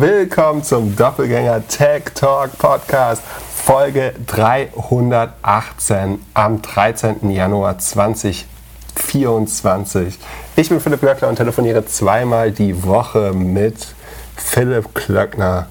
willkommen 0.00 0.64
zum 0.64 0.96
Doppelgänger 0.96 1.68
Tech 1.68 2.04
Talk 2.14 2.56
Podcast, 2.56 3.22
Folge 3.22 4.14
318 4.26 6.18
am 6.32 6.62
13. 6.62 7.30
Januar 7.30 7.78
2024. 7.78 10.18
Ich 10.56 10.70
bin 10.70 10.80
Philipp 10.80 11.00
Glöckner 11.00 11.28
und 11.28 11.36
telefoniere 11.36 11.84
zweimal 11.84 12.50
die 12.50 12.82
Woche 12.82 13.34
mit 13.34 13.88
Philipp 14.36 14.94
Klöckner. 14.94 15.68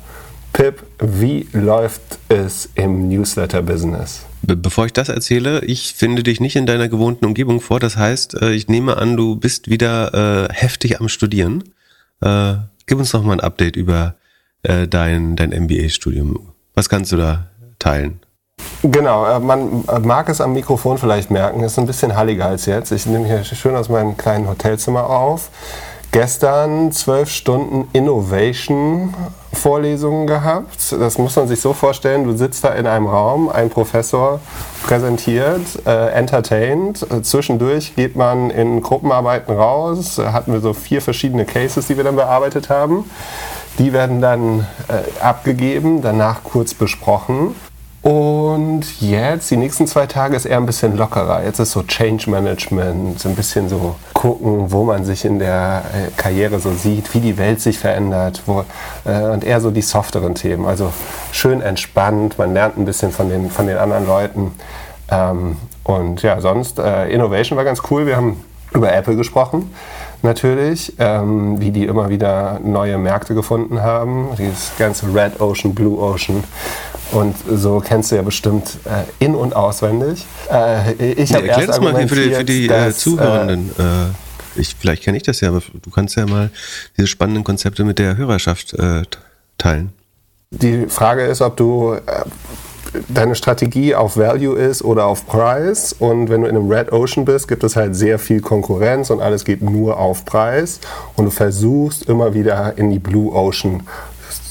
Pip, 0.53 0.83
wie 0.99 1.47
läuft 1.51 2.19
es 2.27 2.69
im 2.75 3.09
Newsletter-Business? 3.09 4.27
Be 4.43 4.55
bevor 4.55 4.85
ich 4.85 4.93
das 4.93 5.09
erzähle, 5.09 5.65
ich 5.65 5.95
finde 5.95 6.21
dich 6.21 6.39
nicht 6.39 6.55
in 6.55 6.67
deiner 6.67 6.87
gewohnten 6.87 7.25
Umgebung 7.25 7.61
vor. 7.61 7.79
Das 7.79 7.97
heißt, 7.97 8.39
äh, 8.43 8.51
ich 8.51 8.67
nehme 8.67 8.97
an, 8.97 9.17
du 9.17 9.37
bist 9.37 9.71
wieder 9.71 10.13
äh, 10.13 10.49
heftig 10.53 11.01
am 11.01 11.09
Studieren. 11.09 11.63
Äh, 12.21 12.57
gib 12.85 12.99
uns 12.99 13.11
noch 13.13 13.23
mal 13.23 13.33
ein 13.33 13.39
Update 13.39 13.75
über 13.75 14.13
äh, 14.63 14.87
dein, 14.87 15.35
dein 15.35 15.49
MBA-Studium. 15.49 16.53
Was 16.73 16.89
kannst 16.89 17.11
du 17.11 17.17
da 17.17 17.47
teilen? 17.77 18.19
Genau, 18.83 19.25
äh, 19.25 19.39
man 19.39 19.83
mag 20.03 20.29
es 20.29 20.41
am 20.41 20.53
Mikrofon 20.53 20.97
vielleicht 20.97 21.31
merken, 21.31 21.63
ist 21.63 21.79
ein 21.79 21.85
bisschen 21.85 22.15
halliger 22.15 22.45
als 22.45 22.65
jetzt. 22.65 22.91
Ich 22.91 23.05
nehme 23.05 23.25
hier 23.25 23.43
schön 23.43 23.75
aus 23.75 23.89
meinem 23.89 24.17
kleinen 24.17 24.47
Hotelzimmer 24.47 25.09
auf. 25.09 25.49
Gestern 26.11 26.91
zwölf 26.91 27.29
Stunden 27.29 27.87
Innovation-Vorlesungen 27.93 30.25
gehabt. 30.25 30.91
Das 30.91 31.19
muss 31.19 31.35
man 31.35 31.47
sich 31.47 31.61
so 31.61 31.73
vorstellen, 31.73 32.23
du 32.23 32.35
sitzt 32.35 32.63
da 32.63 32.69
in 32.69 32.87
einem 32.87 33.05
Raum, 33.05 33.47
ein 33.47 33.69
Professor 33.69 34.39
präsentiert, 34.87 35.61
äh, 35.85 36.09
entertained. 36.09 37.05
Zwischendurch 37.21 37.95
geht 37.95 38.15
man 38.15 38.49
in 38.49 38.81
Gruppenarbeiten 38.81 39.55
raus. 39.55 40.17
Hatten 40.17 40.51
wir 40.51 40.61
so 40.61 40.73
vier 40.73 41.03
verschiedene 41.03 41.45
Cases, 41.45 41.85
die 41.85 41.95
wir 41.95 42.03
dann 42.03 42.15
bearbeitet 42.15 42.69
haben. 42.69 43.07
Die 43.79 43.93
werden 43.93 44.21
dann 44.21 44.67
äh, 44.89 45.23
abgegeben, 45.23 46.01
danach 46.01 46.43
kurz 46.43 46.73
besprochen. 46.73 47.55
Und 48.01 49.01
jetzt, 49.01 49.51
die 49.51 49.57
nächsten 49.57 49.87
zwei 49.87 50.05
Tage 50.05 50.35
ist 50.35 50.45
eher 50.45 50.57
ein 50.57 50.65
bisschen 50.65 50.97
lockerer. 50.97 51.43
Jetzt 51.43 51.59
ist 51.59 51.71
so 51.71 51.83
Change 51.83 52.29
Management, 52.29 53.19
so 53.19 53.29
ein 53.29 53.35
bisschen 53.35 53.69
so 53.69 53.95
gucken, 54.13 54.71
wo 54.71 54.83
man 54.83 55.05
sich 55.05 55.23
in 55.23 55.39
der 55.39 55.83
äh, 55.93 56.11
Karriere 56.15 56.59
so 56.59 56.73
sieht, 56.73 57.13
wie 57.13 57.19
die 57.19 57.37
Welt 57.37 57.61
sich 57.61 57.79
verändert 57.79 58.41
wo, 58.45 58.65
äh, 59.05 59.23
und 59.23 59.43
eher 59.45 59.61
so 59.61 59.71
die 59.71 59.81
softeren 59.81 60.35
Themen. 60.35 60.65
Also 60.65 60.91
schön 61.31 61.61
entspannt, 61.61 62.37
man 62.37 62.53
lernt 62.53 62.77
ein 62.77 62.85
bisschen 62.85 63.11
von 63.11 63.29
den, 63.29 63.49
von 63.49 63.67
den 63.67 63.77
anderen 63.77 64.05
Leuten. 64.05 64.51
Ähm, 65.09 65.57
und 65.83 66.21
ja, 66.21 66.39
sonst, 66.41 66.79
äh, 66.79 67.09
Innovation 67.09 67.57
war 67.57 67.65
ganz 67.65 67.81
cool. 67.89 68.05
Wir 68.05 68.17
haben 68.17 68.43
über 68.73 68.93
Apple 68.93 69.15
gesprochen 69.15 69.73
natürlich, 70.23 70.93
ähm, 70.99 71.59
wie 71.59 71.71
die 71.71 71.85
immer 71.85 72.09
wieder 72.09 72.59
neue 72.63 72.97
Märkte 72.97 73.33
gefunden 73.33 73.81
haben. 73.81 74.29
Dieses 74.37 74.71
ganze 74.77 75.13
Red 75.13 75.39
Ocean, 75.39 75.73
Blue 75.73 75.99
Ocean 75.99 76.43
und 77.11 77.35
so 77.49 77.79
kennst 77.79 78.11
du 78.11 78.15
ja 78.15 78.21
bestimmt 78.21 78.77
äh, 78.85 79.03
in- 79.23 79.35
und 79.35 79.55
auswendig. 79.55 80.25
Äh, 80.51 80.93
ich 80.93 81.31
ja, 81.31 81.39
erklär 81.39 81.67
das 81.67 81.81
mal 81.81 82.07
für 82.07 82.15
die, 82.15 82.31
für 82.31 82.43
die 82.43 82.65
äh, 82.65 82.67
dass, 82.67 82.99
Zuhörenden. 82.99 83.71
Äh, 83.79 84.59
ich, 84.59 84.75
vielleicht 84.79 85.03
kenne 85.03 85.17
ich 85.17 85.23
das 85.23 85.41
ja, 85.41 85.49
aber 85.49 85.61
du 85.81 85.89
kannst 85.89 86.15
ja 86.15 86.25
mal 86.25 86.51
diese 86.97 87.07
spannenden 87.07 87.43
Konzepte 87.43 87.83
mit 87.83 87.99
der 87.99 88.17
Hörerschaft 88.17 88.73
äh, 88.73 89.03
teilen. 89.57 89.93
Die 90.51 90.87
Frage 90.87 91.25
ist, 91.25 91.41
ob 91.41 91.57
du 91.57 91.93
äh, 91.93 91.99
deine 93.07 93.35
Strategie 93.35 93.95
auf 93.95 94.17
Value 94.17 94.57
ist 94.57 94.83
oder 94.83 95.05
auf 95.05 95.25
Preis. 95.25 95.93
Und 95.93 96.29
wenn 96.29 96.41
du 96.41 96.47
in 96.47 96.55
einem 96.55 96.71
Red 96.71 96.91
Ocean 96.91 97.25
bist, 97.25 97.47
gibt 97.47 97.63
es 97.63 97.75
halt 97.75 97.95
sehr 97.95 98.19
viel 98.19 98.41
Konkurrenz 98.41 99.09
und 99.09 99.21
alles 99.21 99.45
geht 99.45 99.61
nur 99.61 99.97
auf 99.99 100.25
Preis. 100.25 100.79
Und 101.15 101.25
du 101.25 101.31
versuchst 101.31 102.03
immer 102.09 102.33
wieder 102.33 102.77
in 102.77 102.89
die 102.89 102.99
Blue 102.99 103.33
Ocean 103.33 103.83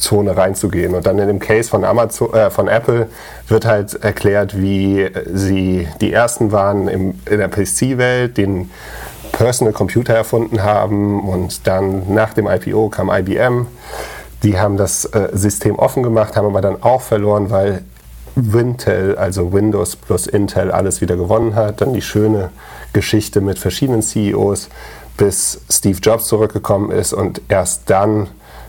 Zone 0.01 0.37
reinzugehen. 0.37 0.95
Und 0.95 1.07
dann 1.07 1.19
in 1.19 1.27
dem 1.27 1.39
Case 1.39 1.69
von, 1.69 1.85
Amazon, 1.85 2.33
äh, 2.33 2.51
von 2.51 2.69
Apple 2.69 3.09
wird 3.49 3.65
halt 3.65 3.95
erklärt, 4.03 4.61
wie 4.61 5.09
sie 5.33 5.89
die 6.01 6.13
ersten 6.13 6.53
waren 6.53 6.89
im, 6.89 7.15
in 7.29 7.39
der 7.39 7.49
PC-Welt, 7.49 8.37
den 8.37 8.71
Personal 9.33 9.73
Computer 9.73 10.15
erfunden 10.15 10.63
haben 10.63 11.29
und 11.29 11.67
dann 11.67 12.13
nach 12.13 12.35
dem 12.35 12.47
IPO 12.47 12.89
kam 12.89 13.11
IBM. 13.11 13.67
Die 14.43 14.59
haben 14.59 14.77
das 14.77 15.05
äh, 15.07 15.29
System 15.33 15.79
offen 15.79 16.03
gemacht, 16.03 16.37
haben 16.37 16.47
aber 16.47 16.61
dann 16.61 16.83
auch 16.83 17.03
verloren, 17.03 17.51
weil 17.51 17.83
Wintel, 18.39 19.17
also 19.17 19.53
Windows 19.53 19.97
plus 19.97 20.27
Intel, 20.27 20.71
alles 20.71 21.01
wieder 21.01 21.17
gewonnen 21.17 21.55
hat. 21.55 21.81
Dann 21.81 21.93
die 21.93 22.03
schöne 22.03 22.51
Geschichte 22.93 23.41
mit 23.41 23.59
verschiedenen 23.59 24.03
CEOs, 24.03 24.69
bis 25.17 25.61
Steve 25.71 25.99
Jobs 25.99 26.27
zurückgekommen 26.27 26.91
ist 26.91 27.13
und 27.13 27.43
erst 27.49 27.91
dann 27.91 28.29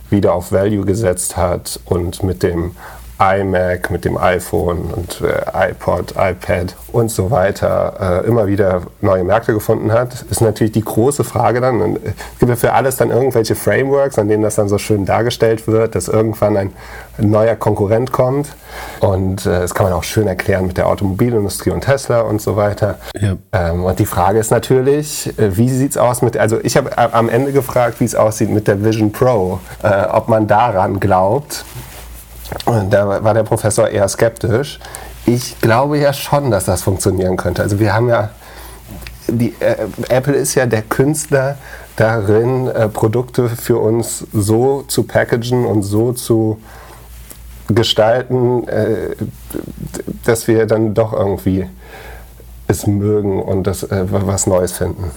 wieder 0.10 0.34
auf 0.34 0.52
Value 0.52 0.86
gesetzt 0.86 1.38
hat 1.38 1.80
und 1.86 2.24
mit 2.24 2.42
dem 2.42 2.72
iMac, 3.20 3.92
mit 3.92 4.06
dem 4.06 4.18
iPhone 4.18 4.94
und 4.94 5.22
äh, 5.22 5.72
iPod, 5.72 6.14
iPad 6.18 6.76
und 6.92 7.12
so 7.12 7.32
weiter 7.32 8.24
äh, 8.24 8.28
immer 8.28 8.48
wieder 8.48 8.84
neue 9.02 9.24
Märkte 9.24 9.54
gefunden 9.54 9.92
hat, 9.92 10.26
ist 10.30 10.42
natürlich 10.42 10.72
die 10.72 10.84
große 10.84 11.24
Frage 11.24 11.60
dann. 11.60 11.82
Und 11.82 12.00
es 12.06 12.40
gibt 12.40 12.50
ja 12.50 12.56
für 12.56 12.74
alles 12.74 12.96
dann 12.96 13.12
irgendwelche 13.12 13.56
Frameworks, 13.56 14.18
an 14.18 14.30
denen 14.30 14.44
das 14.44 14.56
dann 14.56 14.70
so 14.70 14.78
schön 14.78 15.06
dargestellt 15.06 15.68
wird, 15.68 15.96
dass 15.96 16.08
irgendwann 16.08 16.56
ein, 16.56 16.74
ein 17.18 17.30
neuer 17.30 17.56
Konkurrent 17.56 18.12
kommt. 18.12 18.56
Und 19.02 19.46
äh, 19.46 19.50
das 19.62 19.76
kann 19.76 19.86
man 19.86 19.94
auch 19.94 20.04
schön 20.04 20.28
erklären 20.28 20.68
mit 20.68 20.78
der 20.78 20.88
Automobilindustrie 20.88 21.72
und 21.72 21.82
Tesla 21.82 22.22
und 22.22 22.42
so 22.42 22.56
weiter. 22.56 23.00
Ja. 23.20 23.36
Ähm, 23.52 23.84
und 23.84 24.00
die 24.00 24.06
Frage 24.06 24.40
ist 24.40 24.52
natürlich, 24.52 25.38
äh, 25.38 25.58
wie 25.58 25.70
sieht 25.70 25.92
es 25.92 25.98
aus 25.98 26.22
mit, 26.22 26.38
also 26.38 26.58
ich 26.64 26.78
habe 26.78 26.98
am 26.98 27.28
Ende 27.28 27.52
gefragt, 27.52 28.00
wie 28.00 28.06
es 28.06 28.16
aussieht 28.16 28.50
mit 28.50 28.68
der 28.68 28.84
Vision 28.84 29.12
Pro, 29.12 29.60
äh, 29.84 30.06
ob 30.06 30.30
man 30.30 30.48
daran 30.48 31.00
glaubt, 31.00 31.66
da 32.90 33.24
war 33.24 33.34
der 33.34 33.44
Professor 33.44 33.88
eher 33.88 34.08
skeptisch. 34.08 34.80
Ich 35.26 35.60
glaube 35.62 35.98
ja 36.00 36.14
schon, 36.14 36.52
dass 36.52 36.66
das 36.66 36.82
funktionieren 36.82 37.38
könnte. 37.38 37.62
Also 37.62 37.80
wir 37.80 37.94
haben 37.94 38.10
ja, 38.10 38.30
die, 39.28 39.54
äh, 39.60 39.76
Apple 40.10 40.34
ist 40.34 40.56
ja 40.56 40.66
der 40.66 40.82
Künstler 40.82 41.58
darin, 41.96 42.68
äh, 42.68 42.88
Produkte 42.88 43.50
für 43.50 43.78
uns 43.78 44.26
so 44.34 44.84
zu 44.88 45.04
packagen 45.04 45.66
und 45.66 45.84
so 45.84 46.14
zu 46.14 46.60
gestalten, 47.68 48.68
äh, 48.68 49.16
dass 50.26 50.48
wir 50.48 50.66
dann 50.66 50.94
doch 50.94 51.14
irgendwie 51.14 51.68
es 52.68 52.88
mögen 52.88 53.42
und 53.42 53.64
das, 53.66 53.84
äh, 53.84 54.06
was 54.10 54.48
Neues 54.48 54.72
finden. 54.72 55.12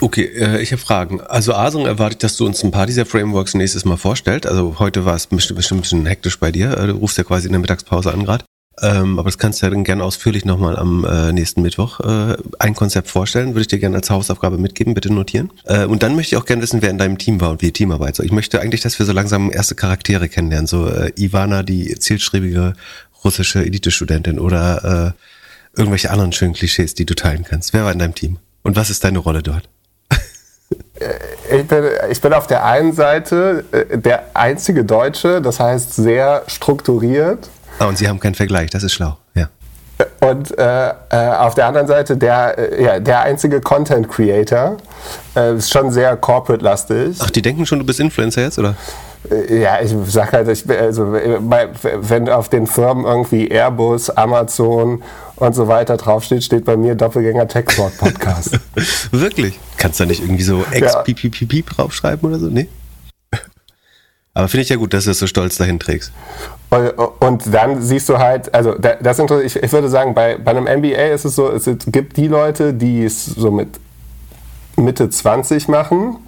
Okay, 0.00 0.24
äh, 0.24 0.62
ich 0.62 0.72
habe 0.72 0.80
Fragen. 0.80 1.20
Also 1.20 1.54
Asung 1.54 1.86
erwartet, 1.86 2.22
dass 2.22 2.36
du 2.36 2.46
uns 2.46 2.64
ein 2.64 2.70
paar 2.70 2.86
dieser 2.86 3.04
Frameworks 3.04 3.54
nächstes 3.54 3.84
Mal 3.84 3.96
vorstellst. 3.96 4.46
Also 4.46 4.78
heute 4.78 5.04
war 5.04 5.14
es 5.14 5.26
bestimmt, 5.26 5.58
bestimmt 5.58 5.80
ein 5.80 5.82
bisschen 5.82 6.06
hektisch 6.06 6.38
bei 6.38 6.50
dir. 6.50 6.76
Äh, 6.76 6.86
du 6.86 6.92
rufst 6.94 7.18
ja 7.18 7.24
quasi 7.24 7.46
in 7.46 7.52
der 7.52 7.60
Mittagspause 7.60 8.12
an 8.12 8.24
gerade. 8.24 8.44
Ähm, 8.82 9.18
aber 9.18 9.28
das 9.28 9.36
kannst 9.36 9.60
du 9.60 9.66
ja 9.66 9.70
dann 9.70 9.84
gerne 9.84 10.02
ausführlich 10.02 10.46
nochmal 10.46 10.78
am 10.78 11.04
äh, 11.04 11.32
nächsten 11.32 11.60
Mittwoch 11.60 12.00
äh, 12.00 12.36
ein 12.58 12.74
Konzept 12.74 13.08
vorstellen. 13.08 13.48
Würde 13.48 13.62
ich 13.62 13.66
dir 13.66 13.78
gerne 13.78 13.96
als 13.96 14.08
Hausaufgabe 14.08 14.56
mitgeben, 14.56 14.94
bitte 14.94 15.12
notieren. 15.12 15.52
Äh, 15.64 15.84
und 15.84 16.02
dann 16.02 16.16
möchte 16.16 16.34
ich 16.34 16.40
auch 16.40 16.46
gerne 16.46 16.62
wissen, 16.62 16.80
wer 16.80 16.88
in 16.88 16.96
deinem 16.96 17.18
Team 17.18 17.40
war 17.42 17.50
und 17.50 17.60
wie 17.60 17.66
die 17.66 17.72
Teamarbeit 17.72 18.16
so. 18.16 18.22
Ich 18.22 18.32
möchte 18.32 18.60
eigentlich, 18.60 18.80
dass 18.80 18.98
wir 18.98 19.04
so 19.04 19.12
langsam 19.12 19.52
erste 19.52 19.74
Charaktere 19.74 20.30
kennenlernen. 20.30 20.66
So 20.66 20.88
äh, 20.88 21.12
Ivana, 21.18 21.62
die 21.62 21.94
zielstrebige 21.98 22.72
russische 23.22 23.62
Elite-Studentin 23.62 24.38
oder 24.38 25.14
äh, 25.14 25.78
irgendwelche 25.78 26.10
anderen 26.10 26.32
schönen 26.32 26.54
Klischees, 26.54 26.94
die 26.94 27.04
du 27.04 27.14
teilen 27.14 27.44
kannst. 27.44 27.74
Wer 27.74 27.84
war 27.84 27.92
in 27.92 27.98
deinem 27.98 28.14
Team? 28.14 28.38
Und 28.62 28.76
was 28.76 28.88
ist 28.88 29.04
deine 29.04 29.18
Rolle 29.18 29.42
dort? 29.42 29.68
Äh, 31.00 31.60
ich 31.60 31.66
bin, 31.66 31.84
ich 32.10 32.20
bin 32.20 32.32
auf 32.32 32.46
der 32.46 32.64
einen 32.64 32.92
Seite 32.92 33.64
äh, 33.72 33.98
der 33.98 34.24
einzige 34.34 34.84
Deutsche, 34.84 35.40
das 35.40 35.58
heißt 35.58 35.94
sehr 35.94 36.42
strukturiert. 36.46 37.48
Ah, 37.78 37.86
und 37.86 37.98
Sie 37.98 38.08
haben 38.08 38.20
keinen 38.20 38.34
Vergleich, 38.34 38.70
das 38.70 38.82
ist 38.82 38.92
schlau, 38.92 39.16
ja. 39.34 39.48
Und 40.20 40.56
äh, 40.58 40.88
äh, 40.88 40.92
auf 41.38 41.54
der 41.54 41.66
anderen 41.66 41.86
Seite 41.86 42.16
der, 42.16 42.56
ja, 42.78 43.00
der 43.00 43.22
einzige 43.22 43.60
Content 43.60 44.08
Creator. 44.08 44.76
Äh, 45.36 45.56
ist 45.56 45.70
schon 45.70 45.90
sehr 45.90 46.16
corporate-lastig. 46.16 47.18
Ach, 47.20 47.30
die 47.30 47.42
denken 47.42 47.66
schon, 47.66 47.78
du 47.78 47.86
bist 47.86 48.00
Influencer 48.00 48.42
jetzt, 48.42 48.58
oder? 48.58 48.76
Ja, 49.50 49.80
ich 49.82 49.94
sag 50.06 50.32
halt, 50.32 50.48
ich, 50.48 50.68
also, 50.68 51.12
wenn 51.12 52.28
auf 52.30 52.48
den 52.48 52.66
Firmen 52.66 53.04
irgendwie 53.04 53.48
Airbus, 53.48 54.08
Amazon 54.08 55.02
und 55.40 55.54
so 55.54 55.68
weiter 55.68 55.96
draufsteht, 55.96 56.44
steht 56.44 56.64
bei 56.64 56.76
mir 56.76 56.94
Doppelgänger 56.94 57.48
Tech 57.48 57.64
Talk 57.66 57.96
Podcast. 57.98 58.58
Wirklich? 59.10 59.58
Kannst 59.76 59.98
du 59.98 60.04
da 60.04 60.08
nicht 60.08 60.22
irgendwie 60.22 60.42
so 60.42 60.62
XPPPP 60.70 61.52
ja. 61.52 61.62
draufschreiben 61.62 62.28
oder 62.28 62.38
so? 62.38 62.46
Nee? 62.46 62.68
Aber 64.34 64.48
finde 64.48 64.62
ich 64.62 64.68
ja 64.68 64.76
gut, 64.76 64.92
dass 64.92 65.04
du 65.04 65.10
es 65.10 65.18
so 65.18 65.26
stolz 65.26 65.56
dahin 65.56 65.80
trägst. 65.80 66.12
Und, 66.68 66.90
und, 66.90 67.54
dann 67.54 67.82
siehst 67.82 68.08
du 68.08 68.18
halt, 68.18 68.54
also 68.54 68.74
das 68.74 69.18
ich, 69.18 69.56
ich 69.56 69.72
würde 69.72 69.88
sagen, 69.88 70.14
bei, 70.14 70.36
bei 70.36 70.52
einem 70.52 70.64
MBA 70.64 71.14
ist 71.14 71.24
es 71.24 71.34
so, 71.34 71.50
es 71.50 71.68
gibt 71.86 72.16
die 72.16 72.28
Leute, 72.28 72.74
die 72.74 73.04
es 73.04 73.24
so 73.24 73.50
mit 73.50 73.80
Mitte 74.76 75.10
20 75.10 75.68
machen 75.68 76.18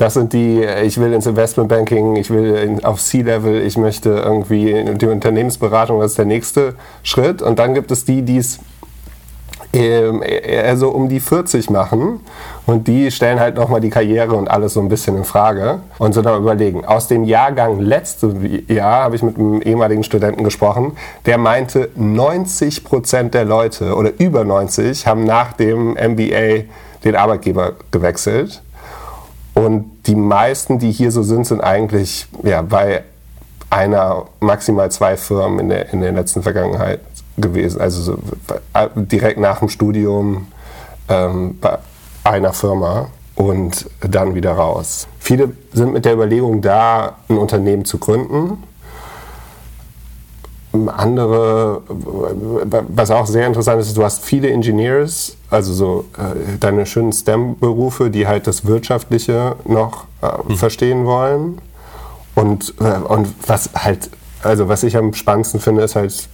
das 0.00 0.14
sind 0.14 0.32
die, 0.32 0.64
ich 0.64 0.98
will 0.98 1.12
ins 1.12 1.26
Investmentbanking, 1.26 2.16
ich 2.16 2.30
will 2.30 2.78
auf 2.82 3.00
C-Level, 3.00 3.60
ich 3.60 3.76
möchte 3.76 4.10
irgendwie 4.10 4.82
die 4.96 5.06
Unternehmensberatung, 5.06 6.00
das 6.00 6.12
ist 6.12 6.18
der 6.18 6.24
nächste 6.24 6.74
Schritt. 7.02 7.42
Und 7.42 7.58
dann 7.58 7.74
gibt 7.74 7.90
es 7.90 8.06
die, 8.06 8.22
die 8.22 8.38
es 8.38 8.60
eher 9.72 10.76
so 10.76 10.88
um 10.88 11.08
die 11.08 11.20
40 11.20 11.70
machen 11.70 12.20
Und 12.66 12.88
die 12.88 13.10
stellen 13.10 13.38
halt 13.38 13.56
nochmal 13.56 13.80
die 13.80 13.90
Karriere 13.90 14.34
und 14.34 14.48
alles 14.48 14.74
so 14.74 14.80
ein 14.80 14.88
bisschen 14.88 15.16
in 15.16 15.24
Frage 15.24 15.80
und 15.98 16.12
so 16.12 16.22
dann 16.22 16.40
überlegen. 16.40 16.84
Aus 16.84 17.06
dem 17.06 17.24
Jahrgang 17.24 17.78
letztes 17.78 18.34
Jahr 18.68 19.04
habe 19.04 19.16
ich 19.16 19.22
mit 19.22 19.38
einem 19.38 19.60
ehemaligen 19.60 20.02
Studenten 20.02 20.44
gesprochen, 20.44 20.92
der 21.26 21.38
meinte, 21.38 21.90
90 21.94 22.84
Prozent 22.84 23.34
der 23.34 23.44
Leute 23.44 23.94
oder 23.94 24.12
über 24.18 24.44
90 24.44 25.06
haben 25.06 25.24
nach 25.24 25.52
dem 25.52 25.92
MBA 25.92 26.64
den 27.04 27.16
Arbeitgeber 27.16 27.74
gewechselt. 27.90 28.62
Und 29.60 30.06
die 30.06 30.14
meisten, 30.14 30.78
die 30.78 30.90
hier 30.90 31.12
so 31.12 31.22
sind, 31.22 31.46
sind 31.46 31.60
eigentlich 31.60 32.26
ja, 32.42 32.62
bei 32.62 33.04
einer, 33.68 34.24
maximal 34.40 34.90
zwei 34.90 35.18
Firmen 35.18 35.58
in 35.58 35.68
der, 35.68 35.92
in 35.92 36.00
der 36.00 36.12
letzten 36.12 36.42
Vergangenheit 36.42 37.00
gewesen. 37.36 37.78
Also 37.78 38.00
so, 38.00 38.18
direkt 38.94 39.38
nach 39.38 39.58
dem 39.58 39.68
Studium 39.68 40.46
ähm, 41.10 41.58
bei 41.60 41.76
einer 42.24 42.54
Firma 42.54 43.08
und 43.34 43.90
dann 44.00 44.34
wieder 44.34 44.52
raus. 44.52 45.06
Viele 45.18 45.52
sind 45.74 45.92
mit 45.92 46.06
der 46.06 46.14
Überlegung 46.14 46.62
da, 46.62 47.16
ein 47.28 47.36
Unternehmen 47.36 47.84
zu 47.84 47.98
gründen. 47.98 48.62
Andere, 50.72 51.82
was 52.88 53.10
auch 53.10 53.26
sehr 53.26 53.46
interessant 53.46 53.80
ist, 53.80 53.96
du 53.96 54.04
hast 54.04 54.24
viele 54.24 54.50
Engineers, 54.50 55.36
also 55.50 55.72
so 55.72 56.04
äh, 56.16 56.58
deine 56.60 56.86
schönen 56.86 57.12
STEM-Berufe, 57.12 58.10
die 58.10 58.28
halt 58.28 58.46
das 58.46 58.64
Wirtschaftliche 58.64 59.56
noch 59.64 60.04
äh, 60.22 60.28
mhm. 60.46 60.56
verstehen 60.56 61.06
wollen. 61.06 61.58
Und, 62.36 62.74
äh, 62.80 62.98
und 62.98 63.28
was 63.46 63.70
halt, 63.74 64.10
also 64.42 64.68
was 64.68 64.84
ich 64.84 64.96
am 64.96 65.12
spannendsten 65.12 65.58
finde, 65.58 65.82
ist 65.82 65.96
halt 65.96 66.28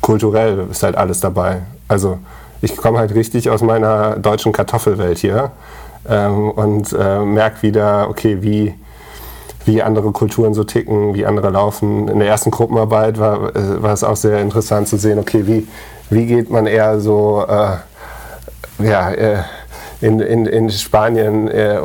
kulturell 0.00 0.66
ist 0.70 0.82
halt 0.82 0.96
alles 0.96 1.20
dabei. 1.20 1.62
Also 1.88 2.18
ich 2.60 2.76
komme 2.76 2.98
halt 2.98 3.14
richtig 3.14 3.50
aus 3.50 3.62
meiner 3.62 4.16
deutschen 4.16 4.52
Kartoffelwelt 4.52 5.18
hier 5.18 5.52
ähm, 6.08 6.50
und 6.50 6.92
äh, 6.92 7.20
merke 7.20 7.62
wieder, 7.62 8.08
okay, 8.08 8.38
wie, 8.42 8.74
wie 9.64 9.82
andere 9.82 10.10
Kulturen 10.12 10.54
so 10.54 10.64
ticken, 10.64 11.14
wie 11.14 11.26
andere 11.26 11.50
laufen. 11.50 12.08
In 12.08 12.18
der 12.18 12.28
ersten 12.28 12.50
Gruppenarbeit 12.50 13.18
war, 13.18 13.54
äh, 13.56 13.82
war 13.82 13.92
es 13.92 14.04
auch 14.04 14.16
sehr 14.16 14.40
interessant 14.40 14.88
zu 14.88 14.96
sehen, 14.96 15.18
okay, 15.18 15.46
wie, 15.46 15.66
wie 16.10 16.26
geht 16.26 16.50
man 16.50 16.66
eher 16.66 17.00
so, 17.00 17.44
äh, 17.48 18.86
ja, 18.86 19.10
äh, 19.10 19.42
in, 20.00 20.20
in, 20.20 20.46
in 20.46 20.70
Spanien 20.70 21.48
äh, 21.48 21.78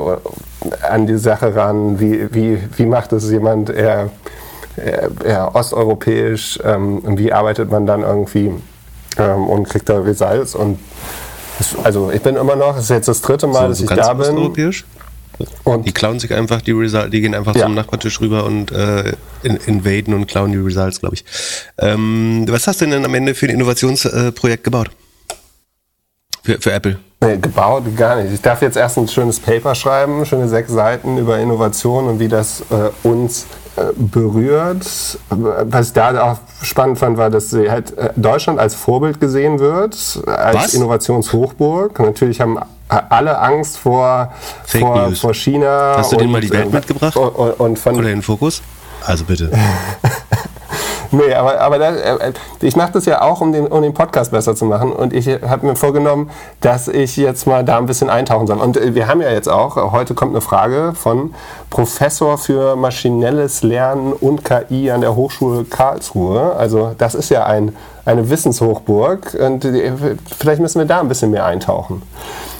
an 0.89 1.07
die 1.07 1.17
Sache 1.17 1.55
ran, 1.55 1.99
wie, 1.99 2.33
wie, 2.33 2.61
wie 2.75 2.85
macht 2.85 3.13
es 3.13 3.29
jemand 3.31 3.69
eher, 3.69 4.09
eher 5.23 5.55
osteuropäisch, 5.55 6.59
ähm, 6.63 7.01
wie 7.17 7.31
arbeitet 7.31 7.71
man 7.71 7.85
dann 7.85 8.01
irgendwie 8.01 8.51
ähm, 9.17 9.47
und 9.47 9.69
kriegt 9.69 9.87
da 9.87 9.99
Results 9.99 10.55
und 10.55 10.79
also 11.83 12.09
ich 12.11 12.21
bin 12.21 12.35
immer 12.35 12.55
noch, 12.55 12.77
es 12.77 12.83
ist 12.83 12.89
jetzt 12.89 13.07
das 13.07 13.21
dritte 13.21 13.47
Mal, 13.47 13.63
so, 13.63 13.67
dass 13.67 13.81
ich 13.81 13.89
da 13.89 14.13
bin. 14.13 14.21
Osteuropäisch? 14.21 14.85
Und 15.63 15.87
die 15.87 15.91
klauen 15.91 16.19
sich 16.19 16.33
einfach 16.33 16.61
die 16.61 16.71
Results, 16.71 17.11
die 17.11 17.21
gehen 17.21 17.33
einfach 17.33 17.55
ja. 17.55 17.63
zum 17.63 17.75
Nachbartisch 17.75 18.19
rüber 18.19 18.45
und 18.45 18.71
äh, 18.71 19.13
in, 19.43 19.57
invaden 19.57 20.13
und 20.13 20.27
klauen 20.27 20.51
die 20.51 20.57
Results, 20.57 20.99
glaube 20.99 21.15
ich. 21.15 21.25
Ähm, 21.77 22.45
was 22.47 22.67
hast 22.67 22.81
du 22.81 22.85
denn 22.85 23.05
am 23.05 23.13
Ende 23.13 23.35
für 23.35 23.47
ein 23.47 23.51
Innovationsprojekt 23.55 24.63
gebaut? 24.63 24.89
Für, 26.43 26.59
für 26.59 26.71
Apple? 26.71 26.99
Nee, 27.21 27.37
gebaut 27.37 27.83
gar 27.97 28.15
nicht. 28.15 28.33
Ich 28.33 28.41
darf 28.41 28.61
jetzt 28.61 28.77
erst 28.77 28.97
ein 28.97 29.07
schönes 29.09 29.41
Paper 29.41 29.75
schreiben, 29.75 30.25
schöne 30.25 30.47
sechs 30.47 30.71
Seiten 30.71 31.17
über 31.17 31.37
Innovation 31.37 32.07
und 32.07 32.19
wie 32.19 32.29
das 32.29 32.61
äh, 32.71 32.91
uns 33.05 33.45
äh, 33.75 33.81
berührt. 33.97 34.85
Was 35.29 35.87
ich 35.87 35.93
da 35.93 36.31
auch 36.31 36.37
spannend 36.61 36.97
fand, 36.97 37.17
war, 37.17 37.29
dass 37.29 37.51
halt 37.51 37.97
äh, 37.97 38.11
Deutschland 38.15 38.57
als 38.57 38.73
Vorbild 38.73 39.19
gesehen 39.19 39.59
wird, 39.59 39.95
als 40.27 40.55
Was? 40.55 40.73
Innovationshochburg. 40.73 41.99
Natürlich 41.99 42.39
haben 42.39 42.57
alle 42.87 43.37
Angst 43.37 43.77
vor, 43.77 44.31
vor, 44.65 45.13
vor, 45.13 45.33
China. 45.33 45.95
Hast 45.97 46.13
du 46.13 46.15
denen 46.15 46.31
mal 46.31 46.39
die 46.41 46.49
Welt 46.49 46.71
mitgebracht? 46.71 47.17
Und, 47.17 47.59
und 47.59 47.79
von, 47.79 47.95
Oder 47.95 48.07
den 48.07 48.21
Fokus? 48.21 48.61
Also 49.05 49.25
bitte. 49.25 49.51
Nee, 51.11 51.33
aber, 51.33 51.59
aber 51.59 51.79
das, 51.79 51.95
äh, 51.97 52.33
ich 52.61 52.75
mache 52.75 52.91
das 52.93 53.05
ja 53.05 53.21
auch, 53.21 53.41
um 53.41 53.51
den, 53.51 53.67
um 53.67 53.81
den 53.81 53.93
Podcast 53.93 54.31
besser 54.31 54.55
zu 54.55 54.65
machen. 54.65 54.91
Und 54.91 55.13
ich 55.13 55.27
habe 55.27 55.65
mir 55.65 55.75
vorgenommen, 55.75 56.29
dass 56.61 56.87
ich 56.87 57.17
jetzt 57.17 57.47
mal 57.47 57.63
da 57.63 57.77
ein 57.77 57.87
bisschen 57.87 58.09
eintauchen 58.09 58.47
soll. 58.47 58.57
Und 58.57 58.77
äh, 58.77 58.93
wir 58.93 59.07
haben 59.07 59.21
ja 59.21 59.31
jetzt 59.31 59.49
auch, 59.49 59.91
heute 59.91 60.13
kommt 60.13 60.33
eine 60.33 60.41
Frage 60.41 60.93
von 60.93 61.33
Professor 61.69 62.37
für 62.37 62.75
maschinelles 62.75 63.63
Lernen 63.63 64.13
und 64.13 64.45
KI 64.45 64.91
an 64.91 65.01
der 65.01 65.15
Hochschule 65.15 65.63
Karlsruhe. 65.63 66.55
Also 66.55 66.91
das 66.97 67.15
ist 67.15 67.29
ja 67.29 67.45
ein, 67.45 67.75
eine 68.05 68.29
Wissenshochburg. 68.29 69.35
Und 69.39 69.65
äh, 69.65 69.91
vielleicht 70.37 70.61
müssen 70.61 70.79
wir 70.79 70.85
da 70.85 70.99
ein 70.99 71.07
bisschen 71.07 71.31
mehr 71.31 71.45
eintauchen. 71.45 72.03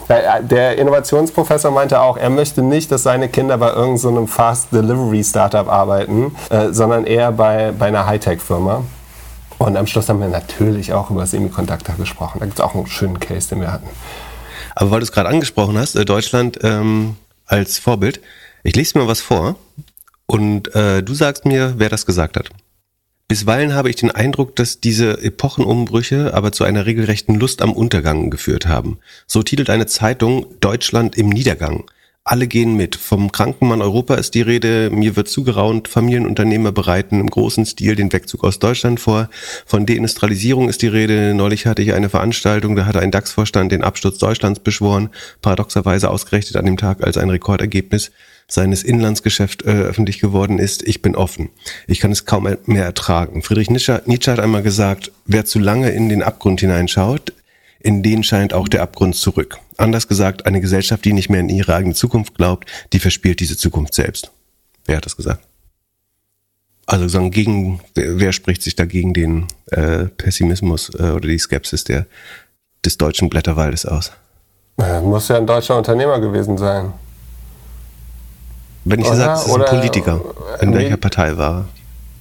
Der 0.10 0.78
Innovationsprofessor 0.80 1.70
meinte 1.70 2.02
auch, 2.02 2.18
er 2.18 2.32
möchte 2.32 2.64
nicht, 2.64 2.92
dass 2.92 3.04
seine 3.04 3.30
Kinder 3.30 3.60
bei 3.60 3.70
irgendeinem 3.70 4.26
so 4.26 4.26
Fast 4.26 4.72
Delivery 4.72 5.24
Startup 5.24 5.68
arbeiten, 5.68 6.36
äh, 6.50 6.70
sondern 6.72 7.06
eher 7.06 7.32
bei, 7.32 7.72
bei 7.78 7.88
einer 7.88 8.08
Hightech-Firma. 8.08 8.84
Und 9.60 9.78
am 9.78 9.86
Schluss 9.86 10.10
haben 10.10 10.20
wir 10.20 10.28
natürlich 10.28 10.94
auch 10.94 11.12
über 11.12 11.28
Semiconductor 11.28 11.94
gesprochen. 11.96 12.40
Da 12.40 12.46
gibt 12.46 12.58
es 12.58 12.66
auch 12.66 12.74
einen 12.74 12.88
schönen 12.88 13.20
Case, 13.20 13.50
den 13.50 13.62
wir 13.62 13.72
hatten. 13.72 13.88
Aber 14.74 14.90
weil 14.90 15.00
du 15.00 15.04
es 15.04 15.12
gerade 15.12 15.30
angesprochen 15.30 15.78
hast, 15.78 15.96
äh, 15.96 16.06
Deutschland 16.06 16.58
ähm, 16.64 17.16
als 17.46 17.78
Vorbild, 17.78 18.20
ich 18.64 18.76
lese 18.76 18.98
mir 18.98 19.08
was 19.08 19.22
vor 19.22 19.58
und 20.26 20.74
äh, 20.74 21.04
du 21.04 21.14
sagst 21.14 21.46
mir, 21.46 21.76
wer 21.78 21.90
das 21.90 22.06
gesagt 22.08 22.36
hat. 22.36 22.50
Bisweilen 23.30 23.76
habe 23.76 23.92
ich 23.92 23.96
den 23.96 24.10
Eindruck, 24.10 24.56
dass 24.56 24.80
diese 24.80 25.22
Epochenumbrüche 25.22 26.34
aber 26.34 26.52
zu 26.52 26.64
einer 26.64 26.88
regelrechten 26.88 27.36
Lust 27.36 27.62
am 27.62 27.74
Untergang 27.74 28.32
geführt 28.32 28.66
haben. 28.66 28.98
So 29.28 29.44
titelt 29.44 29.70
eine 29.70 29.86
Zeitung 29.86 30.48
Deutschland 30.62 31.16
im 31.16 31.30
Niedergang. 31.30 31.84
Alle 32.24 32.48
gehen 32.48 32.76
mit. 32.76 32.96
Vom 32.96 33.32
Krankenmann 33.32 33.82
Europa 33.82 34.16
ist 34.16 34.36
die 34.36 34.42
Rede. 34.42 34.92
Mir 34.92 35.16
wird 35.16 35.30
zugeraunt. 35.30 35.88
Familienunternehmer 35.88 36.72
bereiten 36.72 37.20
im 37.20 37.28
großen 37.28 37.66
Stil 37.66 37.96
den 37.96 38.14
Wegzug 38.14 38.44
aus 38.44 38.60
Deutschland 38.60 39.00
vor. 39.00 39.30
Von 39.66 39.86
Deindustrialisierung 39.86 40.70
ist 40.70 40.82
die 40.82 40.88
Rede. 40.88 41.34
Neulich 41.34 41.66
hatte 41.66 41.82
ich 41.82 41.94
eine 41.94 42.10
Veranstaltung, 42.10 42.76
da 42.76 42.86
hatte 42.86 43.00
ein 43.00 43.10
DAX-Vorstand 43.10 43.72
den 43.72 43.84
Absturz 43.84 44.20
Deutschlands 44.20 44.60
beschworen. 44.60 45.10
Paradoxerweise 45.42 46.10
ausgerechnet 46.12 46.56
an 46.58 46.66
dem 46.66 46.78
Tag 46.78 47.04
als 47.04 47.18
ein 47.18 47.30
Rekordergebnis 47.30 48.12
seines 48.50 48.84
Inlandsgeschäft 48.84 49.64
äh, 49.64 49.70
öffentlich 49.70 50.20
geworden 50.20 50.60
ist, 50.60 50.86
ich 50.88 51.02
bin 51.02 51.16
offen. 51.16 51.50
Ich 51.88 52.00
kann 52.00 52.12
es 52.12 52.26
kaum 52.26 52.48
mehr 52.66 52.84
ertragen. 52.84 53.44
Friedrich 53.44 53.70
Nietzsche, 53.70 54.02
Nietzsche 54.06 54.32
hat 54.32 54.40
einmal 54.40 54.64
gesagt, 54.64 55.12
wer 55.26 55.46
zu 55.46 55.60
lange 55.60 55.92
in 55.92 56.10
den 56.10 56.24
Abgrund 56.24 56.60
hineinschaut, 56.60 57.34
in 57.80 58.04
den 58.04 58.24
scheint 58.24 58.54
auch 58.54 58.68
der 58.68 58.82
Abgrund 58.82 59.16
zurück. 59.16 59.58
Anders 59.78 60.08
gesagt, 60.08 60.46
eine 60.46 60.62
Gesellschaft, 60.62 61.06
die 61.06 61.14
nicht 61.14 61.30
mehr 61.30 61.40
in 61.40 61.50
ihre 61.50 61.76
eigene 61.76 61.94
Zukunft 61.94 62.36
glaubt, 62.36 62.70
die 62.94 63.00
verspielt 63.00 63.40
diese 63.40 63.58
Zukunft 63.58 63.94
selbst. 63.94 64.32
Wer 64.86 64.98
hat 64.98 65.06
das 65.06 65.16
gesagt? 65.16 65.44
Also 66.86 67.08
sagen 67.08 67.32
gegen, 67.32 67.82
wer 67.94 68.32
spricht 68.34 68.64
sich 68.64 68.76
dagegen 68.76 69.14
den 69.14 69.48
äh, 69.68 70.06
Pessimismus 70.06 70.90
äh, 70.96 71.12
oder 71.12 71.28
die 71.28 71.38
Skepsis 71.38 71.84
der, 71.84 72.08
des 72.84 72.98
deutschen 72.98 73.30
Blätterwaldes 73.30 73.86
aus? 73.86 74.12
Ja, 74.78 75.00
muss 75.02 75.28
ja 75.28 75.38
ein 75.38 75.46
deutscher 75.46 75.78
Unternehmer 75.78 76.20
gewesen 76.20 76.58
sein. 76.58 76.94
Wenn 78.86 79.02
ich 79.02 79.08
sage, 79.08 79.34
es 79.34 79.46
ist 79.46 79.54
ein 79.54 79.66
Politiker, 79.66 80.22
in 80.62 80.74
welcher 80.74 80.98
Partei 80.98 81.38
war 81.38 81.68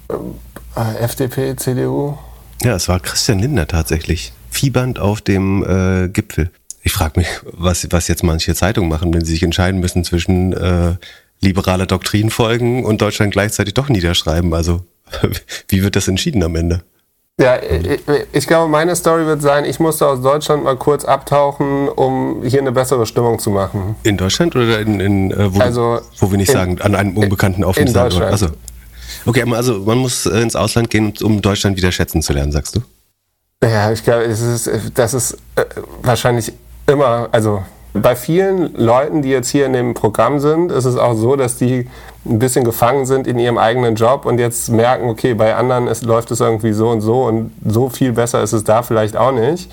er? 0.09 0.95
Äh, 0.95 0.99
FDP, 0.99 1.57
CDU? 1.57 2.19
Ja, 2.63 2.75
es 2.75 2.89
war 2.89 3.01
Christian 3.01 3.39
Lindner 3.39 3.67
tatsächlich. 3.67 4.33
Fiebernd 4.51 4.99
auf 4.99 5.21
dem 5.21 5.63
äh, 5.63 6.09
Gipfel. 6.09 6.51
Ich 6.83 6.93
frage 6.93 7.21
mich, 7.21 7.29
was, 7.45 7.87
was 7.91 8.09
jetzt 8.09 8.23
manche 8.23 8.55
Zeitungen 8.55 8.89
machen, 8.89 9.13
wenn 9.13 9.25
sie 9.25 9.33
sich 9.33 9.43
entscheiden 9.43 9.81
müssen 9.81 10.05
zwischen 10.05 10.53
äh, 10.53 10.95
liberaler 11.41 11.87
Doktrin 11.87 12.31
folgen 12.31 12.85
und 12.85 13.03
Deutschland 13.03 13.33
gleichzeitig 13.33 13.75
doch 13.75 13.89
niederschreiben. 13.89 14.55
Also, 14.55 14.83
wie 15.69 15.83
wird 15.83 15.97
das 15.97 16.09
entschieden 16.09 16.43
am 16.43 16.57
Ende? 16.57 16.83
Ja, 17.41 17.57
ich, 17.63 18.01
ich, 18.33 18.47
glaube, 18.49 18.69
meine 18.69 18.97
Story 18.97 19.25
wird 19.25 19.43
sein, 19.43 19.65
ich 19.65 19.79
musste 19.79 20.09
aus 20.09 20.21
Deutschland 20.21 20.65
mal 20.65 20.77
kurz 20.77 21.05
abtauchen, 21.05 21.89
um 21.89 22.43
hier 22.43 22.61
eine 22.61 22.73
bessere 22.73 23.07
Stimmung 23.07 23.39
zu 23.39 23.51
machen. 23.51 23.95
In 24.03 24.17
Deutschland 24.17 24.57
oder 24.57 24.81
in, 24.81 24.99
in 24.99 25.31
äh, 25.31 25.55
wo, 25.55 25.61
also 25.61 26.01
wo 26.19 26.33
wir 26.33 26.37
nicht 26.37 26.49
in, 26.49 26.55
sagen, 26.55 26.81
an 26.81 26.97
einem 26.97 27.17
unbekannten? 27.17 27.63
In 27.63 27.93
Deutschland. 27.93 28.33
Also, 28.33 28.49
okay, 29.25 29.45
also 29.53 29.79
man 29.81 29.99
muss 29.99 30.27
äh, 30.27 30.41
ins 30.41 30.57
Ausland 30.57 30.91
gehen, 30.91 31.15
um 31.23 31.41
Deutschland 31.41 31.77
wieder 31.77 31.93
schätzen 31.93 32.23
zu 32.23 32.33
lernen, 32.33 32.51
sagst 32.51 32.75
du? 32.75 32.81
Ja, 33.65 33.91
ich 33.91 34.05
glaube, 34.05 34.23
es 34.23 34.41
ist, 34.41 34.93
das 34.95 35.15
ist 35.15 35.33
äh, 35.57 35.65
wahrscheinlich 36.03 36.53
immer, 36.87 37.29
also 37.33 37.65
bei 37.93 38.15
vielen 38.15 38.75
Leuten, 38.77 39.23
die 39.23 39.31
jetzt 39.31 39.49
hier 39.49 39.67
in 39.67 39.73
dem 39.73 39.95
Programm 39.95 40.39
sind, 40.39 40.71
ist 40.71 40.85
es 40.85 40.97
auch 40.97 41.15
so, 41.15 41.35
dass 41.35 41.57
die 41.57 41.89
ein 42.25 42.39
bisschen 42.39 42.65
gefangen 42.65 43.05
sind 43.05 43.27
in 43.27 43.37
ihrem 43.37 43.59
eigenen 43.59 43.97
Job 43.97 44.27
und 44.27 44.39
jetzt 44.39 44.69
merken, 44.69 45.09
okay, 45.09 45.35
bei 45.35 45.57
anderen 45.57 45.89
ist, 45.89 46.05
läuft 46.05 46.31
es 46.31 46.39
irgendwie 46.39 46.73
so 46.73 46.89
und 46.91 47.01
so 47.01 47.25
und 47.25 47.51
so 47.67 47.89
viel 47.89 48.13
besser 48.13 48.43
ist 48.43 48.53
es 48.53 48.63
da 48.63 48.85
vielleicht 48.85 49.17
auch 49.17 49.33
nicht. 49.33 49.73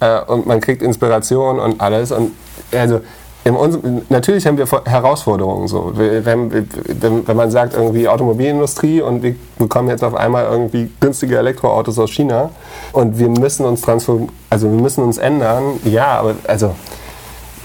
Äh, 0.00 0.22
und 0.22 0.46
man 0.46 0.60
kriegt 0.60 0.82
Inspiration 0.82 1.60
und 1.60 1.80
alles. 1.80 2.10
Und 2.10 2.32
also 2.72 3.00
uns, 3.44 3.78
natürlich 4.10 4.46
haben 4.46 4.58
wir 4.58 4.66
Herausforderungen 4.84 5.66
so. 5.66 5.92
Wenn, 5.94 6.52
wenn, 6.52 7.26
wenn, 7.26 7.36
man 7.36 7.50
sagt 7.50 7.74
irgendwie 7.74 8.06
Automobilindustrie 8.06 9.00
und 9.00 9.22
wir 9.22 9.34
bekommen 9.58 9.88
jetzt 9.88 10.04
auf 10.04 10.14
einmal 10.14 10.44
irgendwie 10.44 10.90
günstige 11.00 11.38
Elektroautos 11.38 11.98
aus 11.98 12.10
China 12.10 12.50
und 12.92 13.18
wir 13.18 13.28
müssen 13.28 13.64
uns 13.64 13.80
transformieren, 13.80 14.30
also 14.50 14.70
wir 14.70 14.80
müssen 14.80 15.02
uns 15.02 15.16
ändern, 15.16 15.80
ja, 15.84 16.18
aber 16.18 16.34
also 16.46 16.74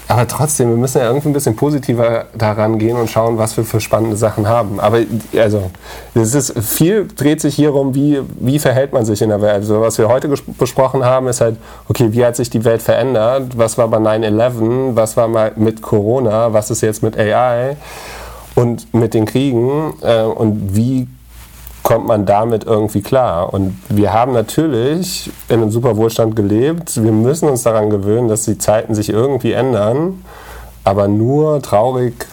aber 0.08 0.28
trotzdem, 0.28 0.70
wir 0.70 0.76
müssen 0.76 0.98
ja 0.98 1.08
irgendwie 1.08 1.28
ein 1.28 1.32
bisschen 1.32 1.56
positiver 1.56 2.26
daran 2.32 2.78
gehen 2.78 2.96
und 2.96 3.10
schauen, 3.10 3.38
was 3.38 3.56
wir 3.56 3.64
für 3.64 3.80
spannende 3.80 4.16
Sachen 4.16 4.46
haben. 4.46 4.78
Aber 4.78 5.00
also, 5.36 5.70
es 6.14 6.34
ist 6.34 6.56
viel 6.60 7.08
dreht 7.08 7.40
sich 7.40 7.56
hier 7.56 7.74
um, 7.74 7.94
wie, 7.94 8.20
wie 8.38 8.60
verhält 8.60 8.92
man 8.92 9.04
sich 9.04 9.20
in 9.20 9.30
der 9.30 9.42
Welt. 9.42 9.54
Also, 9.56 9.80
was 9.80 9.98
wir 9.98 10.08
heute 10.08 10.28
besprochen 10.28 11.04
haben, 11.04 11.26
ist 11.26 11.40
halt, 11.40 11.56
okay, 11.88 12.08
wie 12.12 12.24
hat 12.24 12.36
sich 12.36 12.50
die 12.50 12.64
Welt 12.64 12.82
verändert? 12.82 13.58
Was 13.58 13.78
war 13.78 13.88
bei 13.88 13.98
9-11? 13.98 14.94
Was 14.94 15.16
war 15.16 15.26
mal 15.26 15.52
mit 15.56 15.82
Corona? 15.82 16.52
Was 16.52 16.70
ist 16.70 16.82
jetzt 16.82 17.02
mit 17.02 17.18
AI? 17.18 17.76
Und 18.54 18.94
mit 18.94 19.12
den 19.12 19.24
Kriegen? 19.24 19.94
Äh, 20.02 20.22
und 20.22 20.76
wie 20.76 21.08
kommt 21.86 22.08
man 22.08 22.26
damit 22.26 22.64
irgendwie 22.64 23.00
klar. 23.00 23.54
Und 23.54 23.78
wir 23.88 24.12
haben 24.12 24.32
natürlich 24.32 25.30
in 25.48 25.62
einem 25.62 25.70
super 25.70 25.96
Wohlstand 25.96 26.34
gelebt. 26.34 27.00
Wir 27.00 27.12
müssen 27.12 27.48
uns 27.48 27.62
daran 27.62 27.90
gewöhnen, 27.90 28.26
dass 28.26 28.44
die 28.44 28.58
Zeiten 28.58 28.92
sich 28.96 29.08
irgendwie 29.08 29.52
ändern. 29.52 30.24
Aber 30.82 31.06
nur 31.06 31.62
traurig 31.62 32.26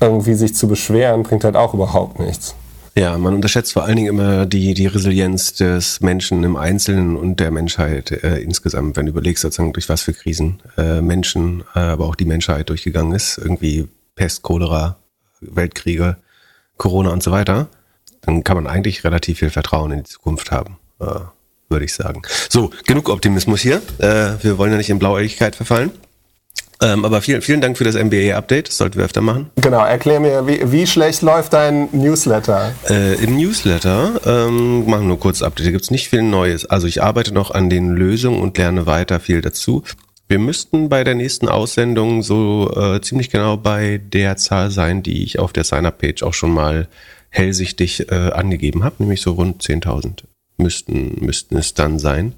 irgendwie 0.00 0.32
sich 0.32 0.54
zu 0.54 0.66
beschweren, 0.66 1.24
bringt 1.24 1.44
halt 1.44 1.56
auch 1.56 1.74
überhaupt 1.74 2.20
nichts. 2.20 2.54
Ja, 2.96 3.18
man 3.18 3.34
unterschätzt 3.34 3.74
vor 3.74 3.84
allen 3.84 3.96
Dingen 3.96 4.08
immer 4.08 4.46
die, 4.46 4.72
die 4.72 4.86
Resilienz 4.86 5.52
des 5.52 6.00
Menschen 6.00 6.42
im 6.42 6.56
Einzelnen 6.56 7.16
und 7.16 7.40
der 7.40 7.50
Menschheit 7.50 8.10
äh, 8.10 8.38
insgesamt, 8.38 8.96
wenn 8.96 9.04
du 9.04 9.12
überlegst, 9.12 9.42
sozusagen, 9.42 9.74
durch 9.74 9.90
was 9.90 10.00
für 10.00 10.14
Krisen 10.14 10.62
äh, 10.78 11.02
Menschen, 11.02 11.64
äh, 11.74 11.80
aber 11.80 12.06
auch 12.06 12.14
die 12.14 12.24
Menschheit 12.24 12.70
durchgegangen 12.70 13.12
ist. 13.12 13.36
Irgendwie 13.36 13.88
Pest, 14.14 14.42
Cholera, 14.42 14.96
Weltkriege, 15.42 16.16
Corona 16.78 17.10
und 17.10 17.22
so 17.22 17.30
weiter 17.30 17.68
dann 18.28 18.44
kann 18.44 18.56
man 18.56 18.66
eigentlich 18.66 19.04
relativ 19.04 19.38
viel 19.38 19.50
Vertrauen 19.50 19.90
in 19.90 19.98
die 19.98 20.04
Zukunft 20.04 20.50
haben, 20.50 20.76
äh, 21.00 21.06
würde 21.70 21.84
ich 21.84 21.94
sagen. 21.94 22.22
So, 22.50 22.70
genug 22.86 23.08
Optimismus 23.08 23.60
hier. 23.60 23.80
Äh, 23.98 24.42
wir 24.42 24.58
wollen 24.58 24.70
ja 24.70 24.76
nicht 24.76 24.90
in 24.90 24.98
Blauäugigkeit 24.98 25.56
verfallen. 25.56 25.90
Ähm, 26.80 27.04
aber 27.04 27.22
vielen, 27.22 27.42
vielen 27.42 27.60
Dank 27.60 27.76
für 27.76 27.84
das 27.84 27.96
MBA-Update. 27.96 28.68
Das 28.68 28.76
sollten 28.76 28.98
wir 28.98 29.06
öfter 29.06 29.20
machen. 29.20 29.50
Genau, 29.56 29.84
erklär 29.84 30.20
mir, 30.20 30.46
wie, 30.46 30.60
wie 30.70 30.86
schlecht 30.86 31.22
läuft 31.22 31.54
dein 31.54 31.88
Newsletter? 31.92 32.72
Äh, 32.88 33.14
Im 33.14 33.36
Newsletter, 33.36 34.20
ähm, 34.26 34.88
machen 34.88 35.02
wir 35.02 35.08
nur 35.08 35.18
kurz 35.18 35.42
Update, 35.42 35.66
da 35.66 35.70
gibt 35.72 35.84
es 35.84 35.90
nicht 35.90 36.08
viel 36.08 36.22
Neues. 36.22 36.66
Also 36.66 36.86
ich 36.86 37.02
arbeite 37.02 37.32
noch 37.32 37.50
an 37.50 37.70
den 37.70 37.94
Lösungen 37.94 38.40
und 38.40 38.56
lerne 38.58 38.86
weiter 38.86 39.18
viel 39.18 39.40
dazu. 39.40 39.82
Wir 40.28 40.38
müssten 40.38 40.90
bei 40.90 41.02
der 41.02 41.14
nächsten 41.14 41.48
Aussendung 41.48 42.22
so 42.22 42.70
äh, 42.76 43.00
ziemlich 43.00 43.30
genau 43.30 43.56
bei 43.56 43.98
der 44.12 44.36
Zahl 44.36 44.70
sein, 44.70 45.02
die 45.02 45.24
ich 45.24 45.38
auf 45.38 45.54
der 45.54 45.64
Sign-Up-Page 45.64 46.22
auch 46.22 46.34
schon 46.34 46.52
mal 46.52 46.86
hellsichtig 47.30 48.10
äh, 48.10 48.30
angegeben 48.32 48.84
habe, 48.84 48.96
nämlich 48.98 49.20
so 49.20 49.32
rund 49.32 49.62
10.000 49.62 50.24
müssten, 50.58 51.24
müssten 51.24 51.56
es 51.56 51.74
dann 51.74 51.98
sein. 51.98 52.34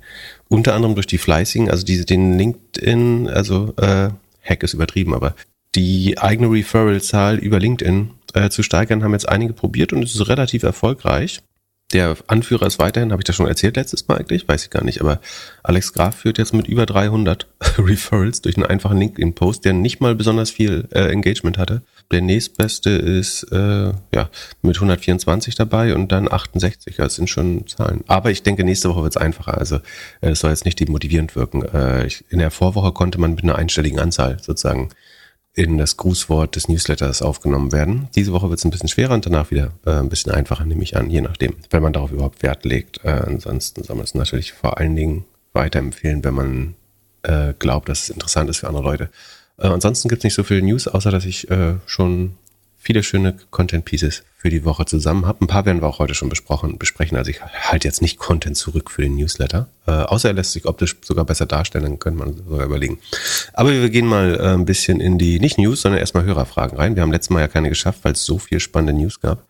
Unter 0.49 0.75
anderem 0.75 0.95
durch 0.95 1.07
die 1.07 1.19
fleißigen, 1.19 1.71
also 1.71 1.85
diese, 1.85 2.05
den 2.05 2.39
LinkedIn, 2.39 3.29
also 3.29 3.75
äh, 3.77 4.11
Hack 4.43 4.63
ist 4.63 4.75
übertrieben, 4.75 5.15
aber 5.15 5.35
die 5.75 6.19
eigene 6.19 6.51
Referral-Zahl 6.51 7.39
über 7.39 7.59
LinkedIn 7.59 8.11
äh, 8.35 8.51
zu 8.51 8.63
steigern, 8.63 9.03
haben 9.05 9.13
jetzt 9.13 9.29
einige 9.29 9.53
probiert 9.53 9.93
und 9.93 10.03
es 10.03 10.15
ist 10.15 10.29
relativ 10.29 10.63
erfolgreich. 10.63 11.41
Der 11.93 12.17
Anführer 12.29 12.67
ist 12.67 12.79
weiterhin, 12.79 13.11
habe 13.11 13.21
ich 13.21 13.25
das 13.25 13.35
schon 13.35 13.49
erzählt 13.49 13.77
letztes 13.77 14.07
Mal 14.07 14.19
eigentlich, 14.19 14.47
weiß 14.47 14.65
ich 14.65 14.71
gar 14.71 14.85
nicht, 14.85 15.01
aber 15.01 15.21
Alex 15.65 15.93
Graf 15.93 16.17
führt 16.17 16.39
jetzt 16.39 16.55
mit 16.55 16.69
über 16.69 16.87
300 16.87 17.49
Referrals 17.79 18.43
durch 18.43 18.57
einen 18.57 18.67
einfachen 18.67 18.99
LinkedIn-Post, 18.99 19.65
der 19.65 19.73
nicht 19.73 20.01
mal 20.01 20.15
besonders 20.15 20.51
viel 20.51 20.89
äh, 20.93 21.11
Engagement 21.11 21.59
hatte. 21.59 21.83
Der 22.11 22.21
nächstbeste 22.23 22.91
ist 22.91 23.45
äh, 23.53 23.93
ja 24.15 24.31
mit 24.63 24.77
124 24.77 25.55
dabei 25.55 25.95
und 25.95 26.11
dann 26.11 26.31
68. 26.31 26.97
Das 26.97 27.15
sind 27.15 27.31
schon 27.31 27.67
Zahlen. 27.69 28.03
Aber 28.09 28.31
ich 28.31 28.43
denke, 28.43 28.65
nächste 28.65 28.91
Woche 28.91 29.03
wird 29.03 29.15
es 29.15 29.23
einfacher. 29.23 29.57
Also 29.57 29.77
äh, 30.21 30.31
es 30.31 30.41
soll 30.41 30.51
jetzt 30.51 30.65
nicht 30.65 30.81
demotivierend 30.81 31.37
wirken. 31.37 31.63
Äh, 31.63 32.07
ich, 32.07 32.25
in 32.29 32.41
der 32.41 32.51
Vorwoche 32.51 32.93
konnte 32.93 33.21
man 33.21 33.35
mit 33.35 33.45
einer 33.45 33.57
einstelligen 33.57 34.01
Anzahl 34.01 34.39
sozusagen 34.43 34.91
in 35.55 35.79
das 35.79 35.97
Grußwort 35.97 36.57
des 36.57 36.69
Newsletters 36.69 37.23
aufgenommen 37.23 37.73
werden. 37.73 38.09
Diese 38.15 38.33
Woche 38.33 38.49
wird 38.49 38.59
es 38.59 38.65
ein 38.65 38.71
bisschen 38.71 38.89
schwerer 38.89 39.15
und 39.15 39.27
danach 39.27 39.51
wieder 39.51 39.73
äh, 39.85 39.91
ein 39.91 40.09
bisschen 40.09 40.33
einfacher, 40.33 40.65
nehme 40.65 40.83
ich 40.83 40.97
an, 40.97 41.11
je 41.11 41.21
nachdem, 41.21 41.55
wenn 41.71 41.83
man 41.83 41.93
darauf 41.93 42.13
überhaupt 42.13 42.43
Wert 42.43 42.65
legt. 42.65 43.05
Äh, 43.05 43.11
ansonsten 43.11 43.83
soll 43.83 43.97
man 43.97 44.05
es 44.05 44.15
natürlich 44.15 44.53
vor 44.53 44.79
allen 44.79 44.95
Dingen 44.95 45.25
weiterempfehlen, 45.53 46.25
wenn 46.25 46.35
man 46.35 46.75
äh, 47.23 47.55
glaubt, 47.59 47.89
dass 47.89 48.05
es 48.05 48.11
interessant 48.11 48.49
ist 48.51 48.59
für 48.59 48.69
andere 48.69 48.85
Leute. 48.85 49.11
Äh, 49.61 49.69
ansonsten 49.69 50.09
gibt 50.09 50.21
es 50.21 50.25
nicht 50.25 50.35
so 50.35 50.43
viel 50.43 50.63
News, 50.63 50.89
außer 50.89 51.11
dass 51.11 51.25
ich 51.25 51.51
äh, 51.51 51.75
schon 51.87 52.37
viele 52.83 53.03
schöne 53.03 53.37
Content 53.51 53.85
Pieces 53.85 54.25
für 54.39 54.49
die 54.49 54.65
Woche 54.65 54.87
zusammen 54.87 55.27
habe. 55.27 55.45
Ein 55.45 55.47
paar 55.47 55.67
werden 55.67 55.83
wir 55.83 55.87
auch 55.87 55.99
heute 55.99 56.15
schon 56.15 56.31
besprochen, 56.31 56.79
besprechen. 56.79 57.19
Also 57.19 57.31
ich 57.31 57.43
halte 57.43 57.87
jetzt 57.87 58.01
nicht 58.01 58.19
Content 58.19 58.57
zurück 58.57 58.91
für 58.91 59.03
den 59.03 59.17
Newsletter. 59.17 59.69
Äh, 59.87 59.91
außer 59.91 60.31
er 60.31 60.35
lässt 60.35 60.53
sich 60.53 60.65
optisch 60.65 60.97
sogar 61.03 61.27
besser 61.27 61.45
darstellen, 61.45 61.85
dann 61.85 61.99
könnte 61.99 62.19
man 62.19 62.37
sogar 62.37 62.65
überlegen. 62.65 62.99
Aber 63.53 63.71
wir 63.71 63.91
gehen 63.91 64.07
mal 64.07 64.35
äh, 64.35 64.55
ein 64.55 64.65
bisschen 64.65 64.99
in 64.99 65.19
die, 65.19 65.41
nicht 65.41 65.59
News, 65.59 65.83
sondern 65.83 66.01
erstmal 66.01 66.25
Hörerfragen 66.25 66.79
rein. 66.79 66.97
Wir 66.97 67.03
haben 67.03 67.13
letztes 67.13 67.29
Mal 67.29 67.41
ja 67.41 67.49
keine 67.49 67.69
geschafft, 67.69 68.01
weil 68.03 68.15
es 68.15 68.25
so 68.25 68.39
viel 68.39 68.61
spannende 68.61 68.95
News 68.95 69.21
gab. 69.21 69.45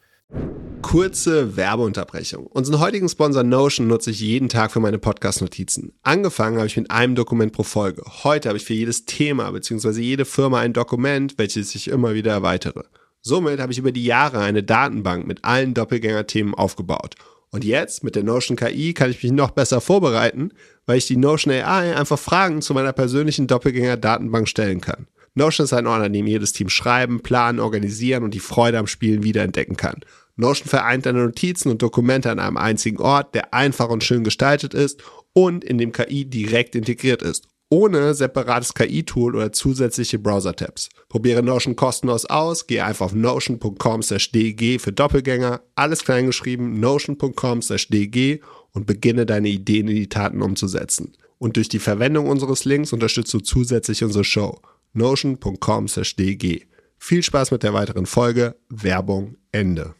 Kurze 0.82 1.56
Werbeunterbrechung. 1.56 2.46
Unseren 2.46 2.80
heutigen 2.80 3.08
Sponsor 3.08 3.42
Notion 3.42 3.86
nutze 3.86 4.10
ich 4.10 4.20
jeden 4.20 4.48
Tag 4.48 4.72
für 4.72 4.80
meine 4.80 4.98
Podcast-Notizen. 4.98 5.92
Angefangen 6.02 6.56
habe 6.56 6.66
ich 6.66 6.76
mit 6.76 6.90
einem 6.90 7.14
Dokument 7.14 7.52
pro 7.52 7.62
Folge. 7.62 8.02
Heute 8.24 8.48
habe 8.48 8.58
ich 8.58 8.64
für 8.64 8.74
jedes 8.74 9.04
Thema 9.04 9.50
bzw. 9.52 10.00
jede 10.00 10.24
Firma 10.24 10.58
ein 10.60 10.72
Dokument, 10.72 11.38
welches 11.38 11.74
ich 11.74 11.88
immer 11.88 12.14
wieder 12.14 12.32
erweitere. 12.32 12.84
Somit 13.20 13.60
habe 13.60 13.72
ich 13.72 13.78
über 13.78 13.92
die 13.92 14.04
Jahre 14.04 14.40
eine 14.40 14.62
Datenbank 14.62 15.26
mit 15.26 15.44
allen 15.44 15.74
Doppelgänger-Themen 15.74 16.54
aufgebaut. 16.54 17.14
Und 17.50 17.64
jetzt 17.64 18.02
mit 18.02 18.16
der 18.16 18.24
Notion 18.24 18.56
KI 18.56 18.94
kann 18.94 19.10
ich 19.10 19.22
mich 19.22 19.32
noch 19.32 19.50
besser 19.50 19.80
vorbereiten, 19.80 20.52
weil 20.86 20.98
ich 20.98 21.06
die 21.06 21.16
Notion 21.16 21.52
AI 21.52 21.94
einfach 21.96 22.18
Fragen 22.18 22.62
zu 22.62 22.74
meiner 22.74 22.92
persönlichen 22.92 23.46
Doppelgänger-Datenbank 23.46 24.48
stellen 24.48 24.80
kann. 24.80 25.06
Notion 25.34 25.64
ist 25.64 25.72
ein 25.72 25.86
Ort, 25.86 26.02
an 26.02 26.12
dem 26.12 26.26
jedes 26.26 26.52
Team 26.52 26.68
schreiben, 26.68 27.20
planen, 27.20 27.60
organisieren 27.60 28.24
und 28.24 28.34
die 28.34 28.40
Freude 28.40 28.78
am 28.78 28.86
Spielen 28.86 29.22
wiederentdecken 29.22 29.76
kann. 29.76 30.00
Notion 30.40 30.68
vereint 30.68 31.06
deine 31.06 31.24
Notizen 31.24 31.70
und 31.70 31.82
Dokumente 31.82 32.30
an 32.30 32.38
einem 32.38 32.56
einzigen 32.56 32.98
Ort, 32.98 33.34
der 33.34 33.54
einfach 33.54 33.88
und 33.88 34.02
schön 34.02 34.24
gestaltet 34.24 34.74
ist 34.74 35.02
und 35.32 35.64
in 35.64 35.78
dem 35.78 35.92
KI 35.92 36.24
direkt 36.24 36.74
integriert 36.74 37.22
ist, 37.22 37.46
ohne 37.68 38.14
separates 38.14 38.74
KI-Tool 38.74 39.36
oder 39.36 39.52
zusätzliche 39.52 40.18
Browser-Tabs. 40.18 40.88
Probiere 41.08 41.42
Notion 41.42 41.76
kostenlos 41.76 42.26
aus, 42.26 42.66
gehe 42.66 42.84
einfach 42.84 43.06
auf 43.06 43.14
notion.com/dg 43.14 44.78
für 44.80 44.92
Doppelgänger, 44.92 45.60
alles 45.76 46.04
kleingeschrieben, 46.04 46.80
notion.com/dg 46.80 48.40
und 48.72 48.86
beginne 48.86 49.26
deine 49.26 49.48
Ideen 49.48 49.88
in 49.88 49.96
die 49.96 50.08
Taten 50.08 50.42
umzusetzen. 50.42 51.12
Und 51.38 51.56
durch 51.56 51.68
die 51.68 51.78
Verwendung 51.78 52.28
unseres 52.28 52.64
Links 52.64 52.92
unterstützt 52.92 53.32
du 53.32 53.40
zusätzlich 53.40 54.04
unsere 54.04 54.24
Show. 54.24 54.60
notion.com/dg. 54.92 56.66
Viel 56.98 57.22
Spaß 57.22 57.50
mit 57.50 57.62
der 57.62 57.72
weiteren 57.72 58.06
Folge. 58.06 58.56
Werbung 58.68 59.36
Ende. 59.52 59.94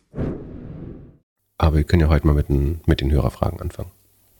Aber 1.59 1.76
wir 1.76 1.85
können 1.85 2.02
ja 2.02 2.09
heute 2.09 2.26
mal 2.26 2.33
mit 2.33 2.49
den, 2.49 2.81
mit 2.87 3.00
den 3.00 3.11
Hörerfragen 3.11 3.61
anfangen. 3.61 3.90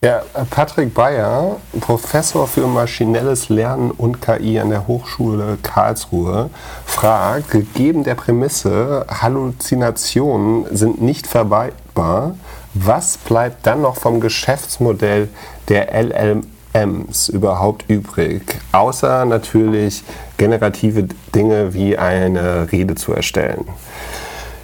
Ja, 0.02 0.22
Patrick 0.48 0.94
Bayer, 0.94 1.56
Professor 1.78 2.46
für 2.46 2.66
maschinelles 2.66 3.50
Lernen 3.50 3.90
und 3.90 4.22
KI 4.22 4.58
an 4.58 4.70
der 4.70 4.86
Hochschule 4.86 5.58
Karlsruhe, 5.62 6.48
fragt, 6.86 7.50
gegeben 7.50 8.02
der 8.02 8.14
Prämisse, 8.14 9.04
Halluzinationen 9.10 10.74
sind 10.74 11.02
nicht 11.02 11.26
vermeidbar, 11.26 12.34
was 12.72 13.18
bleibt 13.18 13.66
dann 13.66 13.82
noch 13.82 13.96
vom 13.96 14.20
Geschäftsmodell 14.20 15.28
der 15.68 15.92
LLMs 15.92 17.28
überhaupt 17.28 17.84
übrig? 17.90 18.58
Außer 18.72 19.26
natürlich 19.26 20.02
generative 20.38 21.08
Dinge 21.34 21.74
wie 21.74 21.98
eine 21.98 22.72
Rede 22.72 22.94
zu 22.94 23.12
erstellen. 23.12 23.68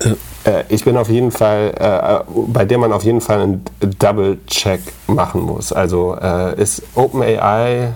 Äh, 0.01 0.15
ich 0.69 0.85
bin 0.85 0.97
auf 0.97 1.09
jeden 1.09 1.31
Fall, 1.31 1.73
äh, 1.79 2.33
bei 2.49 2.65
der 2.65 2.79
man 2.79 2.93
auf 2.93 3.05
jeden 3.05 3.21
Fall 3.21 3.41
einen 3.41 3.65
Double-Check 3.81 4.81
machen 5.07 5.43
muss. 5.43 5.73
Also 5.73 6.17
äh, 6.21 6.61
ist 6.61 6.83
OpenAI 6.95 7.95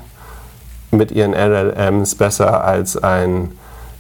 mit 0.91 1.13
ihren 1.13 1.33
LLMs 1.33 2.17
besser 2.17 2.65
als 2.65 2.97
ein, 2.97 3.53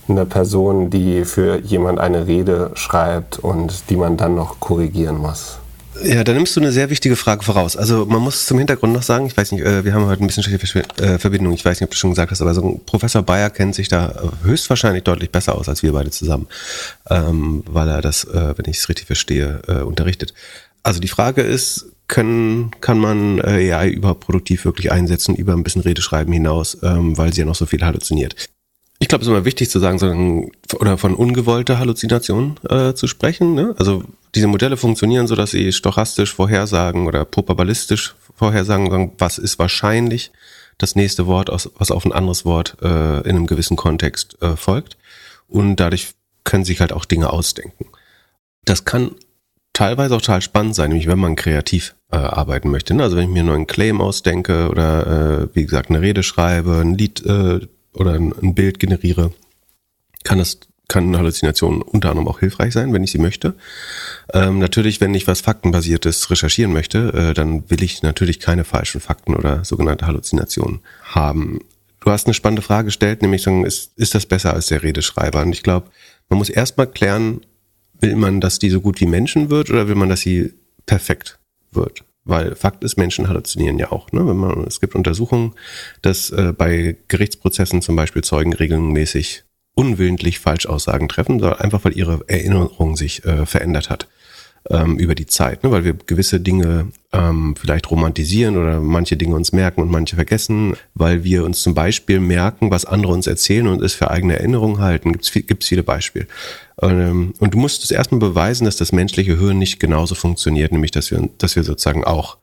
eine 0.09 0.27
Person, 0.27 0.91
die 0.91 1.25
für 1.25 1.61
jemand 1.61 2.01
eine 2.01 2.27
Rede 2.27 2.73
schreibt 2.75 3.39
und 3.39 3.89
die 3.91 3.97
man 3.97 4.17
dann 4.17 4.35
noch 4.35 4.59
korrigieren 4.59 5.19
muss? 5.19 5.59
Ja, 6.03 6.25
da 6.25 6.33
nimmst 6.33 6.57
du 6.57 6.61
eine 6.61 6.73
sehr 6.73 6.89
wichtige 6.91 7.17
Frage 7.17 7.43
voraus. 7.43 7.77
Also 7.77 8.07
man 8.07 8.23
muss 8.23 8.47
zum 8.47 8.59
Hintergrund 8.59 8.93
noch 8.93 9.03
sagen, 9.03 9.27
ich 9.27 9.37
weiß 9.37 9.53
nicht, 9.53 9.65
äh, 9.65 9.85
wir 9.85 9.93
haben 9.93 10.07
heute 10.07 10.25
ein 10.25 10.27
bisschen 10.27 10.43
schlechte 10.43 10.83
äh, 11.03 11.19
Verbindung, 11.19 11.53
ich 11.53 11.65
weiß 11.65 11.81
nicht, 11.81 11.87
ob 11.87 11.91
du 11.91 11.97
schon 11.97 12.11
gesagt 12.11 12.31
hast, 12.31 12.41
aber 12.41 12.55
so 12.55 12.81
Professor 12.87 13.23
Bayer 13.23 13.51
kennt 13.51 13.75
sich 13.75 13.89
da 13.89 14.11
äh, 14.11 14.47
höchstwahrscheinlich 14.47 15.05
deutlich 15.05 15.31
besser 15.31 15.57
aus 15.57 15.69
als 15.69 15.83
wir 15.83 15.93
beide 15.93 16.11
zusammen, 16.11 16.47
ähm, 17.11 17.63
weil 17.67 17.89
er 17.89 18.01
das, 18.01 18.27
wenn 18.33 18.67
ich 18.67 18.79
es 18.79 18.89
richtig 18.89 19.07
verstehe, 19.07 19.63
unterrichtet. 19.85 20.35
Also 20.83 21.01
die 21.01 21.09
Frage 21.09 21.43
ist, 21.43 21.87
können, 22.09 22.71
kann 22.81 22.99
man 22.99 23.41
AI 23.41 23.91
überhaupt 23.91 24.21
produktiv 24.21 24.65
wirklich 24.65 24.91
einsetzen 24.93 25.35
über 25.35 25.53
ein 25.53 25.63
bisschen 25.63 25.83
Redeschreiben 25.83 26.33
hinaus, 26.33 26.79
ähm, 26.83 27.17
weil 27.17 27.33
sie 27.33 27.41
ja 27.41 27.47
noch 27.47 27.55
so 27.55 27.67
viel 27.67 27.83
halluziniert. 27.83 28.49
Ich 29.03 29.09
glaube, 29.09 29.23
es 29.23 29.29
ist 29.29 29.33
immer 29.33 29.47
wichtig 29.47 29.71
zu 29.71 29.79
sagen, 29.79 29.99
sondern, 29.99 30.51
oder 30.79 30.99
von 30.99 31.15
ungewollter 31.15 31.79
Halluzination 31.79 32.61
äh, 32.69 32.93
zu 32.93 33.07
sprechen. 33.07 33.55
Ne? 33.55 33.75
Also 33.79 34.05
diese 34.35 34.47
Modelle 34.47 34.77
funktionieren 34.77 35.27
so, 35.27 35.35
dass 35.35 35.53
sie 35.53 35.73
stochastisch 35.73 36.35
vorhersagen 36.35 37.07
oder 37.07 37.25
probabilistisch 37.25 38.15
vorhersagen, 38.37 39.13
was 39.19 39.39
ist 39.39 39.59
wahrscheinlich, 39.59 40.31
das 40.77 40.97
nächste 40.97 41.27
Wort, 41.27 41.51
aus, 41.51 41.71
was 41.77 41.91
auf 41.91 42.05
ein 42.05 42.13
anderes 42.13 42.45
Wort 42.45 42.77
äh, 42.83 43.21
in 43.21 43.37
einem 43.37 43.47
gewissen 43.47 43.77
Kontext 43.77 44.41
äh, 44.43 44.57
folgt. 44.57 44.97
Und 45.49 45.77
dadurch 45.77 46.15
können 46.45 46.65
sich 46.65 46.81
halt 46.81 46.93
auch 46.93 47.05
Dinge 47.05 47.31
ausdenken. 47.31 47.87
Das 48.65 48.85
kann 48.85 49.13
teilweise 49.73 50.15
auch 50.15 50.21
total 50.21 50.43
spannend 50.43 50.75
sein, 50.75 50.91
nämlich 50.91 51.07
wenn 51.07 51.19
man 51.19 51.37
kreativ 51.37 51.95
äh, 52.13 52.17
arbeiten 52.17 52.71
möchte. 52.71 52.95
Ne? 52.95 53.03
Also 53.03 53.17
wenn 53.17 53.25
ich 53.25 53.31
mir 53.31 53.41
einen 53.41 53.49
neuen 53.49 53.67
Claim 53.67 54.01
ausdenke 54.01 54.69
oder 54.69 55.07
äh, 55.43 55.49
wie 55.55 55.65
gesagt 55.65 55.89
eine 55.89 56.03
Rede 56.03 56.23
schreibe, 56.23 56.79
ein 56.83 56.95
Lied 56.95 57.25
äh, 57.25 57.61
oder 57.93 58.15
ein, 58.15 58.55
Bild 58.55 58.79
generiere, 58.79 59.33
kann 60.25 60.39
das 60.39 60.61
kann 60.89 61.07
eine 61.07 61.19
Halluzination 61.19 61.83
unter 61.83 62.11
anderem 62.11 62.27
auch 62.27 62.41
hilfreich 62.41 62.73
sein, 62.73 62.93
wenn 62.93 63.05
ich 63.05 63.13
sie 63.13 63.19
möchte. 63.19 63.55
Ähm, 64.35 64.59
natürlich, 64.59 65.01
wenn 65.01 65.15
ich 65.15 65.29
was 65.29 65.41
Faktenbasiertes 65.41 66.31
recherchieren 66.33 66.73
möchte, 66.73 67.13
äh, 67.15 67.33
dann 67.33 67.71
will 67.71 67.83
ich 67.85 68.03
natürlich 68.03 68.41
keine 68.41 68.65
falschen 68.65 69.01
Fakten 69.01 69.37
oder 69.37 69.65
sogenannte 69.65 70.09
Halluzinationen 70.09 70.81
haben. 71.05 71.61
Du 72.01 72.11
hast 72.11 72.27
eine 72.27 72.35
spannende 72.35 72.63
Frage 72.63 72.87
gestellt, 72.87 73.23
nämlich 73.23 73.47
ist, 73.47 73.93
ist 73.97 74.15
das 74.17 74.27
besser 74.27 74.53
als 74.53 74.67
der 74.67 74.83
Redeschreiber? 74.83 75.43
Und 75.43 75.53
ich 75.53 75.63
glaube, 75.63 75.91
man 76.29 76.39
muss 76.39 76.51
erstmal 76.51 76.89
klären, 76.89 77.43
will 78.01 78.17
man, 78.17 78.41
dass 78.41 78.59
die 78.59 78.71
so 78.71 78.81
gut 78.81 79.01
wie 79.01 79.07
Menschen 79.07 79.49
wird 79.49 79.71
oder 79.71 79.87
will 79.87 79.95
man, 79.95 80.09
dass 80.09 80.23
sie 80.23 80.55
perfekt 80.87 81.39
wird? 81.71 82.05
Weil 82.25 82.55
Fakt 82.55 82.85
ist, 82.85 82.97
Menschen 82.97 83.29
halluzinieren 83.29 83.79
ja 83.79 83.93
auch. 83.93 84.13
Ne? 84.13 84.27
Wenn 84.27 84.37
man, 84.37 84.65
es 84.65 84.81
gibt 84.81 84.95
Untersuchungen, 84.95 85.55
dass 86.03 86.31
äh, 86.31 86.53
bei 86.57 86.97
Gerichtsprozessen 87.09 87.83
zum 87.83 87.97
Beispiel 87.97 88.23
Zeugen 88.23 88.53
regelmäßig 88.53 89.45
unwillentlich 89.75 90.39
Falschaussagen 90.39 91.09
treffen, 91.09 91.43
einfach 91.43 91.85
weil 91.85 91.97
ihre 91.97 92.21
Erinnerung 92.27 92.97
sich 92.97 93.25
äh, 93.25 93.47
verändert 93.47 93.89
hat 93.89 94.09
ähm, 94.69 94.99
über 94.99 95.15
die 95.15 95.27
Zeit, 95.27 95.65
ne? 95.65 95.71
weil 95.71 95.85
wir 95.85 95.95
gewisse 95.95 96.41
Dinge 96.41 96.89
ähm, 97.13 97.55
vielleicht 97.59 97.91
romantisieren 97.91 98.57
oder 98.57 98.81
manche 98.81 99.17
Dinge 99.17 99.35
uns 99.35 99.53
merken 99.53 99.81
und 99.81 99.91
manche 99.91 100.17
vergessen, 100.17 100.75
weil 100.95 101.25
wir 101.25 101.45
uns 101.45 101.63
zum 101.63 101.75
Beispiel 101.75 102.21
merken, 102.21 102.71
was 102.71 102.85
andere 102.85 103.13
uns 103.13 103.27
erzählen 103.27 103.69
und 103.69 103.83
es 103.83 103.95
für 103.95 104.11
eigene 104.11 104.39
Erinnerungen 104.39 104.81
halten. 104.81 105.13
Gibt 105.13 105.63
es 105.63 105.69
viele 105.69 105.83
Beispiele. 105.83 106.27
Ähm, 106.81 107.35
und 107.39 107.55
du 107.55 107.59
musst 107.59 107.85
es 107.85 107.91
erstmal 107.91 108.21
beweisen, 108.21 108.65
dass 108.65 108.77
das 108.77 108.93
menschliche 108.93 109.39
Hirn 109.39 109.59
nicht 109.59 109.81
genauso 109.81 110.15
funktioniert, 110.15 110.73
nämlich 110.73 110.91
dass 110.91 111.11
wir, 111.11 111.29
dass 111.39 111.57
wir 111.57 111.63
sozusagen 111.63 112.05
auch 112.05 112.39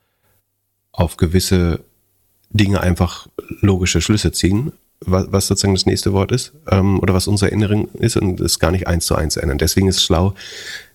auf 0.92 1.18
gewisse 1.18 1.82
Dinge 2.50 2.82
einfach 2.82 3.28
logische 3.62 4.02
Schlüsse 4.02 4.32
ziehen 4.32 4.72
was, 5.06 5.48
sozusagen 5.48 5.76
das 5.76 5.86
nächste 5.86 6.14
Wort 6.14 6.32
ist 6.32 6.54
ähm, 6.70 7.00
oder 7.00 7.14
was 7.14 7.28
unsere 7.28 7.52
Erinnerung 7.52 7.90
ist 7.94 8.18
und 8.18 8.40
es 8.40 8.60
gar 8.60 8.72
nicht 8.72 8.88
eins 8.88 9.06
zu 9.06 9.16
eins 9.16 9.38
ändern. 9.38 9.58
Deswegen 9.58 9.88
ist 9.88 9.98
es 9.98 10.04
schlau, 10.04 10.34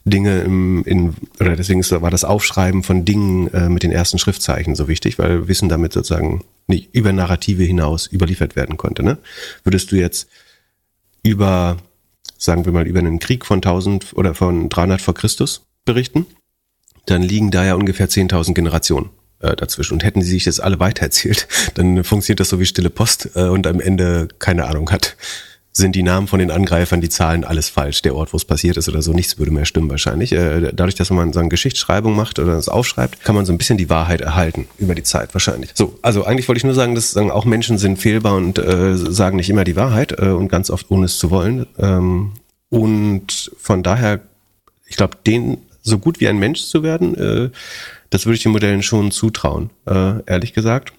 Dinge 0.05 0.41
im, 0.41 0.83
in, 0.85 1.15
oder 1.39 1.55
deswegen 1.55 1.81
ist, 1.81 1.93
war 1.93 2.11
das 2.11 2.25
Aufschreiben 2.25 2.83
von 2.83 3.05
Dingen 3.05 3.53
äh, 3.55 3.69
mit 3.69 3.85
den 3.85 3.93
ersten 3.93 4.19
Schriftzeichen 4.19 4.75
so 4.75 4.89
wichtig, 4.89 5.19
weil 5.19 5.47
Wissen 5.47 5.69
damit 5.69 5.93
sozusagen 5.93 6.43
nicht 6.67 6.93
über 6.93 7.13
Narrative 7.13 7.63
hinaus 7.63 8.11
überliefert 8.13 8.57
werden 8.57 8.77
konnte. 8.77 9.05
Ne? 9.05 9.19
Würdest 9.63 9.93
du 9.93 9.97
jetzt 9.97 10.29
über, 11.23 11.77
sagen 12.43 12.65
wir 12.65 12.73
mal, 12.73 12.89
über 12.89 12.99
einen 12.99 13.21
Krieg 13.21 13.47
von 13.47 13.59
1000 13.59 14.15
oder 14.15 14.35
von 14.35 14.69
300 14.69 15.01
vor 15.01 15.15
Christus 15.15 15.63
berichten, 15.85 16.27
dann 17.07 17.23
liegen 17.23 17.53
da 17.53 17.65
ja 17.65 17.75
ungefähr 17.75 18.09
10.000 18.09 18.55
Generationen 18.55 19.11
äh, 19.39 19.55
dazwischen. 19.55 19.95
Und 19.95 20.05
hätten 20.05 20.23
sie 20.23 20.31
sich 20.31 20.45
das 20.45 20.59
alle 20.59 20.81
weitererzählt, 20.81 21.47
dann 21.75 22.03
funktioniert 22.03 22.41
das 22.41 22.49
so 22.49 22.59
wie 22.59 22.67
stille 22.67 22.91
Post 22.91 23.31
äh, 23.35 23.45
und 23.45 23.67
am 23.67 23.81
Ende 23.81 24.29
keine 24.41 24.67
Ahnung 24.67 24.91
hat. 24.91 25.17
Sind 25.75 25.97
die 25.97 26.03
Namen 26.03 26.27
von 26.27 26.39
den 26.39 26.51
Angreifern, 26.51 27.01
die 27.01 27.09
Zahlen, 27.09 27.45
alles 27.45 27.71
falsch, 27.71 28.03
der 28.03 28.15
Ort, 28.15 28.33
wo 28.33 28.37
es 28.37 28.45
passiert 28.45 28.77
ist 28.77 28.89
oder 28.89 29.01
so, 29.01 29.13
nichts 29.13 29.39
würde 29.39 29.53
mehr 29.53 29.65
stimmen 29.65 29.89
wahrscheinlich. 29.89 30.33
Äh, 30.33 30.73
dadurch, 30.73 30.97
dass 30.97 31.11
man 31.11 31.33
so 31.33 31.41
eine 31.41 31.49
Geschichtsschreibung 31.49 32.15
macht 32.15 32.39
oder 32.39 32.53
das 32.53 32.69
aufschreibt, 32.69 33.25
kann 33.25 33.35
man 33.35 33.47
so 33.47 33.53
ein 33.53 33.59
bisschen 33.59 33.79
die 33.79 33.89
Wahrheit 33.89 34.21
erhalten 34.21 34.69
über 34.79 34.95
die 34.95 35.03
Zeit 35.03 35.35
wahrscheinlich. 35.35 35.71
So, 35.75 35.99
also 36.03 36.25
eigentlich 36.25 36.49
wollte 36.49 36.59
ich 36.59 36.65
nur 36.65 36.75
sagen, 36.75 36.95
dass 36.95 37.13
sagen, 37.13 37.31
auch 37.31 37.47
Menschen 37.47 37.79
sind 37.79 37.99
fehlbar 37.99 38.37
und 38.37 38.59
äh, 38.59 38.97
sagen 38.97 39.37
nicht 39.37 39.49
immer 39.49 39.65
die 39.65 39.77
Wahrheit 39.77 40.13
äh, 40.19 40.27
und 40.27 40.49
ganz 40.49 40.69
oft 40.69 40.91
ohne 40.91 41.07
es 41.07 41.19
zu 41.19 41.31
wollen. 41.31 41.67
Ähm, 41.79 42.33
und 42.69 43.51
von 43.59 43.83
daher, 43.83 44.21
ich 44.87 44.97
glaube, 44.97 45.19
den 45.27 45.59
so 45.83 45.99
gut 45.99 46.21
wie 46.21 46.29
ein 46.29 46.39
Mensch 46.39 46.63
zu 46.63 46.83
werden, 46.83 47.15
äh, 47.17 47.51
das 48.11 48.27
würde 48.27 48.37
ich 48.37 48.43
den 48.43 48.53
Modellen 48.53 48.83
schon 48.83 49.11
zutrauen, 49.11 49.71
äh, 49.87 50.23
ehrlich 50.27 50.53
gesagt. 50.53 50.93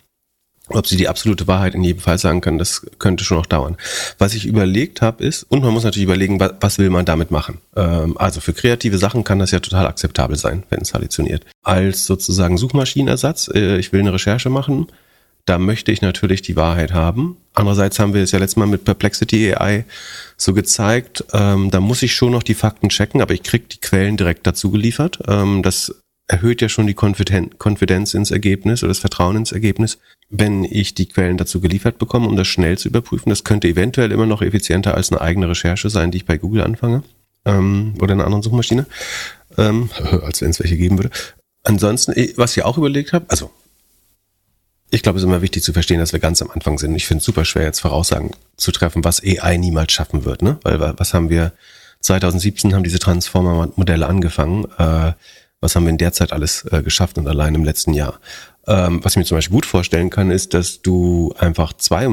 Ob 0.70 0.88
sie 0.88 0.96
die 0.96 1.10
absolute 1.10 1.46
Wahrheit 1.46 1.76
in 1.76 1.84
jedem 1.84 2.00
Fall 2.00 2.18
sagen 2.18 2.40
können, 2.40 2.58
das 2.58 2.86
könnte 2.98 3.26
schon 3.26 3.38
noch 3.38 3.46
dauern. 3.46 3.76
Was 4.18 4.34
ich 4.34 4.46
überlegt 4.46 5.02
habe, 5.02 5.24
ist, 5.24 5.44
und 5.44 5.62
man 5.62 5.74
muss 5.74 5.84
natürlich 5.84 6.06
überlegen, 6.06 6.40
was, 6.40 6.54
was 6.62 6.78
will 6.78 6.90
man 6.90 7.04
damit 7.04 7.32
machen. 7.32 7.58
Ähm, 7.76 8.18
also 8.18 8.40
für 8.40 8.54
kreative 8.54 8.98
Sachen 8.98 9.26
kann 9.26 9.40
das 9.40 9.52
ja 9.52 9.60
total 9.60 9.88
akzeptabel 9.88 10.38
sein, 10.38 10.64
wenn 10.70 10.82
es 10.82 10.94
halluziniert. 10.94 11.46
Als 11.64 12.06
sozusagen 12.06 12.58
Suchmaschinenersatz, 12.58 13.50
äh, 13.54 13.78
ich 13.78 13.92
will 13.92 14.00
eine 14.00 14.14
Recherche 14.14 14.50
machen, 14.50 14.88
da 15.46 15.58
möchte 15.58 15.92
ich 15.92 16.02
natürlich 16.02 16.42
die 16.42 16.56
Wahrheit 16.56 16.94
haben. 16.94 17.36
Andererseits 17.54 18.00
haben 18.00 18.14
wir 18.14 18.24
es 18.24 18.32
ja 18.32 18.40
letztes 18.40 18.56
Mal 18.56 18.68
mit 18.68 18.86
Perplexity 18.86 19.54
AI 19.54 19.84
so 20.38 20.54
gezeigt, 20.54 21.26
ähm, 21.34 21.70
da 21.72 21.82
muss 21.82 22.02
ich 22.02 22.16
schon 22.16 22.32
noch 22.32 22.44
die 22.44 22.54
Fakten 22.54 22.88
checken, 22.88 23.22
aber 23.22 23.34
ich 23.34 23.44
krieg 23.44 23.68
die 23.68 23.80
Quellen 23.80 24.16
direkt 24.16 24.48
dazu 24.48 24.72
geliefert. 24.72 25.20
Ähm, 25.28 25.62
das 25.62 25.94
erhöht 26.28 26.62
ja 26.62 26.70
schon 26.70 26.88
die 26.88 26.94
Konfidenz 26.94 28.14
ins 28.14 28.32
Ergebnis 28.32 28.84
oder 28.84 28.90
das 28.90 29.00
Vertrauen 29.00 29.36
ins 29.36 29.52
Ergebnis, 29.52 29.98
wenn 30.30 30.64
ich 30.64 30.94
die 30.94 31.08
Quellen 31.08 31.38
dazu 31.38 31.60
geliefert 31.60 31.98
bekomme, 32.00 32.28
um 32.28 32.36
das 32.36 32.48
schnell 32.48 32.78
zu 32.78 32.88
überprüfen. 32.88 33.30
Das 33.30 33.44
könnte 33.44 33.68
eventuell 33.68 34.12
immer 34.12 34.26
noch 34.26 34.42
effizienter 34.42 34.96
als 34.96 35.12
eine 35.12 35.22
eigene 35.22 35.50
Recherche 35.50 35.90
sein, 35.90 36.12
die 36.12 36.18
ich 36.18 36.26
bei 36.26 36.38
Google 36.38 36.64
anfange 36.64 37.04
ähm, 37.46 37.96
oder 38.02 38.14
einer 38.14 38.26
anderen 38.26 38.44
Suchmaschine, 38.44 38.86
ähm, 39.58 39.90
als 40.24 40.42
wenn 40.42 40.50
es 40.50 40.60
welche 40.60 40.78
geben 40.78 40.98
würde. 40.98 41.12
Ansonsten, 41.64 42.14
was 42.36 42.58
ich 42.58 42.64
auch 42.64 42.78
überlegt 42.78 43.14
habe, 43.14 43.26
also 43.30 43.52
ich 44.90 45.02
glaube, 45.02 45.18
es 45.18 45.24
ist 45.24 45.28
immer 45.28 45.42
wichtig 45.42 45.64
zu 45.64 45.74
verstehen, 45.74 46.00
dass 46.00 46.14
wir 46.14 46.20
ganz 46.20 46.42
am 46.42 46.52
Anfang 46.52 46.78
sind. 46.78 46.96
Ich 46.96 47.08
finde 47.08 47.20
es 47.20 47.26
super 47.26 47.46
schwer, 47.46 47.64
jetzt 47.64 47.80
Voraussagen 47.80 48.32
zu 48.58 48.72
treffen, 48.72 49.04
was 49.04 49.24
AI 49.24 49.58
niemals 49.58 49.92
schaffen 49.92 50.24
wird. 50.24 50.44
Ne? 50.44 50.60
Weil 50.62 50.80
was 50.80 51.16
haben 51.16 51.32
wir 51.32 51.52
2017 52.02 52.76
haben 52.76 52.84
diese 52.84 53.00
Transformer-Modelle 53.00 54.06
angefangen. 54.06 54.66
Äh, 54.78 55.14
was 55.64 55.76
haben 55.76 55.86
wir 55.86 55.90
in 55.90 55.98
der 55.98 56.14
Zeit 56.14 56.32
alles 56.32 56.66
äh, 56.72 56.84
geschafft 56.84 57.18
und 57.18 57.28
allein 57.28 57.56
im 57.56 57.64
letzten 57.64 57.94
Jahr? 57.94 58.20
Ähm, 58.68 59.04
was 59.04 59.14
ich 59.14 59.18
mir 59.18 59.26
zum 59.26 59.38
Beispiel 59.38 59.56
gut 59.56 59.66
vorstellen 59.66 60.10
kann, 60.10 60.30
ist, 60.30 60.54
dass 60.54 60.82
du 60.82 61.34
einfach 61.40 61.74
zwei 61.74 62.10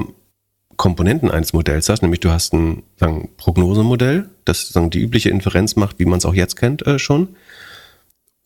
Komponenten 0.76 1.30
eines 1.30 1.52
Modells 1.52 1.88
hast, 1.88 2.02
nämlich 2.02 2.20
du 2.20 2.30
hast 2.30 2.54
ein 2.54 2.82
sagen, 2.96 3.28
Prognosemodell, 3.36 4.30
das 4.44 4.68
sagen, 4.68 4.90
die 4.90 5.00
übliche 5.00 5.28
Inferenz 5.28 5.76
macht, 5.76 5.98
wie 5.98 6.06
man 6.06 6.18
es 6.18 6.24
auch 6.24 6.34
jetzt 6.34 6.56
kennt 6.56 6.86
äh, 6.86 6.98
schon. 6.98 7.36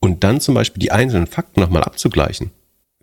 Und 0.01 0.25
dann 0.25 0.41
zum 0.41 0.55
Beispiel 0.55 0.81
die 0.81 0.91
einzelnen 0.91 1.27
Fakten 1.27 1.61
nochmal 1.61 1.85
abzugleichen 1.85 2.51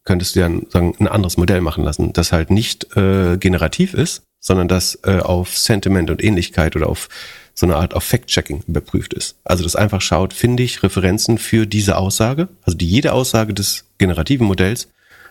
könntest 0.03 0.35
du 0.35 0.39
dann 0.39 0.65
sagen, 0.69 0.95
ein 0.99 1.07
anderes 1.07 1.37
Modell 1.37 1.61
machen 1.61 1.83
lassen, 1.83 2.13
das 2.13 2.31
halt 2.31 2.49
nicht 2.49 2.95
äh, 2.97 3.37
generativ 3.37 3.93
ist, 3.93 4.23
sondern 4.39 4.67
das 4.67 4.99
äh, 5.03 5.19
auf 5.19 5.57
Sentiment 5.57 6.09
und 6.09 6.23
Ähnlichkeit 6.23 6.75
oder 6.75 6.89
auf 6.89 7.07
so 7.53 7.65
eine 7.65 7.75
Art 7.75 7.93
auf 7.93 8.03
Fact-Checking 8.03 8.63
überprüft 8.67 9.13
ist. 9.13 9.35
Also 9.43 9.63
das 9.63 9.75
einfach 9.75 10.01
schaut, 10.01 10.33
finde 10.33 10.63
ich 10.63 10.83
Referenzen 10.83 11.37
für 11.37 11.65
diese 11.65 11.97
Aussage, 11.97 12.47
also 12.63 12.77
die 12.77 12.87
jede 12.87 13.13
Aussage 13.13 13.53
des 13.53 13.85
generativen 13.97 14.47
Modells 14.47 14.87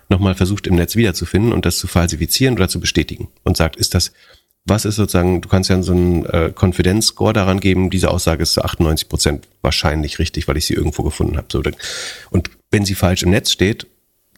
nochmal 0.09 0.35
versucht 0.35 0.67
im 0.67 0.75
Netz 0.75 0.97
wiederzufinden 0.97 1.53
und 1.53 1.65
das 1.65 1.79
zu 1.79 1.87
falsifizieren 1.87 2.55
oder 2.55 2.69
zu 2.69 2.81
bestätigen 2.81 3.29
und 3.45 3.57
sagt, 3.57 3.77
ist 3.77 3.95
das, 3.95 4.13
was 4.67 4.85
ist 4.85 4.97
sozusagen, 4.97 5.41
du 5.41 5.49
kannst 5.49 5.71
ja 5.71 5.83
so 5.83 5.93
einen 5.93 6.27
äh, 6.27 6.53
Konfidenzscore 6.55 7.33
daran 7.33 7.61
geben, 7.61 7.91
diese 7.91 8.11
Aussage 8.11 8.43
ist 8.43 8.53
zu 8.53 8.63
98 8.63 9.09
Prozent 9.09 9.49
wahrscheinlich 9.63 10.19
richtig, 10.19 10.49
weil 10.49 10.57
ich 10.57 10.67
sie 10.67 10.75
irgendwo 10.75 11.03
gefunden 11.03 11.37
habe. 11.37 11.47
So, 11.51 11.63
und 12.31 12.51
wenn 12.71 12.85
sie 12.85 12.95
falsch 12.95 13.23
im 13.23 13.31
Netz 13.31 13.51
steht, 13.51 13.87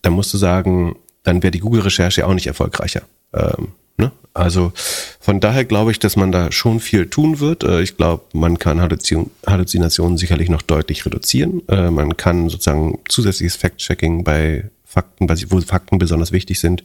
dann 0.03 0.13
musst 0.13 0.33
du 0.33 0.39
sagen, 0.39 0.97
dann 1.23 1.43
wäre 1.43 1.51
die 1.51 1.61
Google-Recherche 1.61 2.27
auch 2.27 2.35
nicht 2.35 2.47
erfolgreicher. 2.47 3.03
Ähm, 3.33 3.69
ne? 3.97 4.13
Also 4.35 4.73
von 5.21 5.41
daher 5.41 5.65
glaube 5.65 5.91
ich, 5.91 5.99
dass 5.99 6.17
man 6.17 6.33
da 6.33 6.51
schon 6.53 6.81
viel 6.81 7.09
tun 7.09 7.41
wird. 7.41 7.65
Äh, 7.65 7.83
ich 7.83 7.97
glaube, 7.97 8.25
man 8.33 8.59
kann 8.59 8.81
Halluzinationen 8.81 10.19
sicherlich 10.19 10.49
noch 10.49 10.63
deutlich 10.63 11.05
reduzieren. 11.05 11.63
Äh, 11.69 11.91
man 11.91 12.17
kann 12.17 12.49
sozusagen 12.49 12.99
zusätzliches 13.09 13.57
Fact-Checking 13.57 14.25
bei 14.25 14.71
Fakten, 14.85 15.29
wo 15.51 15.61
Fakten 15.61 15.99
besonders 15.99 16.33
wichtig 16.33 16.61
sind, 16.61 16.85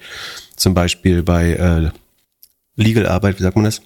zum 0.55 0.73
Beispiel 0.73 1.23
bei 1.23 1.53
äh, 1.53 1.89
Legal-Arbeit, 2.75 3.39
wie 3.39 3.43
sagt 3.43 3.55
man 3.55 3.65
das? 3.65 3.81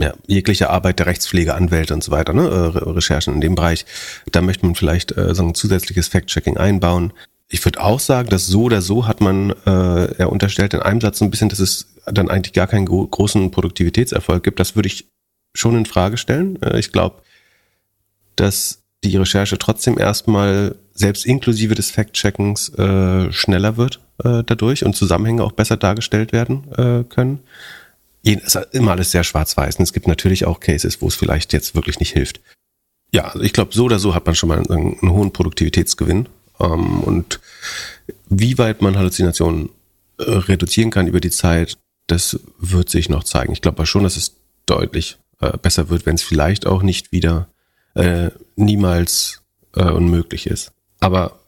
ja, 0.00 0.14
jegliche 0.26 0.70
Arbeit 0.70 0.98
der 0.98 1.06
Rechtspflege, 1.06 1.54
Anwälte 1.54 1.94
und 1.94 2.02
so 2.02 2.10
weiter, 2.10 2.32
ne, 2.32 2.74
Re 2.74 2.96
Recherchen 2.96 3.34
in 3.34 3.40
dem 3.40 3.54
Bereich, 3.54 3.84
da 4.32 4.40
möchte 4.40 4.64
man 4.64 4.74
vielleicht 4.74 5.16
äh, 5.16 5.34
so 5.34 5.44
ein 5.44 5.54
zusätzliches 5.54 6.08
Fact-Checking 6.08 6.56
einbauen 6.56 7.12
ich 7.50 7.64
würde 7.64 7.82
auch 7.82 8.00
sagen, 8.00 8.30
dass 8.30 8.46
so 8.46 8.62
oder 8.62 8.80
so 8.80 9.06
hat 9.06 9.20
man, 9.20 9.50
äh, 9.66 10.14
er 10.14 10.30
unterstellt 10.30 10.72
in 10.72 10.80
einem 10.80 11.00
Satz 11.00 11.20
ein 11.20 11.30
bisschen, 11.30 11.48
dass 11.48 11.58
es 11.58 11.88
dann 12.06 12.30
eigentlich 12.30 12.52
gar 12.52 12.68
keinen 12.68 12.86
großen 12.86 13.50
Produktivitätserfolg 13.50 14.44
gibt. 14.44 14.60
Das 14.60 14.76
würde 14.76 14.86
ich 14.86 15.08
schon 15.54 15.76
in 15.76 15.84
Frage 15.84 16.16
stellen. 16.16 16.62
Äh, 16.62 16.78
ich 16.78 16.92
glaube, 16.92 17.22
dass 18.36 18.82
die 19.02 19.16
Recherche 19.16 19.58
trotzdem 19.58 19.98
erstmal 19.98 20.76
selbst 20.94 21.26
inklusive 21.26 21.74
des 21.74 21.90
Fact-Checkens 21.90 22.68
äh, 22.74 23.32
schneller 23.32 23.76
wird 23.76 24.00
äh, 24.22 24.44
dadurch 24.44 24.84
und 24.84 24.94
Zusammenhänge 24.94 25.42
auch 25.42 25.52
besser 25.52 25.76
dargestellt 25.76 26.32
werden 26.32 26.70
äh, 26.74 27.04
können. 27.04 27.40
Es 28.22 28.54
ist 28.54 28.74
immer 28.74 28.92
alles 28.92 29.10
sehr 29.10 29.24
schwarz-weiß. 29.24 29.76
Und 29.76 29.82
es 29.82 29.92
gibt 29.92 30.06
natürlich 30.06 30.44
auch 30.44 30.60
Cases, 30.60 31.00
wo 31.00 31.08
es 31.08 31.16
vielleicht 31.16 31.52
jetzt 31.52 31.74
wirklich 31.74 31.98
nicht 31.98 32.12
hilft. 32.12 32.40
Ja, 33.12 33.24
also 33.24 33.40
ich 33.40 33.54
glaube, 33.54 33.74
so 33.74 33.84
oder 33.84 33.98
so 33.98 34.14
hat 34.14 34.26
man 34.26 34.34
schon 34.34 34.50
mal 34.50 34.58
einen, 34.58 34.98
einen 35.00 35.10
hohen 35.10 35.32
Produktivitätsgewinn 35.32 36.28
ähm, 36.60 37.00
und 37.00 37.40
wie 38.28 38.58
weit 38.58 38.82
man 38.82 38.96
Halluzinationen 38.96 39.70
äh, 40.18 40.22
reduzieren 40.22 40.90
kann 40.90 41.06
über 41.06 41.20
die 41.20 41.30
Zeit, 41.30 41.78
das 42.06 42.40
wird 42.58 42.90
sich 42.90 43.08
noch 43.08 43.24
zeigen. 43.24 43.52
Ich 43.52 43.62
glaube 43.62 43.78
aber 43.78 43.86
schon, 43.86 44.02
dass 44.02 44.16
es 44.16 44.36
deutlich 44.66 45.18
äh, 45.40 45.56
besser 45.56 45.88
wird, 45.88 46.06
wenn 46.06 46.14
es 46.14 46.22
vielleicht 46.22 46.66
auch 46.66 46.82
nicht 46.82 47.12
wieder 47.12 47.48
äh, 47.94 48.30
niemals 48.56 49.42
äh, 49.74 49.84
unmöglich 49.84 50.46
ist. 50.46 50.72
Aber 51.00 51.38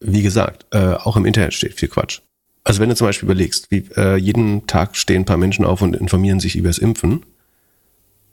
wie 0.00 0.22
gesagt, 0.22 0.66
äh, 0.70 0.94
auch 0.94 1.16
im 1.16 1.26
Internet 1.26 1.54
steht 1.54 1.74
viel 1.74 1.88
Quatsch. 1.88 2.20
Also 2.64 2.80
wenn 2.80 2.88
du 2.88 2.96
zum 2.96 3.06
Beispiel 3.06 3.26
überlegst, 3.26 3.70
wie 3.70 3.88
äh, 3.96 4.16
jeden 4.16 4.66
Tag 4.66 4.96
stehen 4.96 5.22
ein 5.22 5.26
paar 5.26 5.36
Menschen 5.36 5.64
auf 5.64 5.82
und 5.82 5.96
informieren 5.96 6.40
sich 6.40 6.56
über 6.56 6.68
das 6.68 6.78
Impfen 6.78 7.24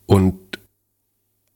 und 0.05 0.37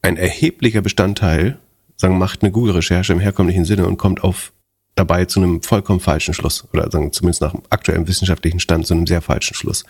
ein 0.02 0.18
erheblicher 0.18 0.82
Bestandteil, 0.82 1.60
sagen, 2.02 2.18
macht 2.18 2.42
eine 2.42 2.52
Google-Recherche 2.52 3.14
im 3.14 3.20
herkömmlichen 3.20 3.66
Sinne 3.66 3.88
und 3.88 3.98
kommt 3.98 4.24
auf 4.24 4.52
dabei 4.96 5.26
zu 5.26 5.40
einem 5.40 5.64
vollkommen 5.64 6.00
falschen 6.00 6.34
Schluss 6.34 6.68
oder 6.74 6.92
sagen 6.92 7.14
zumindest 7.14 7.42
nach 7.42 7.54
dem 7.54 7.62
aktuellen 7.70 8.08
wissenschaftlichen 8.08 8.60
Stand 8.60 8.86
zu 8.86 8.94
einem 8.94 9.08
sehr 9.08 9.22
falschen 9.22 9.56
Schluss. 9.56 9.86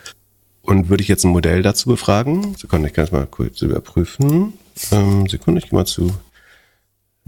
Und 0.62 0.90
würde 0.90 1.02
ich 1.02 1.08
jetzt 1.10 1.24
ein 1.24 1.32
Modell 1.32 1.64
dazu 1.64 1.90
befragen, 1.90 2.56
Sekunde, 2.56 2.90
ich 2.90 2.94
kann 2.94 3.06
es 3.06 3.12
mal 3.12 3.26
kurz 3.26 3.62
überprüfen. 3.64 4.54
Ähm, 4.92 5.28
Sekunde, 5.28 5.60
ich 5.60 5.70
gehe 5.70 5.78
mal 5.78 5.86
zu 5.86 6.14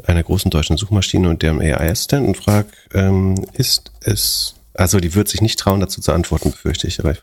einer 0.03 0.23
großen 0.23 0.51
deutschen 0.51 0.77
Suchmaschine 0.77 1.29
und 1.29 1.41
deren 1.41 1.59
AI-Assistent 1.59 2.27
und 2.27 2.37
frage, 2.37 2.69
ähm, 2.93 3.35
ist 3.53 3.91
es, 4.01 4.55
also 4.73 4.99
die 4.99 5.15
wird 5.15 5.27
sich 5.27 5.41
nicht 5.41 5.59
trauen, 5.59 5.79
dazu 5.79 6.01
zu 6.01 6.11
antworten, 6.11 6.51
befürchte 6.51 6.87
ich, 6.87 6.99
aber 6.99 7.11
ich, 7.11 7.21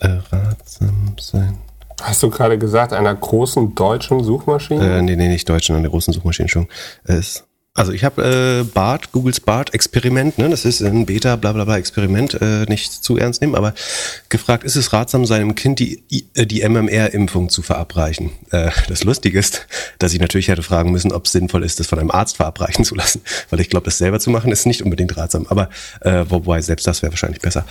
äh, 0.00 0.08
ratsam 0.30 1.16
sein. 1.18 1.58
Hast 2.02 2.22
du 2.22 2.30
gerade 2.30 2.58
gesagt, 2.58 2.92
einer 2.92 3.14
großen 3.14 3.74
deutschen 3.74 4.22
Suchmaschine? 4.22 4.98
Äh, 4.98 5.02
nee, 5.02 5.16
nee, 5.16 5.28
nicht 5.28 5.48
deutschen, 5.48 5.76
einer 5.76 5.88
großen 5.88 6.12
Suchmaschine 6.12 6.48
schon. 6.48 6.68
Es 7.04 7.44
also 7.76 7.92
ich 7.92 8.04
habe 8.04 8.22
äh, 8.22 8.64
BART, 8.64 9.12
Googles 9.12 9.40
BART-Experiment, 9.40 10.38
ne, 10.38 10.48
das 10.48 10.64
ist 10.64 10.80
ein 10.80 11.04
Beta, 11.04 11.36
bla 11.36 11.52
bla 11.52 11.64
bla 11.64 11.76
Experiment, 11.76 12.40
äh, 12.40 12.64
nicht 12.68 12.90
zu 12.90 13.18
ernst 13.18 13.42
nehmen, 13.42 13.54
aber 13.54 13.74
gefragt, 14.30 14.64
ist 14.64 14.76
es 14.76 14.94
ratsam, 14.94 15.26
seinem 15.26 15.54
Kind 15.54 15.78
die, 15.78 16.02
äh, 16.34 16.46
die 16.46 16.66
MMR-Impfung 16.66 17.50
zu 17.50 17.60
verabreichen? 17.60 18.30
Äh, 18.50 18.70
das 18.88 19.04
Lustige 19.04 19.38
ist, 19.38 19.66
dass 19.98 20.14
ich 20.14 20.20
natürlich 20.20 20.48
hätte 20.48 20.62
fragen 20.62 20.90
müssen, 20.90 21.12
ob 21.12 21.26
es 21.26 21.32
sinnvoll 21.32 21.64
ist, 21.64 21.78
das 21.78 21.86
von 21.86 21.98
einem 21.98 22.10
Arzt 22.10 22.36
verabreichen 22.36 22.84
zu 22.84 22.94
lassen, 22.94 23.20
weil 23.50 23.60
ich 23.60 23.68
glaube, 23.68 23.84
das 23.84 23.98
selber 23.98 24.20
zu 24.20 24.30
machen 24.30 24.50
ist 24.52 24.64
nicht 24.64 24.82
unbedingt 24.82 25.14
ratsam, 25.18 25.46
aber 25.50 25.68
äh, 26.00 26.24
wobei 26.28 26.62
selbst 26.62 26.86
das 26.86 27.02
wäre 27.02 27.12
wahrscheinlich 27.12 27.42
besser. 27.42 27.66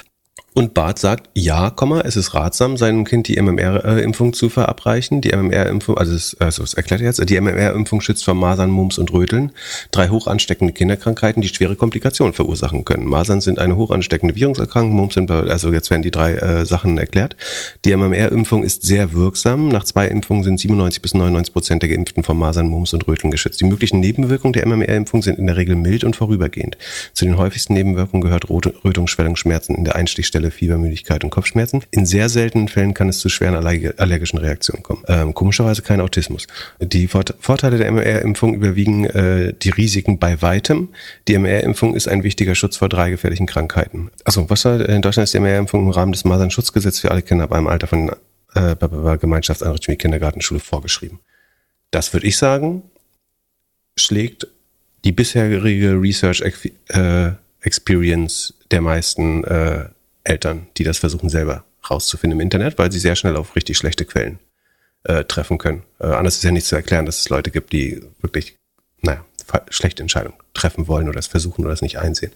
Und 0.58 0.74
Bart 0.74 1.00
sagt, 1.00 1.30
ja, 1.34 1.76
es 2.06 2.16
ist 2.16 2.34
ratsam, 2.34 2.78
seinem 2.78 3.04
Kind 3.04 3.28
die 3.28 3.36
MMR-Impfung 3.36 4.32
zu 4.32 4.48
verabreichen. 4.48 5.20
Die 5.20 5.36
MMR-Impfung, 5.36 5.98
also, 5.98 6.16
es, 6.16 6.38
also 6.40 6.64
es 6.64 6.74
erklärt 6.74 7.02
er 7.02 7.08
jetzt, 7.08 7.30
die 7.30 7.36
MMR-Impfung 7.42 8.00
schützt 8.00 8.24
vor 8.24 8.36
Masern, 8.36 8.70
Mumps 8.70 8.98
und 8.98 9.12
Röteln, 9.12 9.52
drei 9.92 10.08
hoch 10.08 10.28
ansteckende 10.28 10.72
Kinderkrankheiten, 10.72 11.42
die 11.42 11.50
schwere 11.50 11.76
Komplikationen 11.76 12.34
verursachen 12.34 12.86
können. 12.86 13.06
Masern 13.06 13.42
sind 13.42 13.60
eine 13.60 13.76
hoch 13.76 13.92
ansteckende 13.92 14.34
Virungserkrankung, 14.36 14.96
Mumps 14.96 15.16
sind, 15.16 15.30
also 15.30 15.74
jetzt 15.74 15.90
werden 15.90 16.04
die 16.04 16.12
drei 16.12 16.36
äh, 16.36 16.66
Sachen 16.66 16.98
erklärt. 16.98 17.36
Die 17.84 17.94
MMR-Impfung 17.94 18.64
ist 18.64 18.84
sehr 18.84 19.12
wirksam. 19.12 19.68
Nach 19.68 19.84
zwei 19.84 20.08
Impfungen 20.08 20.46
sind 20.46 20.58
97 20.58 21.02
bis 21.02 21.14
99 21.16 21.52
Prozent 21.52 21.82
der 21.82 21.90
Geimpften 21.90 22.24
vor 22.24 22.34
Masern, 22.34 22.70
Mumps 22.70 22.94
und 22.94 23.06
Röteln 23.10 23.30
geschützt. 23.30 23.60
Die 23.60 23.66
möglichen 23.66 24.00
Nebenwirkungen 24.00 24.54
der 24.54 24.66
MMR-Impfung 24.66 25.22
sind 25.22 25.38
in 25.38 25.48
der 25.48 25.58
Regel 25.58 25.76
mild 25.76 26.06
und 26.06 26.16
vorübergehend. 26.16 26.78
Zu 27.12 27.26
den 27.26 27.38
häufigsten 27.38 27.74
Nebenwirkungen 27.74 28.22
gehört 28.22 28.50
Rötung, 28.50 29.08
Schwellung, 29.08 29.36
Schmerzen 29.36 29.76
in 29.76 29.84
der 29.84 29.96
Einstichstelle 29.96 30.45
Fälle 30.46 30.52
Fieber, 30.52 30.78
Müdigkeit 30.78 31.24
und 31.24 31.30
Kopfschmerzen. 31.30 31.84
In 31.92 32.06
sehr 32.06 32.30
seltenen 32.30 32.68
Fällen 32.68 32.94
kann 32.94 33.10
es 33.10 33.20
zu 33.20 33.30
schweren 33.30 33.56
allergischen 33.56 34.40
Reaktionen 34.40 34.84
kommen. 34.84 35.04
Ähm, 35.08 35.34
komischerweise 35.34 35.82
kein 35.82 36.02
Autismus. 36.02 36.48
Die 36.80 37.08
Vorteile 37.08 37.78
der 37.78 37.88
MR-Impfung 37.88 38.54
überwiegen 38.54 39.06
äh, 39.06 39.54
die 39.54 39.70
Risiken 39.70 40.20
bei 40.20 40.42
weitem. 40.42 40.90
Die 41.28 41.34
MR-Impfung 41.34 41.96
ist 41.96 42.08
ein 42.08 42.24
wichtiger 42.24 42.56
Schutz 42.56 42.78
vor 42.78 42.90
drei 42.90 43.10
gefährlichen 43.10 43.48
Krankheiten. 43.48 44.12
Also 44.24 44.50
was 44.50 44.66
war 44.66 44.88
in 44.88 45.02
Deutschland 45.02 45.26
ist 45.26 45.34
die 45.34 45.40
MR-Impfung 45.40 45.86
im 45.86 45.90
Rahmen 45.90 46.12
des 46.12 46.26
Masernschutzgesetzes 46.26 47.02
für 47.02 47.12
alle 47.12 47.22
Kinder 47.22 47.46
ab 47.46 47.52
einem 47.52 47.68
Alter 47.68 47.88
von 47.88 48.12
äh, 48.54 48.76
Gemeinschaftseinrichtung 49.20 49.94
wie 49.94 49.98
Kindergartenschule 49.98 50.60
vorgeschrieben. 50.60 51.20
Das 51.92 52.14
würde 52.14 52.28
ich 52.28 52.38
sagen, 52.38 52.84
schlägt 53.98 54.48
die 55.04 55.12
bisherige 55.12 56.00
Research 56.00 56.42
äh, 56.90 57.32
Experience 57.62 58.54
der 58.72 58.82
meisten 58.82 59.44
äh, 59.44 59.86
Eltern, 60.26 60.68
die 60.78 60.84
das 60.84 60.98
versuchen 60.98 61.30
selber 61.30 61.64
rauszufinden 61.90 62.40
im 62.40 62.44
Internet, 62.44 62.78
weil 62.78 62.92
sie 62.92 63.00
sehr 63.00 63.16
schnell 63.16 63.36
auf 63.36 63.56
richtig 63.56 63.78
schlechte 63.78 64.06
Quellen 64.06 64.40
äh, 65.04 65.24
treffen 65.24 65.58
können. 65.58 65.84
Äh, 66.00 66.08
anders 66.08 66.36
ist 66.38 66.44
ja 66.44 66.52
nicht 66.52 66.66
zu 66.66 66.76
erklären, 66.76 67.06
dass 67.06 67.20
es 67.20 67.30
Leute 67.30 67.52
gibt, 67.52 67.72
die 67.74 68.02
wirklich, 68.22 68.58
naja, 69.02 69.24
schlechte 69.70 70.02
Entscheidungen 70.02 70.38
treffen 70.54 70.88
wollen 70.88 71.08
oder 71.08 71.20
es 71.20 71.28
versuchen 71.28 71.64
oder 71.64 71.74
es 71.74 71.82
nicht 71.82 72.00
einsehen. 72.00 72.32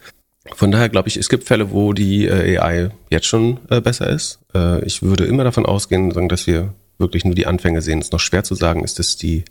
Von 0.56 0.72
daher 0.72 0.90
glaube 0.90 1.10
ich, 1.10 1.18
es 1.18 1.30
gibt 1.30 1.44
Fälle, 1.46 1.72
wo 1.72 1.94
die 1.94 2.26
äh, 2.26 2.58
AI 2.58 2.92
jetzt 3.10 3.26
schon 3.26 3.60
äh, 3.70 3.82
besser 3.82 4.08
ist. 4.10 4.40
Äh, 4.54 4.84
ich 4.86 5.02
würde 5.02 5.26
immer 5.26 5.44
davon 5.44 5.66
ausgehen, 5.66 6.12
sagen, 6.12 6.30
dass 6.30 6.48
wir 6.48 6.74
wirklich 6.98 7.26
nur 7.26 7.36
die 7.36 7.48
Anfänge 7.48 7.82
sehen. 7.82 8.00
Es 8.00 8.08
ist 8.08 8.14
noch 8.14 8.20
schwer 8.20 8.44
zu 8.44 8.56
sagen, 8.56 8.84
ist, 8.84 9.00
dass 9.00 9.18
die 9.18 9.44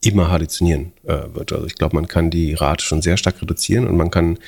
immer 0.00 0.30
halluzinieren 0.30 0.92
äh, 1.04 1.22
wird. 1.32 1.52
Also 1.52 1.66
ich 1.66 1.76
glaube, 1.76 1.96
man 1.96 2.08
kann 2.08 2.30
die 2.30 2.54
Rate 2.54 2.84
schon 2.84 3.02
sehr 3.02 3.16
stark 3.16 3.40
reduzieren 3.40 3.86
und 3.86 3.96
man 3.96 4.10
kann 4.10 4.38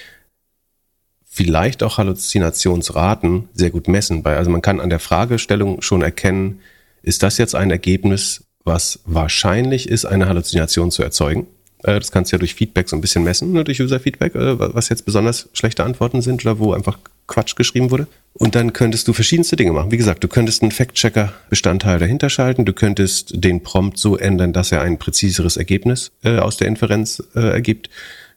vielleicht 1.35 1.83
auch 1.83 1.99
Halluzinationsraten 1.99 3.49
sehr 3.55 3.71
gut 3.71 3.89
messen. 3.89 4.25
Also 4.25 4.53
man 4.53 4.63
kann 4.63 4.79
an 4.79 4.89
der 4.89 5.01
Fragestellung 5.01 5.83
schon 5.83 6.01
erkennen, 6.01 6.61
ist 7.03 7.25
das 7.25 7.39
jetzt 7.39 7.57
ein 7.57 7.73
Ergebnis, 7.73 8.45
was 8.63 9.01
wahrscheinlich 9.05 9.89
ist, 9.89 10.05
eine 10.05 10.29
Halluzination 10.29 10.93
zu 10.93 11.03
erzeugen? 11.03 11.49
Äh, 11.83 11.99
das 11.99 12.13
kannst 12.13 12.31
du 12.31 12.37
ja 12.37 12.39
durch 12.39 12.55
Feedback 12.55 12.89
so 12.89 12.97
ein 12.97 13.01
bisschen 13.01 13.25
messen, 13.25 13.53
ne, 13.53 13.65
durch 13.65 13.81
User-Feedback, 13.81 14.37
äh, 14.37 14.59
was 14.59 14.89
jetzt 14.89 15.05
besonders 15.07 15.49
schlechte 15.55 15.83
Antworten 15.83 16.23
sind 16.23 16.45
oder 16.45 16.61
wo 16.61 16.73
einfach 16.73 16.99
Quatsch 17.27 17.57
geschrieben 17.57 17.91
wurde. 17.91 18.07
Und 18.35 18.55
dann 18.55 18.73
könntest 18.73 19.09
du 19.09 19.13
verschiedenste 19.13 19.57
Dinge 19.57 19.73
machen. 19.73 19.91
Wie 19.91 19.97
gesagt, 19.97 20.23
du 20.23 20.29
könntest 20.29 20.63
einen 20.63 20.71
Fact-Checker-Bestandteil 20.71 21.99
dahinter 21.99 22.31
schalten. 22.31 22.65
Du 22.65 22.73
könntest 22.73 23.33
den 23.35 23.63
Prompt 23.65 23.99
so 23.99 24.17
ändern, 24.17 24.53
dass 24.53 24.71
er 24.71 24.83
ein 24.83 24.99
präziseres 24.99 25.57
Ergebnis 25.57 26.13
äh, 26.23 26.39
aus 26.39 26.59
der 26.59 26.69
Inferenz 26.69 27.23
ergibt. 27.35 27.91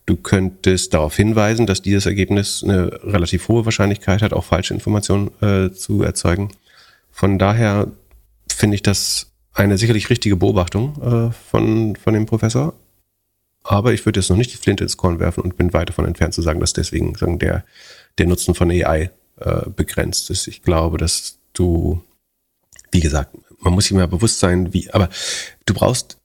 Du 0.07 0.15
könntest 0.15 0.93
darauf 0.93 1.17
hinweisen, 1.17 1.65
dass 1.65 1.81
dieses 1.81 2.05
Ergebnis 2.05 2.63
eine 2.63 3.03
relativ 3.03 3.49
hohe 3.49 3.65
Wahrscheinlichkeit 3.65 4.21
hat, 4.21 4.31
auch 4.31 4.45
falsche 4.45 4.73
Informationen 4.73 5.31
äh, 5.41 5.71
zu 5.73 6.01
erzeugen. 6.01 6.49
Von 7.11 7.37
daher 7.37 7.91
finde 8.49 8.75
ich 8.75 8.81
das 8.81 9.31
eine 9.53 9.77
sicherlich 9.77 10.09
richtige 10.09 10.37
Beobachtung 10.37 10.95
äh, 11.01 11.31
von, 11.51 11.97
von 11.97 12.13
dem 12.13 12.25
Professor. 12.25 12.73
Aber 13.63 13.91
ich 13.91 14.05
würde 14.05 14.21
jetzt 14.21 14.29
noch 14.29 14.37
nicht 14.37 14.53
die 14.53 14.57
Flinte 14.57 14.85
ins 14.85 14.95
Korn 14.95 15.19
werfen 15.19 15.43
und 15.43 15.57
bin 15.57 15.73
weit 15.73 15.89
davon 15.89 16.05
entfernt 16.05 16.33
zu 16.33 16.41
sagen, 16.41 16.61
dass 16.61 16.71
deswegen 16.71 17.13
sagen, 17.15 17.37
der, 17.37 17.65
der 18.17 18.27
Nutzen 18.27 18.55
von 18.55 18.71
AI 18.71 19.11
äh, 19.41 19.69
begrenzt 19.75 20.29
ist. 20.29 20.47
Ich 20.47 20.61
glaube, 20.61 20.97
dass 20.97 21.37
du, 21.51 22.01
wie 22.91 23.01
gesagt, 23.01 23.35
man 23.59 23.73
muss 23.73 23.85
sich 23.85 23.93
mal 23.93 24.07
bewusst 24.07 24.39
sein, 24.39 24.73
wie, 24.73 24.89
aber 24.91 25.09
du 25.65 25.73
brauchst 25.73 26.17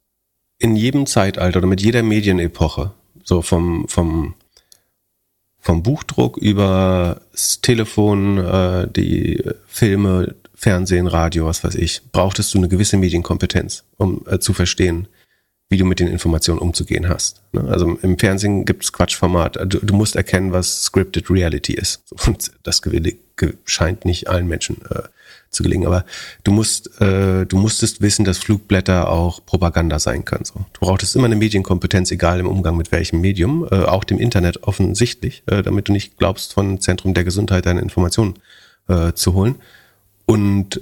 in 0.59 0.77
jedem 0.77 1.07
Zeitalter 1.07 1.59
oder 1.59 1.67
mit 1.67 1.81
jeder 1.81 2.05
Medienepoche 2.05 2.93
so 3.25 3.43
vom, 3.43 3.87
vom, 3.89 4.35
vom 5.59 5.83
Buchdruck 5.83 6.37
über 6.39 7.21
das 7.33 7.61
Telefon, 7.61 8.39
äh, 8.39 8.89
die 8.89 9.43
Filme, 9.67 10.35
Fernsehen, 10.55 11.09
Radio, 11.09 11.47
was 11.47 11.65
weiß 11.65 11.75
ich, 11.75 12.03
brauchtest 12.13 12.55
du 12.55 12.59
eine 12.59 12.69
gewisse 12.69 12.97
Medienkompetenz, 12.97 13.85
um 13.97 14.25
äh, 14.29 14.39
zu 14.39 14.53
verstehen, 14.53 15.09
wie 15.69 15.77
du 15.77 15.85
mit 15.85 15.99
den 15.99 16.09
Informationen 16.09 16.61
umzugehen 16.61 17.09
hast. 17.09 17.43
Ne? 17.53 17.65
Also 17.65 17.99
im 18.03 18.19
Fernsehen 18.19 18.65
gibt 18.65 18.85
es 18.85 18.93
Quatschformat. 18.93 19.57
Du, 19.67 19.79
du, 19.81 19.95
musst 19.95 20.15
erkennen, 20.15 20.53
was 20.53 20.85
Scripted 20.85 21.31
Reality 21.31 21.73
ist. 21.73 22.05
Und 22.27 22.53
das 22.63 22.83
scheint 23.65 24.05
nicht 24.05 24.29
allen 24.29 24.47
Menschen 24.47 24.83
äh, 24.91 25.03
zu 25.53 25.63
gelingen. 25.63 25.87
Aber 25.87 26.05
du 26.45 26.51
musst, 26.51 27.01
äh, 27.01 27.47
du 27.47 27.57
musstest 27.57 28.01
wissen, 28.01 28.25
dass 28.25 28.39
Flugblätter 28.39 29.11
auch 29.11 29.45
Propaganda 29.45 29.99
sein 29.99 30.25
können. 30.25 30.45
So. 30.45 30.65
Du 30.73 30.81
brauchtest 30.81 31.15
immer 31.15 31.27
eine 31.27 31.37
Medienkompetenz, 31.37 32.11
egal 32.11 32.41
im 32.41 32.47
Umgang 32.47 32.77
mit 32.77 32.91
welchem 32.91 33.21
Medium, 33.21 33.69
äh, 33.71 33.85
auch 33.85 34.05
dem 34.05 34.19
Internet 34.19 34.65
offensichtlich, 34.65 35.43
äh, 35.47 35.63
damit 35.63 35.89
du 35.89 35.93
nicht 35.93 36.17
glaubst, 36.17 36.55
von 36.55 36.81
Zentrum 36.81 37.15
der 37.15 37.25
Gesundheit 37.25 37.67
deine 37.67 37.81
Informationen 37.81 38.35
äh, 38.89 39.13
zu 39.13 39.35
holen. 39.35 39.57
Und 40.25 40.81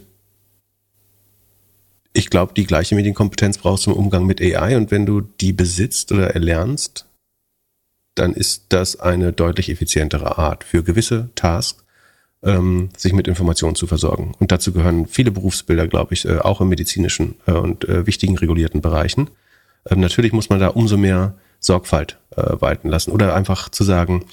ich 2.12 2.30
glaube, 2.30 2.54
die 2.54 2.66
gleiche 2.66 2.94
Medienkompetenz 2.94 3.58
brauchst 3.58 3.86
du 3.86 3.90
im 3.90 3.96
Umgang 3.96 4.24
mit 4.24 4.40
AI 4.40 4.76
und 4.76 4.90
wenn 4.90 5.06
du 5.06 5.20
die 5.20 5.52
besitzt 5.52 6.12
oder 6.12 6.30
erlernst, 6.30 7.06
dann 8.14 8.34
ist 8.34 8.66
das 8.70 8.98
eine 8.98 9.32
deutlich 9.32 9.70
effizientere 9.70 10.36
Art 10.36 10.64
für 10.64 10.82
gewisse 10.82 11.30
Tasks, 11.34 11.84
ähm, 12.42 12.90
sich 12.96 13.12
mit 13.12 13.28
Informationen 13.28 13.74
zu 13.74 13.86
versorgen. 13.86 14.34
Und 14.38 14.52
dazu 14.52 14.72
gehören 14.72 15.06
viele 15.06 15.30
Berufsbilder, 15.30 15.86
glaube 15.86 16.14
ich, 16.14 16.24
äh, 16.24 16.38
auch 16.38 16.60
im 16.60 16.68
medizinischen 16.68 17.34
äh, 17.46 17.52
und 17.52 17.88
äh, 17.88 18.06
wichtigen 18.06 18.38
regulierten 18.38 18.80
Bereichen. 18.80 19.30
Ähm, 19.88 20.00
natürlich 20.00 20.32
muss 20.32 20.48
man 20.48 20.60
da 20.60 20.68
umso 20.68 20.96
mehr 20.96 21.34
Sorgfalt 21.58 22.18
äh, 22.36 22.42
walten 22.60 22.88
lassen 22.88 23.10
oder 23.10 23.34
einfach 23.34 23.68
zu 23.68 23.84
sagen, 23.84 24.24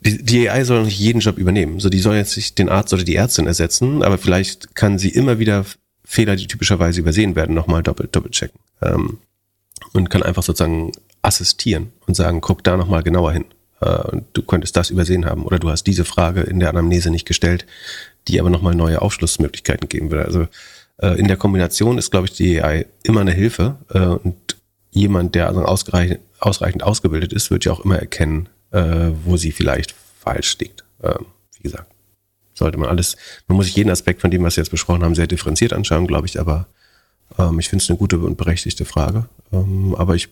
die, 0.00 0.22
die 0.22 0.48
AI 0.48 0.64
soll 0.64 0.84
nicht 0.84 0.98
jeden 0.98 1.20
Job 1.20 1.36
übernehmen. 1.38 1.80
So, 1.80 1.88
die 1.88 1.98
soll 1.98 2.16
jetzt 2.16 2.36
nicht 2.36 2.58
den 2.58 2.68
Arzt 2.68 2.92
oder 2.92 3.04
die 3.04 3.16
Ärztin 3.16 3.46
ersetzen, 3.46 4.02
aber 4.02 4.18
vielleicht 4.18 4.74
kann 4.74 4.98
sie 4.98 5.10
immer 5.10 5.38
wieder 5.38 5.64
Fehler, 6.04 6.36
die 6.36 6.46
typischerweise 6.46 7.00
übersehen 7.00 7.34
werden, 7.34 7.54
nochmal 7.54 7.82
doppelt, 7.82 8.14
doppelt 8.14 8.34
checken. 8.34 8.60
Ähm, 8.80 9.18
und 9.92 10.08
kann 10.08 10.22
einfach 10.22 10.42
sozusagen 10.42 10.92
assistieren 11.22 11.92
und 12.06 12.14
sagen, 12.14 12.40
guck 12.40 12.62
da 12.62 12.76
nochmal 12.76 13.02
genauer 13.02 13.32
hin. 13.32 13.44
Äh, 13.80 14.02
und 14.10 14.24
du 14.32 14.42
könntest 14.42 14.76
das 14.76 14.90
übersehen 14.90 15.26
haben 15.26 15.44
oder 15.44 15.58
du 15.58 15.70
hast 15.70 15.84
diese 15.84 16.04
Frage 16.04 16.42
in 16.42 16.60
der 16.60 16.70
Anamnese 16.70 17.10
nicht 17.10 17.26
gestellt, 17.26 17.66
die 18.28 18.40
aber 18.40 18.50
nochmal 18.50 18.74
neue 18.74 19.02
Aufschlussmöglichkeiten 19.02 19.88
geben 19.88 20.10
würde. 20.10 20.24
Also 20.24 20.46
äh, 20.98 21.18
in 21.18 21.28
der 21.28 21.36
Kombination 21.36 21.98
ist, 21.98 22.10
glaube 22.10 22.26
ich, 22.26 22.32
die 22.32 22.62
AI 22.62 22.86
immer 23.02 23.20
eine 23.20 23.32
Hilfe 23.32 23.76
äh, 23.92 23.98
und 23.98 24.36
jemand, 24.90 25.34
der 25.34 25.48
also 25.48 25.62
ausreichend, 25.62 26.20
ausreichend 26.40 26.82
ausgebildet 26.82 27.32
ist, 27.32 27.50
wird 27.50 27.64
ja 27.64 27.72
auch 27.72 27.80
immer 27.80 27.98
erkennen, 27.98 28.48
wo 29.24 29.36
sie 29.36 29.52
vielleicht 29.52 29.94
falsch 30.18 30.58
liegt. 30.58 30.84
Ähm, 31.02 31.26
wie 31.54 31.62
gesagt, 31.62 31.90
sollte 32.52 32.78
man 32.78 32.88
alles, 32.88 33.16
man 33.46 33.56
muss 33.56 33.66
sich 33.66 33.76
jeden 33.76 33.90
Aspekt 33.90 34.20
von 34.20 34.30
dem, 34.30 34.42
was 34.42 34.56
wir 34.56 34.62
jetzt 34.62 34.70
besprochen 34.70 35.04
haben, 35.04 35.14
sehr 35.14 35.28
differenziert 35.28 35.72
anschauen, 35.72 36.06
glaube 36.06 36.26
ich, 36.26 36.40
aber 36.40 36.66
ähm, 37.38 37.58
ich 37.58 37.68
finde 37.68 37.82
es 37.82 37.88
eine 37.88 37.98
gute 37.98 38.18
und 38.18 38.36
berechtigte 38.36 38.84
Frage. 38.84 39.28
Ähm, 39.52 39.94
aber 39.96 40.14
ich 40.14 40.28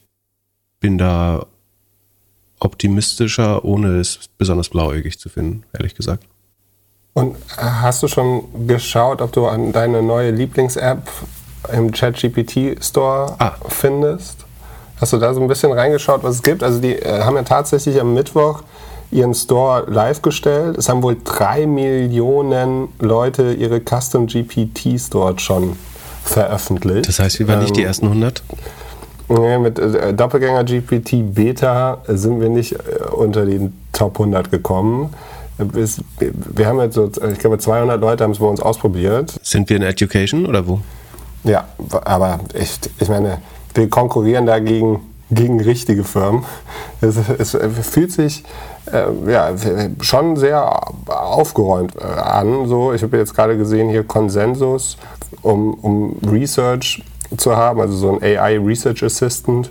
bin 0.80 0.98
da 0.98 1.46
optimistischer, 2.64 3.64
ohne 3.64 3.98
es 4.00 4.18
besonders 4.38 4.68
blauäugig 4.68 5.18
zu 5.18 5.28
finden, 5.28 5.64
ehrlich 5.72 5.94
gesagt. 5.94 6.24
Und 7.12 7.36
hast 7.56 8.02
du 8.02 8.08
schon 8.08 8.66
geschaut, 8.66 9.22
ob 9.22 9.32
du 9.32 9.46
an 9.46 9.72
deine 9.72 10.02
neue 10.02 10.32
Lieblings-App 10.32 11.08
im 11.72 11.92
ChatGPT 11.92 12.84
Store 12.84 13.36
ah. 13.38 13.52
findest? 13.68 14.44
Hast 15.00 15.12
du 15.12 15.18
da 15.18 15.32
so 15.32 15.40
ein 15.40 15.48
bisschen 15.48 15.72
reingeschaut, 15.72 16.22
was 16.24 16.36
es 16.36 16.42
gibt? 16.42 16.62
Also 16.62 16.80
die 16.80 16.96
äh, 16.96 17.22
haben 17.22 17.36
ja 17.36 17.42
tatsächlich 17.42 18.00
am 18.00 18.14
Mittwoch 18.14 18.62
ihren 19.10 19.34
Store 19.34 19.84
live 19.88 20.22
gestellt. 20.22 20.76
Es 20.76 20.88
haben 20.88 21.02
wohl 21.02 21.16
drei 21.22 21.66
Millionen 21.66 22.88
Leute 22.98 23.54
ihre 23.54 23.80
Custom 23.80 24.26
GPTs 24.26 25.10
dort 25.10 25.40
schon 25.40 25.76
veröffentlicht. 26.24 27.06
Das 27.08 27.20
heißt, 27.20 27.38
wir 27.38 27.46
waren 27.46 27.58
ähm, 27.58 27.64
nicht 27.64 27.76
die 27.76 27.82
ähm, 27.82 27.88
ersten 27.88 28.06
100? 28.06 28.42
Nee, 29.28 29.58
mit 29.58 29.78
äh, 29.78 30.12
Doppelgänger 30.12 30.64
GPT 30.64 31.34
Beta 31.34 32.02
sind 32.08 32.40
wir 32.40 32.48
nicht 32.48 32.72
äh, 32.72 33.04
unter 33.10 33.46
den 33.46 33.72
Top 33.92 34.18
100 34.20 34.50
gekommen. 34.50 35.14
Bis, 35.56 36.00
wir 36.18 36.66
haben 36.66 36.80
jetzt 36.80 36.94
so, 36.94 37.10
ich 37.32 37.38
glaube, 37.38 37.58
200 37.58 38.00
Leute 38.00 38.24
haben 38.24 38.32
es 38.32 38.38
bei 38.38 38.46
uns 38.46 38.60
ausprobiert. 38.60 39.38
Sind 39.42 39.68
wir 39.70 39.76
in 39.76 39.82
Education 39.82 40.46
oder 40.46 40.66
wo? 40.66 40.80
Ja, 41.44 41.68
aber 42.04 42.40
ich, 42.54 42.80
ich 42.98 43.08
meine, 43.08 43.38
wir 43.74 43.88
konkurrieren 43.88 44.46
dagegen 44.46 45.00
gegen 45.30 45.60
richtige 45.60 46.04
Firmen. 46.04 46.44
Es, 47.00 47.16
es 47.16 47.56
fühlt 47.88 48.12
sich 48.12 48.44
äh, 48.92 49.04
ja, 49.30 49.52
schon 50.00 50.36
sehr 50.36 50.92
aufgeräumt 51.06 51.94
äh, 51.96 52.02
an. 52.02 52.66
So, 52.66 52.92
ich 52.92 53.02
habe 53.02 53.16
jetzt 53.16 53.34
gerade 53.34 53.56
gesehen 53.56 53.88
hier 53.88 54.04
Konsensus, 54.04 54.96
um, 55.42 55.74
um 55.74 56.16
Research 56.30 57.02
zu 57.36 57.56
haben, 57.56 57.80
also 57.80 57.96
so 57.96 58.12
ein 58.12 58.22
AI 58.22 58.58
Research 58.58 59.02
Assistant. 59.02 59.70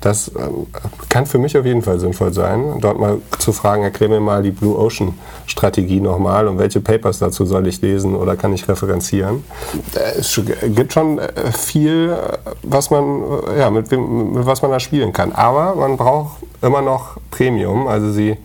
Das 0.00 0.28
ähm, 0.28 0.66
kann 1.10 1.26
für 1.26 1.38
mich 1.38 1.58
auf 1.58 1.66
jeden 1.66 1.82
Fall 1.82 2.00
sinnvoll 2.00 2.32
sein, 2.32 2.78
dort 2.80 2.98
mal 2.98 3.18
zu 3.38 3.52
fragen, 3.52 3.82
erklär 3.82 4.08
mir 4.08 4.20
mal 4.20 4.42
die 4.42 4.50
Blue 4.50 4.78
Ocean 4.78 5.18
Strategie 5.46 6.00
nochmal 6.00 6.48
und 6.48 6.58
welche 6.58 6.80
Papers 6.80 7.18
dazu 7.18 7.44
soll 7.44 7.66
ich 7.66 7.82
lesen 7.82 8.14
oder 8.16 8.34
kann 8.36 8.54
ich 8.54 8.66
referenzieren. 8.66 9.44
Es 9.92 10.40
gibt 10.74 10.94
schon 10.94 11.18
äh, 11.18 11.52
viel, 11.52 12.16
was 12.62 12.90
man, 12.90 13.22
ja, 13.58 13.70
mit, 13.70 13.90
mit 13.90 14.46
was 14.46 14.62
man 14.62 14.70
da 14.70 14.80
spielen 14.80 15.12
kann. 15.12 15.32
Aber 15.32 15.74
man 15.74 15.98
braucht 15.98 16.38
immer 16.62 16.80
noch 16.80 17.18
Premium, 17.30 17.86
also 17.86 18.10
sie 18.10 18.38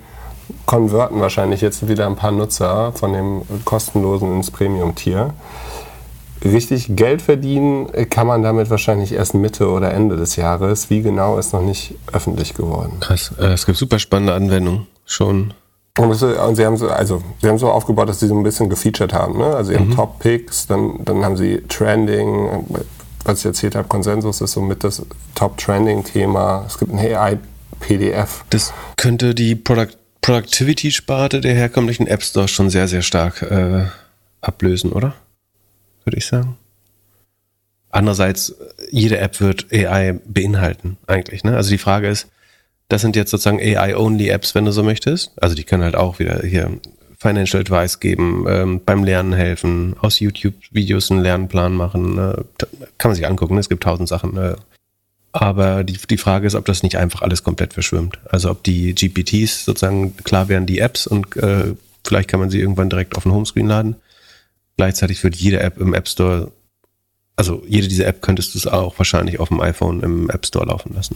konverten 0.66 1.22
wahrscheinlich 1.22 1.62
jetzt 1.62 1.88
wieder 1.88 2.06
ein 2.06 2.16
paar 2.16 2.32
Nutzer 2.32 2.92
von 2.94 3.14
dem 3.14 3.42
kostenlosen 3.64 4.36
ins 4.36 4.52
Premium-Tier 4.52 5.34
richtig 6.44 6.96
Geld 6.96 7.22
verdienen 7.22 7.88
kann 8.10 8.28
man 8.28 8.44
damit 8.44 8.70
wahrscheinlich 8.70 9.14
erst 9.14 9.34
Mitte 9.34 9.70
oder 9.70 9.94
Ende 9.94 10.18
des 10.18 10.36
Jahres. 10.36 10.90
Wie 10.90 11.02
genau 11.02 11.38
ist 11.38 11.54
noch 11.54 11.62
nicht 11.62 11.96
öffentlich 12.12 12.54
geworden. 12.54 12.98
Krass. 13.00 13.32
Äh, 13.40 13.54
es 13.54 13.66
gibt 13.66 13.78
super 13.78 14.00
spannende 14.00 14.34
Anwendungen 14.34 14.88
schon. 15.06 15.54
Und, 15.98 16.14
sie 16.14 16.66
haben 16.66 16.76
so, 16.76 16.90
also 16.90 17.24
sie 17.42 17.48
haben 17.48 17.58
so 17.58 17.72
aufgebaut, 17.72 18.10
dass 18.10 18.20
sie 18.20 18.28
so 18.28 18.36
ein 18.36 18.44
bisschen 18.44 18.70
gefeatured 18.70 19.14
haben. 19.14 19.38
Ne? 19.38 19.46
Also 19.46 19.72
ihren 19.72 19.90
mhm. 19.90 19.96
Top 19.96 20.20
Picks, 20.20 20.68
dann, 20.68 21.00
dann 21.06 21.24
haben 21.24 21.38
sie 21.38 21.62
Trending, 21.70 22.66
was 23.24 23.40
ich 23.40 23.46
erzählt 23.46 23.76
habe, 23.76 23.88
Konsensus 23.88 24.42
ist 24.42 24.52
so 24.52 24.62
mit 24.62 24.84
das 24.84 25.06
Top 25.36 25.58
Trending 25.58 26.04
Thema. 26.04 26.66
Es 26.68 26.78
gibt 26.78 26.92
ein 26.92 27.00
AI 27.00 27.38
PDF. 27.80 28.44
Das 28.50 28.74
könnte 28.98 29.34
die 29.34 29.56
Product 29.56 29.96
Productivity-Sparte 30.22 31.40
der 31.40 31.54
herkömmlichen 31.54 32.08
App 32.08 32.24
Store 32.24 32.48
schon 32.48 32.72
sehr, 32.72 32.88
sehr 32.88 33.04
stark 33.04 33.44
äh, 33.44 33.86
ablösen, 34.42 34.92
oder? 34.92 35.14
Würde 36.06 36.18
ich 36.18 36.26
sagen. 36.26 36.58
Andererseits, 37.90 38.56
jede 38.92 39.18
App 39.18 39.40
wird 39.40 39.68
AI 39.72 40.20
beinhalten, 40.26 40.98
eigentlich. 41.08 41.44
Ne? 41.44 41.56
Also 41.56 41.70
die 41.70 41.78
Frage 41.78 42.08
ist, 42.08 42.28
das 42.90 43.02
sind 43.02 43.16
jetzt 43.16 43.32
sozusagen 43.32 43.60
AI-only-Apps, 43.60 44.54
wenn 44.54 44.66
du 44.66 44.72
so 44.72 44.84
möchtest. 44.84 45.32
Also 45.42 45.56
die 45.56 45.64
können 45.64 45.84
halt 45.84 45.96
auch 45.96 46.20
wieder 46.20 46.42
hier 46.42 46.72
Financial 47.18 47.62
Advice 47.62 48.00
geben, 48.00 48.46
ähm, 48.48 48.82
beim 48.86 49.04
Lernen 49.04 49.34
helfen, 49.34 49.96
aus 50.00 50.20
YouTube-Videos 50.20 51.10
einen 51.10 51.22
Lernplan 51.22 51.74
machen. 51.74 52.16
Ne? 52.16 52.46
Kann 52.98 53.10
man 53.10 53.16
sich 53.16 53.26
angucken, 53.26 53.56
ne? 53.56 53.62
es 53.62 53.70
gibt 53.70 53.84
tausend 53.84 54.08
Sachen. 54.08 54.34
Ne? 54.34 54.58
Aber 55.32 55.84
die, 55.84 55.98
die 56.10 56.18
Frage 56.18 56.46
ist, 56.48 56.56
ob 56.56 56.66
das 56.66 56.84
nicht 56.84 56.98
einfach 56.98 57.22
alles 57.22 57.44
komplett 57.44 57.74
verschwimmt. 57.74 58.20
Also 58.30 58.52
ob 58.52 58.64
die 58.64 58.94
GPTs 58.94 59.66
sozusagen 59.66 60.16
klar 60.18 60.50
wären, 60.50 60.66
die 60.66 60.80
Apps 60.80 61.08
und 61.08 61.36
äh, 61.38 61.74
vielleicht 62.06 62.30
kann 62.30 62.40
man 62.40 62.50
sie 62.50 62.60
irgendwann 62.60 62.90
direkt 62.90 63.18
auf 63.18 63.24
den 63.24 63.32
Homescreen 63.32 63.68
laden. 63.68 63.96
Gleichzeitig 64.78 65.24
wird 65.24 65.36
jede 65.36 65.60
App 65.60 65.78
im 65.78 65.94
App 65.94 66.08
Store, 66.08 66.52
also 67.36 67.62
jede 67.66 67.88
dieser 67.88 68.08
App 68.08 68.22
könntest 68.22 68.54
du 68.54 68.60
es 68.60 68.68
auch 68.68 68.98
wahrscheinlich 68.98 69.40
auf 69.40 69.50
dem 69.50 69.62
iPhone 69.62 70.02
im 70.02 70.30
App 70.30 70.46
Store 70.46 70.66
laufen 70.66 70.94
lassen. 70.94 71.16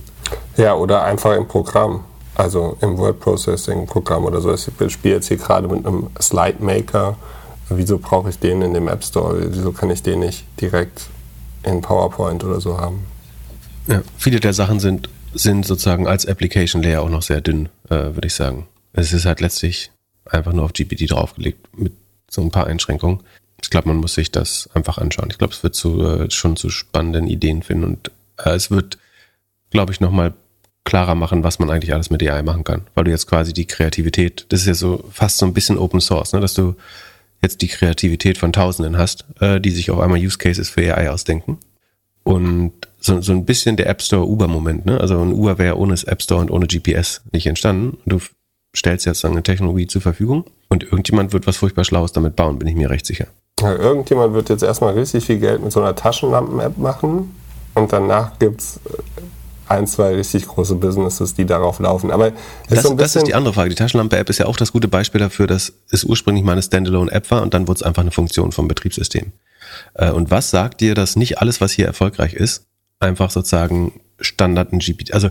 Ja, 0.57 0.75
oder 0.75 1.03
einfach 1.03 1.35
im 1.35 1.47
Programm. 1.47 2.03
Also 2.35 2.77
im 2.79 2.97
Word 2.97 3.19
Processing 3.19 3.85
Programm 3.85 4.23
oder 4.23 4.39
so. 4.39 4.53
Ich 4.53 4.93
spiele 4.93 5.15
jetzt 5.15 5.27
hier 5.27 5.35
gerade 5.35 5.67
mit 5.67 5.85
einem 5.85 6.09
Slide 6.21 6.63
Maker. 6.63 7.17
Wieso 7.67 7.97
brauche 7.97 8.29
ich 8.29 8.39
den 8.39 8.61
in 8.61 8.73
dem 8.73 8.87
App 8.87 9.03
Store? 9.03 9.51
Wieso 9.51 9.73
kann 9.73 9.89
ich 9.89 10.03
den 10.03 10.19
nicht 10.19 10.45
direkt 10.59 11.07
in 11.63 11.81
PowerPoint 11.81 12.43
oder 12.45 12.61
so 12.61 12.77
haben? 12.77 13.05
Ja, 13.87 14.03
viele 14.17 14.39
der 14.39 14.53
Sachen 14.53 14.79
sind, 14.79 15.09
sind 15.33 15.65
sozusagen 15.65 16.07
als 16.07 16.25
Application 16.25 16.81
Layer 16.81 17.01
auch 17.01 17.09
noch 17.09 17.23
sehr 17.23 17.41
dünn, 17.41 17.67
äh, 17.89 17.95
würde 17.95 18.27
ich 18.27 18.35
sagen. 18.35 18.67
Es 18.93 19.11
ist 19.11 19.25
halt 19.25 19.41
letztlich 19.41 19.91
einfach 20.25 20.53
nur 20.53 20.63
auf 20.63 20.73
GPT 20.73 21.11
draufgelegt 21.11 21.77
mit 21.77 21.93
so 22.29 22.41
ein 22.41 22.51
paar 22.51 22.67
Einschränkungen 22.67 23.19
ich 23.61 23.69
glaube, 23.69 23.89
man 23.89 23.97
muss 23.97 24.13
sich 24.13 24.31
das 24.31 24.69
einfach 24.73 24.97
anschauen. 24.97 25.29
Ich 25.31 25.37
glaube, 25.37 25.53
es 25.53 25.63
wird 25.63 25.75
zu, 25.75 26.05
äh, 26.05 26.31
schon 26.31 26.55
zu 26.55 26.69
spannenden 26.69 27.27
Ideen 27.27 27.63
finden 27.63 27.83
und 27.83 28.11
äh, 28.37 28.51
es 28.51 28.71
wird, 28.71 28.97
glaube 29.69 29.91
ich, 29.91 29.99
nochmal 29.99 30.33
klarer 30.83 31.15
machen, 31.15 31.43
was 31.43 31.59
man 31.59 31.69
eigentlich 31.69 31.93
alles 31.93 32.09
mit 32.09 32.23
AI 32.23 32.41
machen 32.41 32.63
kann. 32.63 32.87
Weil 32.95 33.03
du 33.03 33.11
jetzt 33.11 33.27
quasi 33.27 33.53
die 33.53 33.67
Kreativität, 33.67 34.45
das 34.49 34.61
ist 34.61 34.67
ja 34.67 34.73
so 34.73 35.03
fast 35.11 35.37
so 35.37 35.45
ein 35.45 35.53
bisschen 35.53 35.77
Open 35.77 36.01
Source, 36.01 36.33
ne? 36.33 36.39
dass 36.39 36.53
du 36.53 36.75
jetzt 37.41 37.61
die 37.61 37.67
Kreativität 37.67 38.37
von 38.37 38.51
Tausenden 38.51 38.97
hast, 38.97 39.25
äh, 39.39 39.61
die 39.61 39.71
sich 39.71 39.91
auf 39.91 39.99
einmal 39.99 40.19
Use 40.19 40.37
Cases 40.37 40.69
für 40.69 40.97
AI 40.97 41.09
ausdenken. 41.09 41.57
Und 42.23 42.73
so, 42.99 43.21
so 43.21 43.31
ein 43.31 43.45
bisschen 43.45 43.77
der 43.77 43.87
App 43.87 44.01
Store 44.01 44.27
Uber-Moment, 44.27 44.85
ne? 44.85 44.99
Also 44.99 45.19
ein 45.21 45.31
Uber 45.31 45.57
wäre 45.57 45.77
ohne 45.77 45.93
das 45.93 46.03
App 46.03 46.21
Store 46.21 46.41
und 46.41 46.51
ohne 46.51 46.67
GPS 46.67 47.21
nicht 47.31 47.47
entstanden. 47.47 47.97
Du 48.05 48.19
stellst 48.75 49.05
jetzt 49.05 49.23
eine 49.25 49.41
Technologie 49.41 49.87
zur 49.87 50.01
Verfügung 50.01 50.45
und 50.67 50.83
irgendjemand 50.83 51.33
wird 51.33 51.47
was 51.47 51.57
furchtbar 51.57 51.85
Schlaues 51.85 52.11
damit 52.11 52.35
bauen, 52.35 52.59
bin 52.59 52.67
ich 52.67 52.75
mir 52.75 52.89
recht 52.89 53.05
sicher. 53.05 53.27
Ja, 53.61 53.75
irgendjemand 53.75 54.33
wird 54.33 54.49
jetzt 54.49 54.63
erstmal 54.63 54.93
richtig 54.93 55.25
viel 55.25 55.39
Geld 55.39 55.63
mit 55.63 55.71
so 55.71 55.81
einer 55.81 55.95
Taschenlampen-App 55.95 56.77
machen 56.77 57.35
und 57.75 57.91
danach 57.91 58.39
gibt 58.39 58.61
es 58.61 58.79
ein, 59.67 59.85
zwei 59.85 60.15
richtig 60.15 60.47
große 60.47 60.75
Businesses, 60.75 61.35
die 61.35 61.45
darauf 61.45 61.79
laufen. 61.79 62.11
Aber 62.11 62.31
das, 62.69 62.83
so 62.83 62.95
das 62.95 63.15
ist 63.15 63.27
die 63.27 63.35
andere 63.35 63.53
Frage. 63.53 63.69
Die 63.69 63.75
Taschenlampe-App 63.75 64.29
ist 64.29 64.39
ja 64.39 64.47
auch 64.47 64.57
das 64.57 64.71
gute 64.71 64.87
Beispiel 64.87 65.19
dafür, 65.19 65.45
dass 65.45 65.73
es 65.91 66.03
ursprünglich 66.03 66.43
mal 66.43 66.53
eine 66.53 66.63
Standalone-App 66.63 67.29
war 67.29 67.41
und 67.43 67.53
dann 67.53 67.67
wurde 67.67 67.77
es 67.77 67.83
einfach 67.83 68.01
eine 68.01 68.11
Funktion 68.11 68.51
vom 68.51 68.67
Betriebssystem. 68.67 69.31
Äh, 69.93 70.11
und 70.11 70.31
was 70.31 70.49
sagt 70.49 70.81
dir, 70.81 70.95
dass 70.95 71.15
nicht 71.15 71.39
alles, 71.39 71.61
was 71.61 71.71
hier 71.71 71.85
erfolgreich 71.85 72.33
ist, 72.33 72.65
einfach 72.99 73.29
sozusagen 73.29 74.01
Standard 74.19 74.73
in 74.73 74.79
GPT, 74.79 75.13
also 75.13 75.29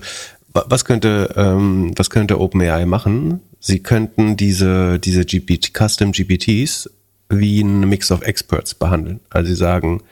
was 0.53 0.85
könnte, 0.85 1.35
ähm, 1.37 1.93
was 1.97 2.09
könnte 2.11 2.41
OpenAI 2.41 2.87
machen? 2.87 3.41
Sie 3.61 3.81
könnten 3.81 4.37
diese, 4.37 4.99
diese 4.99 5.25
GPT, 5.25 5.73
Custom 5.77 6.13
GPTs 6.13 6.89
wie 7.29 7.61
ein 7.61 7.89
Mix 7.89 8.11
of 8.11 8.23
Experts 8.23 8.75
behandeln. 8.75 9.21
Also 9.31 9.49
sie 9.49 9.57
sagen, 9.57 10.03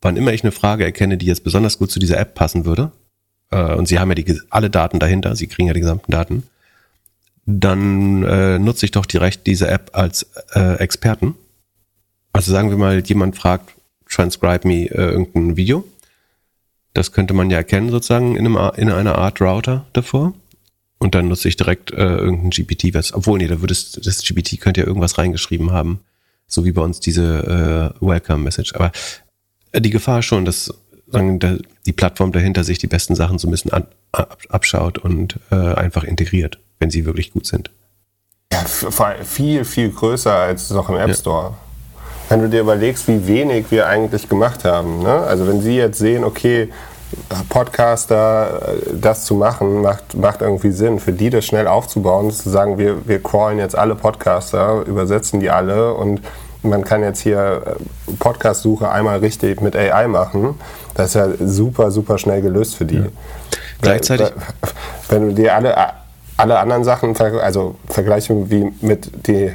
wann 0.00 0.16
immer 0.16 0.32
ich 0.32 0.42
eine 0.42 0.52
Frage 0.52 0.84
erkenne, 0.84 1.18
die 1.18 1.26
jetzt 1.26 1.44
besonders 1.44 1.78
gut 1.78 1.90
zu 1.90 1.98
dieser 1.98 2.18
App 2.18 2.34
passen 2.34 2.64
würde, 2.64 2.92
äh, 3.50 3.74
und 3.74 3.88
sie 3.88 3.98
haben 3.98 4.10
ja 4.10 4.14
die, 4.14 4.40
alle 4.50 4.70
Daten 4.70 4.98
dahinter, 4.98 5.36
sie 5.36 5.46
kriegen 5.46 5.68
ja 5.68 5.74
die 5.74 5.80
gesamten 5.80 6.12
Daten, 6.12 6.44
dann 7.44 8.24
äh, 8.24 8.58
nutze 8.58 8.86
ich 8.86 8.92
doch 8.92 9.06
direkt 9.06 9.46
diese 9.46 9.68
App 9.68 9.90
als 9.92 10.30
äh, 10.54 10.78
Experten. 10.78 11.34
Also 12.32 12.50
sagen 12.50 12.70
wir 12.70 12.76
mal, 12.76 13.00
jemand 13.00 13.36
fragt, 13.36 13.74
transcribe 14.08 14.66
me 14.66 14.86
äh, 14.86 15.10
irgendein 15.10 15.56
Video. 15.56 15.84
Das 16.92 17.12
könnte 17.12 17.34
man 17.34 17.50
ja 17.50 17.58
erkennen 17.58 17.90
sozusagen 17.90 18.36
in, 18.36 18.46
einem, 18.46 18.70
in 18.76 18.90
einer 18.90 19.16
Art 19.16 19.40
Router 19.40 19.86
davor. 19.92 20.34
Und 20.98 21.14
dann 21.14 21.28
nutze 21.28 21.48
ich 21.48 21.56
direkt 21.56 21.92
äh, 21.92 22.16
irgendein 22.16 22.50
GPT, 22.50 22.94
was, 22.94 23.12
obwohl, 23.12 23.38
nee, 23.38 23.46
da 23.46 23.60
würde 23.60 23.74
das 23.74 24.22
GPT 24.24 24.58
könnte 24.60 24.80
ja 24.80 24.86
irgendwas 24.86 25.18
reingeschrieben 25.18 25.70
haben 25.70 26.00
so 26.46 26.64
wie 26.64 26.72
bei 26.72 26.82
uns 26.82 27.00
diese 27.00 27.94
äh, 28.00 28.04
Welcome-Message. 28.06 28.74
Aber 28.74 28.92
äh, 29.72 29.80
die 29.80 29.90
Gefahr 29.90 30.22
schon, 30.22 30.44
dass 30.44 30.72
sagen, 31.08 31.38
der, 31.38 31.58
die 31.86 31.92
Plattform 31.92 32.32
dahinter 32.32 32.64
sich 32.64 32.78
die 32.78 32.86
besten 32.86 33.14
Sachen 33.14 33.38
so 33.38 33.48
ein 33.48 33.50
bisschen 33.50 33.72
an, 33.72 33.86
ab, 34.12 34.38
abschaut 34.48 34.98
und 34.98 35.38
äh, 35.50 35.54
einfach 35.54 36.04
integriert. 36.04 36.58
wenn 36.78 36.90
sie 36.90 37.06
wirklich 37.06 37.32
gut 37.32 37.46
sind. 37.46 37.70
Ja, 38.52 38.64
viel, 39.24 39.64
viel 39.64 39.90
größer 39.90 40.32
als 40.32 40.70
noch 40.70 40.88
im 40.88 40.96
App 40.96 41.14
Store. 41.14 41.50
Ja. 41.50 41.56
Wenn 42.28 42.42
du 42.42 42.48
dir 42.48 42.60
überlegst, 42.60 43.08
wie 43.08 43.26
wenig 43.26 43.66
wir 43.70 43.86
eigentlich 43.86 44.28
gemacht 44.28 44.64
haben. 44.64 45.02
Ne? 45.02 45.12
Also 45.12 45.46
wenn 45.46 45.60
sie 45.62 45.76
jetzt 45.76 45.98
sehen, 45.98 46.24
okay, 46.24 46.70
Podcaster, 47.48 48.62
äh, 48.68 48.94
das 48.94 49.24
zu 49.24 49.34
machen, 49.34 49.82
macht, 49.82 50.14
macht 50.14 50.42
irgendwie 50.42 50.70
Sinn. 50.70 51.00
Für 51.00 51.12
die 51.12 51.30
das 51.30 51.44
schnell 51.44 51.66
aufzubauen, 51.66 52.30
zu 52.30 52.50
sagen, 52.50 52.78
wir, 52.78 53.06
wir 53.06 53.22
crawlen 53.22 53.58
jetzt 53.58 53.76
alle 53.76 53.94
Podcaster, 53.94 54.84
übersetzen 54.86 55.40
die 55.40 55.50
alle 55.50 55.94
und 55.94 56.20
man 56.62 56.84
kann 56.84 57.02
jetzt 57.02 57.20
hier 57.20 57.62
äh, 57.64 58.12
Podcast-Suche 58.18 58.90
einmal 58.90 59.18
richtig 59.18 59.60
mit 59.60 59.76
AI 59.76 60.08
machen. 60.08 60.58
Das 60.94 61.08
ist 61.08 61.14
ja 61.14 61.28
super, 61.40 61.90
super 61.90 62.18
schnell 62.18 62.42
gelöst 62.42 62.76
für 62.76 62.84
die. 62.84 62.96
Ja. 62.96 63.06
Gleichzeitig. 63.80 64.32
Wenn 65.08 65.28
du 65.28 65.34
dir 65.34 65.54
alle, 65.54 65.76
alle 66.36 66.58
anderen 66.58 66.84
Sachen, 66.84 67.16
also 67.16 67.76
vergleichen 67.88 68.50
wie 68.50 68.72
mit 68.80 69.26
die 69.26 69.52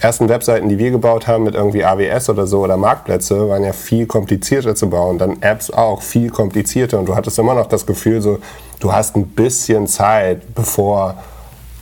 ersten 0.00 0.28
Webseiten, 0.28 0.68
die 0.68 0.78
wir 0.78 0.90
gebaut 0.90 1.26
haben 1.26 1.44
mit 1.44 1.54
irgendwie 1.54 1.84
AWS 1.84 2.28
oder 2.30 2.46
so 2.46 2.60
oder 2.60 2.76
Marktplätze, 2.76 3.48
waren 3.48 3.64
ja 3.64 3.72
viel 3.72 4.06
komplizierter 4.06 4.74
zu 4.74 4.90
bauen. 4.90 5.18
Dann 5.18 5.42
Apps 5.42 5.70
auch 5.70 6.02
viel 6.02 6.30
komplizierter 6.30 6.98
und 6.98 7.06
du 7.06 7.16
hattest 7.16 7.38
immer 7.38 7.54
noch 7.54 7.66
das 7.66 7.86
Gefühl, 7.86 8.20
so 8.20 8.38
du 8.80 8.92
hast 8.92 9.16
ein 9.16 9.28
bisschen 9.28 9.86
Zeit, 9.86 10.54
bevor 10.54 11.16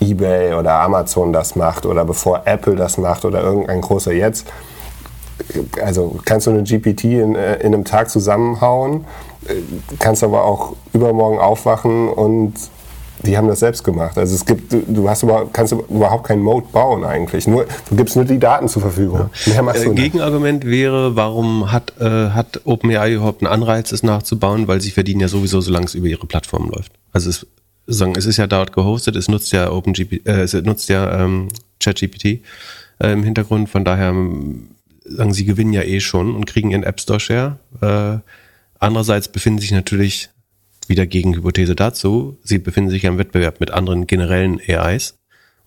eBay 0.01 0.55
oder 0.55 0.75
Amazon 0.75 1.33
das 1.33 1.57
macht 1.57 1.87
oder 1.87 2.05
bevor 2.05 2.43
Apple 2.45 2.77
das 2.77 2.99
macht 2.99 3.25
oder 3.25 3.43
irgendein 3.43 3.81
großer 3.81 4.13
jetzt. 4.13 4.47
Also 5.83 6.19
kannst 6.25 6.47
du 6.47 6.51
eine 6.51 6.63
GPT 6.63 7.05
in, 7.05 7.35
äh, 7.35 7.57
in 7.57 7.75
einem 7.75 7.85
Tag 7.85 8.09
zusammenhauen, 8.09 9.05
äh, 9.47 9.55
kannst 9.99 10.23
aber 10.25 10.45
auch 10.45 10.75
übermorgen 10.93 11.39
aufwachen 11.39 12.09
und 12.09 12.55
die 13.23 13.37
haben 13.37 13.49
das 13.49 13.61
selbst 13.61 13.85
gemacht. 13.85 14.19
Also 14.19 14.35
es 14.35 14.45
gibt, 14.45 14.73
du 14.73 15.09
hast 15.09 15.23
über, 15.23 15.49
kannst 15.53 15.73
überhaupt 15.73 16.27
keinen 16.27 16.43
Mode 16.43 16.67
bauen 16.73 17.05
eigentlich. 17.05 17.47
Nur, 17.47 17.67
du 17.89 17.97
gibst 17.97 18.17
nur 18.17 18.25
die 18.25 18.39
Daten 18.39 18.69
zur 18.69 18.83
Verfügung. 18.83 19.31
Ja. 19.47 19.73
Äh, 19.73 19.95
Gegenargument 19.95 20.65
wäre, 20.65 21.17
warum 21.17 21.73
hat, 21.73 21.95
äh, 22.01 22.31
hat 22.31 22.61
OpenAI 22.65 23.15
überhaupt 23.15 23.43
einen 23.43 23.53
Anreiz, 23.53 23.93
es 23.93 24.03
nachzubauen? 24.03 24.69
Weil 24.69 24.81
sie 24.81 24.91
verdienen 24.91 25.21
ja 25.21 25.29
sowieso, 25.29 25.61
solange 25.61 25.87
es 25.87 25.95
über 25.95 26.07
ihre 26.07 26.27
Plattform 26.27 26.71
läuft. 26.71 26.93
Also 27.13 27.31
es, 27.31 27.47
sagen, 27.87 28.15
es 28.17 28.27
ist 28.27 28.37
ja 28.37 28.47
dort 28.47 28.73
gehostet, 28.73 29.17
es 29.17 29.29
nutzt 29.29 29.53
ja 29.53 29.71
OpenGPT, 29.71 30.27
äh, 30.27 30.43
es 30.43 30.53
nutzt 30.53 30.89
ja 30.89 31.25
ähm, 31.25 31.49
ChatGPT 31.81 32.25
äh, 32.99 33.13
im 33.13 33.23
Hintergrund. 33.23 33.69
Von 33.69 33.85
daher 33.85 34.15
sagen 35.05 35.33
sie 35.33 35.45
gewinnen 35.45 35.73
ja 35.73 35.83
eh 35.83 36.01
schon 36.01 36.35
und 36.35 36.47
kriegen 36.47 36.71
ihren 36.71 36.83
App 36.83 37.01
Store 37.01 37.21
Share. 37.21 37.59
Äh, 37.81 38.19
andererseits 38.79 39.29
befinden 39.29 39.61
sich 39.61 39.73
natürlich 39.73 40.31
wieder 40.89 41.07
Gegenhypothese 41.07 41.75
dazu, 41.75 42.39
sie 42.43 42.59
befinden 42.59 42.91
sich 42.91 43.03
ja 43.03 43.11
im 43.11 43.19
Wettbewerb 43.19 43.61
mit 43.61 43.71
anderen 43.71 44.07
generellen 44.07 44.61
AIs. 44.67 45.19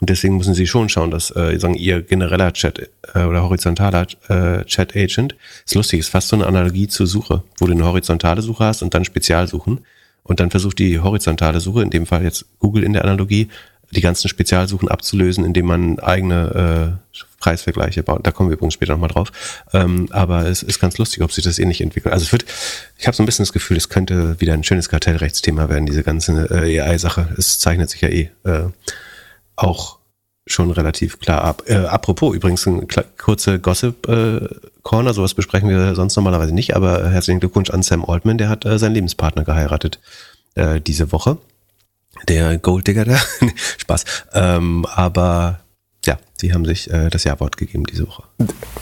Und 0.02 0.10
deswegen 0.10 0.38
müssen 0.38 0.54
sie 0.54 0.66
schon 0.66 0.88
schauen, 0.88 1.12
dass 1.12 1.36
äh, 1.36 1.60
sagen, 1.60 1.74
ihr 1.74 2.02
genereller 2.02 2.54
Chat 2.54 2.90
äh, 3.14 3.24
oder 3.24 3.44
horizontaler 3.44 4.08
äh, 4.30 4.64
Chat-Agent 4.64 5.36
ist 5.66 5.76
lustig, 5.76 6.00
ist 6.00 6.10
fast 6.10 6.30
so 6.30 6.38
eine 6.38 6.46
Analogie 6.46 6.88
zur 6.88 7.06
Suche, 7.06 7.44
wo 7.58 7.66
du 7.66 7.74
eine 7.74 7.86
horizontale 7.86 8.42
Suche 8.42 8.64
hast 8.64 8.82
und 8.82 8.94
dann 8.94 9.04
Spezialsuchen. 9.04 9.82
Und 10.24 10.40
dann 10.40 10.52
versucht 10.52 10.80
die 10.80 11.00
horizontale 11.00 11.60
Suche, 11.60 11.82
in 11.82 11.90
dem 11.90 12.06
Fall 12.06 12.24
jetzt 12.24 12.46
Google 12.60 12.84
in 12.84 12.94
der 12.94 13.04
Analogie, 13.04 13.50
die 13.92 14.02
ganzen 14.02 14.30
Spezialsuchen 14.30 14.88
abzulösen, 14.88 15.44
indem 15.44 15.66
man 15.66 16.00
eigene 16.00 17.00
äh, 17.12 17.18
Preisvergleiche 17.40 18.04
baut. 18.04 18.26
Da 18.26 18.32
kommen 18.32 18.50
wir 18.50 18.56
übrigens 18.58 18.74
später 18.74 18.94
nochmal 18.94 19.10
drauf. 19.10 19.32
Ähm, 19.74 20.08
aber 20.12 20.46
es 20.48 20.64
ist 20.64 20.80
ganz 20.80 20.98
lustig, 20.98 21.24
ob 21.24 21.32
sich 21.32 21.44
das 21.44 21.60
ähnlich 21.60 21.82
entwickelt. 21.82 22.14
Also 22.14 22.24
es 22.24 22.32
wird, 22.32 22.46
ich 22.98 23.08
habe 23.08 23.16
so 23.16 23.24
ein 23.24 23.26
bisschen 23.26 23.44
das 23.44 23.54
Gefühl, 23.54 23.78
es 23.78 23.90
könnte 23.90 24.40
wieder 24.40 24.54
ein 24.54 24.64
schönes 24.64 24.90
Kartellrechtsthema 24.90 25.70
werden, 25.70 25.86
diese 25.86 26.04
ganze 26.04 26.50
äh, 26.52 26.80
AI-Sache. 26.82 27.30
Es 27.38 27.60
zeichnet 27.60 27.90
sich 27.90 28.02
ja 28.02 28.10
eh 28.10 28.30
äh, 28.44 28.70
auch 29.56 30.00
schon 30.48 30.72
relativ 30.72 31.20
klar 31.20 31.44
ab. 31.44 31.64
Äh, 31.68 31.76
apropos 31.76 32.36
übrigens 32.36 32.66
ein 32.66 32.88
kurze 33.18 33.60
Gossip 33.60 34.08
äh, 34.08 34.48
sowas 35.14 35.36
besprechen 35.36 35.70
wir 35.70 35.94
sonst 35.96 36.16
normalerweise 36.16 36.54
nicht, 36.54 36.76
aber 36.76 37.10
herzlichen 37.10 37.40
Glückwunsch 37.40 37.70
an 37.70 37.84
Sam 37.84 38.04
Altman, 38.04 38.40
der 38.40 38.50
hat 38.50 38.66
äh, 38.66 38.80
seinen 38.80 38.96
Lebenspartner 38.96 39.44
geheiratet 39.44 40.00
äh, 40.56 40.82
diese 40.82 41.12
Woche. 41.12 41.38
Der 42.28 42.58
Golddigger 42.58 43.06
da. 43.06 43.18
Spaß. 43.78 44.06
Ähm, 44.34 44.86
aber 44.86 45.60
ja, 46.06 46.18
Sie 46.36 46.54
haben 46.54 46.66
sich 46.66 46.90
äh, 46.92 47.10
das 47.10 47.26
Ja-Wort 47.26 47.58
gegeben 47.58 47.84
diese 47.86 48.08
Woche. 48.08 48.24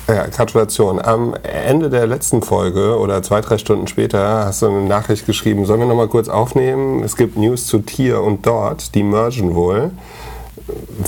Ja, 0.07 0.27
Gratulation. 0.27 1.01
Am 1.01 1.33
Ende 1.43 1.89
der 1.89 2.05
letzten 2.05 2.41
Folge 2.41 2.97
oder 2.99 3.23
zwei, 3.23 3.41
drei 3.41 3.57
Stunden 3.57 3.87
später 3.87 4.45
hast 4.45 4.61
du 4.61 4.67
eine 4.67 4.81
Nachricht 4.81 5.25
geschrieben, 5.25 5.65
sollen 5.65 5.79
wir 5.79 5.87
nochmal 5.87 6.07
kurz 6.07 6.29
aufnehmen? 6.29 7.03
Es 7.03 7.15
gibt 7.15 7.37
News 7.37 7.65
zu 7.65 7.79
Tier 7.79 8.21
und 8.21 8.45
Dort, 8.45 8.93
die 8.93 9.03
mergen 9.03 9.55
wohl. 9.55 9.91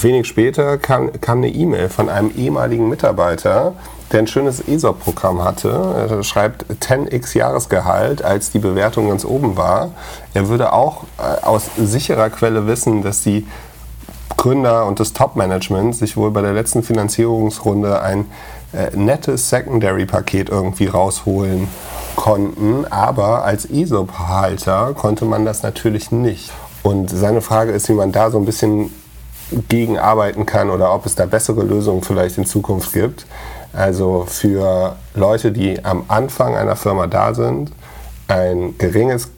Wenig 0.02 0.28
später 0.28 0.78
kam, 0.78 1.12
kam 1.22 1.40
eine 1.40 1.50
E-Mail 1.50 1.90
von 1.90 2.10
einem 2.10 2.32
ehemaligen 2.36 2.90
Mitarbeiter, 2.90 3.74
der 4.12 4.20
ein 4.20 4.28
schönes 4.28 4.68
ESOP-Programm 4.68 5.44
hatte. 5.44 5.70
Er 6.10 6.24
schreibt 6.24 6.66
10x 6.66 7.38
Jahresgehalt, 7.38 8.24
als 8.24 8.52
die 8.52 8.60
Bewertung 8.60 9.10
ganz 9.10 9.26
oben 9.26 9.58
war. 9.58 9.92
Er 10.34 10.48
würde 10.48 10.74
auch 10.74 11.04
äh, 11.18 11.46
aus 11.46 11.70
sicherer 11.78 12.30
Quelle 12.30 12.68
wissen, 12.68 13.04
dass 13.04 13.22
die 13.22 13.46
Gründer 14.38 14.86
und 14.86 15.00
das 15.00 15.14
Top-Management 15.14 15.96
sich 15.96 16.16
wohl 16.16 16.32
bei 16.32 16.42
der 16.42 16.54
letzten 16.54 16.84
Finanzierungsrunde 16.84 18.02
ein 18.02 18.26
äh, 18.74 18.96
nettes 18.96 19.50
Secondary-Paket 19.50 20.50
irgendwie 20.50 20.88
rausholen 20.88 21.68
konnten. 22.16 22.86
Aber 22.90 23.44
als 23.44 23.66
ESOP-Halter 23.66 24.94
konnte 24.94 25.26
man 25.26 25.46
das 25.46 25.64
natürlich 25.64 26.12
nicht. 26.12 26.52
Und 26.84 27.10
seine 27.10 27.42
Frage 27.42 27.72
ist, 27.72 27.90
wie 27.90 27.94
man 27.94 28.12
da 28.12 28.32
so 28.32 28.38
ein 28.38 28.46
bisschen 28.46 28.92
gegenarbeiten 29.68 30.46
kann 30.46 30.70
oder 30.70 30.94
ob 30.94 31.06
es 31.06 31.16
da 31.16 31.26
bessere 31.26 31.64
Lösungen 31.64 32.04
vielleicht 32.04 32.38
in 32.38 32.46
Zukunft 32.46 32.94
gibt. 32.94 33.26
Also 33.74 34.26
für 34.28 34.96
Leute, 35.14 35.52
die 35.52 35.84
am 35.84 36.04
Anfang 36.08 36.56
einer 36.56 36.76
Firma 36.76 37.08
da 37.08 37.34
sind, 37.34 37.72
ein 38.28 38.76
geringes 38.78 39.32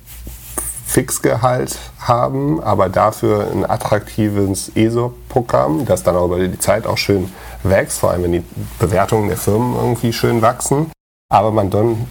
Fixgehalt 0.92 1.80
haben, 2.00 2.62
aber 2.62 2.90
dafür 2.90 3.48
ein 3.50 3.64
attraktives 3.64 4.74
ESOP-Programm, 4.76 5.86
das 5.86 6.04
dann 6.04 6.18
auch 6.18 6.26
über 6.26 6.46
die 6.46 6.60
Zeit 6.60 6.86
auch 6.86 6.98
schön 6.98 7.32
wächst, 7.64 8.00
vor 8.00 8.12
allem 8.12 8.24
wenn 8.24 8.34
die 8.34 8.44
Bewertungen 8.78 9.30
der 9.30 9.38
Firmen 9.38 9.74
irgendwie 9.74 10.12
schön 10.12 10.42
wachsen. 10.42 10.92
Aber 11.30 11.52
man 11.52 11.70
dann 11.70 12.08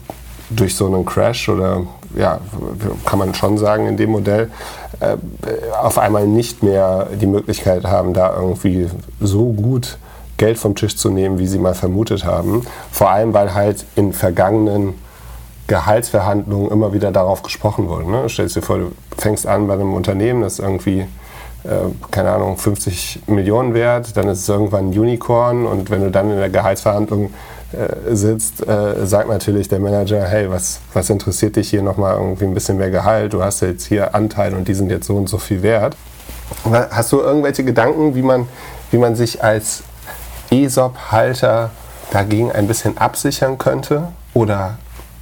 durch 0.49 0.77
so 0.77 0.87
einen 0.87 1.05
Crash 1.05 1.51
oder 1.51 1.83
ja, 2.17 2.41
kann 3.05 3.19
man 3.19 3.35
schon 3.35 3.59
sagen, 3.59 3.87
in 3.87 3.99
dem 3.99 4.13
Modell 4.13 4.51
äh, 5.01 5.17
auf 5.79 5.99
einmal 5.99 6.27
nicht 6.27 6.63
mehr 6.63 7.09
die 7.21 7.27
Möglichkeit 7.27 7.85
haben, 7.85 8.15
da 8.15 8.35
irgendwie 8.35 8.89
so 9.21 9.53
gut 9.53 9.99
Geld 10.39 10.57
vom 10.57 10.75
Tisch 10.75 10.97
zu 10.97 11.11
nehmen, 11.11 11.39
wie 11.39 11.47
sie 11.47 11.59
mal 11.59 11.75
vermutet 11.75 12.25
haben. 12.25 12.63
Vor 12.91 13.11
allem, 13.11 13.35
weil 13.35 13.53
halt 13.53 13.85
in 13.95 14.15
vergangenen 14.15 14.95
Gehaltsverhandlungen 15.71 16.69
immer 16.73 16.93
wieder 16.93 17.13
darauf 17.13 17.43
gesprochen 17.43 17.89
wurde. 17.89 18.11
Ne? 18.11 18.29
Stellst 18.29 18.57
dir 18.57 18.63
vor, 18.63 18.79
du 18.79 18.93
fängst 19.17 19.47
an 19.47 19.69
bei 19.69 19.75
einem 19.75 19.95
Unternehmen, 19.95 20.43
das 20.43 20.59
irgendwie, 20.59 21.07
äh, 21.63 21.69
keine 22.11 22.33
Ahnung, 22.33 22.59
50 22.59 23.23
Millionen 23.29 23.73
wert, 23.73 24.17
dann 24.17 24.27
ist 24.27 24.41
es 24.41 24.49
irgendwann 24.49 24.91
ein 24.91 24.99
Unicorn 24.99 25.67
und 25.67 25.89
wenn 25.89 26.03
du 26.03 26.11
dann 26.11 26.29
in 26.29 26.39
der 26.39 26.51
Gehaltsverhandlung 26.51 27.33
äh, 27.73 28.17
sitzt, 28.17 28.67
äh, 28.67 29.07
sagt 29.07 29.29
natürlich 29.29 29.69
der 29.69 29.79
Manager, 29.79 30.27
hey, 30.27 30.51
was, 30.51 30.81
was 30.93 31.09
interessiert 31.09 31.55
dich 31.55 31.71
hier 31.71 31.83
nochmal 31.83 32.17
irgendwie 32.17 32.47
ein 32.47 32.55
bisschen 32.55 32.77
mehr 32.77 32.91
Gehalt? 32.91 33.33
Du 33.33 33.45
hast 33.45 33.61
ja 33.61 33.69
jetzt 33.69 33.87
hier 33.87 34.13
Anteile 34.13 34.57
und 34.57 34.67
die 34.67 34.75
sind 34.75 34.91
jetzt 34.91 35.07
so 35.07 35.17
und 35.17 35.29
so 35.29 35.39
viel 35.39 35.63
wert. 35.63 35.97
Hast 36.65 37.13
du 37.13 37.21
irgendwelche 37.21 37.63
Gedanken, 37.63 38.17
wie 38.17 38.23
man, 38.23 38.49
wie 38.91 38.99
man 38.99 39.15
sich 39.15 39.45
als 39.45 39.85
ESOP-Halter 40.51 41.71
dagegen 42.11 42.51
ein 42.51 42.67
bisschen 42.67 42.99
absichern 42.99 43.57
könnte? 43.57 44.09
Oder 44.35 44.79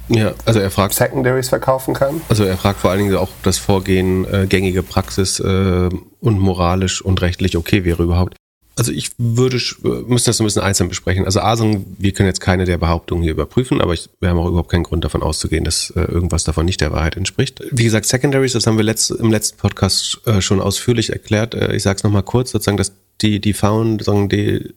ja, 0.09 0.33
also 0.45 0.59
er 0.59 0.71
fragt. 0.71 0.93
Secondaries 0.93 1.49
verkaufen 1.49 1.93
kann? 1.93 2.21
Also 2.29 2.43
er 2.43 2.57
fragt 2.57 2.79
vor 2.79 2.91
allen 2.91 2.99
Dingen 2.99 3.15
auch 3.15 3.29
das 3.43 3.57
Vorgehen, 3.57 4.25
äh, 4.31 4.47
gängige 4.47 4.83
Praxis 4.83 5.39
äh, 5.39 5.89
und 6.19 6.39
moralisch 6.39 7.01
und 7.01 7.21
rechtlich 7.21 7.55
okay 7.55 7.85
wäre 7.85 8.03
überhaupt. 8.03 8.35
Also 8.75 8.93
ich 8.93 9.11
würde, 9.17 9.57
äh, 9.57 9.87
müssen 10.07 10.27
das 10.27 10.39
ein 10.39 10.45
bisschen 10.45 10.61
einzeln 10.61 10.87
besprechen. 10.87 11.25
Also 11.25 11.41
Asung, 11.41 11.85
wir 11.97 12.13
können 12.13 12.27
jetzt 12.27 12.39
keine 12.39 12.63
der 12.63 12.77
Behauptungen 12.77 13.23
hier 13.23 13.33
überprüfen, 13.33 13.81
aber 13.81 13.93
ich, 13.93 14.09
wir 14.21 14.29
haben 14.29 14.39
auch 14.39 14.47
überhaupt 14.47 14.71
keinen 14.71 14.83
Grund 14.83 15.03
davon 15.03 15.21
auszugehen, 15.21 15.65
dass 15.65 15.91
äh, 15.91 16.01
irgendwas 16.01 16.45
davon 16.45 16.65
nicht 16.65 16.79
der 16.79 16.93
Wahrheit 16.93 17.17
entspricht. 17.17 17.61
Wie 17.71 17.83
gesagt, 17.83 18.05
Secondaries, 18.05 18.53
das 18.53 18.65
haben 18.67 18.77
wir 18.77 18.85
letzt, 18.85 19.11
im 19.11 19.31
letzten 19.31 19.57
Podcast 19.57 20.21
äh, 20.25 20.39
schon 20.39 20.61
ausführlich 20.61 21.11
erklärt. 21.11 21.55
Äh, 21.55 21.75
ich 21.75 21.83
sage 21.83 21.97
es 21.97 22.03
nochmal 22.03 22.23
kurz, 22.23 22.51
sozusagen, 22.51 22.77
dass 22.77 22.93
die, 23.21 23.41
die 23.41 23.53
Found, 23.53 24.03
sagen, 24.03 24.29
die, 24.29 24.73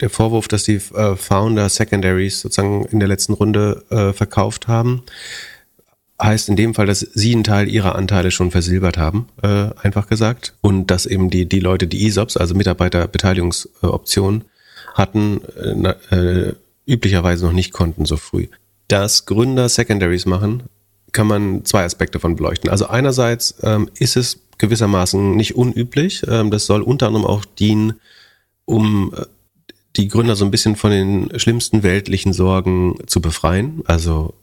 der 0.00 0.10
Vorwurf, 0.10 0.48
dass 0.48 0.64
die 0.64 0.76
äh, 0.76 1.16
Founder 1.16 1.68
Secondaries 1.68 2.40
sozusagen 2.40 2.84
in 2.86 3.00
der 3.00 3.08
letzten 3.08 3.32
Runde 3.32 3.84
äh, 3.90 4.12
verkauft 4.12 4.68
haben, 4.68 5.02
heißt 6.20 6.48
in 6.48 6.56
dem 6.56 6.74
Fall, 6.74 6.86
dass 6.86 7.00
sie 7.00 7.32
einen 7.32 7.44
Teil 7.44 7.68
ihrer 7.68 7.94
Anteile 7.94 8.30
schon 8.30 8.50
versilbert 8.50 8.96
haben, 8.98 9.28
äh, 9.42 9.70
einfach 9.82 10.08
gesagt. 10.08 10.54
Und 10.60 10.88
dass 10.88 11.06
eben 11.06 11.30
die, 11.30 11.48
die 11.48 11.60
Leute, 11.60 11.86
die 11.86 12.06
ESOPs, 12.06 12.36
also 12.36 12.54
Mitarbeiterbeteiligungsoptionen, 12.54 14.44
hatten, 14.94 15.40
äh, 15.56 16.16
äh, 16.16 16.54
üblicherweise 16.86 17.44
noch 17.46 17.52
nicht 17.52 17.72
konnten 17.72 18.04
so 18.04 18.16
früh. 18.16 18.48
Dass 18.88 19.26
Gründer 19.26 19.68
Secondaries 19.68 20.26
machen, 20.26 20.64
kann 21.12 21.26
man 21.26 21.64
zwei 21.64 21.84
Aspekte 21.84 22.20
von 22.20 22.36
beleuchten. 22.36 22.70
Also 22.70 22.86
einerseits 22.88 23.56
ähm, 23.62 23.88
ist 23.98 24.16
es 24.16 24.40
gewissermaßen 24.58 25.36
nicht 25.36 25.56
unüblich. 25.56 26.22
Ähm, 26.28 26.50
das 26.50 26.66
soll 26.66 26.82
unter 26.82 27.06
anderem 27.06 27.26
auch 27.26 27.44
dienen, 27.44 27.94
um 28.64 29.14
äh, 29.16 29.24
die 29.98 30.08
Gründer 30.08 30.36
so 30.36 30.44
ein 30.44 30.50
bisschen 30.50 30.76
von 30.76 30.90
den 30.90 31.38
schlimmsten 31.38 31.82
weltlichen 31.82 32.32
Sorgen 32.32 32.96
zu 33.06 33.20
befreien. 33.20 33.82
Also 33.86 34.34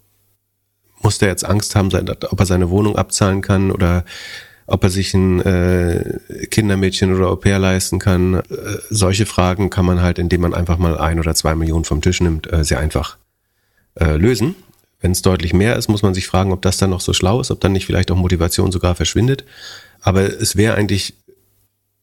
muss 1.02 1.18
der 1.18 1.30
jetzt 1.30 1.46
Angst 1.46 1.76
haben, 1.76 1.90
ob 1.98 2.40
er 2.40 2.46
seine 2.46 2.70
Wohnung 2.70 2.96
abzahlen 2.98 3.42
kann 3.42 3.72
oder 3.72 4.06
ob 4.68 4.84
er 4.84 4.90
sich 4.90 5.14
ein 5.14 5.42
äh, 5.42 6.20
Kindermädchen 6.50 7.16
oder 7.16 7.30
Au 7.30 7.36
pair 7.36 7.60
leisten 7.60 8.00
kann. 8.00 8.36
Äh, 8.36 8.44
solche 8.90 9.26
Fragen 9.26 9.70
kann 9.70 9.86
man 9.86 10.02
halt, 10.02 10.20
indem 10.20 10.42
man 10.42 10.54
einfach 10.54 10.78
mal 10.78 10.98
ein 10.98 11.20
oder 11.20 11.36
zwei 11.36 11.56
Millionen 11.56 11.86
vom 11.86 12.02
Tisch 12.02 12.22
nimmt, 12.22 12.52
äh, 12.52 12.64
sehr 12.64 12.80
einfach 12.80 13.18
äh, 14.00 14.18
lösen. 14.18 14.56
Wenn 15.00 15.12
es 15.12 15.22
deutlich 15.22 15.54
mehr 15.54 15.76
ist, 15.76 15.88
muss 15.88 16.02
man 16.02 16.16
sich 16.16 16.26
fragen, 16.26 16.52
ob 16.52 16.64
das 16.64 16.78
dann 16.78 16.90
noch 16.90 17.02
so 17.02 17.14
schlau 17.14 17.40
ist, 17.40 17.52
ob 17.52 17.60
dann 17.62 17.74
nicht 17.74 17.86
vielleicht 17.86 18.10
auch 18.10 18.16
Motivation 18.16 18.72
sogar 18.72 18.96
verschwindet. 18.96 19.46
Aber 20.02 20.22
es 20.22 20.56
wäre 20.56 20.76
eigentlich 20.76 21.14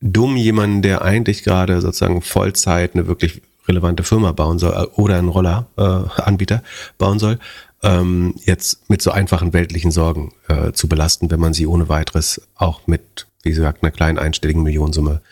dumm, 0.03 0.37
jemanden, 0.37 0.83
der 0.83 1.03
eigentlich 1.03 1.45
gerade 1.45 1.81
sozusagen 1.81 2.21
Vollzeit 2.21 2.95
eine 2.95 3.07
wirklich 3.07 3.41
relevante 3.67 4.03
Firma 4.03 4.33
bauen 4.33 4.59
soll 4.59 4.73
äh, 4.73 5.01
oder 5.01 5.17
einen 5.17 5.29
Rolleranbieter 5.29 6.57
äh, 6.57 6.61
bauen 6.99 7.19
soll, 7.19 7.39
ähm, 7.83 8.35
jetzt 8.45 8.91
mit 8.91 9.01
so 9.01 9.11
einfachen 9.11 9.53
weltlichen 9.53 9.91
Sorgen 9.91 10.35
äh, 10.49 10.73
zu 10.73 10.89
belasten, 10.89 11.31
wenn 11.31 11.41
man 11.41 11.53
sie 11.53 11.67
ohne 11.67 11.89
weiteres 11.89 12.43
auch 12.57 12.87
mit, 12.87 13.27
wie 13.43 13.51
gesagt, 13.51 13.83
einer 13.83 13.93
kleinen 13.93 14.19
einstelligen 14.19 14.63
Millionensumme 14.63 15.23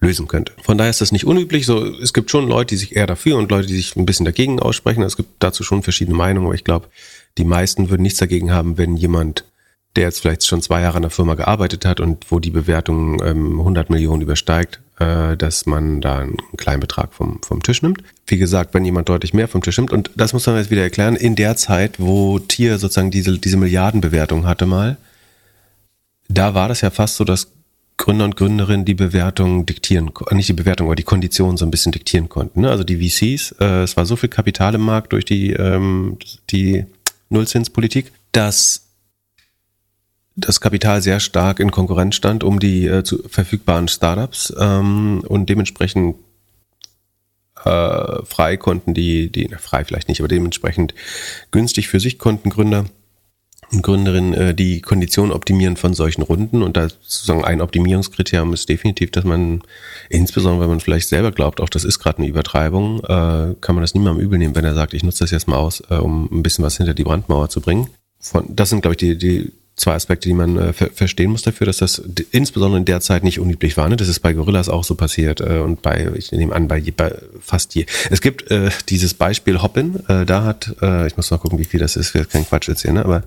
lösen 0.00 0.28
könnte. 0.28 0.52
Von 0.62 0.76
daher 0.76 0.90
ist 0.90 1.00
das 1.00 1.12
nicht 1.12 1.24
unüblich. 1.24 1.64
So, 1.66 1.84
es 1.84 2.12
gibt 2.12 2.30
schon 2.30 2.48
Leute, 2.48 2.74
die 2.74 2.78
sich 2.78 2.96
eher 2.96 3.06
dafür 3.06 3.36
und 3.36 3.50
Leute, 3.50 3.68
die 3.68 3.76
sich 3.76 3.96
ein 3.96 4.06
bisschen 4.06 4.26
dagegen 4.26 4.60
aussprechen. 4.60 5.02
Es 5.02 5.16
gibt 5.16 5.30
dazu 5.38 5.62
schon 5.62 5.82
verschiedene 5.82 6.16
Meinungen, 6.16 6.46
aber 6.46 6.54
ich 6.54 6.64
glaube, 6.64 6.88
die 7.38 7.44
meisten 7.44 7.90
würden 7.90 8.02
nichts 8.02 8.18
dagegen 8.18 8.52
haben, 8.52 8.76
wenn 8.76 8.96
jemand 8.96 9.44
der 9.96 10.04
jetzt 10.04 10.20
vielleicht 10.20 10.46
schon 10.46 10.62
zwei 10.62 10.80
Jahre 10.80 10.96
an 10.96 11.02
der 11.02 11.10
Firma 11.10 11.34
gearbeitet 11.34 11.84
hat 11.84 12.00
und 12.00 12.30
wo 12.30 12.40
die 12.40 12.50
Bewertung 12.50 13.22
ähm, 13.24 13.60
100 13.60 13.90
Millionen 13.90 14.22
übersteigt, 14.22 14.80
äh, 14.98 15.36
dass 15.36 15.66
man 15.66 16.00
da 16.00 16.18
einen 16.18 16.36
kleinen 16.56 16.80
Betrag 16.80 17.14
vom, 17.14 17.40
vom 17.42 17.62
Tisch 17.62 17.82
nimmt. 17.82 18.02
Wie 18.26 18.38
gesagt, 18.38 18.74
wenn 18.74 18.84
jemand 18.84 19.08
deutlich 19.08 19.34
mehr 19.34 19.48
vom 19.48 19.62
Tisch 19.62 19.78
nimmt, 19.78 19.92
und 19.92 20.10
das 20.16 20.32
muss 20.32 20.46
man 20.46 20.56
jetzt 20.56 20.70
wieder 20.70 20.82
erklären, 20.82 21.16
in 21.16 21.36
der 21.36 21.56
Zeit, 21.56 22.00
wo 22.00 22.38
Tier 22.38 22.78
sozusagen 22.78 23.10
diese, 23.10 23.38
diese 23.38 23.56
Milliardenbewertung 23.56 24.46
hatte 24.46 24.66
mal, 24.66 24.96
da 26.28 26.54
war 26.54 26.68
das 26.68 26.80
ja 26.80 26.90
fast 26.90 27.16
so, 27.16 27.24
dass 27.24 27.52
Gründer 27.96 28.24
und 28.24 28.36
Gründerinnen 28.36 28.84
die 28.84 28.94
Bewertung 28.94 29.66
diktieren, 29.66 30.10
nicht 30.32 30.48
die 30.48 30.54
Bewertung, 30.54 30.88
aber 30.88 30.96
die 30.96 31.04
Konditionen 31.04 31.56
so 31.56 31.64
ein 31.64 31.70
bisschen 31.70 31.92
diktieren 31.92 32.28
konnten. 32.28 32.62
Ne? 32.62 32.70
Also 32.70 32.82
die 32.82 32.96
VCs, 32.96 33.54
äh, 33.60 33.82
es 33.82 33.96
war 33.96 34.04
so 34.04 34.16
viel 34.16 34.28
Kapital 34.28 34.74
im 34.74 34.80
Markt 34.80 35.12
durch 35.12 35.24
die, 35.24 35.52
ähm, 35.52 36.18
die 36.50 36.86
Nullzinspolitik, 37.28 38.12
dass 38.32 38.83
das 40.36 40.60
Kapital 40.60 41.00
sehr 41.00 41.20
stark 41.20 41.60
in 41.60 41.70
Konkurrenz 41.70 42.16
stand 42.16 42.44
um 42.44 42.58
die 42.58 42.86
äh, 42.86 43.04
zu, 43.04 43.22
verfügbaren 43.28 43.88
Startups 43.88 44.52
ähm, 44.58 45.22
und 45.26 45.48
dementsprechend 45.48 46.16
äh, 47.64 48.24
frei 48.24 48.56
konnten 48.56 48.94
die, 48.94 49.30
die 49.30 49.48
frei 49.58 49.84
vielleicht 49.84 50.08
nicht, 50.08 50.20
aber 50.20 50.28
dementsprechend 50.28 50.94
günstig 51.50 51.88
für 51.88 52.00
sich 52.00 52.18
konnten 52.18 52.50
Gründer 52.50 52.86
und 53.72 53.82
Gründerinnen 53.82 54.34
äh, 54.34 54.54
die 54.54 54.80
Konditionen 54.80 55.32
optimieren 55.32 55.76
von 55.76 55.94
solchen 55.94 56.22
Runden 56.22 56.62
und 56.62 56.76
da 56.76 56.88
sozusagen 56.88 57.44
ein 57.44 57.60
Optimierungskriterium 57.60 58.52
ist 58.52 58.68
definitiv, 58.68 59.12
dass 59.12 59.24
man 59.24 59.62
insbesondere, 60.10 60.62
wenn 60.62 60.70
man 60.70 60.80
vielleicht 60.80 61.08
selber 61.08 61.32
glaubt, 61.32 61.60
auch 61.60 61.68
das 61.68 61.84
ist 61.84 62.00
gerade 62.00 62.18
eine 62.18 62.28
Übertreibung, 62.28 63.00
äh, 63.04 63.54
kann 63.60 63.74
man 63.74 63.80
das 63.80 63.94
niemandem 63.94 64.24
übel 64.24 64.38
nehmen, 64.38 64.54
wenn 64.54 64.64
er 64.64 64.74
sagt, 64.74 64.94
ich 64.94 65.02
nutze 65.02 65.24
das 65.24 65.30
jetzt 65.30 65.48
mal 65.48 65.56
aus, 65.56 65.82
äh, 65.90 65.94
um 65.94 66.28
ein 66.30 66.42
bisschen 66.42 66.64
was 66.64 66.76
hinter 66.76 66.94
die 66.94 67.04
Brandmauer 67.04 67.48
zu 67.48 67.60
bringen. 67.60 67.88
Von, 68.20 68.44
das 68.48 68.70
sind, 68.70 68.82
glaube 68.82 68.94
ich, 68.94 68.98
die, 68.98 69.16
die 69.16 69.52
zwei 69.76 69.94
Aspekte, 69.94 70.28
die 70.28 70.34
man 70.34 70.56
äh, 70.56 70.72
ver 70.72 70.90
verstehen 70.94 71.30
muss 71.30 71.42
dafür, 71.42 71.66
dass 71.66 71.78
das 71.78 71.98
insbesondere 72.30 72.78
in 72.78 72.84
der 72.84 73.00
Zeit 73.00 73.24
nicht 73.24 73.40
unüblich 73.40 73.76
war. 73.76 73.88
Ne? 73.88 73.96
Das 73.96 74.08
ist 74.08 74.20
bei 74.20 74.32
Gorillas 74.32 74.68
auch 74.68 74.84
so 74.84 74.94
passiert 74.94 75.40
äh, 75.40 75.58
und 75.58 75.82
bei, 75.82 76.10
ich 76.14 76.30
nehme 76.32 76.54
an, 76.54 76.68
bei, 76.68 76.80
bei 76.96 77.14
fast 77.40 77.74
je. 77.74 77.86
Es 78.10 78.20
gibt 78.20 78.50
äh, 78.50 78.70
dieses 78.88 79.14
Beispiel 79.14 79.62
Hoppin, 79.62 80.00
äh, 80.08 80.24
da 80.24 80.44
hat, 80.44 80.74
äh, 80.80 81.06
ich 81.06 81.16
muss 81.16 81.30
mal 81.30 81.38
gucken, 81.38 81.58
wie 81.58 81.64
viel 81.64 81.80
das 81.80 81.96
ist, 81.96 82.14
ich 82.14 82.28
keinen 82.28 82.46
Quatsch 82.46 82.68
erzählen, 82.68 82.94
ne? 82.94 83.04
aber 83.04 83.24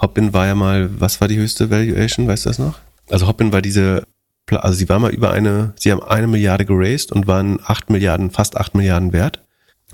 Hoppin 0.00 0.32
war 0.32 0.46
ja 0.46 0.54
mal, 0.54 0.90
was 1.00 1.20
war 1.20 1.28
die 1.28 1.38
höchste 1.38 1.70
Valuation, 1.70 2.26
weißt 2.26 2.44
du 2.44 2.50
das 2.50 2.58
noch? 2.58 2.78
Also 3.08 3.26
Hoppin 3.26 3.52
war 3.52 3.62
diese, 3.62 4.02
also 4.50 4.76
sie 4.76 4.88
war 4.88 4.98
mal 4.98 5.12
über 5.12 5.30
eine, 5.30 5.72
sie 5.76 5.92
haben 5.92 6.02
eine 6.02 6.26
Milliarde 6.26 6.64
geraced 6.64 7.12
und 7.12 7.26
waren 7.26 7.60
acht 7.64 7.90
Milliarden, 7.90 8.30
fast 8.30 8.56
acht 8.56 8.74
Milliarden 8.74 9.12
wert. 9.12 9.45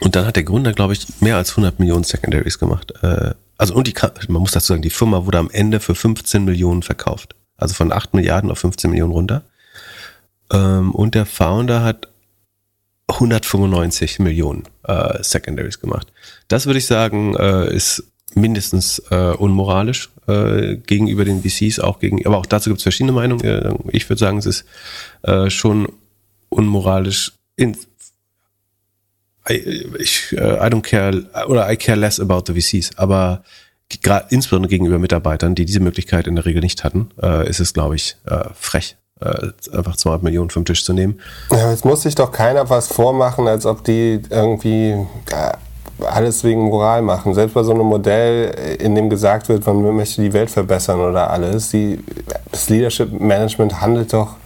Und 0.03 0.17
dann 0.17 0.27
hat 0.27 0.37
der 0.37 0.43
Gründer, 0.43 0.73
glaube 0.73 0.95
ich, 0.95 1.21
mehr 1.21 1.37
als 1.37 1.51
100 1.51 1.79
Millionen 1.79 2.05
Secondaries 2.05 2.59
gemacht. 2.59 2.93
Äh, 3.03 3.35
also 3.57 3.75
und 3.75 3.87
die, 3.87 3.95
man 4.29 4.43
muss 4.43 4.53
dazu 4.53 4.69
sagen, 4.69 4.83
die 4.83 4.91
Firma 4.91 5.25
wurde 5.27 5.39
am 5.39 5.51
Ende 5.51 5.79
für 5.79 5.95
15 5.95 6.45
Millionen 6.45 6.83
verkauft. 6.83 7.37
Also 7.57 7.75
von 7.75 7.93
8 7.93 8.15
Milliarden 8.15 8.51
auf 8.51 8.59
15 8.59 8.91
Millionen 8.91 9.13
runter. 9.13 9.45
Ähm, 10.53 10.93
und 10.93 11.15
der 11.15 11.27
Founder 11.27 11.85
hat 11.85 12.09
195 13.07 14.19
Millionen 14.19 14.65
äh, 14.85 15.23
Secondaries 15.23 15.81
gemacht. 15.81 16.13
Das 16.49 16.67
würde 16.67 16.79
ich 16.79 16.87
sagen, 16.87 17.37
äh, 17.37 17.73
ist 17.75 18.05
mindestens 18.35 18.99
unmoralisch 19.11 20.09
gegenüber 20.27 21.27
den 21.27 21.43
VCs, 21.43 21.81
auch 21.81 21.99
gegen, 21.99 22.25
aber 22.27 22.39
auch 22.39 22.47
dazu 22.47 22.71
gibt 22.71 22.79
es 22.79 22.83
verschiedene 22.83 23.13
Meinungen. 23.13 23.79
Ich 23.91 24.09
würde 24.09 24.21
sagen, 24.21 24.39
es 24.39 24.47
ist 24.47 24.65
schon 25.49 25.87
unmoralisch 26.49 27.33
in, 27.57 27.77
I, 29.49 29.87
ich, 29.99 30.33
uh, 30.33 30.65
I 30.65 30.69
don't 30.69 30.83
care 30.83 31.25
oder 31.49 31.71
I 31.71 31.77
care 31.77 31.99
less 31.99 32.21
about 32.21 32.45
the 32.47 32.61
VCs, 32.61 32.97
aber 32.97 33.43
gerade 34.01 34.27
insbesondere 34.31 34.71
gegenüber 34.71 34.99
Mitarbeitern, 34.99 35.55
die 35.55 35.65
diese 35.65 35.81
Möglichkeit 35.81 36.27
in 36.27 36.37
der 36.37 36.47
Regel 36.47 36.63
nicht 36.63 36.85
hatten, 36.85 37.11
äh, 37.21 37.49
ist 37.49 37.61
es, 37.61 37.75
glaube 37.75 37.97
ich, 37.97 38.17
äh, 38.27 38.45
frech, 38.55 38.97
äh, 39.21 39.49
einfach 39.77 39.97
200 39.97 40.23
Millionen 40.23 40.51
vom 40.51 40.65
Tisch 40.65 40.85
zu 40.85 40.93
nehmen. 40.93 41.21
Ja, 41.51 41.71
jetzt 41.71 41.85
muss 41.85 42.03
sich 42.03 42.15
doch 42.15 42.33
keiner 42.33 42.71
was 42.71 42.89
vormachen, 42.89 43.49
als 43.49 43.67
ob 43.67 43.85
die 43.85 44.21
irgendwie 44.31 44.91
äh, 45.31 45.53
alles 46.07 46.43
wegen 46.45 46.63
Moral 46.63 47.03
machen. 47.03 47.35
Selbst 47.35 47.55
bei 47.55 47.63
so 47.63 47.73
einem 47.73 47.87
Modell, 47.87 48.77
in 48.81 48.95
dem 48.95 49.11
gesagt 49.11 49.49
wird, 49.49 49.67
man 49.67 49.81
möchte 49.95 50.23
die 50.23 50.33
Welt 50.33 50.51
verbessern 50.51 51.01
oder 51.01 51.31
alles, 51.31 51.71
die, 51.71 51.99
das 52.51 52.69
Leadership 52.69 53.13
Management 53.21 53.81
handelt 53.81 54.13
doch 54.13 54.37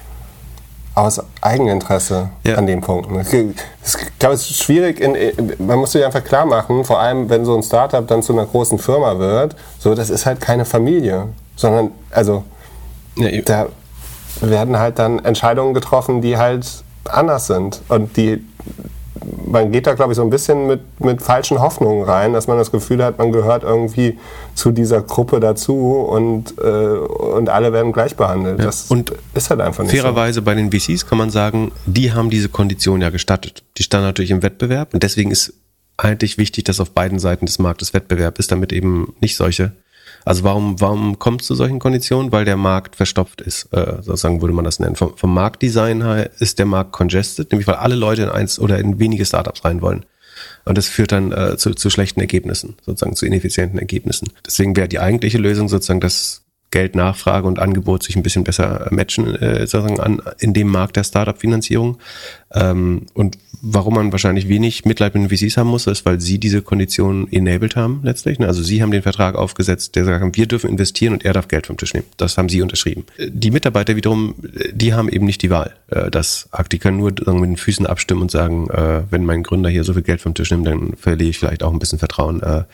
aus 0.97 1.22
Eigeninteresse 1.42 2.30
ja. 2.42 2.55
an 2.55 2.66
dem 2.66 2.80
Punkt. 2.80 3.09
Ich 3.30 4.18
glaube, 4.18 4.34
es 4.34 4.51
ist 4.51 4.62
schwierig, 4.62 4.99
in, 4.99 5.53
man 5.59 5.78
muss 5.78 5.92
sich 5.92 6.03
einfach 6.03 6.24
klar 6.24 6.47
machen, 6.47 6.84
vor 6.84 6.99
allem 6.99 7.28
wenn 7.28 7.44
so 7.44 7.55
ein 7.55 7.62
Startup 7.62 8.07
dann 8.09 8.22
zu 8.22 8.32
einer 8.32 8.47
großen 8.47 8.78
Firma 8.78 9.18
wird, 9.18 9.55
so 9.78 9.94
das 9.94 10.09
ist 10.09 10.24
halt 10.24 10.40
keine 10.40 10.64
Familie, 10.64 11.28
sondern 11.55 11.90
also 12.11 12.44
ja, 13.16 13.28
da 13.42 13.66
werden 14.40 14.78
halt 14.78 14.99
dann 14.99 15.22
Entscheidungen 15.22 15.74
getroffen, 15.74 16.22
die 16.22 16.38
halt 16.38 16.66
anders 17.05 17.47
sind 17.47 17.82
und 17.88 18.16
die 18.16 18.42
man 19.47 19.73
geht 19.73 19.87
da, 19.87 19.95
glaube 19.95 20.12
ich, 20.12 20.17
so 20.17 20.23
ein 20.23 20.31
bisschen 20.31 20.67
mit, 20.67 20.81
mit 21.01 21.23
falschen 21.23 21.61
Hoffnungen 21.61 22.05
rein, 22.05 22.33
dass 22.33 22.47
man 22.47 22.59
das 22.59 22.71
Gefühl 22.71 23.03
hat, 23.03 23.19
man 23.19 23.33
gehört 23.33 23.62
irgendwie 23.62 24.19
zu 24.55 24.71
dieser 24.71 25.03
Gruppe 25.03 25.41
dazu 25.41 25.93
und, 25.93 26.55
äh, 26.59 26.62
und 26.62 27.49
alle 27.49 27.73
werden 27.73 27.93
gleich 27.93 28.17
behandelt. 28.17 28.59
Ja. 28.59 28.67
Das 28.67 28.91
und 28.91 29.12
ist 29.35 29.51
halt 29.51 29.61
einfach 29.61 29.85
nicht 29.85 29.93
Fairerweise 29.93 30.41
so. 30.41 30.43
bei 30.43 30.55
den 30.55 30.71
VCs 30.71 31.07
kann 31.07 31.19
man 31.19 31.31
sagen, 31.31 31.73
die 31.87 32.12
haben 32.12 32.31
diese 32.31 32.49
Kondition 32.49 33.01
ja 33.01 33.11
gestattet. 33.11 33.62
Die 33.79 33.83
standen 33.83 34.07
natürlich 34.07 34.31
im 34.31 34.43
Wettbewerb 34.43 34.95
und 34.95 35.03
deswegen 35.03 35.31
ist 35.31 35.55
eigentlich 35.97 36.39
wichtig, 36.39 36.64
dass 36.64 36.81
auf 36.81 36.91
beiden 36.91 37.19
Seiten 37.19 37.47
des 37.47 37.59
Marktes 37.59 37.95
Wettbewerb 37.95 38.39
ist, 38.39 38.53
damit 38.53 38.73
eben 38.73 39.14
nicht 39.21 39.37
solche 39.37 39.73
also 40.27 40.43
warum, 40.43 40.81
warum 40.81 41.20
kommt 41.20 41.43
es 41.43 41.47
zu 41.47 41.55
solchen 41.55 41.79
Konditionen? 41.79 42.33
Weil 42.33 42.45
der 42.45 42.57
Markt 42.57 42.97
verstopft 42.97 43.41
ist, 43.41 43.72
äh, 43.72 44.03
sozusagen 44.03 44.41
würde 44.43 44.55
man 44.55 44.64
das 44.64 44.81
nennen. 44.81 44.97
Vom, 44.97 45.16
vom 45.16 45.33
Marktdesign 45.33 46.03
her 46.03 46.31
ist 46.41 46.59
der 46.59 46.66
Markt 46.66 46.91
congested, 46.91 47.53
nämlich 47.53 47.68
weil 47.68 47.77
alle 47.77 47.95
Leute 47.95 48.24
in 48.24 48.29
eins 48.29 48.59
oder 48.59 48.81
in 48.81 48.99
wenige 48.99 49.24
Startups 49.24 49.64
rein 49.64 49.83
wollen. 49.83 50.05
Und 50.64 50.77
das 50.77 50.89
führt 50.89 51.12
dann 51.12 51.31
äh, 51.31 51.57
zu, 51.57 51.74
zu 51.74 51.91
schlechten 51.91 52.18
Ergebnissen, 52.18 52.74
sozusagen 52.85 53.14
zu 53.14 53.24
ineffizienten 53.24 53.79
Ergebnissen. 53.79 54.29
Deswegen 54.45 54.74
wäre 54.74 54.89
die 54.89 54.99
eigentliche 54.99 55.39
Lösung 55.39 55.68
sozusagen, 55.68 56.01
dass 56.01 56.43
Geldnachfrage 56.72 57.47
und 57.47 57.61
Angebot 57.61 58.03
sich 58.03 58.16
ein 58.16 58.24
bisschen 58.24 58.43
besser 58.43 58.89
matchen, 58.91 59.37
äh, 59.37 59.66
sozusagen 59.66 60.01
an, 60.01 60.20
in 60.41 60.53
dem 60.53 60.66
Markt 60.66 60.97
der 60.97 61.05
Startup-Finanzierung. 61.05 61.99
Ähm, 62.53 63.07
und 63.14 63.39
warum 63.62 63.94
man 63.94 64.12
wahrscheinlich 64.12 64.48
wenig 64.48 64.84
Mitleid 64.84 65.14
mit 65.14 65.30
den 65.30 65.36
VCs 65.36 65.57
haben 65.57 65.68
muss, 65.68 65.86
ist, 65.86 66.04
weil 66.04 66.20
sie 66.20 66.38
diese 66.38 66.62
Konditionen 66.62 67.30
enabled 67.32 67.76
haben 67.76 68.00
letztlich. 68.02 68.38
Ne? 68.38 68.46
Also 68.46 68.62
sie 68.62 68.82
haben 68.82 68.90
den 68.90 69.02
Vertrag 69.02 69.34
aufgesetzt, 69.34 69.96
der 69.96 70.04
sagt, 70.04 70.36
wir 70.36 70.46
dürfen 70.46 70.70
investieren 70.70 71.14
und 71.14 71.24
er 71.24 71.32
darf 71.32 71.48
Geld 71.48 71.66
vom 71.66 71.76
Tisch 71.76 71.94
nehmen. 71.94 72.07
Das 72.16 72.38
haben 72.38 72.48
sie 72.48 72.62
unterschrieben. 72.62 73.04
Die 73.18 73.50
Mitarbeiter 73.50 73.96
wiederum, 73.96 74.34
die 74.72 74.94
haben 74.94 75.09
eben 75.09 75.26
nicht 75.26 75.42
die 75.42 75.50
Wahl. 75.50 75.74
Äh, 75.88 76.11
das, 76.11 76.48
die 76.70 76.78
können 76.78 76.98
nur 76.98 77.11
mit 77.11 77.26
den 77.26 77.57
Füßen 77.57 77.86
abstimmen 77.86 78.22
und 78.22 78.30
sagen, 78.30 78.68
äh, 78.70 79.02
wenn 79.11 79.24
mein 79.24 79.42
Gründer 79.42 79.70
hier 79.70 79.84
so 79.84 79.92
viel 79.92 80.02
Geld 80.02 80.20
vom 80.20 80.34
Tisch 80.34 80.50
nimmt, 80.50 80.66
dann 80.66 80.94
verliere 80.96 81.30
ich 81.30 81.38
vielleicht 81.38 81.62
auch 81.62 81.72
ein 81.72 81.78
bisschen 81.78 81.98
Vertrauen 81.98 82.42
äh, 82.42 82.64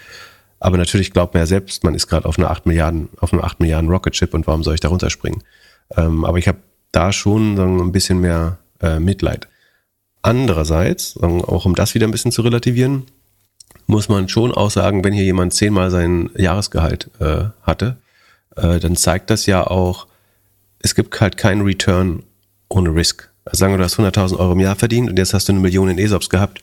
aber 0.64 0.76
natürlich 0.78 1.12
glaubt 1.12 1.34
man 1.34 1.40
ja 1.40 1.46
selbst, 1.46 1.82
man 1.82 1.96
ist 1.96 2.06
gerade 2.06 2.24
auf 2.24 2.38
einer 2.38 2.48
8 2.48 2.66
Milliarden, 2.66 3.08
auf 3.18 3.32
einem 3.32 3.42
8 3.42 3.58
Milliarden 3.58 3.90
Rocket 3.90 4.12
Chip 4.12 4.32
und 4.32 4.46
warum 4.46 4.62
soll 4.62 4.74
ich 4.74 4.80
da 4.80 4.90
runterspringen? 4.90 5.42
Ähm, 5.96 6.24
aber 6.24 6.38
ich 6.38 6.46
habe 6.46 6.58
da 6.92 7.12
schon 7.12 7.58
ein 7.58 7.90
bisschen 7.90 8.20
mehr 8.20 8.58
Mitleid. 9.00 9.48
Andererseits, 10.22 11.16
auch 11.16 11.66
um 11.66 11.74
das 11.74 11.94
wieder 11.94 12.06
ein 12.06 12.12
bisschen 12.12 12.32
zu 12.32 12.42
relativieren, 12.42 13.04
muss 13.86 14.08
man 14.08 14.28
schon 14.28 14.52
auch 14.52 14.70
sagen, 14.70 15.04
wenn 15.04 15.12
hier 15.12 15.24
jemand 15.24 15.52
zehnmal 15.52 15.90
sein 15.90 16.30
Jahresgehalt 16.36 17.10
äh, 17.18 17.46
hatte, 17.62 17.96
äh, 18.56 18.78
dann 18.78 18.96
zeigt 18.96 19.30
das 19.30 19.46
ja 19.46 19.66
auch, 19.66 20.06
es 20.78 20.94
gibt 20.94 21.20
halt 21.20 21.36
keinen 21.36 21.62
Return 21.62 22.22
ohne 22.68 22.94
Risk. 22.94 23.30
Also 23.44 23.58
sagen 23.58 23.72
wir, 23.72 23.78
du 23.78 23.84
hast 23.84 23.98
100.000 23.98 24.38
Euro 24.38 24.52
im 24.52 24.60
Jahr 24.60 24.76
verdient 24.76 25.10
und 25.10 25.18
jetzt 25.18 25.34
hast 25.34 25.48
du 25.48 25.52
eine 25.52 25.60
Million 25.60 25.88
in 25.88 25.98
ESOPs 25.98 26.28
gehabt. 26.28 26.62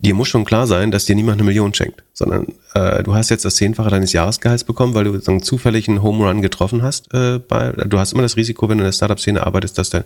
Dir 0.00 0.14
muss 0.14 0.28
schon 0.28 0.46
klar 0.46 0.66
sein, 0.66 0.90
dass 0.90 1.04
dir 1.04 1.14
niemand 1.14 1.38
eine 1.38 1.44
Million 1.44 1.74
schenkt, 1.74 2.02
sondern 2.14 2.46
äh, 2.74 3.02
du 3.02 3.14
hast 3.14 3.28
jetzt 3.28 3.44
das 3.44 3.56
Zehnfache 3.56 3.90
deines 3.90 4.12
Jahresgehalts 4.12 4.64
bekommen, 4.64 4.94
weil 4.94 5.04
du 5.04 5.20
sagen, 5.20 5.42
zufällig 5.42 5.88
einen 5.88 6.02
Home 6.02 6.26
Run 6.26 6.40
getroffen 6.40 6.82
hast. 6.82 7.12
Äh, 7.12 7.38
bei, 7.38 7.70
du 7.72 7.98
hast 7.98 8.12
immer 8.12 8.22
das 8.22 8.36
Risiko, 8.36 8.68
wenn 8.68 8.78
du 8.78 8.84
in 8.84 8.88
der 8.88 8.92
Startup-Szene 8.92 9.46
arbeitest, 9.46 9.76
dass 9.76 9.90
dann 9.90 10.04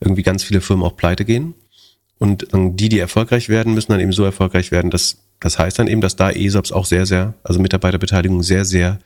irgendwie 0.00 0.22
ganz 0.22 0.44
viele 0.44 0.60
Firmen 0.60 0.86
auch 0.86 0.96
pleite 0.96 1.24
gehen. 1.24 1.54
Und 2.18 2.48
die, 2.52 2.88
die 2.88 2.98
erfolgreich 2.98 3.48
werden, 3.48 3.74
müssen 3.74 3.92
dann 3.92 4.00
eben 4.00 4.12
so 4.12 4.24
erfolgreich 4.24 4.70
werden, 4.70 4.90
dass 4.90 5.18
das 5.40 5.58
heißt 5.58 5.78
dann 5.78 5.88
eben, 5.88 6.00
dass 6.00 6.16
da 6.16 6.30
ESOPs 6.30 6.72
auch 6.72 6.86
sehr, 6.86 7.04
sehr, 7.04 7.34
also 7.42 7.60
Mitarbeiterbeteiligung 7.60 8.42
sehr, 8.42 8.64
sehr 8.64 8.98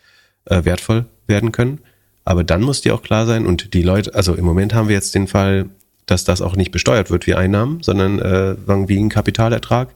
äh, 0.44 0.64
wertvoll 0.64 1.06
werden 1.26 1.50
können. 1.52 1.80
Aber 2.24 2.44
dann 2.44 2.62
muss 2.62 2.80
dir 2.80 2.94
auch 2.94 3.02
klar 3.02 3.26
sein, 3.26 3.46
und 3.46 3.74
die 3.74 3.82
Leute, 3.82 4.14
also 4.14 4.34
im 4.34 4.44
Moment 4.44 4.74
haben 4.74 4.88
wir 4.88 4.94
jetzt 4.94 5.14
den 5.14 5.26
Fall, 5.26 5.70
dass 6.06 6.24
das 6.24 6.40
auch 6.40 6.56
nicht 6.56 6.70
besteuert 6.70 7.10
wird 7.10 7.26
wie 7.26 7.34
Einnahmen, 7.34 7.82
sondern 7.82 8.18
äh, 8.20 8.56
wie 8.88 8.98
ein 8.98 9.08
Kapitalertrag. 9.08 9.94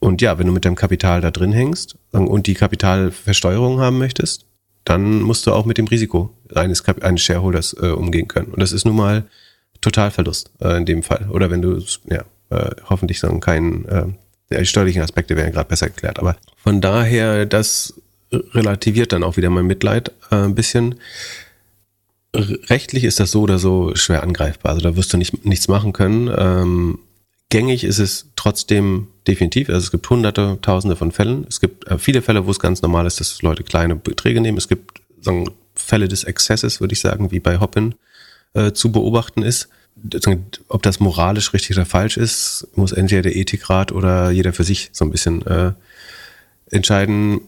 Und 0.00 0.20
ja, 0.20 0.38
wenn 0.38 0.46
du 0.46 0.52
mit 0.52 0.64
deinem 0.64 0.74
Kapital 0.74 1.20
da 1.20 1.30
drin 1.30 1.52
hängst 1.52 1.96
und 2.12 2.46
die 2.46 2.54
Kapitalversteuerung 2.54 3.80
haben 3.80 3.98
möchtest, 3.98 4.44
dann 4.84 5.22
musst 5.22 5.46
du 5.46 5.52
auch 5.52 5.64
mit 5.64 5.78
dem 5.78 5.86
Risiko 5.86 6.36
eines, 6.54 6.86
eines 6.86 7.22
Shareholders 7.22 7.74
äh, 7.80 7.86
umgehen 7.86 8.28
können. 8.28 8.52
Und 8.52 8.60
das 8.60 8.72
ist 8.72 8.84
nun 8.84 8.96
mal 8.96 9.24
Totalverlust 9.84 10.50
äh, 10.60 10.76
in 10.76 10.86
dem 10.86 11.02
Fall. 11.02 11.28
Oder 11.30 11.50
wenn 11.50 11.62
du, 11.62 11.82
ja, 12.08 12.24
äh, 12.50 12.70
hoffentlich 12.88 13.20
sagen, 13.20 13.40
keinen, 13.40 13.84
äh, 13.84 14.06
die 14.50 14.66
steuerlichen 14.66 15.02
Aspekte 15.02 15.36
werden 15.36 15.52
gerade 15.52 15.68
besser 15.68 15.88
geklärt. 15.88 16.18
Aber 16.18 16.36
von 16.56 16.80
daher, 16.80 17.46
das 17.46 17.94
relativiert 18.32 19.12
dann 19.12 19.22
auch 19.22 19.36
wieder 19.36 19.50
mein 19.50 19.66
Mitleid 19.66 20.10
äh, 20.30 20.36
ein 20.36 20.54
bisschen. 20.54 20.96
Rechtlich 22.34 23.04
ist 23.04 23.20
das 23.20 23.30
so 23.30 23.42
oder 23.42 23.58
so 23.58 23.94
schwer 23.94 24.22
angreifbar. 24.22 24.72
Also 24.72 24.82
da 24.82 24.96
wirst 24.96 25.12
du 25.12 25.18
nicht, 25.18 25.44
nichts 25.44 25.68
machen 25.68 25.92
können. 25.92 26.32
Ähm, 26.36 26.98
gängig 27.50 27.84
ist 27.84 27.98
es 27.98 28.30
trotzdem 28.34 29.08
definitiv. 29.28 29.68
Also 29.68 29.80
es 29.80 29.90
gibt 29.90 30.08
hunderte, 30.10 30.58
tausende 30.60 30.96
von 30.96 31.12
Fällen. 31.12 31.46
Es 31.48 31.60
gibt 31.60 31.86
äh, 31.86 31.98
viele 31.98 32.22
Fälle, 32.22 32.46
wo 32.46 32.50
es 32.50 32.58
ganz 32.58 32.82
normal 32.82 33.06
ist, 33.06 33.20
dass 33.20 33.42
Leute 33.42 33.62
kleine 33.62 33.94
Beträge 33.94 34.40
nehmen. 34.40 34.58
Es 34.58 34.68
gibt 34.68 35.00
sagen, 35.20 35.48
Fälle 35.76 36.08
des 36.08 36.24
Exzesses, 36.24 36.80
würde 36.80 36.94
ich 36.94 37.00
sagen, 37.00 37.30
wie 37.30 37.40
bei 37.40 37.60
Hoppin 37.60 37.94
äh, 38.54 38.72
zu 38.72 38.92
beobachten 38.92 39.42
ist. 39.42 39.68
Ob 40.68 40.82
das 40.82 41.00
moralisch 41.00 41.52
richtig 41.52 41.76
oder 41.76 41.86
falsch 41.86 42.16
ist, 42.16 42.66
muss 42.74 42.92
entweder 42.92 43.22
der 43.22 43.36
Ethikrat 43.36 43.92
oder 43.92 44.30
jeder 44.30 44.52
für 44.52 44.64
sich 44.64 44.90
so 44.92 45.04
ein 45.04 45.10
bisschen 45.10 45.46
äh, 45.46 45.72
entscheiden. 46.70 47.42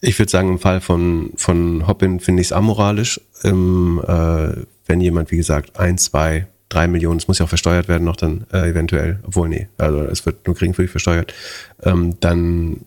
Ich 0.00 0.18
würde 0.18 0.30
sagen, 0.30 0.48
im 0.48 0.58
Fall 0.58 0.80
von, 0.80 1.32
von 1.36 1.86
Hoppin 1.86 2.20
finde 2.20 2.40
ich 2.40 2.48
es 2.48 2.52
amoralisch. 2.52 3.20
Ähm, 3.44 4.02
äh, 4.06 4.64
wenn 4.86 5.00
jemand, 5.00 5.30
wie 5.30 5.36
gesagt, 5.36 5.78
ein, 5.78 5.98
zwei, 5.98 6.46
drei 6.70 6.88
Millionen, 6.88 7.18
es 7.18 7.28
muss 7.28 7.38
ja 7.38 7.44
auch 7.44 7.50
versteuert 7.50 7.88
werden 7.88 8.04
noch 8.04 8.16
dann 8.16 8.46
äh, 8.52 8.70
eventuell, 8.70 9.20
obwohl 9.24 9.48
nee, 9.48 9.68
also 9.76 10.00
es 10.02 10.24
wird 10.24 10.46
nur 10.46 10.56
geringfügig 10.56 10.90
versteuert, 10.90 11.34
ähm, 11.82 12.18
dann 12.20 12.86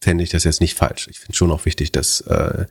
fände 0.00 0.24
ich 0.24 0.30
das 0.30 0.44
jetzt 0.44 0.60
nicht 0.60 0.76
falsch. 0.76 1.08
Ich 1.08 1.20
finde 1.20 1.36
schon 1.36 1.50
auch 1.50 1.64
wichtig, 1.64 1.92
dass 1.92 2.22
äh, 2.22 2.66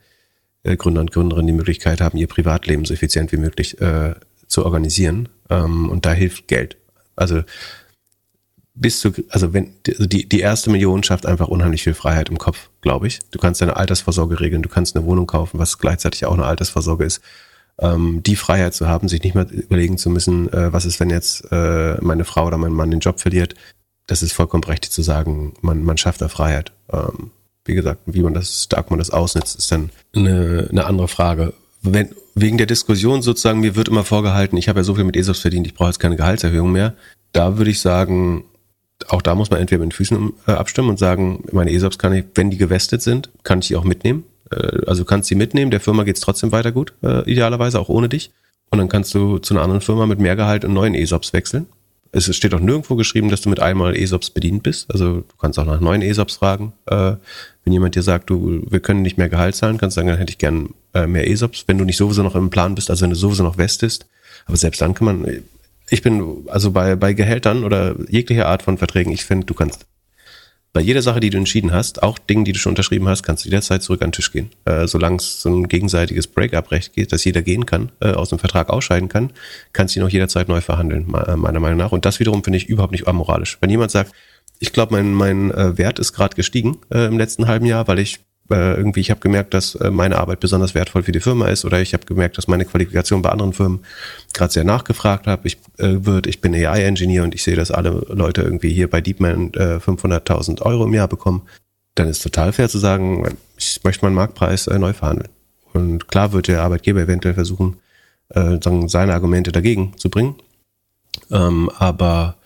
Gründer 0.76 1.02
und 1.02 1.12
Gründerinnen 1.12 1.46
die 1.46 1.52
Möglichkeit 1.52 2.00
haben, 2.00 2.18
ihr 2.18 2.26
Privatleben 2.26 2.84
so 2.84 2.94
effizient 2.94 3.32
wie 3.32 3.36
möglich 3.36 3.80
äh, 3.80 4.14
zu 4.54 4.64
organisieren. 4.64 5.28
Ähm, 5.50 5.90
und 5.90 6.06
da 6.06 6.12
hilft 6.12 6.48
Geld. 6.48 6.76
Also 7.16 7.42
bis 8.74 9.00
zu, 9.00 9.12
also 9.28 9.52
wenn, 9.52 9.74
also 9.86 10.06
die, 10.06 10.28
die 10.28 10.40
erste 10.40 10.70
Million 10.70 11.02
schafft 11.02 11.26
einfach 11.26 11.48
unheimlich 11.48 11.84
viel 11.84 11.94
Freiheit 11.94 12.28
im 12.28 12.38
Kopf, 12.38 12.70
glaube 12.80 13.06
ich. 13.06 13.20
Du 13.30 13.38
kannst 13.38 13.60
deine 13.60 13.76
Altersvorsorge 13.76 14.40
regeln, 14.40 14.62
du 14.62 14.68
kannst 14.68 14.96
eine 14.96 15.06
Wohnung 15.06 15.26
kaufen, 15.26 15.58
was 15.58 15.78
gleichzeitig 15.78 16.26
auch 16.26 16.34
eine 16.34 16.44
Altersvorsorge 16.44 17.04
ist. 17.04 17.20
Ähm, 17.78 18.22
die 18.24 18.36
Freiheit 18.36 18.74
zu 18.74 18.88
haben, 18.88 19.08
sich 19.08 19.22
nicht 19.22 19.34
mehr 19.34 19.48
überlegen 19.50 19.98
zu 19.98 20.10
müssen, 20.10 20.52
äh, 20.52 20.72
was 20.72 20.84
ist, 20.84 20.98
wenn 21.00 21.10
jetzt 21.10 21.44
äh, 21.52 21.96
meine 22.00 22.24
Frau 22.24 22.46
oder 22.46 22.58
mein 22.58 22.72
Mann 22.72 22.90
den 22.90 23.00
Job 23.00 23.20
verliert. 23.20 23.54
Das 24.06 24.22
ist 24.22 24.32
vollkommen 24.32 24.60
berechtigt 24.60 24.92
zu 24.92 25.02
sagen, 25.02 25.54
man, 25.60 25.82
man 25.82 25.96
schafft 25.96 26.20
da 26.20 26.28
Freiheit. 26.28 26.72
Ähm, 26.92 27.30
wie 27.64 27.74
gesagt, 27.74 28.02
wie 28.06 28.22
man 28.22 28.34
das, 28.34 28.64
stark 28.64 28.90
man 28.90 28.98
das 28.98 29.10
ausnutzt, 29.10 29.56
ist 29.56 29.72
dann 29.72 29.90
eine, 30.14 30.68
eine 30.70 30.84
andere 30.84 31.08
Frage. 31.08 31.54
Wenn, 31.80 32.14
wegen 32.34 32.58
der 32.58 32.66
Diskussion 32.66 33.22
sozusagen, 33.22 33.60
mir 33.60 33.76
wird 33.76 33.88
immer 33.88 34.04
vorgehalten, 34.04 34.56
ich 34.56 34.68
habe 34.68 34.80
ja 34.80 34.84
so 34.84 34.94
viel 34.94 35.04
mit 35.04 35.16
ESOPs 35.16 35.40
verdient, 35.40 35.66
ich 35.66 35.74
brauche 35.74 35.88
jetzt 35.88 36.00
keine 36.00 36.16
Gehaltserhöhung 36.16 36.72
mehr. 36.72 36.94
Da 37.32 37.58
würde 37.58 37.70
ich 37.70 37.80
sagen, 37.80 38.44
auch 39.08 39.22
da 39.22 39.34
muss 39.34 39.50
man 39.50 39.60
entweder 39.60 39.80
mit 39.80 39.92
den 39.92 39.96
Füßen 39.96 40.32
äh, 40.46 40.52
abstimmen 40.52 40.90
und 40.90 40.98
sagen, 40.98 41.44
meine 41.52 41.72
ESOPs 41.72 41.98
kann 41.98 42.12
ich, 42.12 42.24
wenn 42.34 42.50
die 42.50 42.56
gewestet 42.56 43.02
sind, 43.02 43.30
kann 43.42 43.60
ich 43.60 43.68
die 43.68 43.76
auch 43.76 43.84
mitnehmen. 43.84 44.24
Äh, 44.50 44.84
also 44.86 45.04
kannst 45.04 45.28
sie 45.28 45.34
mitnehmen, 45.34 45.70
der 45.70 45.80
Firma 45.80 46.04
geht's 46.04 46.20
trotzdem 46.20 46.52
weiter 46.52 46.72
gut, 46.72 46.92
äh, 47.02 47.28
idealerweise 47.30 47.78
auch 47.78 47.88
ohne 47.88 48.08
dich. 48.08 48.32
Und 48.70 48.78
dann 48.78 48.88
kannst 48.88 49.14
du 49.14 49.38
zu 49.38 49.54
einer 49.54 49.62
anderen 49.62 49.80
Firma 49.80 50.06
mit 50.06 50.18
mehr 50.18 50.36
Gehalt 50.36 50.64
und 50.64 50.72
neuen 50.72 50.94
ESOPs 50.94 51.32
wechseln. 51.32 51.66
Es 52.10 52.34
steht 52.34 52.54
auch 52.54 52.60
nirgendwo 52.60 52.96
geschrieben, 52.96 53.28
dass 53.28 53.40
du 53.40 53.48
mit 53.48 53.60
einmal 53.60 53.96
ESOPs 53.96 54.30
bedient 54.30 54.62
bist. 54.62 54.90
Also 54.90 55.20
du 55.20 55.36
kannst 55.40 55.58
auch 55.58 55.66
nach 55.66 55.80
neuen 55.80 56.02
ESOPs 56.02 56.36
fragen. 56.36 56.72
Äh, 57.64 57.66
wenn 57.66 57.72
jemand 57.72 57.94
dir 57.94 58.02
sagt, 58.02 58.30
du, 58.30 58.62
wir 58.68 58.80
können 58.80 59.02
nicht 59.02 59.18
mehr 59.18 59.28
Gehalt 59.28 59.54
zahlen, 59.54 59.78
kannst 59.78 59.96
du 59.96 60.00
sagen, 60.00 60.08
dann 60.08 60.18
hätte 60.18 60.30
ich 60.30 60.38
gern 60.38 60.70
äh, 60.92 61.06
mehr 61.06 61.28
ESOPs. 61.28 61.64
Wenn 61.66 61.78
du 61.78 61.84
nicht 61.84 61.96
sowieso 61.96 62.22
noch 62.22 62.34
im 62.34 62.50
Plan 62.50 62.74
bist, 62.74 62.90
also 62.90 63.02
wenn 63.02 63.10
du 63.10 63.16
sowieso 63.16 63.42
noch 63.42 63.58
westest. 63.58 64.06
Aber 64.46 64.56
selbst 64.56 64.80
dann 64.80 64.94
kann 64.94 65.06
man, 65.06 65.42
ich 65.88 66.02
bin 66.02 66.44
also 66.48 66.70
bei, 66.70 66.96
bei 66.96 67.12
Gehältern 67.12 67.64
oder 67.64 67.94
jeglicher 68.08 68.46
Art 68.46 68.62
von 68.62 68.78
Verträgen, 68.78 69.12
ich 69.12 69.24
finde, 69.24 69.46
du 69.46 69.54
kannst 69.54 69.86
bei 70.74 70.80
jeder 70.80 71.02
Sache, 71.02 71.20
die 71.20 71.30
du 71.30 71.38
entschieden 71.38 71.72
hast, 71.72 72.02
auch 72.02 72.18
Dingen, 72.18 72.44
die 72.44 72.50
du 72.50 72.58
schon 72.58 72.72
unterschrieben 72.72 73.06
hast, 73.06 73.22
kannst 73.22 73.44
du 73.44 73.48
jederzeit 73.48 73.80
zurück 73.84 74.02
an 74.02 74.08
den 74.08 74.14
Tisch 74.14 74.32
gehen. 74.32 74.50
Äh, 74.64 74.88
Solange 74.88 75.18
es 75.18 75.40
so 75.40 75.48
ein 75.48 75.68
gegenseitiges 75.68 76.26
Break-up-Recht 76.26 76.92
geht, 76.92 77.12
dass 77.12 77.24
jeder 77.24 77.42
gehen 77.42 77.64
kann, 77.64 77.92
äh, 78.00 78.10
aus 78.10 78.30
dem 78.30 78.40
Vertrag 78.40 78.70
ausscheiden 78.70 79.08
kann, 79.08 79.30
kannst 79.72 79.94
du 79.94 80.00
ihn 80.00 80.06
auch 80.06 80.10
jederzeit 80.10 80.48
neu 80.48 80.60
verhandeln, 80.60 81.06
meiner 81.06 81.60
Meinung 81.60 81.78
nach. 81.78 81.92
Und 81.92 82.04
das 82.04 82.18
wiederum 82.18 82.42
finde 82.42 82.56
ich 82.56 82.66
überhaupt 82.66 82.90
nicht 82.90 83.06
amoralisch. 83.06 83.56
Wenn 83.60 83.70
jemand 83.70 83.92
sagt, 83.92 84.12
ich 84.64 84.72
glaube, 84.72 84.94
mein, 84.94 85.12
mein 85.12 85.50
äh, 85.50 85.76
Wert 85.76 85.98
ist 85.98 86.14
gerade 86.14 86.34
gestiegen 86.34 86.78
äh, 86.90 87.04
im 87.06 87.18
letzten 87.18 87.46
halben 87.46 87.66
Jahr, 87.66 87.86
weil 87.86 87.98
ich 87.98 88.20
äh, 88.50 88.76
irgendwie, 88.76 89.00
ich 89.00 89.10
habe 89.10 89.20
gemerkt, 89.20 89.52
dass 89.52 89.74
äh, 89.74 89.90
meine 89.90 90.18
Arbeit 90.18 90.40
besonders 90.40 90.74
wertvoll 90.74 91.02
für 91.02 91.12
die 91.12 91.20
Firma 91.20 91.48
ist 91.48 91.66
oder 91.66 91.82
ich 91.82 91.92
habe 91.92 92.06
gemerkt, 92.06 92.38
dass 92.38 92.48
meine 92.48 92.64
Qualifikation 92.64 93.20
bei 93.20 93.28
anderen 93.28 93.52
Firmen 93.52 93.80
gerade 94.32 94.52
sehr 94.52 94.64
nachgefragt 94.64 95.26
habe. 95.26 95.46
Ich 95.46 95.58
äh, 95.76 96.06
wird, 96.06 96.26
ich 96.26 96.40
bin 96.40 96.54
AI-Engineer 96.54 97.24
und 97.24 97.34
ich 97.34 97.42
sehe, 97.42 97.56
dass 97.56 97.70
alle 97.70 97.90
Leute 98.08 98.40
irgendwie 98.40 98.72
hier 98.72 98.88
bei 98.88 99.02
DeepMan 99.02 99.52
äh, 99.54 99.76
500.000 99.76 100.62
Euro 100.62 100.84
im 100.84 100.94
Jahr 100.94 101.08
bekommen. 101.08 101.42
Dann 101.94 102.08
ist 102.08 102.22
total 102.22 102.52
fair 102.52 102.70
zu 102.70 102.78
sagen, 102.78 103.36
ich 103.58 103.80
möchte 103.84 104.04
meinen 104.04 104.14
Marktpreis 104.14 104.66
äh, 104.66 104.78
neu 104.78 104.94
verhandeln. 104.94 105.28
Und 105.74 106.08
klar 106.08 106.32
wird 106.32 106.48
der 106.48 106.62
Arbeitgeber 106.62 107.00
eventuell 107.00 107.34
versuchen, 107.34 107.76
äh, 108.30 108.58
seine 108.86 109.12
Argumente 109.12 109.52
dagegen 109.52 109.92
zu 109.98 110.08
bringen. 110.08 110.36
Ähm, 111.30 111.70
aber 111.78 112.36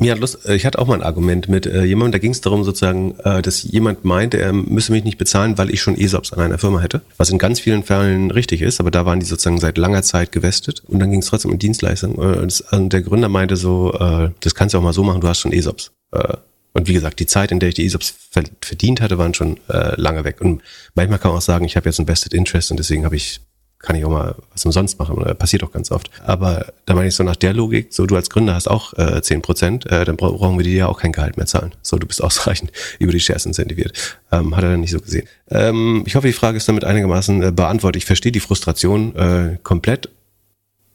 mir 0.00 0.12
hat 0.12 0.18
Lust, 0.18 0.46
äh, 0.46 0.56
ich 0.56 0.66
hatte 0.66 0.78
auch 0.78 0.86
mal 0.86 0.94
ein 0.94 1.02
Argument 1.02 1.48
mit 1.48 1.66
äh, 1.66 1.84
jemandem, 1.84 2.12
da 2.12 2.18
ging 2.18 2.32
es 2.32 2.40
darum 2.40 2.64
sozusagen, 2.64 3.18
äh, 3.20 3.42
dass 3.42 3.62
jemand 3.62 4.04
meinte, 4.04 4.38
er 4.38 4.52
müsse 4.52 4.92
mich 4.92 5.04
nicht 5.04 5.18
bezahlen, 5.18 5.58
weil 5.58 5.70
ich 5.70 5.80
schon 5.80 5.96
ESOPs 5.96 6.32
an 6.32 6.40
einer 6.40 6.58
Firma 6.58 6.80
hätte. 6.80 7.02
Was 7.18 7.30
in 7.30 7.38
ganz 7.38 7.60
vielen 7.60 7.82
Fällen 7.82 8.30
richtig 8.30 8.62
ist, 8.62 8.80
aber 8.80 8.90
da 8.90 9.06
waren 9.06 9.20
die 9.20 9.26
sozusagen 9.26 9.58
seit 9.58 9.78
langer 9.78 10.02
Zeit 10.02 10.32
gewestet 10.32 10.82
und 10.88 10.98
dann 10.98 11.10
ging 11.10 11.20
es 11.20 11.26
trotzdem 11.26 11.52
um 11.52 11.58
Dienstleistung. 11.58 12.18
Äh, 12.18 12.42
das, 12.42 12.62
also 12.62 12.88
der 12.88 13.02
Gründer 13.02 13.28
meinte 13.28 13.56
so, 13.56 13.92
äh, 13.92 14.30
das 14.40 14.54
kannst 14.54 14.74
du 14.74 14.78
auch 14.78 14.82
mal 14.82 14.92
so 14.92 15.04
machen, 15.04 15.20
du 15.20 15.28
hast 15.28 15.40
schon 15.40 15.52
ESOPs. 15.52 15.92
Äh, 16.12 16.36
und 16.72 16.88
wie 16.88 16.94
gesagt, 16.94 17.18
die 17.18 17.26
Zeit, 17.26 17.50
in 17.50 17.58
der 17.58 17.70
ich 17.70 17.74
die 17.74 17.84
ESOPs 17.84 18.14
verdient 18.60 19.00
hatte, 19.00 19.18
waren 19.18 19.34
schon 19.34 19.58
äh, 19.68 20.00
lange 20.00 20.24
weg. 20.24 20.40
Und 20.40 20.62
manchmal 20.94 21.18
kann 21.18 21.30
man 21.30 21.38
auch 21.38 21.42
sagen, 21.42 21.64
ich 21.64 21.76
habe 21.76 21.88
jetzt 21.88 21.98
ein 21.98 22.06
Vested 22.06 22.32
Interest 22.32 22.70
und 22.70 22.78
deswegen 22.78 23.04
habe 23.04 23.16
ich 23.16 23.40
kann 23.82 23.96
ich 23.96 24.04
auch 24.04 24.10
mal 24.10 24.34
was 24.52 24.64
umsonst 24.64 24.98
machen. 24.98 25.16
Oder 25.16 25.34
passiert 25.34 25.64
auch 25.64 25.72
ganz 25.72 25.90
oft. 25.90 26.10
Aber 26.24 26.66
da 26.86 26.94
meine 26.94 27.08
ich 27.08 27.14
so 27.14 27.24
nach 27.24 27.36
der 27.36 27.54
Logik, 27.54 27.88
so 27.90 28.06
du 28.06 28.16
als 28.16 28.30
Gründer 28.30 28.54
hast 28.54 28.68
auch 28.68 28.92
äh, 28.98 29.22
10 29.22 29.42
Prozent, 29.42 29.86
äh, 29.86 30.04
dann 30.04 30.16
brauchen 30.16 30.58
wir 30.58 30.64
dir 30.64 30.74
ja 30.74 30.86
auch 30.86 31.00
kein 31.00 31.12
Gehalt 31.12 31.36
mehr 31.36 31.46
zahlen. 31.46 31.72
So, 31.82 31.96
du 31.96 32.06
bist 32.06 32.22
ausreichend 32.22 32.72
über 32.98 33.12
die 33.12 33.20
Shares 33.20 33.46
incentiviert. 33.46 33.92
Ähm, 34.30 34.54
hat 34.56 34.64
er 34.64 34.70
dann 34.70 34.80
nicht 34.80 34.92
so 34.92 35.00
gesehen. 35.00 35.26
Ähm, 35.48 36.02
ich 36.06 36.14
hoffe, 36.14 36.26
die 36.26 36.32
Frage 36.32 36.58
ist 36.58 36.68
damit 36.68 36.84
einigermaßen 36.84 37.42
äh, 37.42 37.52
beantwortet. 37.52 38.02
Ich 38.02 38.06
verstehe 38.06 38.32
die 38.32 38.40
Frustration 38.40 39.16
äh, 39.16 39.58
komplett. 39.62 40.10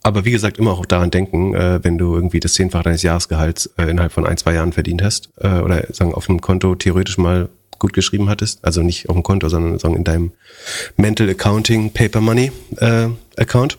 Aber 0.04 0.24
wie 0.24 0.32
gesagt, 0.32 0.60
immer 0.60 0.74
auch 0.74 0.86
daran 0.86 1.10
denken, 1.10 1.56
äh, 1.56 1.84
wenn 1.84 1.98
du 1.98 2.14
irgendwie 2.14 2.40
das 2.40 2.54
Zehnfache 2.54 2.84
deines 2.84 3.02
Jahresgehalts 3.02 3.72
äh, 3.78 3.90
innerhalb 3.90 4.12
von 4.12 4.28
ein, 4.28 4.38
zwei 4.38 4.54
Jahren 4.54 4.72
verdient 4.72 5.02
hast 5.02 5.30
äh, 5.38 5.62
oder 5.62 5.84
sagen 5.92 6.14
auf 6.14 6.30
einem 6.30 6.42
Konto 6.42 6.76
theoretisch 6.76 7.18
mal 7.18 7.50
gut 7.80 7.94
geschrieben 7.94 8.30
hattest, 8.30 8.64
also 8.64 8.82
nicht 8.82 9.10
auf 9.10 9.16
dem 9.16 9.24
Konto, 9.24 9.50
sondern 9.50 9.80
sagen 9.80 9.96
in 9.96 10.04
deinem 10.04 10.32
Mental 10.98 11.30
Accounting 11.30 11.92
Paper 11.92 12.22
Money 12.22 12.52
äh, 12.78 13.08
Account, 13.38 13.78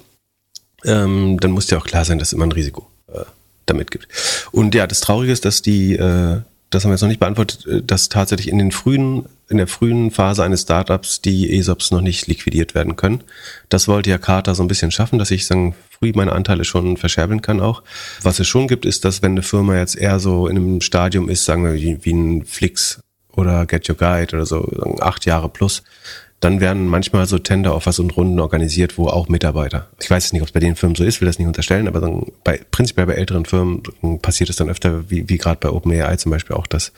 ähm, 0.84 1.38
dann 1.40 1.50
muss 1.50 1.66
dir 1.66 1.78
auch 1.78 1.86
klar 1.86 2.04
sein, 2.04 2.18
dass 2.18 2.28
es 2.28 2.32
immer 2.32 2.46
ein 2.46 2.52
Risiko 2.52 2.86
äh, 3.12 3.24
damit 3.66 3.90
gibt. 3.90 4.08
Und 4.52 4.74
ja, 4.74 4.86
das 4.86 5.00
Traurige 5.00 5.32
ist, 5.32 5.44
dass 5.44 5.62
die, 5.62 5.94
äh, 5.94 6.40
das 6.70 6.84
haben 6.84 6.90
wir 6.90 6.94
jetzt 6.94 7.02
noch 7.02 7.08
nicht 7.08 7.20
beantwortet, 7.20 7.66
äh, 7.66 7.82
dass 7.82 8.08
tatsächlich 8.08 8.48
in 8.48 8.58
den 8.58 8.72
frühen, 8.72 9.26
in 9.48 9.58
der 9.58 9.66
frühen 9.66 10.10
Phase 10.10 10.44
eines 10.44 10.62
Startups 10.62 11.22
die 11.22 11.56
ESOPs 11.56 11.90
noch 11.90 12.00
nicht 12.00 12.26
liquidiert 12.26 12.74
werden 12.74 12.96
können. 12.96 13.22
Das 13.68 13.88
wollte 13.88 14.10
ja 14.10 14.18
Carter 14.18 14.54
so 14.54 14.62
ein 14.62 14.68
bisschen 14.68 14.90
schaffen, 14.90 15.18
dass 15.18 15.30
ich 15.30 15.46
sagen, 15.46 15.74
früh 15.98 16.12
meine 16.14 16.32
Anteile 16.32 16.64
schon 16.64 16.96
verscherbeln 16.96 17.42
kann 17.42 17.60
auch. 17.60 17.82
Was 18.22 18.38
es 18.38 18.46
schon 18.46 18.68
gibt, 18.68 18.84
ist, 18.84 19.04
dass 19.04 19.22
wenn 19.22 19.32
eine 19.32 19.42
Firma 19.42 19.76
jetzt 19.76 19.96
eher 19.96 20.20
so 20.20 20.46
in 20.46 20.56
einem 20.56 20.80
Stadium 20.80 21.28
ist, 21.28 21.44
sagen 21.44 21.64
wir 21.64 21.74
wie, 21.74 22.04
wie 22.04 22.12
ein 22.12 22.44
Flix 22.44 23.00
oder 23.36 23.66
Get 23.66 23.88
Your 23.88 23.96
Guide 23.96 24.34
oder 24.34 24.46
so, 24.46 24.68
acht 25.00 25.26
Jahre 25.26 25.48
plus, 25.48 25.82
dann 26.40 26.60
werden 26.60 26.86
manchmal 26.86 27.26
so 27.26 27.38
Tender-Offers 27.38 27.98
und 27.98 28.16
Runden 28.16 28.40
organisiert, 28.40 28.98
wo 28.98 29.08
auch 29.08 29.28
Mitarbeiter, 29.28 29.88
ich 30.00 30.10
weiß 30.10 30.32
nicht, 30.32 30.42
ob 30.42 30.48
es 30.48 30.52
bei 30.52 30.60
den 30.60 30.76
Firmen 30.76 30.94
so 30.94 31.04
ist, 31.04 31.20
will 31.20 31.26
das 31.26 31.38
nicht 31.38 31.48
unterstellen, 31.48 31.88
aber 31.88 32.00
dann 32.00 32.26
bei, 32.44 32.60
prinzipiell 32.70 33.06
bei 33.06 33.14
älteren 33.14 33.46
Firmen 33.46 33.82
passiert 34.20 34.50
es 34.50 34.56
dann 34.56 34.68
öfter, 34.68 35.10
wie, 35.10 35.28
wie 35.28 35.38
gerade 35.38 35.58
bei 35.60 35.70
OpenAI 35.70 36.16
zum 36.16 36.30
Beispiel 36.30 36.56
auch, 36.56 36.66
dass 36.66 36.92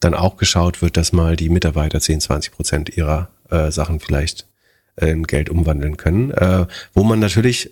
dann 0.00 0.14
auch 0.14 0.36
geschaut 0.36 0.82
wird, 0.82 0.96
dass 0.96 1.12
mal 1.12 1.36
die 1.36 1.50
Mitarbeiter 1.50 2.00
10, 2.00 2.20
20 2.20 2.52
Prozent 2.52 2.96
ihrer 2.96 3.28
äh, 3.50 3.70
Sachen 3.70 4.00
vielleicht 4.00 4.46
äh, 4.96 5.10
in 5.10 5.24
Geld 5.24 5.50
umwandeln 5.50 5.96
können, 5.96 6.30
äh, 6.32 6.66
wo 6.94 7.04
man 7.04 7.20
natürlich 7.20 7.70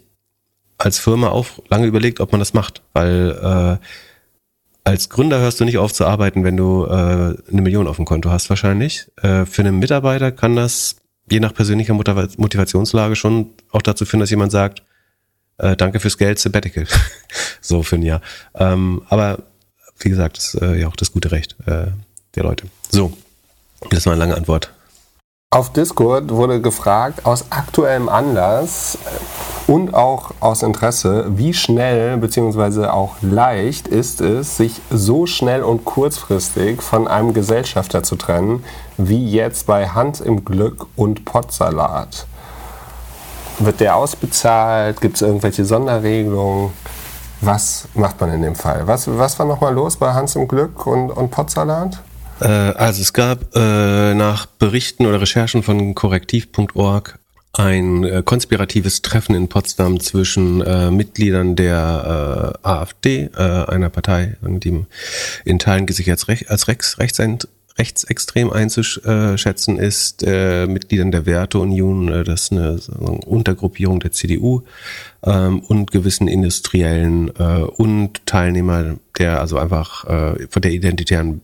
als 0.77 0.99
Firma 0.99 1.31
auch 1.31 1.47
lange 1.69 1.87
überlegt, 1.87 2.21
ob 2.21 2.31
man 2.31 2.39
das 2.39 2.55
macht, 2.55 2.83
weil 2.93 3.79
äh, 3.81 3.85
als 4.89 5.11
Gründer 5.11 5.39
hörst 5.39 5.61
du 5.61 5.65
nicht 5.65 5.77
auf 5.77 5.93
zu 5.93 6.07
arbeiten, 6.07 6.45
wenn 6.45 6.57
du 6.57 6.87
äh, 6.87 6.89
eine 6.89 7.63
Million 7.63 7.87
auf 7.87 7.97
dem 7.97 8.07
Konto 8.07 8.31
hast 8.31 8.49
wahrscheinlich. 8.49 9.07
Äh, 9.23 9.45
für 9.45 9.61
einen 9.61 9.79
Mitarbeiter 9.79 10.33
kann 10.33 10.57
das 10.57 10.97
je 11.31 11.41
nach 11.41 11.53
persönlicher 11.53 11.93
Motivationslage 11.93 13.15
schon 13.15 13.51
auch 13.71 13.83
dazu 13.83 14.07
führen, 14.07 14.21
dass 14.21 14.31
jemand 14.31 14.51
sagt, 14.51 14.83
äh, 15.59 15.77
danke 15.77 16.01
fürs 16.01 16.17
Geld, 16.17 16.39
Sabbatical. 16.39 16.87
so 17.61 17.83
für 17.83 17.97
ein 17.97 18.03
Jahr. 18.03 18.23
Ähm, 18.55 19.03
aber 19.11 19.41
wie 19.99 20.09
gesagt, 20.09 20.39
ist 20.39 20.55
äh, 20.55 20.77
ja 20.77 20.89
auch 20.89 20.97
das 20.97 21.13
gute 21.13 21.33
Recht 21.33 21.57
äh, 21.67 21.89
der 22.35 22.43
Leute. 22.43 22.67
So, 22.89 23.13
das 23.91 24.07
war 24.07 24.15
eine 24.15 24.21
lange 24.21 24.37
Antwort. 24.37 24.73
Auf 25.51 25.75
Discord 25.75 26.31
wurde 26.31 26.63
gefragt, 26.63 27.27
aus 27.27 27.47
aktuellem 27.51 28.09
Anlass 28.09 28.97
und 29.69 29.93
auch 29.93 30.33
aus 30.41 30.63
Interesse, 30.63 31.27
wie 31.37 31.53
schnell 31.53 32.17
bzw. 32.17 32.87
auch 32.87 33.17
leicht 33.21 33.87
ist 33.87 34.23
es, 34.23 34.57
sich 34.57 34.81
so 34.91 35.27
schnell 35.27 35.63
und 35.63 35.85
kurzfristig 35.85 36.81
von 36.83 37.07
einem 37.07 37.35
Gesellschafter 37.35 38.03
zu 38.03 38.17
trennen, 38.17 38.65
wie 38.97 39.31
jetzt 39.31 39.67
bei 39.67 39.87
Hand 39.89 40.21
im 40.23 40.45
Glück 40.45 40.87
und 40.97 41.27
Potsalat. 41.27 42.27
Wird 43.59 43.81
der 43.81 43.97
ausbezahlt? 43.97 45.03
Gibt 45.03 45.17
es 45.17 45.23
irgendwelche 45.23 45.67
Sonderregelungen? 45.67 46.71
Was 47.43 47.89
macht 47.95 48.21
man 48.23 48.33
in 48.33 48.43
dem 48.43 48.55
Fall? 48.55 48.87
Was, 48.87 49.07
was 49.07 49.39
war 49.39 49.47
nochmal 49.47 49.75
los 49.75 49.97
bei 49.97 50.15
Hans 50.15 50.35
im 50.35 50.49
Glück 50.49 50.87
und, 50.87 51.11
und 51.11 51.31
Potsalat? 51.31 52.01
Äh, 52.41 52.47
also 52.47 53.03
es 53.03 53.13
gab 53.13 53.55
äh, 53.55 54.15
nach 54.15 54.47
Berichten 54.47 55.05
oder 55.05 55.21
Recherchen 55.21 55.63
von 55.63 55.95
korrektiv.org 55.95 57.18
ein 57.53 58.05
äh, 58.05 58.23
konspiratives 58.25 59.03
Treffen 59.03 59.35
in 59.35 59.49
Potsdam 59.49 60.01
zwischen 60.01 60.61
äh, 60.61 60.91
Mitgliedern 60.91 61.57
der 61.57 62.55
äh, 62.63 62.69
AfD, 62.69 63.31
äh, 63.37 63.41
einer 63.41 63.91
Partei, 63.91 64.37
die 64.43 64.85
in 65.45 65.59
Teilen 65.59 65.89
sich 65.89 66.11
als, 66.11 66.29
Rech 66.29 66.51
als 66.51 66.69
Rechts, 66.69 66.99
Rechts, 66.99 67.49
rechtsextrem 67.79 68.51
einzuschätzen 68.51 69.79
ist, 69.79 70.25
äh, 70.27 70.67
Mitgliedern 70.67 71.11
der 71.11 71.27
Werteunion, 71.27 72.09
äh, 72.09 72.25
das 72.25 72.45
ist 72.45 72.53
eine 72.53 72.81
Untergruppierung 73.25 74.01
der 74.01 74.13
CDU, 74.13 74.63
ähm, 75.23 75.61
und 75.61 75.91
gewissen 75.91 76.29
Industriellen 76.29 77.31
äh, 77.39 77.63
und 77.63 78.27
Teilnehmer 78.27 78.97
der, 79.19 79.41
also 79.41 79.59
einfach 79.59 80.05
äh, 80.05 80.47
von 80.49 80.63
der 80.63 80.73
identitären 80.73 81.41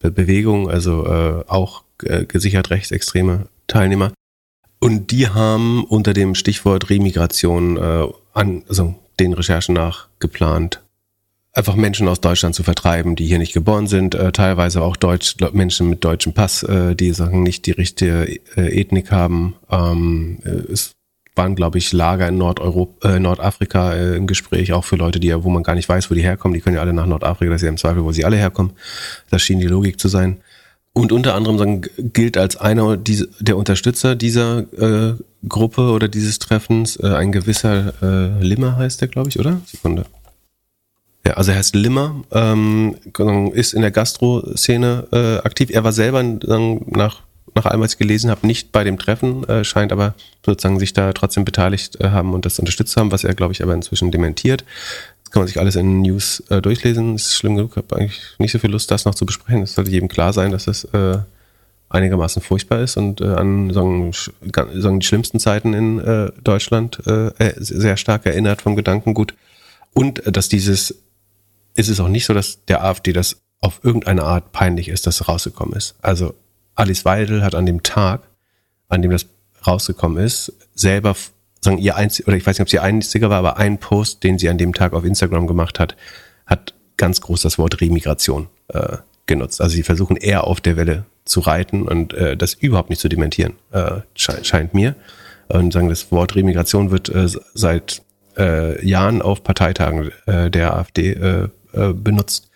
Bewegung, 0.00 0.70
also 0.70 1.06
äh, 1.06 1.44
auch 1.48 1.82
äh, 2.02 2.24
gesichert 2.26 2.70
rechtsextreme 2.70 3.48
Teilnehmer. 3.66 4.12
Und 4.78 5.10
die 5.10 5.28
haben 5.28 5.84
unter 5.84 6.12
dem 6.12 6.34
Stichwort 6.34 6.90
Remigration 6.90 7.76
äh, 7.76 8.06
an, 8.32 8.62
also 8.68 8.94
den 9.18 9.32
Recherchen 9.32 9.74
nach 9.74 10.08
geplant, 10.18 10.82
einfach 11.56 11.74
Menschen 11.74 12.06
aus 12.06 12.20
Deutschland 12.20 12.54
zu 12.54 12.62
vertreiben, 12.62 13.16
die 13.16 13.26
hier 13.26 13.38
nicht 13.38 13.54
geboren 13.54 13.86
sind, 13.86 14.14
äh, 14.14 14.30
teilweise 14.30 14.82
auch 14.82 14.96
Deutsch, 14.96 15.36
Menschen 15.52 15.88
mit 15.88 16.04
deutschem 16.04 16.34
Pass, 16.34 16.62
äh, 16.62 16.94
die 16.94 17.12
sagen 17.12 17.42
nicht 17.42 17.64
die 17.64 17.70
richtige 17.72 18.24
äh, 18.56 18.80
Ethnik 18.80 19.10
haben. 19.10 19.56
Ähm, 19.70 20.38
äh, 20.44 20.70
es 20.70 20.92
waren, 21.34 21.54
glaube 21.54 21.78
ich, 21.78 21.92
Lager 21.92 22.28
in 22.28 22.38
Nordeuropa, 22.38 23.14
äh, 23.14 23.18
Nordafrika 23.18 23.94
äh, 23.94 24.16
im 24.16 24.26
Gespräch, 24.26 24.74
auch 24.74 24.84
für 24.84 24.96
Leute, 24.96 25.18
die 25.18 25.28
ja, 25.28 25.44
wo 25.44 25.50
man 25.50 25.62
gar 25.62 25.74
nicht 25.74 25.88
weiß, 25.88 26.10
wo 26.10 26.14
die 26.14 26.22
herkommen. 26.22 26.54
Die 26.54 26.60
können 26.60 26.76
ja 26.76 26.82
alle 26.82 26.92
nach 26.92 27.06
Nordafrika, 27.06 27.50
das 27.52 27.62
ist 27.62 27.66
ja 27.66 27.70
im 27.70 27.78
Zweifel, 27.78 28.04
wo 28.04 28.12
sie 28.12 28.24
alle 28.24 28.36
herkommen. 28.36 28.72
Das 29.30 29.42
schien 29.42 29.60
die 29.60 29.66
Logik 29.66 29.98
zu 29.98 30.08
sein. 30.08 30.40
Und 30.96 31.12
unter 31.12 31.34
anderem 31.34 31.58
sagen, 31.58 31.82
gilt 31.98 32.38
als 32.38 32.56
einer 32.56 32.96
der 32.96 33.58
Unterstützer 33.58 34.16
dieser 34.16 34.60
äh, 34.80 35.14
Gruppe 35.46 35.90
oder 35.90 36.08
dieses 36.08 36.38
Treffens 36.38 36.96
äh, 36.96 37.08
ein 37.08 37.32
gewisser 37.32 37.92
äh, 38.00 38.42
Limmer 38.42 38.76
heißt 38.76 39.02
der, 39.02 39.08
glaube 39.08 39.28
ich, 39.28 39.38
oder? 39.38 39.60
Sekunde. 39.66 40.06
Ja, 41.26 41.34
also 41.34 41.50
er 41.50 41.58
heißt 41.58 41.74
Limmer, 41.74 42.24
ähm, 42.32 42.96
ist 43.52 43.74
in 43.74 43.82
der 43.82 43.90
Gastro-Szene 43.90 45.06
äh, 45.12 45.46
aktiv. 45.46 45.68
Er 45.68 45.84
war 45.84 45.92
selber 45.92 46.22
nach 46.22 47.26
nach 47.56 47.64
allem, 47.64 47.80
was 47.80 47.92
ich 47.92 47.98
gelesen 47.98 48.30
habe, 48.30 48.46
nicht 48.46 48.70
bei 48.70 48.84
dem 48.84 48.98
Treffen, 48.98 49.48
äh, 49.48 49.64
scheint 49.64 49.90
aber 49.90 50.14
sozusagen 50.44 50.78
sich 50.78 50.92
da 50.92 51.12
trotzdem 51.14 51.44
beteiligt 51.46 51.98
äh, 52.00 52.10
haben 52.10 52.34
und 52.34 52.44
das 52.44 52.58
unterstützt 52.58 52.96
haben, 52.96 53.10
was 53.10 53.24
er, 53.24 53.34
glaube 53.34 53.52
ich, 53.52 53.62
aber 53.62 53.72
inzwischen 53.72 54.10
dementiert. 54.10 54.64
Das 55.26 55.32
kann 55.32 55.40
man 55.40 55.48
sich 55.48 55.58
alles 55.58 55.74
in 55.74 56.02
News 56.02 56.38
äh, 56.50 56.62
durchlesen. 56.62 57.14
Das 57.14 57.26
ist 57.26 57.34
schlimm 57.34 57.56
genug. 57.56 57.72
Ich 57.72 57.76
habe 57.78 57.96
eigentlich 57.96 58.20
nicht 58.38 58.52
so 58.52 58.60
viel 58.60 58.70
Lust, 58.70 58.92
das 58.92 59.06
noch 59.06 59.16
zu 59.16 59.26
besprechen. 59.26 59.62
Es 59.62 59.74
sollte 59.74 59.90
jedem 59.90 60.06
klar 60.06 60.32
sein, 60.32 60.52
dass 60.52 60.66
das 60.66 60.84
äh, 60.84 61.18
einigermaßen 61.88 62.40
furchtbar 62.40 62.78
ist 62.78 62.96
und 62.96 63.20
äh, 63.20 63.34
an 63.34 63.72
sagen, 63.72 64.12
sagen 64.12 65.00
die 65.00 65.06
schlimmsten 65.06 65.40
Zeiten 65.40 65.74
in 65.74 65.98
äh, 65.98 66.30
Deutschland 66.44 67.04
äh, 67.08 67.26
äh, 67.38 67.54
sehr 67.58 67.96
stark 67.96 68.24
erinnert 68.24 68.62
vom 68.62 68.76
Gedankengut. 68.76 69.34
Und 69.92 70.22
dass 70.24 70.48
dieses, 70.48 70.94
ist 71.74 71.88
es 71.88 71.98
auch 71.98 72.08
nicht 72.08 72.26
so, 72.26 72.32
dass 72.32 72.64
der 72.66 72.84
AfD 72.84 73.12
das 73.12 73.38
auf 73.60 73.80
irgendeine 73.82 74.22
Art 74.22 74.52
peinlich 74.52 74.88
ist, 74.88 75.08
dass 75.08 75.26
rausgekommen 75.26 75.74
ist. 75.74 75.96
Also 76.02 76.34
Alice 76.76 77.04
Weidel 77.04 77.42
hat 77.42 77.56
an 77.56 77.66
dem 77.66 77.82
Tag, 77.82 78.22
an 78.88 79.02
dem 79.02 79.10
das 79.10 79.26
rausgekommen 79.66 80.24
ist, 80.24 80.52
selber 80.72 81.16
sagen 81.60 81.78
ihr 81.78 81.96
einzig, 81.96 82.26
oder 82.26 82.36
ich 82.36 82.46
weiß 82.46 82.58
nicht, 82.58 82.62
ob 82.62 82.70
sie 82.70 82.78
einziger 82.78 83.30
war, 83.30 83.38
aber 83.38 83.56
ein 83.56 83.78
Post, 83.78 84.22
den 84.24 84.38
sie 84.38 84.48
an 84.48 84.58
dem 84.58 84.74
Tag 84.74 84.92
auf 84.92 85.04
Instagram 85.04 85.46
gemacht 85.46 85.78
hat, 85.78 85.96
hat 86.46 86.74
ganz 86.96 87.20
groß 87.20 87.42
das 87.42 87.58
Wort 87.58 87.80
Remigration 87.80 88.48
äh, 88.68 88.98
genutzt. 89.26 89.60
Also 89.60 89.74
sie 89.74 89.82
versuchen 89.82 90.16
eher 90.16 90.44
auf 90.44 90.60
der 90.60 90.76
Welle 90.76 91.04
zu 91.24 91.40
reiten 91.40 91.82
und 91.82 92.14
äh, 92.14 92.36
das 92.36 92.54
überhaupt 92.54 92.90
nicht 92.90 93.00
zu 93.00 93.08
dementieren, 93.08 93.54
äh, 93.72 94.00
sche 94.14 94.44
scheint 94.44 94.74
mir. 94.74 94.94
Und 95.48 95.72
sagen, 95.72 95.88
das 95.88 96.10
Wort 96.10 96.34
Remigration 96.34 96.90
wird 96.90 97.08
äh, 97.08 97.28
seit 97.54 98.02
äh, 98.36 98.84
Jahren 98.84 99.22
auf 99.22 99.44
Parteitagen 99.44 100.10
äh, 100.26 100.50
der 100.50 100.76
AfD 100.76 101.12
äh, 101.12 101.48
äh, 101.72 101.92
benutzt 101.92 102.50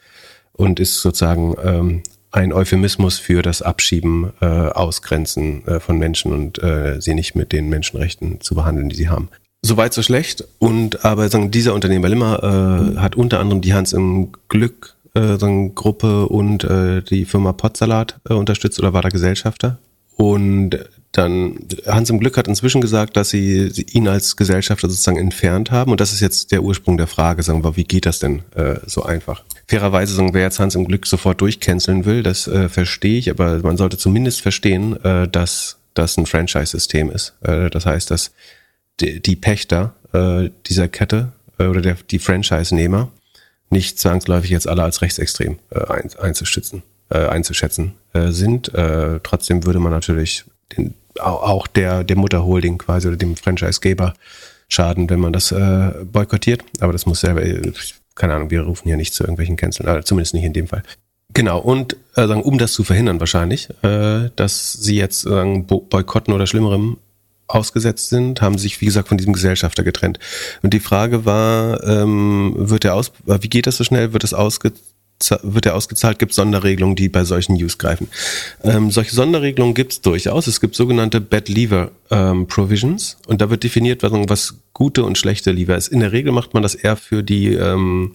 und 0.53 0.81
ist 0.81 1.01
sozusagen 1.01 1.55
ähm, 1.63 2.03
ein 2.31 2.53
Euphemismus 2.53 3.19
für 3.19 3.43
das 3.43 3.63
Abschieben, 3.63 4.33
äh, 4.41 4.47
Ausgrenzen 4.47 5.67
äh, 5.67 5.81
von 5.81 5.99
Menschen 5.99 6.33
und 6.33 6.63
äh, 6.63 7.01
sie 7.01 7.15
nicht 7.15 7.35
mit 7.35 7.53
den 7.53 7.69
Menschenrechten 7.69 8.41
zu 8.41 8.55
behandeln, 8.55 8.89
die 8.89 8.97
sie 8.97 9.09
haben. 9.09 9.29
Soweit 9.63 9.93
so 9.93 10.03
schlecht. 10.03 10.45
Und 10.59 11.05
aber 11.05 11.29
sagen, 11.29 11.51
dieser 11.51 11.75
Unternehmer 11.75 12.09
Limmer 12.09 12.95
äh, 12.97 12.99
hat 12.99 13.17
unter 13.17 13.41
anderem 13.41 13.61
die 13.61 13.75
Hans 13.75 13.93
im 13.93 14.29
Glück 14.49 14.97
äh, 15.15 15.37
sagen, 15.37 15.75
Gruppe 15.75 16.29
und 16.29 16.65
äh, 16.65 17.03
die 17.03 17.25
Firma 17.25 17.53
Potsalat 17.53 18.21
äh, 18.29 18.35
unterstützt 18.35 18.79
oder 18.79 18.93
war 18.93 19.03
da 19.03 19.09
Gesellschafter. 19.09 19.79
Und 20.17 20.79
dann 21.13 21.59
Hans 21.87 22.09
im 22.09 22.21
Glück 22.21 22.37
hat 22.37 22.47
inzwischen 22.47 22.81
gesagt, 22.81 23.17
dass 23.17 23.31
sie, 23.31 23.67
ihn 23.91 24.07
als 24.07 24.37
Gesellschafter 24.37 24.89
sozusagen 24.89 25.19
entfernt 25.19 25.71
haben. 25.73 25.91
Und 25.91 26.01
das 26.01 26.13
ist 26.13 26.21
jetzt 26.21 26.53
der 26.53 26.63
Ursprung 26.63 26.97
der 26.97 27.09
Frage, 27.09 27.43
sagen 27.43 27.65
wir, 27.65 27.77
wie 27.77 27.85
geht 27.85 28.07
das 28.07 28.21
denn 28.21 28.43
äh, 28.55 28.77
so 28.87 29.03
einfach? 29.03 29.43
Fairerweise 29.67 30.15
sagen, 30.15 30.35
wer 30.35 30.43
jetzt 30.43 30.61
Hans 30.61 30.77
im 30.77 30.85
Glück 30.85 31.07
sofort 31.07 31.41
durchcanceln 31.41 32.05
will, 32.05 32.23
das 32.23 32.47
äh, 32.47 32.69
verstehe 32.69 33.19
ich, 33.19 33.31
aber 33.31 33.59
man 33.59 33.77
sollte 33.77 33.99
zumindest 33.99 34.41
verstehen, 34.41 35.03
äh, 35.05 35.27
dass 35.27 35.79
das 35.95 36.17
ein 36.17 36.27
Franchise-System 36.27 37.11
ist. 37.11 37.35
Äh, 37.41 37.71
das 37.71 37.87
heißt, 37.87 38.11
dass 38.11 38.31
die, 39.01 39.21
die 39.21 39.37
Pächter 39.37 39.95
äh, 40.13 40.51
dieser 40.67 40.87
Kette 40.87 41.33
äh, 41.59 41.67
oder 41.67 41.81
der, 41.81 41.97
die 42.09 42.21
Franchise-Nehmer 42.21 43.11
nicht 43.71 43.99
zwangsläufig 43.99 44.51
jetzt 44.51 44.69
alle 44.69 44.83
als 44.83 45.03
rechtsextrem 45.03 45.59
äh, 45.71 45.87
ein, 45.87 46.11
einzuschätzen, 46.21 46.83
äh, 47.09 47.27
einzuschätzen 47.27 47.95
äh, 48.13 48.31
sind. 48.31 48.73
Äh, 48.75 49.21
trotzdem 49.23 49.65
würde 49.65 49.79
man 49.81 49.93
natürlich 49.93 50.45
den, 50.77 50.95
auch 51.19 51.67
der, 51.67 52.05
der 52.05 52.17
Mutterholding 52.17 52.79
quasi 52.79 53.09
oder 53.09 53.17
dem 53.17 53.37
Franchise-Geber 53.37 54.15
schaden, 54.69 55.11
wenn 55.11 55.21
man 55.21 55.33
das 55.33 55.53
äh, 55.53 55.93
boykottiert. 56.05 56.63
Aber 56.81 56.93
das 56.93 57.07
muss 57.07 57.21
selber, 57.21 57.43
keine 58.15 58.35
Ahnung, 58.35 58.51
wir 58.51 58.63
rufen 58.63 58.87
hier 58.87 58.97
nicht 58.97 59.15
zu 59.15 59.25
irgendwelchen 59.25 59.57
Canceln, 59.57 59.89
also 59.89 60.03
zumindest 60.03 60.35
nicht 60.35 60.45
in 60.45 60.53
dem 60.53 60.69
Fall. 60.69 60.83
Genau, 61.33 61.61
und 61.61 61.95
äh, 62.17 62.27
sagen, 62.27 62.43
um 62.43 62.59
das 62.59 62.73
zu 62.73 62.83
verhindern 62.83 63.21
wahrscheinlich, 63.21 63.69
äh, 63.83 64.31
dass 64.35 64.73
sie 64.73 64.97
jetzt 64.97 65.23
sagen, 65.23 65.67
boykotten 65.67 66.35
oder 66.35 66.47
Schlimmerem 66.47 66.97
ausgesetzt 67.47 68.09
sind, 68.09 68.41
haben 68.43 68.59
sich, 68.59 68.81
wie 68.81 68.87
gesagt, 68.87 69.09
von 69.09 69.19
diesem 69.19 69.33
Gesellschafter 69.33 69.83
getrennt. 69.83 70.19
Und 70.63 70.73
die 70.73 70.81
Frage 70.81 71.25
war, 71.25 71.83
ähm, 71.85 72.55
wird 72.57 72.85
der 72.85 72.95
aus, 72.95 73.13
wie 73.25 73.49
geht 73.49 73.67
das 73.67 73.77
so 73.77 73.85
schnell? 73.85 74.13
Wird 74.13 74.25
es 74.25 74.35
ausgezahlt? 74.35 74.85
Wird 75.43 75.67
er 75.67 75.75
ausgezahlt, 75.75 76.19
gibt 76.19 76.33
es 76.33 76.37
Sonderregelungen, 76.37 76.97
die 76.97 77.09
bei 77.09 77.25
solchen 77.25 77.55
News 77.55 77.79
greifen. 77.79 78.09
Ähm, 78.63 78.91
solche 78.91 79.15
Sonderregelungen 79.15 79.75
gibt 79.75 79.93
es 79.93 80.01
durchaus. 80.01 80.47
Es 80.47 80.61
gibt 80.61 80.75
sogenannte 80.75 81.21
Bad 81.21 81.49
Lever 81.49 81.91
ähm, 82.11 82.47
Provisions 82.47 83.19
und 83.27 83.41
da 83.41 83.51
wird 83.51 83.65
definiert, 83.65 84.03
was, 84.03 84.13
was 84.13 84.55
gute 84.73 85.05
und 85.05 85.19
schlechte 85.19 85.51
Lever 85.53 85.77
ist. 85.77 85.89
In 85.89 86.01
der 86.01 86.13
Regel 86.13 86.33
macht 86.33 86.55
man 86.55 86.63
das 86.63 86.75
eher 86.75 86.97
für 86.97 87.23
die 87.23 87.55
ähm, 87.55 88.13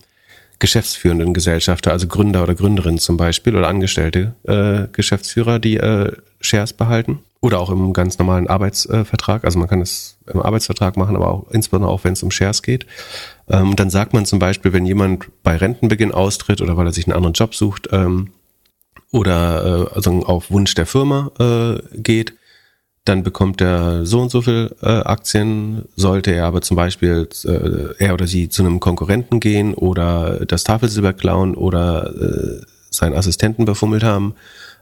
geschäftsführenden 0.59 1.33
Gesellschafter, 1.33 1.91
also 1.91 2.07
Gründer 2.07 2.43
oder 2.43 2.55
Gründerinnen 2.55 2.99
zum 2.99 3.17
Beispiel 3.17 3.55
oder 3.55 3.67
angestellte 3.67 4.33
äh, 4.43 4.87
Geschäftsführer, 4.91 5.59
die 5.59 5.77
äh, 5.77 6.11
Shares 6.39 6.73
behalten. 6.73 7.19
Oder 7.45 7.59
auch 7.59 7.69
im 7.69 7.93
ganz 7.93 8.17
normalen 8.17 8.47
Arbeitsvertrag. 8.47 9.45
Also 9.45 9.59
man 9.59 9.67
kann 9.67 9.79
es 9.79 10.17
im 10.25 10.41
Arbeitsvertrag 10.41 10.97
machen, 10.97 11.15
aber 11.15 11.29
auch 11.29 11.51
insbesondere 11.51 11.91
auch, 11.91 12.03
wenn 12.03 12.13
es 12.13 12.23
um 12.23 12.31
Shares 12.31 12.63
geht. 12.63 12.87
Ähm, 13.47 13.75
dann 13.75 13.91
sagt 13.91 14.13
man 14.13 14.25
zum 14.25 14.39
Beispiel, 14.39 14.73
wenn 14.73 14.87
jemand 14.87 15.27
bei 15.43 15.55
Rentenbeginn 15.55 16.11
austritt 16.11 16.59
oder 16.61 16.75
weil 16.75 16.87
er 16.87 16.91
sich 16.91 17.05
einen 17.05 17.15
anderen 17.15 17.33
Job 17.33 17.53
sucht 17.53 17.89
ähm, 17.91 18.31
oder 19.11 19.89
äh, 19.91 19.95
also 19.95 20.25
auf 20.25 20.49
Wunsch 20.49 20.73
der 20.73 20.87
Firma 20.87 21.31
äh, 21.39 21.99
geht, 22.01 22.33
dann 23.03 23.21
bekommt 23.21 23.61
er 23.61 24.07
so 24.07 24.21
und 24.21 24.31
so 24.31 24.41
viel 24.41 24.75
äh, 24.81 24.87
Aktien. 24.87 25.83
Sollte 25.95 26.31
er 26.31 26.45
aber 26.45 26.61
zum 26.61 26.75
Beispiel 26.75 27.29
äh, 27.43 28.03
er 28.03 28.15
oder 28.15 28.25
sie 28.25 28.49
zu 28.49 28.63
einem 28.63 28.79
Konkurrenten 28.79 29.39
gehen 29.39 29.75
oder 29.75 30.47
das 30.47 30.63
Tafelsilber 30.63 31.13
klauen 31.13 31.53
oder 31.53 32.09
äh, 32.09 32.65
seinen 32.89 33.13
Assistenten 33.13 33.65
befummelt 33.65 34.03
haben, 34.03 34.33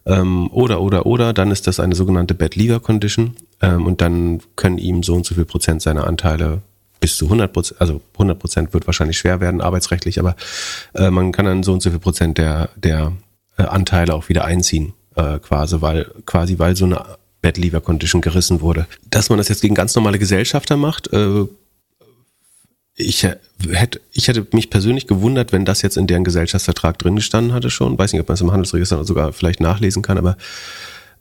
ähm, 0.05 0.49
oder, 0.51 0.81
oder, 0.81 1.05
oder, 1.05 1.33
dann 1.33 1.51
ist 1.51 1.67
das 1.67 1.79
eine 1.79 1.95
sogenannte 1.95 2.33
Bad 2.33 2.55
Lever 2.55 2.79
Condition 2.79 3.35
ähm, 3.61 3.85
und 3.85 4.01
dann 4.01 4.41
können 4.55 4.77
ihm 4.77 5.03
so 5.03 5.15
und 5.15 5.25
so 5.25 5.35
viel 5.35 5.45
Prozent 5.45 5.81
seiner 5.81 6.07
Anteile 6.07 6.61
bis 6.99 7.17
zu 7.17 7.25
100 7.25 7.51
Prozent, 7.51 7.81
also 7.81 8.01
100 8.13 8.39
Prozent 8.39 8.73
wird 8.73 8.87
wahrscheinlich 8.87 9.17
schwer 9.17 9.41
werden, 9.41 9.61
arbeitsrechtlich, 9.61 10.19
aber 10.19 10.35
äh, 10.93 11.09
man 11.09 11.31
kann 11.31 11.45
dann 11.45 11.63
so 11.63 11.73
und 11.73 11.81
so 11.81 11.89
viel 11.89 11.99
Prozent 11.99 12.37
der, 12.37 12.69
der 12.75 13.13
äh, 13.57 13.63
Anteile 13.63 14.13
auch 14.13 14.29
wieder 14.29 14.45
einziehen, 14.45 14.93
äh, 15.15 15.39
quasi, 15.39 15.81
weil, 15.81 16.09
quasi 16.25 16.59
weil 16.59 16.75
so 16.75 16.85
eine 16.85 17.03
Bad 17.41 17.57
Lever 17.57 17.81
Condition 17.81 18.21
gerissen 18.21 18.61
wurde. 18.61 18.87
Dass 19.09 19.29
man 19.29 19.37
das 19.37 19.49
jetzt 19.49 19.61
gegen 19.61 19.75
ganz 19.75 19.95
normale 19.95 20.17
Gesellschafter 20.17 20.77
macht, 20.77 21.11
äh, 21.11 21.45
ich 22.95 23.23
hätte, 23.23 24.01
ich 24.11 24.27
hätte 24.27 24.45
mich 24.51 24.69
persönlich 24.69 25.07
gewundert, 25.07 25.51
wenn 25.51 25.65
das 25.65 25.81
jetzt 25.81 25.97
in 25.97 26.07
deren 26.07 26.23
Gesellschaftsvertrag 26.23 26.99
drin 26.99 27.15
gestanden 27.15 27.53
hatte 27.53 27.69
schon. 27.69 27.97
Weiß 27.97 28.13
nicht, 28.13 28.21
ob 28.21 28.27
man 28.27 28.35
es 28.35 28.41
im 28.41 28.51
Handelsregister 28.51 29.03
sogar 29.03 29.33
vielleicht 29.33 29.59
nachlesen 29.59 30.01
kann, 30.01 30.17
aber 30.17 30.37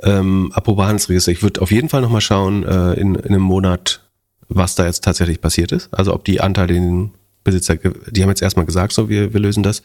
ähm, 0.02 0.50
apropos 0.54 0.84
Handelsregister, 0.84 1.32
ich 1.32 1.42
würde 1.42 1.62
auf 1.62 1.70
jeden 1.70 1.88
Fall 1.88 2.02
nochmal 2.02 2.20
schauen 2.20 2.64
äh, 2.64 2.94
in, 2.94 3.14
in 3.14 3.26
einem 3.26 3.42
Monat, 3.42 4.00
was 4.48 4.74
da 4.74 4.84
jetzt 4.84 5.04
tatsächlich 5.04 5.40
passiert 5.40 5.72
ist. 5.72 5.88
Also 5.92 6.12
ob 6.12 6.24
die 6.24 6.40
Anteile 6.40 6.74
den 6.74 7.12
Besitzer, 7.44 7.76
die 7.76 8.22
haben 8.22 8.28
jetzt 8.28 8.42
erstmal 8.42 8.66
gesagt, 8.66 8.92
so 8.92 9.08
wir, 9.08 9.32
wir 9.32 9.40
lösen 9.40 9.62
das. 9.62 9.82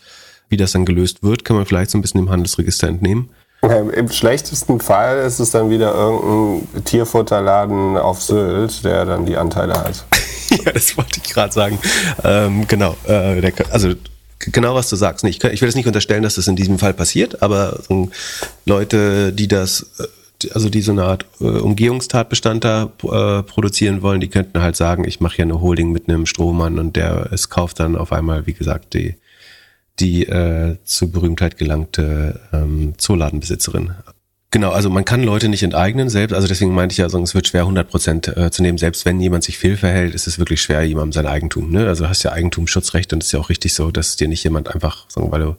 Wie 0.50 0.58
das 0.58 0.72
dann 0.72 0.86
gelöst 0.86 1.24
wird, 1.24 1.44
kann 1.44 1.58
man 1.58 1.66
vielleicht 1.66 1.92
so 1.92 1.98
ein 1.98 2.02
bisschen 2.02 2.22
im 2.22 2.30
Handelsregister 2.30 2.88
entnehmen. 2.88 3.30
Im 3.62 4.10
schlechtesten 4.10 4.80
Fall 4.80 5.18
ist 5.26 5.40
es 5.40 5.52
dann 5.52 5.70
wieder 5.70 5.94
irgendein 5.94 6.86
Tierfutterladen 6.86 7.98
auf 7.98 8.22
Sylt, 8.22 8.84
der 8.84 9.06
dann 9.06 9.26
die 9.26 9.36
Anteile 9.36 9.74
hat. 9.74 10.06
ja, 10.66 10.72
das 10.72 10.98
wollte 10.98 11.20
ich 11.24 11.32
gerade 11.32 11.54
sagen. 11.54 11.80
Ähm, 12.24 12.68
genau, 12.68 12.96
äh, 13.06 13.42
der, 13.42 13.54
also 13.72 13.94
genau 14.40 14.76
was 14.76 14.90
du 14.90 14.96
sagst. 14.96 15.24
Ich, 15.26 15.44
ich 15.44 15.62
will 15.62 15.68
jetzt 15.68 15.76
nicht 15.76 15.88
unterstellen, 15.88 16.24
dass 16.24 16.36
das 16.36 16.48
in 16.48 16.56
diesem 16.56 16.80
Fall 16.80 16.94
passiert, 16.94 17.42
aber 17.42 17.80
so 17.88 18.10
Leute, 18.66 19.34
die 19.34 19.48
das, 19.48 19.92
äh, 20.00 20.50
also 20.54 20.70
die 20.70 20.82
so 20.82 20.92
eine 20.92 21.04
Art 21.04 21.26
äh, 21.40 21.46
Umgehungstatbestand 21.46 22.64
da 22.64 22.92
äh, 23.04 23.44
produzieren 23.44 24.02
wollen, 24.02 24.22
die 24.22 24.30
könnten 24.30 24.62
halt 24.62 24.76
sagen, 24.76 25.08
ich 25.08 25.20
mache 25.20 25.38
hier 25.38 25.46
eine 25.46 25.62
Holding 25.62 25.92
mit 25.92 26.08
einem 26.08 26.26
Strohmann 26.26 26.80
und 26.80 26.96
der 26.96 27.30
es 27.32 27.50
kauft 27.50 27.80
dann 27.80 27.96
auf 27.96 28.12
einmal, 28.12 28.46
wie 28.48 28.54
gesagt, 28.54 28.94
die 28.94 29.16
die 30.00 30.28
äh, 30.28 30.78
zu 30.84 31.12
Berühmtheit 31.12 31.58
gelangte 31.58 32.40
ähm, 32.54 32.94
Zooladenbesitzerin. 32.98 33.96
Genau, 34.52 34.72
also 34.72 34.90
man 34.90 35.04
kann 35.04 35.24
Leute 35.24 35.50
nicht 35.50 35.64
enteignen 35.64 36.10
selbst, 36.10 36.34
also 36.34 36.48
deswegen 36.48 36.74
meinte 36.74 36.94
ich 36.94 37.00
ja, 37.00 37.06
es 37.08 37.36
wird 37.36 37.48
schwer 37.48 37.62
100 37.62 37.90
Prozent 37.90 38.28
äh, 38.30 38.50
zu 38.50 38.62
nehmen. 38.62 38.78
Selbst 38.78 39.06
wenn 39.06 39.20
jemand 39.20 39.44
sich 39.44 39.58
fehlverhält, 39.58 40.16
ist 40.16 40.26
es 40.26 40.40
wirklich 40.40 40.62
schwer, 40.62 40.84
jemandem 40.84 41.12
sein 41.12 41.28
Eigentum. 41.28 41.70
Ne? 41.70 41.86
Also 41.86 42.06
du 42.06 42.10
hast 42.10 42.24
ja 42.24 42.32
Eigentumsschutzrecht 42.32 43.12
und 43.12 43.24
es 43.24 43.28
ist 43.28 43.34
ja 43.34 43.40
auch 43.42 43.50
richtig 43.50 43.74
so, 43.74 43.92
dass 43.92 44.16
dir 44.16 44.30
nicht 44.30 44.44
jemand 44.46 44.74
einfach, 44.74 45.10
sagen, 45.10 45.32
weil 45.32 45.42
du 45.42 45.58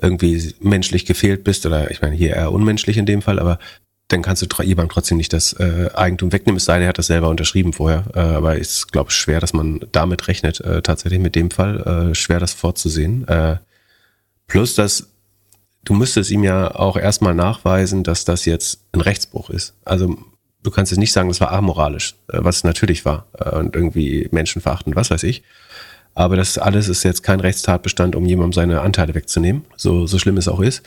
irgendwie 0.00 0.54
menschlich 0.60 1.06
gefehlt 1.06 1.44
bist 1.44 1.64
oder 1.64 1.90
ich 1.90 2.02
meine 2.02 2.14
hier 2.14 2.36
eher 2.36 2.52
unmenschlich 2.52 2.98
in 2.98 3.06
dem 3.06 3.22
Fall, 3.22 3.38
aber 3.38 3.58
dann 4.08 4.22
kannst 4.22 4.42
du 4.42 4.62
jemandem 4.62 4.92
trotzdem 4.92 5.18
nicht 5.18 5.32
das 5.32 5.52
äh, 5.54 5.90
Eigentum 5.94 6.32
wegnehmen, 6.32 6.56
es 6.56 6.64
sei 6.64 6.74
denn, 6.74 6.84
er 6.84 6.88
hat 6.88 6.98
das 6.98 7.08
selber 7.08 7.28
unterschrieben 7.28 7.74
vorher. 7.74 8.04
Äh, 8.14 8.20
aber 8.20 8.56
ist, 8.56 8.90
glaube 8.90 9.10
ich, 9.10 9.16
schwer, 9.16 9.38
dass 9.38 9.52
man 9.52 9.80
damit 9.92 10.28
rechnet, 10.28 10.60
äh, 10.60 10.80
tatsächlich 10.80 11.20
mit 11.20 11.34
dem 11.34 11.50
Fall. 11.50 12.10
Äh, 12.10 12.14
schwer, 12.14 12.40
das 12.40 12.54
vorzusehen. 12.54 13.28
Äh, 13.28 13.58
plus, 14.46 14.74
dass 14.74 15.08
du 15.88 15.94
müsstest 15.94 16.30
ihm 16.30 16.44
ja 16.44 16.74
auch 16.74 16.96
erstmal 16.96 17.34
nachweisen, 17.34 18.04
dass 18.04 18.24
das 18.24 18.44
jetzt 18.44 18.80
ein 18.92 19.00
Rechtsbruch 19.00 19.48
ist. 19.48 19.74
Also 19.84 20.18
du 20.62 20.70
kannst 20.70 20.92
jetzt 20.92 20.98
nicht 20.98 21.12
sagen, 21.12 21.28
das 21.28 21.40
war 21.40 21.50
amoralisch, 21.52 22.14
äh, 22.28 22.38
was 22.42 22.62
natürlich 22.62 23.04
war 23.04 23.26
äh, 23.38 23.56
und 23.56 23.74
irgendwie 23.74 24.28
menschenverachtend, 24.30 24.96
was 24.96 25.10
weiß 25.10 25.22
ich. 25.22 25.42
Aber 26.14 26.36
das 26.36 26.58
alles 26.58 26.88
ist 26.88 27.04
jetzt 27.04 27.22
kein 27.22 27.40
Rechtstatbestand, 27.40 28.16
um 28.16 28.26
jemandem 28.26 28.52
seine 28.52 28.80
Anteile 28.82 29.14
wegzunehmen, 29.14 29.64
so, 29.76 30.06
so 30.06 30.18
schlimm 30.18 30.36
es 30.36 30.48
auch 30.48 30.60
ist. 30.60 30.82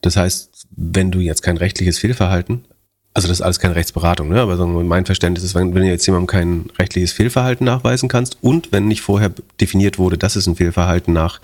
Das 0.00 0.16
heißt, 0.16 0.66
wenn 0.76 1.10
du 1.10 1.18
jetzt 1.20 1.42
kein 1.42 1.56
rechtliches 1.56 1.98
Fehlverhalten, 1.98 2.66
also 3.14 3.28
das 3.28 3.38
ist 3.38 3.42
alles 3.42 3.58
keine 3.58 3.74
Rechtsberatung, 3.74 4.28
ne? 4.28 4.40
aber 4.40 4.64
mein 4.66 5.06
Verständnis 5.06 5.42
ist, 5.42 5.54
wenn, 5.54 5.74
wenn 5.74 5.82
du 5.82 5.88
jetzt 5.88 6.06
jemandem 6.06 6.26
kein 6.26 6.66
rechtliches 6.78 7.12
Fehlverhalten 7.12 7.64
nachweisen 7.64 8.10
kannst 8.10 8.36
und 8.42 8.72
wenn 8.72 8.86
nicht 8.86 9.00
vorher 9.00 9.32
definiert 9.58 9.98
wurde, 9.98 10.18
dass 10.18 10.36
es 10.36 10.46
ein 10.46 10.56
Fehlverhalten 10.56 11.14
nach 11.14 11.40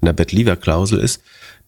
einer 0.00 0.12
Bad-Lever-Klausel 0.12 1.00
ist, 1.00 1.20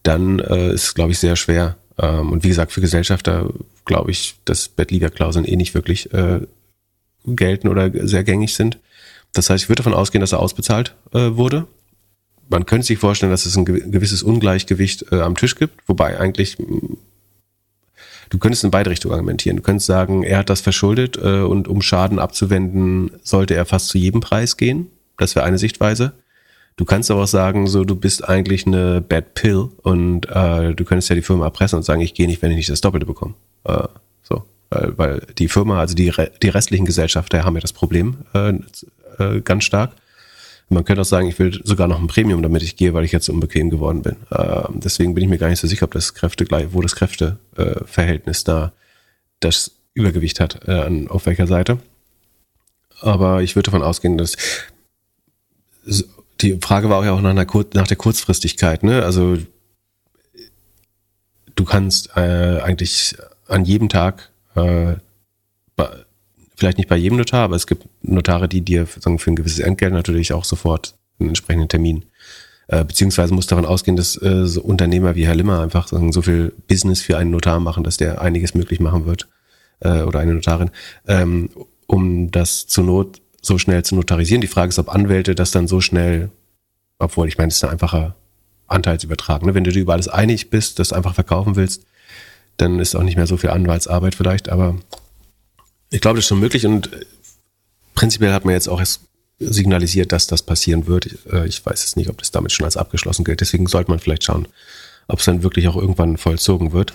dann 0.08 0.38
äh, 0.38 0.72
ist 0.72 0.84
es, 0.84 0.94
glaube 0.94 1.12
ich, 1.12 1.18
sehr 1.18 1.36
schwer. 1.36 1.76
Ähm, 1.98 2.32
und 2.32 2.42
wie 2.42 2.48
gesagt, 2.48 2.72
für 2.72 2.80
Gesellschafter 2.80 3.50
glaube 3.84 4.10
ich, 4.10 4.36
dass 4.44 4.68
Bad-Lever-Klauseln 4.68 5.44
eh 5.44 5.56
nicht 5.56 5.74
wirklich 5.74 6.12
äh, 6.12 6.40
gelten 7.26 7.68
oder 7.68 7.90
sehr 8.06 8.24
gängig 8.24 8.54
sind. 8.54 8.78
Das 9.34 9.50
heißt, 9.50 9.64
ich 9.64 9.68
würde 9.68 9.82
davon 9.82 9.94
ausgehen, 9.94 10.20
dass 10.20 10.32
er 10.32 10.40
ausbezahlt 10.40 10.94
äh, 11.12 11.32
wurde. 11.32 11.66
Man 12.48 12.64
könnte 12.64 12.86
sich 12.86 12.98
vorstellen, 12.98 13.30
dass 13.30 13.44
es 13.44 13.56
ein 13.56 13.66
gewisses 13.66 14.22
Ungleichgewicht 14.22 15.12
äh, 15.12 15.20
am 15.20 15.36
Tisch 15.36 15.56
gibt, 15.56 15.86
wobei 15.86 16.18
eigentlich 16.18 16.56
du 18.30 18.38
könntest 18.38 18.64
in 18.64 18.70
beide 18.70 18.88
Richtungen 18.88 19.12
argumentieren. 19.12 19.58
Du 19.58 19.62
könntest 19.62 19.86
sagen, 19.86 20.22
er 20.22 20.38
hat 20.38 20.48
das 20.48 20.62
verschuldet 20.62 21.18
äh, 21.18 21.40
und 21.40 21.68
um 21.68 21.82
Schaden 21.82 22.18
abzuwenden, 22.18 23.10
sollte 23.22 23.54
er 23.54 23.66
fast 23.66 23.88
zu 23.88 23.98
jedem 23.98 24.22
Preis 24.22 24.56
gehen. 24.56 24.86
Das 25.18 25.34
wäre 25.34 25.44
eine 25.44 25.58
Sichtweise. 25.58 26.14
Du 26.78 26.84
kannst 26.84 27.10
aber 27.10 27.24
auch 27.24 27.28
sagen, 27.28 27.66
so 27.66 27.84
du 27.84 27.96
bist 27.96 28.26
eigentlich 28.28 28.64
eine 28.64 29.00
Bad 29.00 29.34
Pill 29.34 29.68
und 29.82 30.26
äh, 30.30 30.74
du 30.74 30.84
könntest 30.84 31.10
ja 31.10 31.16
die 31.16 31.22
Firma 31.22 31.44
erpressen 31.44 31.76
und 31.76 31.82
sagen, 31.82 32.00
ich 32.00 32.14
gehe 32.14 32.28
nicht, 32.28 32.40
wenn 32.40 32.52
ich 32.52 32.56
nicht 32.56 32.70
das 32.70 32.80
Doppelte 32.80 33.04
bekomme. 33.04 33.34
Äh, 33.64 33.88
so, 34.22 34.44
weil, 34.70 34.96
weil 34.96 35.26
die 35.38 35.48
Firma, 35.48 35.80
also 35.80 35.96
die, 35.96 36.12
die 36.40 36.48
restlichen 36.48 36.86
Gesellschafter 36.86 37.44
haben 37.44 37.56
ja 37.56 37.60
das 37.60 37.72
Problem 37.72 38.18
äh, 38.32 38.52
äh, 39.18 39.40
ganz 39.40 39.64
stark. 39.64 39.90
Man 40.68 40.84
könnte 40.84 41.00
auch 41.00 41.06
sagen, 41.06 41.26
ich 41.26 41.38
will 41.40 41.60
sogar 41.64 41.88
noch 41.88 41.98
ein 41.98 42.06
Premium, 42.06 42.42
damit 42.42 42.62
ich 42.62 42.76
gehe, 42.76 42.94
weil 42.94 43.04
ich 43.04 43.10
jetzt 43.10 43.28
unbequem 43.28 43.70
geworden 43.70 44.02
bin. 44.02 44.14
Äh, 44.30 44.68
deswegen 44.74 45.14
bin 45.14 45.24
ich 45.24 45.30
mir 45.30 45.38
gar 45.38 45.48
nicht 45.48 45.60
so 45.60 45.66
sicher, 45.66 45.84
ob 45.84 45.92
das 45.92 46.14
Kräfte 46.14 46.44
gleich, 46.44 46.68
wo 46.70 46.80
das 46.80 46.94
Kräfteverhältnis 46.94 48.42
äh, 48.42 48.44
da 48.44 48.72
das 49.40 49.72
Übergewicht 49.94 50.38
hat, 50.38 50.68
äh, 50.68 51.06
auf 51.08 51.26
welcher 51.26 51.48
Seite. 51.48 51.78
Aber 53.00 53.42
ich 53.42 53.56
würde 53.56 53.72
davon 53.72 53.82
ausgehen, 53.82 54.16
dass 54.16 54.36
die 56.40 56.58
Frage 56.60 56.88
war 56.88 56.98
auch 56.98 57.04
ja 57.04 57.12
auch 57.12 57.20
nach, 57.20 57.30
einer 57.30 57.46
Kur 57.46 57.66
nach 57.74 57.86
der 57.86 57.96
Kurzfristigkeit. 57.96 58.82
Ne? 58.82 59.02
Also 59.02 59.38
du 61.54 61.64
kannst 61.64 62.10
äh, 62.16 62.60
eigentlich 62.60 63.16
an 63.46 63.64
jedem 63.64 63.88
Tag, 63.88 64.30
äh, 64.54 64.96
vielleicht 66.56 66.78
nicht 66.78 66.88
bei 66.88 66.96
jedem 66.96 67.18
Notar, 67.18 67.44
aber 67.44 67.56
es 67.56 67.66
gibt 67.66 67.86
Notare, 68.02 68.48
die 68.48 68.62
dir 68.62 68.86
sagen, 68.86 69.18
für 69.18 69.30
ein 69.30 69.36
gewisses 69.36 69.60
Entgelt 69.60 69.92
natürlich 69.92 70.32
auch 70.32 70.44
sofort 70.44 70.96
einen 71.18 71.30
entsprechenden 71.30 71.68
Termin 71.68 72.04
äh, 72.68 72.84
beziehungsweise 72.84 73.34
muss 73.34 73.46
davon 73.46 73.64
ausgehen, 73.64 73.96
dass 73.96 74.20
äh, 74.22 74.46
so 74.46 74.60
Unternehmer 74.60 75.14
wie 75.14 75.26
Herr 75.26 75.34
Limmer 75.34 75.60
einfach 75.60 75.88
sagen, 75.88 76.12
so 76.12 76.22
viel 76.22 76.52
Business 76.68 77.02
für 77.02 77.16
einen 77.16 77.30
Notar 77.30 77.60
machen, 77.60 77.82
dass 77.82 77.96
der 77.96 78.20
einiges 78.20 78.54
möglich 78.54 78.78
machen 78.78 79.06
wird 79.06 79.28
äh, 79.80 80.02
oder 80.02 80.20
eine 80.20 80.34
Notarin, 80.34 80.70
ähm, 81.06 81.50
um 81.86 82.30
das 82.30 82.66
zur 82.66 82.84
Not 82.84 83.20
so 83.40 83.58
schnell 83.58 83.84
zu 83.84 83.94
notarisieren. 83.94 84.40
Die 84.40 84.46
Frage 84.46 84.70
ist, 84.70 84.78
ob 84.78 84.88
Anwälte 84.88 85.34
das 85.34 85.50
dann 85.50 85.68
so 85.68 85.80
schnell, 85.80 86.30
obwohl 86.98 87.28
ich 87.28 87.38
meine, 87.38 87.48
es 87.48 87.56
ist 87.56 87.64
ein 87.64 87.70
einfacher 87.70 88.14
Anteilsübertrag. 88.66 89.42
Ne? 89.42 89.54
Wenn 89.54 89.64
du 89.64 89.72
dir 89.72 89.80
über 89.80 89.94
alles 89.94 90.08
einig 90.08 90.50
bist, 90.50 90.78
das 90.78 90.92
einfach 90.92 91.14
verkaufen 91.14 91.56
willst, 91.56 91.84
dann 92.56 92.80
ist 92.80 92.94
auch 92.94 93.02
nicht 93.02 93.16
mehr 93.16 93.26
so 93.26 93.36
viel 93.36 93.50
Anwaltsarbeit 93.50 94.14
vielleicht, 94.14 94.48
aber 94.48 94.76
ich 95.90 96.00
glaube, 96.00 96.16
das 96.16 96.24
ist 96.24 96.28
schon 96.28 96.40
möglich 96.40 96.66
und 96.66 96.92
äh, 96.92 97.06
prinzipiell 97.94 98.32
hat 98.32 98.44
man 98.44 98.54
jetzt 98.54 98.68
auch 98.68 98.80
erst 98.80 99.02
signalisiert, 99.38 100.12
dass 100.12 100.26
das 100.26 100.42
passieren 100.42 100.86
wird. 100.86 101.06
Ich, 101.06 101.32
äh, 101.32 101.46
ich 101.46 101.64
weiß 101.64 101.82
jetzt 101.82 101.96
nicht, 101.96 102.10
ob 102.10 102.18
das 102.18 102.30
damit 102.30 102.52
schon 102.52 102.64
als 102.64 102.76
abgeschlossen 102.76 103.24
gilt. 103.24 103.40
Deswegen 103.40 103.66
sollte 103.66 103.90
man 103.90 104.00
vielleicht 104.00 104.24
schauen, 104.24 104.48
ob 105.06 105.20
es 105.20 105.24
dann 105.24 105.42
wirklich 105.42 105.68
auch 105.68 105.76
irgendwann 105.76 106.16
vollzogen 106.16 106.72
wird. 106.72 106.94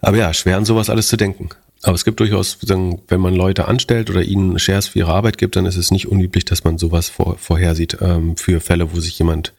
Aber 0.00 0.16
ja, 0.16 0.34
schwer 0.34 0.56
an 0.56 0.64
sowas 0.64 0.90
alles 0.90 1.08
zu 1.08 1.16
denken. 1.16 1.50
Aber 1.84 1.94
es 1.94 2.04
gibt 2.04 2.18
durchaus, 2.18 2.58
wenn 2.62 3.20
man 3.20 3.34
Leute 3.34 3.68
anstellt 3.68 4.08
oder 4.08 4.22
ihnen 4.22 4.58
Shares 4.58 4.88
für 4.88 5.00
ihre 5.00 5.12
Arbeit 5.12 5.36
gibt, 5.36 5.54
dann 5.54 5.66
ist 5.66 5.76
es 5.76 5.90
nicht 5.90 6.08
unüblich, 6.08 6.46
dass 6.46 6.64
man 6.64 6.78
sowas 6.78 7.10
vor, 7.10 7.36
vorhersieht 7.36 7.98
ähm, 8.00 8.36
für 8.36 8.60
Fälle, 8.60 8.94
wo 8.94 9.00
sich 9.00 9.18
jemand 9.18 9.52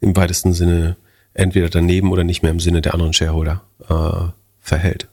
im 0.00 0.14
weitesten 0.14 0.52
Sinne 0.52 0.96
entweder 1.32 1.70
daneben 1.70 2.12
oder 2.12 2.22
nicht 2.22 2.42
mehr 2.42 2.52
im 2.52 2.60
Sinne 2.60 2.82
der 2.82 2.92
anderen 2.92 3.14
Shareholder 3.14 3.62
äh, 3.88 4.30
verhält. 4.60 5.08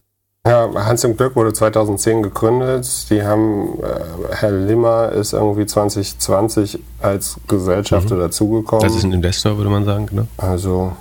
Ja, 0.46 0.70
Hans 0.76 1.04
im 1.06 1.16
Glück 1.16 1.36
wurde 1.36 1.54
2010 1.54 2.24
gegründet. 2.24 3.10
Die 3.10 3.24
haben, 3.24 3.80
äh, 3.82 4.36
Herr 4.36 4.52
Limmer 4.52 5.12
ist 5.12 5.34
irgendwie 5.34 5.66
2020 5.66 6.80
als 7.02 7.38
Gesellschafter 7.48 8.16
mhm. 8.16 8.20
dazugekommen. 8.20 8.86
Das 8.86 8.96
ist 8.96 9.04
ein 9.04 9.14
Investor, 9.14 9.58
würde 9.58 9.70
man 9.70 9.86
sagen, 9.86 10.08
genau. 10.08 10.28
Also 10.38 10.96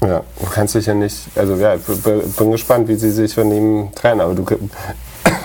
ja, 0.00 0.22
du 0.40 0.46
kannst 0.52 0.74
dich 0.74 0.86
ja 0.86 0.94
nicht, 0.94 1.16
also 1.36 1.56
ja, 1.56 1.76
bin 1.76 2.52
gespannt, 2.52 2.88
wie 2.88 2.94
sie 2.94 3.10
sich 3.10 3.34
von 3.34 3.50
ihm 3.50 3.88
trennen, 3.94 4.20
aber 4.20 4.34
du 4.34 4.44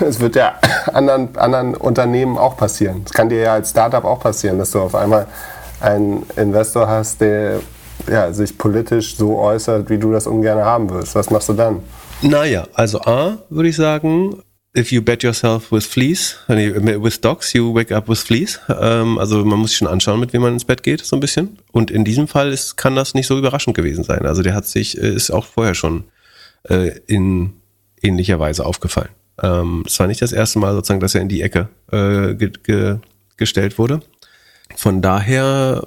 es 0.00 0.20
wird 0.20 0.36
ja 0.36 0.54
anderen, 0.92 1.36
anderen 1.36 1.74
Unternehmen 1.74 2.38
auch 2.38 2.56
passieren. 2.56 3.02
Es 3.04 3.12
kann 3.12 3.28
dir 3.28 3.40
ja 3.40 3.52
als 3.54 3.70
Startup 3.70 4.04
auch 4.04 4.20
passieren, 4.20 4.58
dass 4.58 4.70
du 4.70 4.80
auf 4.80 4.94
einmal 4.94 5.26
einen 5.80 6.24
Investor 6.36 6.88
hast, 6.88 7.20
der 7.20 7.60
ja, 8.08 8.32
sich 8.32 8.56
politisch 8.56 9.16
so 9.16 9.38
äußert, 9.38 9.88
wie 9.90 9.98
du 9.98 10.12
das 10.12 10.26
ungern 10.26 10.58
haben 10.58 10.90
willst. 10.90 11.14
Was 11.14 11.30
machst 11.30 11.48
du 11.48 11.52
dann? 11.54 11.82
Naja, 12.22 12.64
also 12.74 13.00
A, 13.02 13.38
würde 13.50 13.68
ich 13.68 13.76
sagen, 13.76 14.42
if 14.76 14.90
you 14.92 15.00
bet 15.00 15.22
yourself 15.22 15.70
with 15.70 15.86
fleas, 15.86 16.36
with 16.48 17.20
dogs, 17.20 17.52
you 17.54 17.72
wake 17.72 17.92
up 17.92 18.08
with 18.08 18.20
fleas. 18.20 18.60
Ähm, 18.68 19.18
also 19.18 19.44
man 19.44 19.58
muss 19.58 19.70
sich 19.70 19.78
schon 19.78 19.88
anschauen, 19.88 20.20
mit 20.20 20.32
wem 20.32 20.42
man 20.42 20.52
ins 20.52 20.64
Bett 20.64 20.82
geht, 20.82 21.04
so 21.04 21.16
ein 21.16 21.20
bisschen. 21.20 21.58
Und 21.72 21.90
in 21.90 22.04
diesem 22.04 22.28
Fall 22.28 22.52
ist, 22.52 22.76
kann 22.76 22.96
das 22.96 23.14
nicht 23.14 23.26
so 23.26 23.38
überraschend 23.38 23.76
gewesen 23.76 24.04
sein. 24.04 24.26
Also 24.26 24.42
der 24.42 24.54
hat 24.54 24.66
sich, 24.66 24.98
äh, 24.98 25.14
ist 25.14 25.30
auch 25.30 25.46
vorher 25.46 25.74
schon 25.74 26.04
äh, 26.64 26.98
in 27.06 27.52
ähnlicher 28.02 28.40
Weise 28.40 28.66
aufgefallen. 28.66 29.10
Ähm, 29.42 29.84
es 29.86 29.98
war 29.98 30.06
nicht 30.06 30.22
das 30.22 30.32
erste 30.32 30.58
Mal 30.58 30.74
sozusagen, 30.74 31.00
dass 31.00 31.14
er 31.14 31.22
in 31.22 31.28
die 31.28 31.42
Ecke 31.42 31.68
äh, 31.90 32.34
ge 32.34 32.52
ge 32.62 32.98
gestellt 33.36 33.78
wurde. 33.78 34.00
Von 34.76 35.02
daher 35.02 35.86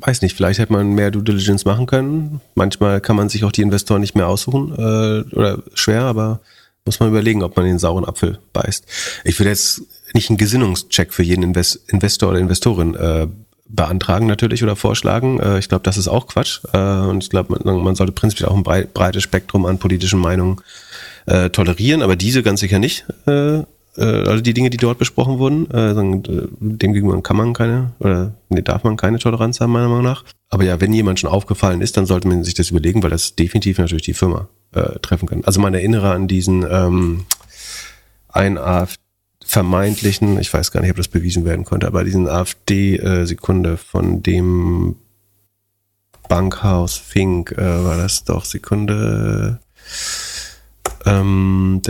weiß 0.00 0.22
nicht, 0.22 0.36
vielleicht 0.36 0.58
hätte 0.58 0.72
man 0.72 0.94
mehr 0.94 1.10
Due 1.10 1.22
Diligence 1.22 1.64
machen 1.64 1.86
können. 1.86 2.40
Manchmal 2.54 3.00
kann 3.00 3.16
man 3.16 3.28
sich 3.28 3.44
auch 3.44 3.52
die 3.52 3.62
Investoren 3.62 4.00
nicht 4.00 4.14
mehr 4.14 4.28
aussuchen 4.28 4.72
äh, 4.72 5.34
oder 5.34 5.62
schwer, 5.74 6.02
aber 6.02 6.40
muss 6.86 7.00
man 7.00 7.08
überlegen, 7.10 7.42
ob 7.42 7.56
man 7.56 7.66
den 7.66 7.78
sauren 7.78 8.04
Apfel 8.04 8.38
beißt. 8.52 8.86
Ich 9.24 9.38
würde 9.38 9.50
jetzt 9.50 9.82
nicht 10.14 10.30
einen 10.30 10.38
Gesinnungscheck 10.38 11.12
für 11.12 11.22
jeden 11.22 11.42
Invest 11.42 11.80
Investor 11.88 12.30
oder 12.30 12.38
Investorin 12.38 12.94
äh, 12.94 13.26
beantragen 13.68 14.26
natürlich 14.26 14.62
oder 14.62 14.76
vorschlagen. 14.76 15.40
Äh, 15.40 15.58
ich 15.58 15.68
glaube, 15.68 15.82
das 15.82 15.98
ist 15.98 16.08
auch 16.08 16.26
Quatsch. 16.26 16.60
Äh, 16.72 16.78
und 16.78 17.24
ich 17.24 17.30
glaube, 17.30 17.58
man, 17.64 17.82
man, 17.82 17.94
sollte 17.94 18.12
prinzipiell 18.12 18.48
auch 18.48 18.56
ein 18.56 18.62
brei 18.62 18.84
breites 18.84 19.22
Spektrum 19.22 19.66
an 19.66 19.78
politischen 19.78 20.20
Meinungen 20.20 20.60
äh, 21.26 21.50
tolerieren, 21.50 22.02
aber 22.02 22.16
diese 22.16 22.42
ganz 22.42 22.60
sicher 22.60 22.78
nicht. 22.78 23.04
Äh, 23.26 23.62
äh, 23.96 24.04
also 24.28 24.40
die 24.40 24.54
Dinge, 24.54 24.70
die 24.70 24.76
dort 24.76 24.98
besprochen 24.98 25.38
wurden, 25.38 25.70
äh, 25.70 25.90
äh, 25.90 26.22
dem 26.60 26.92
gegenüber 26.92 27.20
kann 27.22 27.36
man 27.36 27.52
keine, 27.52 27.92
oder 27.98 28.32
nee, 28.48 28.62
darf 28.62 28.84
man 28.84 28.96
keine 28.96 29.18
Toleranz 29.18 29.60
haben, 29.60 29.72
meiner 29.72 29.88
Meinung 29.88 30.04
nach. 30.04 30.24
Aber 30.48 30.64
ja, 30.64 30.80
wenn 30.80 30.92
jemand 30.92 31.20
schon 31.20 31.30
aufgefallen 31.30 31.80
ist, 31.80 31.96
dann 31.96 32.06
sollte 32.06 32.28
man 32.28 32.44
sich 32.44 32.54
das 32.54 32.70
überlegen, 32.70 33.02
weil 33.02 33.10
das 33.10 33.34
definitiv 33.34 33.78
natürlich 33.78 34.04
die 34.04 34.14
Firma 34.14 34.48
äh, 34.76 34.98
treffen 35.00 35.28
kann. 35.28 35.44
Also 35.44 35.60
man 35.60 35.74
erinnere 35.74 36.12
an 36.12 36.28
diesen 36.28 36.64
ähm, 36.70 37.24
einen 38.28 38.58
AfD 38.58 39.00
vermeintlichen, 39.44 40.40
ich 40.40 40.52
weiß 40.52 40.72
gar 40.72 40.80
nicht, 40.80 40.90
ob 40.90 40.96
das 40.96 41.08
bewiesen 41.08 41.44
werden 41.44 41.64
konnte, 41.64 41.86
aber 41.86 42.02
diesen 42.02 42.28
AfD-Sekunde 42.28 43.74
äh, 43.74 43.76
von 43.76 44.22
dem 44.22 44.96
Bankhaus 46.28 46.96
Fink 46.96 47.52
äh, 47.52 47.84
war 47.84 47.96
das 47.96 48.24
doch 48.24 48.44
Sekunde 48.44 49.60
ähm, 51.04 51.80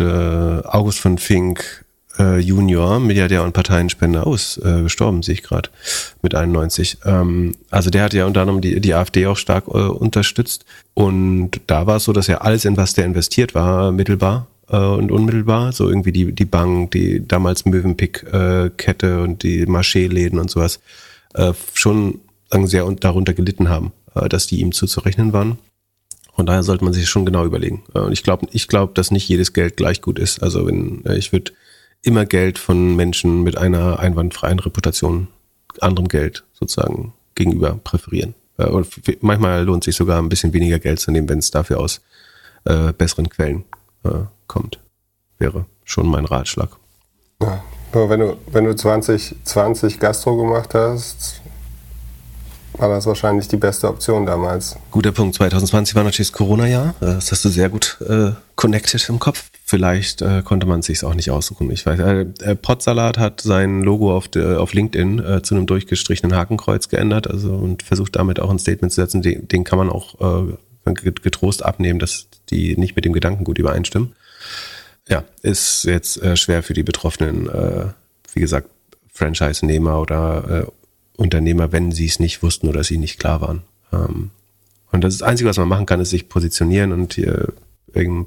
August 0.00 1.00
von 1.00 1.18
Fink 1.18 1.84
äh, 2.18 2.38
Junior, 2.38 3.00
Milliardär 3.00 3.44
und 3.44 3.52
Parteienspender, 3.52 4.26
aus, 4.26 4.58
äh, 4.58 4.82
gestorben, 4.82 5.22
sehe 5.22 5.34
ich 5.34 5.42
gerade, 5.42 5.70
mit 6.22 6.34
91. 6.34 6.98
Ähm, 7.04 7.54
also 7.70 7.90
der 7.90 8.04
hat 8.04 8.14
ja 8.14 8.26
unter 8.26 8.42
anderem 8.42 8.60
die, 8.60 8.80
die 8.80 8.94
AfD 8.94 9.26
auch 9.26 9.36
stark 9.36 9.66
äh, 9.68 9.70
unterstützt. 9.70 10.64
Und 10.94 11.60
da 11.66 11.86
war 11.86 11.96
es 11.96 12.04
so, 12.04 12.12
dass 12.12 12.26
ja 12.26 12.38
alles, 12.38 12.64
in 12.64 12.76
was 12.76 12.94
der 12.94 13.04
investiert 13.04 13.54
war, 13.54 13.92
mittelbar 13.92 14.46
äh, 14.68 14.76
und 14.76 15.10
unmittelbar, 15.10 15.72
so 15.72 15.88
irgendwie 15.88 16.12
die, 16.12 16.32
die 16.32 16.44
Bank, 16.44 16.90
die 16.92 17.26
damals 17.26 17.64
Mövenpick-Kette 17.64 19.22
und 19.22 19.42
die 19.42 19.66
Marché-Läden 19.66 20.38
und 20.38 20.50
sowas, 20.50 20.80
äh, 21.34 21.52
schon 21.74 22.20
sagen, 22.50 22.66
sehr 22.66 22.90
darunter 22.92 23.34
gelitten 23.34 23.68
haben, 23.68 23.92
äh, 24.14 24.28
dass 24.28 24.46
die 24.46 24.60
ihm 24.60 24.72
zuzurechnen 24.72 25.32
waren. 25.32 25.58
Von 26.34 26.46
daher 26.46 26.62
sollte 26.62 26.84
man 26.84 26.92
sich 26.92 27.08
schon 27.08 27.26
genau 27.26 27.44
überlegen. 27.44 27.82
Und 27.94 28.12
ich 28.12 28.22
glaube, 28.22 28.46
ich 28.52 28.68
glaube, 28.68 28.92
dass 28.94 29.10
nicht 29.10 29.28
jedes 29.28 29.52
Geld 29.52 29.76
gleich 29.76 30.00
gut 30.00 30.20
ist. 30.20 30.40
Also 30.40 30.68
wenn 30.68 31.02
ich 31.16 31.32
würde 31.32 31.50
immer 32.02 32.26
Geld 32.26 32.58
von 32.58 32.96
Menschen 32.96 33.42
mit 33.42 33.58
einer 33.58 33.98
einwandfreien 33.98 34.58
Reputation 34.58 35.28
anderem 35.80 36.08
Geld 36.08 36.44
sozusagen 36.52 37.12
gegenüber 37.34 37.78
präferieren. 37.82 38.34
Und 38.56 38.88
manchmal 39.22 39.62
lohnt 39.62 39.84
sich 39.84 39.94
sogar 39.94 40.20
ein 40.20 40.28
bisschen 40.28 40.52
weniger 40.52 40.78
Geld 40.78 40.98
zu 40.98 41.12
nehmen, 41.12 41.28
wenn 41.28 41.38
es 41.38 41.50
dafür 41.50 41.78
aus 41.78 42.00
äh, 42.64 42.92
besseren 42.92 43.28
Quellen 43.28 43.64
äh, 44.04 44.24
kommt. 44.48 44.80
Wäre 45.38 45.66
schon 45.84 46.08
mein 46.08 46.24
Ratschlag. 46.24 46.70
Ja, 47.40 47.62
wenn 47.92 48.20
du, 48.20 48.36
wenn 48.50 48.64
du 48.64 48.74
2020 48.74 50.00
Gastro 50.00 50.36
gemacht 50.36 50.74
hast, 50.74 51.40
war 52.72 52.88
das 52.88 53.06
wahrscheinlich 53.06 53.48
die 53.48 53.56
beste 53.56 53.88
Option 53.88 54.26
damals. 54.26 54.76
Guter 54.90 55.12
Punkt. 55.12 55.36
2020 55.36 55.94
war 55.94 56.04
natürlich 56.04 56.30
das 56.30 56.36
Corona-Jahr. 56.36 56.94
Das 57.00 57.30
hast 57.30 57.44
du 57.44 57.48
sehr 57.48 57.68
gut 57.68 57.98
äh, 58.08 58.32
connected 58.56 59.08
im 59.08 59.18
Kopf. 59.18 59.50
Vielleicht 59.70 60.22
äh, 60.22 60.40
konnte 60.42 60.66
man 60.66 60.80
es 60.80 60.86
sich 60.86 61.04
auch 61.04 61.12
nicht 61.12 61.30
aussuchen. 61.30 61.70
Ich 61.70 61.84
weiß, 61.84 62.00
äh, 62.00 62.26
äh, 62.40 62.54
Potsalat 62.54 63.18
hat 63.18 63.42
sein 63.42 63.82
Logo 63.82 64.16
auf, 64.16 64.26
de, 64.26 64.56
auf 64.56 64.72
LinkedIn 64.72 65.18
äh, 65.18 65.42
zu 65.42 65.54
einem 65.54 65.66
durchgestrichenen 65.66 66.34
Hakenkreuz 66.34 66.88
geändert 66.88 67.28
also, 67.28 67.52
und 67.52 67.82
versucht 67.82 68.16
damit 68.16 68.40
auch 68.40 68.48
ein 68.48 68.58
Statement 68.58 68.94
zu 68.94 69.02
setzen. 69.02 69.20
Den, 69.20 69.46
den 69.46 69.64
kann 69.64 69.76
man 69.76 69.90
auch 69.90 70.48
äh, 70.48 70.92
getrost 70.94 71.66
abnehmen, 71.66 71.98
dass 71.98 72.28
die 72.48 72.78
nicht 72.78 72.96
mit 72.96 73.04
dem 73.04 73.12
Gedanken 73.12 73.44
gut 73.44 73.58
übereinstimmen. 73.58 74.14
Ja, 75.06 75.24
ist 75.42 75.84
jetzt 75.84 76.22
äh, 76.22 76.34
schwer 76.38 76.62
für 76.62 76.72
die 76.72 76.82
Betroffenen, 76.82 77.50
äh, 77.50 77.88
wie 78.32 78.40
gesagt, 78.40 78.70
Franchise-Nehmer 79.12 80.00
oder 80.00 80.64
äh, 80.66 81.20
Unternehmer, 81.20 81.72
wenn 81.72 81.92
sie 81.92 82.06
es 82.06 82.20
nicht 82.20 82.42
wussten 82.42 82.68
oder 82.68 82.84
sie 82.84 82.96
nicht 82.96 83.18
klar 83.18 83.42
waren. 83.42 83.64
Ähm, 83.92 84.30
und 84.92 85.04
das, 85.04 85.12
ist 85.12 85.20
das 85.20 85.28
Einzige, 85.28 85.50
was 85.50 85.58
man 85.58 85.68
machen 85.68 85.84
kann, 85.84 86.00
ist 86.00 86.08
sich 86.08 86.30
positionieren 86.30 86.92
und 86.92 87.12
hier 87.12 87.52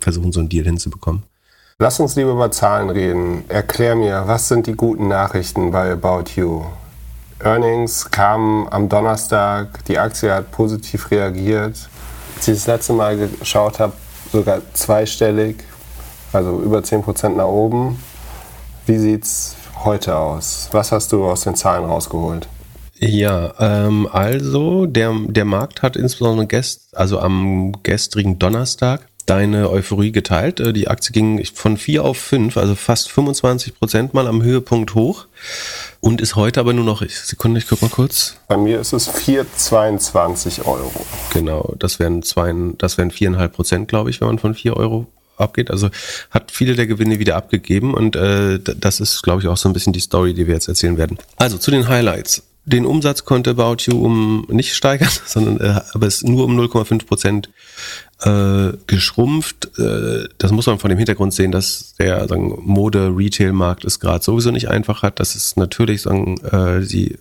versuchen, 0.02 0.32
so 0.32 0.40
einen 0.40 0.50
Deal 0.50 0.66
hinzubekommen. 0.66 1.24
Lass 1.82 2.00
uns 2.00 2.16
lieber 2.16 2.34
über 2.34 2.52
Zahlen 2.52 2.92
reden. 2.92 3.44
Erklär 3.48 3.96
mir, 3.96 4.26
was 4.28 4.48
sind 4.48 4.68
die 4.68 4.76
guten 4.76 5.08
Nachrichten 5.08 5.72
bei 5.72 5.92
About 5.92 6.26
You? 6.36 6.66
Earnings 7.40 8.12
kamen 8.12 8.68
am 8.70 8.88
Donnerstag, 8.88 9.84
die 9.86 9.98
Aktie 9.98 10.32
hat 10.32 10.52
positiv 10.52 11.10
reagiert. 11.10 11.90
Als 12.36 12.48
ich 12.48 12.54
das 12.54 12.68
letzte 12.68 12.94
Mal 12.94 13.18
geschaut 13.18 13.80
habe, 13.80 13.94
sogar 14.32 14.62
zweistellig, 14.74 15.64
also 16.32 16.62
über 16.62 16.82
10% 16.82 17.30
nach 17.30 17.46
oben. 17.46 17.98
Wie 18.86 19.00
sieht 19.00 19.24
es 19.24 19.56
heute 19.84 20.16
aus? 20.16 20.70
Was 20.74 20.92
hast 20.92 21.12
du 21.12 21.26
aus 21.26 21.42
den 21.42 21.56
Zahlen 21.56 21.86
rausgeholt? 21.86 22.48
Ja, 23.00 23.56
ähm, 23.58 24.08
also 24.12 24.86
der, 24.86 25.16
der 25.26 25.46
Markt 25.46 25.82
hat 25.82 25.96
insbesondere 25.96 26.46
gest, 26.46 26.96
also 26.96 27.18
am 27.18 27.72
gestrigen 27.82 28.38
Donnerstag 28.38 29.08
deine 29.26 29.70
Euphorie 29.70 30.12
geteilt. 30.12 30.60
Äh, 30.60 30.74
die 30.74 30.88
Aktie 30.88 31.12
ging 31.12 31.44
von 31.54 31.78
4 31.78 32.04
auf 32.04 32.18
5, 32.18 32.58
also 32.58 32.76
fast 32.76 33.12
25 33.12 33.78
Prozent 33.78 34.14
mal 34.14 34.28
am 34.28 34.42
Höhepunkt 34.44 34.96
hoch 34.96 35.28
und 36.00 36.22
ist 36.22 36.36
heute 36.36 36.60
aber 36.60 36.74
nur 36.74 36.86
noch, 36.86 37.04
Sekunde, 37.08 37.60
ich 37.60 37.68
guck 37.68 37.82
mal 37.82 37.90
kurz. 37.90 38.38
Bei 38.48 38.58
mir 38.58 38.80
ist 38.80 38.94
es 38.94 39.10
4,22 39.10 40.66
Euro. 40.66 41.06
Genau, 41.32 41.76
das 41.80 42.00
wären 42.00 42.24
zwei, 42.24 42.54
das 42.78 42.98
wären 42.98 43.12
viereinhalb 43.12 43.54
Prozent, 43.54 43.88
glaube 43.88 44.10
ich, 44.10 44.22
wenn 44.22 44.28
man 44.28 44.40
von 44.40 44.56
4 44.56 44.78
Euro 44.78 45.08
abgeht. 45.38 45.72
Also 45.72 45.90
hat 46.30 46.52
viele 46.52 46.76
der 46.76 46.88
Gewinne 46.88 47.20
wieder 47.20 47.36
abgegeben 47.36 47.94
und 47.94 48.16
äh, 48.16 48.60
das 48.60 49.00
ist, 49.00 49.22
glaube 49.24 49.42
ich, 49.42 49.48
auch 49.48 49.58
so 49.58 49.70
ein 49.70 49.74
bisschen 49.74 49.94
die 49.94 50.00
Story, 50.00 50.34
die 50.34 50.48
wir 50.48 50.54
jetzt 50.54 50.68
erzählen 50.68 50.98
werden. 50.98 51.18
Also 51.38 51.58
zu 51.58 51.72
den 51.72 51.88
Highlights 51.88 52.44
den 52.66 52.86
Umsatz 52.86 53.26
konnte 53.26 53.52
About 53.52 53.78
You 53.80 54.04
um 54.04 54.46
nicht 54.50 54.76
steigern, 54.76 55.10
sondern 55.26 55.60
äh, 55.60 55.82
aber 55.94 56.08
es 56.08 56.24
nur 56.24 56.46
um 56.46 56.60
0,5 56.60 57.06
Prozent 57.06 57.50
äh, 58.22 58.78
geschrumpft. 58.88 59.78
Äh, 59.78 60.28
das 60.38 60.52
muss 60.52 60.68
man 60.68 60.80
von 60.80 60.90
dem 60.90 60.98
Hintergrund 60.98 61.34
sehen, 61.34 61.52
dass 61.52 61.96
der 62.00 62.28
Mode-Retail-Markt 62.38 63.86
es 63.86 64.00
gerade 64.00 64.24
sowieso 64.24 64.52
nicht 64.52 64.70
einfach 64.70 65.04
hat. 65.04 65.20
Dass 65.20 65.36
es 65.36 65.56
natürlich 65.56 66.04
sagen, 66.04 66.40
äh, 66.42 66.82
sie 66.82 67.18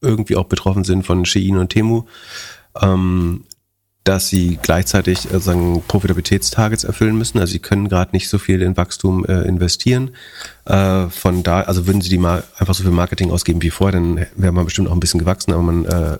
irgendwie 0.00 0.36
auch 0.36 0.46
betroffen 0.46 0.84
sind 0.84 1.04
von 1.04 1.24
Shein 1.24 1.56
und 1.56 1.68
Temu. 1.70 2.04
Ähm, 2.80 3.44
dass 4.04 4.28
sie 4.28 4.58
gleichzeitig 4.60 5.32
äh, 5.32 5.40
sagen 5.40 5.82
Profitabilitätstargets 5.86 6.84
erfüllen 6.84 7.16
müssen. 7.16 7.38
Also 7.38 7.52
sie 7.52 7.58
können 7.58 7.88
gerade 7.88 8.12
nicht 8.12 8.28
so 8.28 8.38
viel 8.38 8.62
in 8.62 8.76
Wachstum 8.76 9.24
äh, 9.26 9.42
investieren. 9.42 10.10
Äh, 10.64 11.08
von 11.08 11.42
da, 11.42 11.60
also 11.60 11.86
würden 11.86 12.00
sie 12.00 12.08
die 12.08 12.18
mal 12.18 12.42
einfach 12.58 12.74
so 12.74 12.82
viel 12.82 12.92
Marketing 12.92 13.30
ausgeben 13.30 13.62
wie 13.62 13.70
vorher, 13.70 14.00
dann 14.00 14.26
wäre 14.36 14.52
man 14.52 14.64
bestimmt 14.64 14.88
auch 14.88 14.94
ein 14.94 15.00
bisschen 15.00 15.20
gewachsen, 15.20 15.52
aber 15.52 15.62
man 15.62 15.84
äh, 15.84 16.18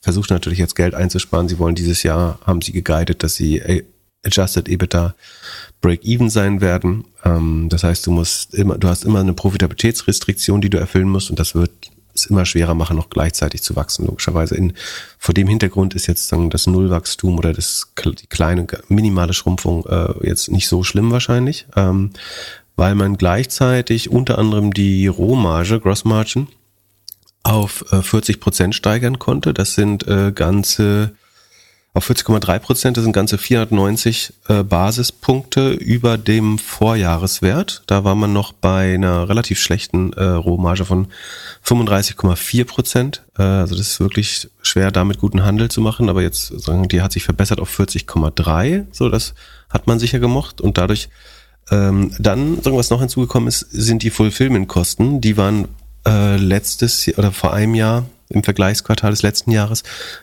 versucht 0.00 0.30
natürlich 0.30 0.58
jetzt 0.58 0.76
Geld 0.76 0.94
einzusparen. 0.94 1.48
Sie 1.48 1.58
wollen 1.58 1.74
dieses 1.74 2.02
Jahr, 2.02 2.38
haben 2.44 2.62
sie 2.62 2.72
geguidet, 2.72 3.22
dass 3.22 3.34
sie 3.34 3.58
äh, 3.58 3.84
Adjusted 4.24 4.68
EBITDA 4.68 5.14
Break-Even 5.80 6.30
sein 6.30 6.60
werden. 6.60 7.04
Ähm, 7.24 7.68
das 7.68 7.84
heißt, 7.84 8.06
du 8.06 8.10
musst 8.10 8.54
immer, 8.54 8.78
du 8.78 8.88
hast 8.88 9.04
immer 9.04 9.20
eine 9.20 9.32
Profitabilitätsrestriktion, 9.32 10.60
die 10.60 10.70
du 10.70 10.78
erfüllen 10.78 11.08
musst 11.08 11.30
und 11.30 11.38
das 11.38 11.54
wird 11.54 11.70
es 12.14 12.26
immer 12.26 12.46
schwerer 12.46 12.74
machen, 12.74 12.96
noch 12.96 13.10
gleichzeitig 13.10 13.62
zu 13.62 13.76
wachsen, 13.76 14.06
logischerweise. 14.06 14.56
In, 14.56 14.72
vor 15.18 15.34
dem 15.34 15.48
Hintergrund 15.48 15.94
ist 15.94 16.06
jetzt 16.06 16.28
sagen, 16.28 16.50
das 16.50 16.66
Nullwachstum 16.66 17.38
oder 17.38 17.52
das, 17.52 17.92
die 18.04 18.26
kleine, 18.26 18.66
minimale 18.88 19.34
Schrumpfung 19.34 19.84
äh, 19.86 20.26
jetzt 20.26 20.50
nicht 20.50 20.68
so 20.68 20.82
schlimm 20.82 21.10
wahrscheinlich, 21.10 21.66
ähm, 21.76 22.10
weil 22.74 22.94
man 22.94 23.16
gleichzeitig 23.16 24.10
unter 24.10 24.38
anderem 24.38 24.72
die 24.72 25.06
Rohmarge, 25.06 25.80
Gross 25.80 26.04
Margin, 26.04 26.48
auf 27.46 27.84
äh, 27.92 28.02
40 28.02 28.40
Prozent 28.40 28.74
steigern 28.74 29.18
konnte. 29.18 29.54
Das 29.54 29.74
sind 29.74 30.06
äh, 30.06 30.32
ganze 30.32 31.12
auf 31.94 32.10
40,3 32.10 32.58
Prozent. 32.58 32.96
Das 32.96 33.04
sind 33.04 33.12
ganze 33.12 33.38
490 33.38 34.34
äh, 34.48 34.62
Basispunkte 34.64 35.70
über 35.70 36.18
dem 36.18 36.58
Vorjahreswert. 36.58 37.84
Da 37.86 38.04
war 38.04 38.14
man 38.14 38.32
noch 38.32 38.52
bei 38.52 38.94
einer 38.94 39.28
relativ 39.28 39.60
schlechten 39.60 40.12
äh, 40.12 40.24
Rohmarge 40.24 40.84
von 40.84 41.06
35,4 41.64 42.64
Prozent. 42.64 43.22
Äh, 43.38 43.42
also 43.42 43.76
das 43.76 43.86
ist 43.86 44.00
wirklich 44.00 44.50
schwer, 44.60 44.90
damit 44.90 45.18
guten 45.18 45.44
Handel 45.44 45.70
zu 45.70 45.80
machen. 45.80 46.08
Aber 46.08 46.22
jetzt 46.22 46.48
sagen 46.60 46.88
die 46.88 47.00
hat 47.00 47.12
sich 47.12 47.24
verbessert 47.24 47.60
auf 47.60 47.78
40,3. 47.78 48.86
So, 48.90 49.08
das 49.08 49.34
hat 49.70 49.86
man 49.86 49.98
sicher 49.98 50.18
gemocht 50.18 50.60
und 50.60 50.78
dadurch 50.78 51.08
ähm, 51.70 52.12
dann, 52.18 52.60
sagen 52.62 52.76
was 52.76 52.90
noch 52.90 53.00
hinzugekommen 53.00 53.48
ist, 53.48 53.60
sind 53.70 54.02
die 54.02 54.10
Fulfillment-Kosten. 54.10 55.20
Die 55.20 55.36
waren 55.36 55.68
äh, 56.06 56.36
letztes 56.36 57.08
oder 57.16 57.32
vor 57.32 57.52
einem 57.52 57.74
Jahr 57.74 58.06
im 58.28 58.42
Vergleichsquartal 58.42 59.10
des 59.10 59.22
letzten 59.22 59.50
Jahres 59.50 59.82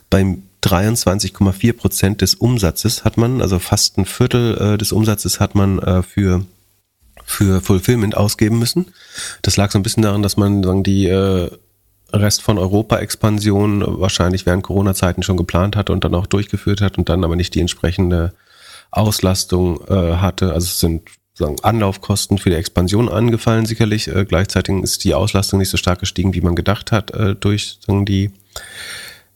beim 0.10 0.44
23,4 0.64 1.74
Prozent 1.74 2.22
des 2.22 2.36
Umsatzes 2.36 3.04
hat 3.04 3.18
man, 3.18 3.42
also 3.42 3.60
fast 3.60 3.98
ein 3.98 4.06
Viertel 4.06 4.58
äh, 4.58 4.78
des 4.78 4.92
Umsatzes 4.92 5.40
hat 5.40 5.56
man 5.56 5.80
äh, 5.80 6.04
für 6.04 6.46
für 7.26 7.62
Fulfillment 7.62 8.18
ausgeben 8.18 8.60
müssen. 8.60 8.88
Das 9.44 9.56
lag 9.56 9.72
so 9.72 9.80
ein 9.80 9.84
bisschen 9.84 10.04
daran, 10.04 10.24
dass 10.24 10.36
man 10.36 10.62
sagen, 10.62 10.84
die 10.84 11.08
äh, 11.08 11.50
Rest 12.12 12.42
von 12.42 12.58
Europa-Expansion 12.58 13.84
wahrscheinlich 14.00 14.46
während 14.46 14.64
Corona-Zeiten 14.64 15.24
schon 15.24 15.38
geplant 15.38 15.76
hatte 15.76 15.94
und 15.94 16.04
dann 16.04 16.16
auch 16.16 16.28
durchgeführt 16.28 16.82
hat 16.82 16.98
und 16.98 17.10
dann 17.10 17.24
aber 17.24 17.36
nicht 17.36 17.56
die 17.56 17.62
entsprechende 17.62 18.34
Auslastung 18.92 19.82
äh, 19.88 20.18
hatte. 20.18 20.54
Also 20.54 20.66
es 20.66 20.80
sind 20.80 21.10
sagen, 21.34 21.56
Anlaufkosten 21.62 22.38
für 22.38 22.50
die 22.50 22.56
Expansion 22.56 23.10
angefallen 23.10 23.66
sicherlich. 23.66 24.08
Äh, 24.08 24.26
gleichzeitig 24.26 24.76
ist 24.84 25.04
die 25.04 25.14
Auslastung 25.14 25.60
nicht 25.60 25.70
so 25.70 25.78
stark 25.78 26.00
gestiegen, 26.00 26.34
wie 26.34 26.42
man 26.42 26.56
gedacht 26.56 26.92
hat, 26.92 27.12
äh, 27.12 27.36
durch 27.36 27.80
sagen, 27.86 28.06
die 28.06 28.32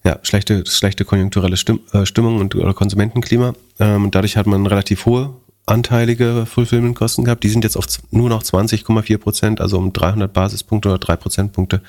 ja, 0.04 0.20
schlechte, 0.22 0.64
schlechte 0.66 1.06
konjunkturelle 1.06 1.58
Stimm, 1.58 1.82
äh, 1.92 2.06
Stimmung 2.06 2.40
und 2.40 2.56
oder 2.56 2.74
Konsumentenklima. 2.74 3.54
Ähm, 3.80 4.12
dadurch 4.12 4.38
hat 4.38 4.48
man 4.48 4.66
relativ 4.66 5.06
hohe 5.06 5.34
anteilige 5.66 6.46
Fulfillment-Kosten 6.46 7.26
gehabt. 7.26 7.44
Die 7.44 7.50
sind 7.50 7.64
jetzt 7.64 7.76
auf 7.76 7.86
nur 8.12 8.30
noch 8.30 8.42
20,4 8.42 9.18
Prozent, 9.18 9.60
also 9.60 9.78
um 9.78 9.92
300 9.92 10.32
Basispunkte 10.32 10.90
oder 10.90 10.98
3 10.98 11.18
Prozentpunkte 11.18 11.82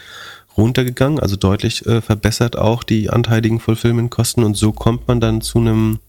runtergegangen, 0.56 1.20
also 1.20 1.36
deutlich 1.36 1.86
äh, 1.86 2.00
verbessert 2.00 2.58
auch 2.58 2.82
die 2.82 3.10
anteiligen 3.10 3.60
Fulfillment-Kosten 3.60 4.42
und 4.42 4.56
so 4.56 4.72
kommt 4.72 5.06
man 5.06 5.20
dann 5.20 5.40
zu 5.40 5.58
einem 5.58 6.00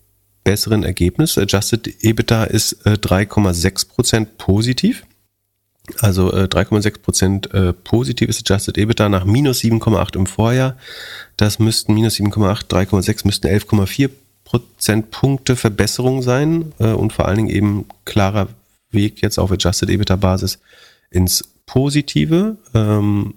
besseren 0.43 0.83
Ergebnis. 0.83 1.37
Adjusted 1.37 2.03
EBITDA 2.03 2.45
ist 2.45 2.85
äh, 2.85 2.91
3,6 2.91 3.87
Prozent 3.87 4.37
positiv. 4.37 5.05
Also 5.99 6.31
äh, 6.31 6.43
3,6 6.43 7.01
Prozent 7.01 7.53
äh, 7.53 7.73
positives 7.73 8.39
Adjusted 8.39 8.77
EBITDA 8.77 9.09
nach 9.09 9.25
minus 9.25 9.61
7,8 9.61 10.15
im 10.15 10.25
Vorjahr. 10.27 10.77
Das 11.37 11.59
müssten 11.59 11.93
minus 11.93 12.15
7,8, 12.15 12.69
3,6 12.69 13.25
müssten 13.25 13.47
11,4 13.47 14.09
Prozentpunkte 14.43 15.55
Verbesserung 15.55 16.21
sein 16.21 16.73
äh, 16.79 16.91
und 16.91 17.13
vor 17.13 17.27
allen 17.27 17.37
Dingen 17.37 17.49
eben 17.49 17.85
klarer 18.05 18.47
Weg 18.91 19.21
jetzt 19.21 19.37
auf 19.37 19.51
Adjusted 19.51 19.89
EBITDA 19.89 20.15
Basis 20.15 20.59
ins 21.11 21.43
Positive. 21.65 22.57
Ähm, 22.73 23.35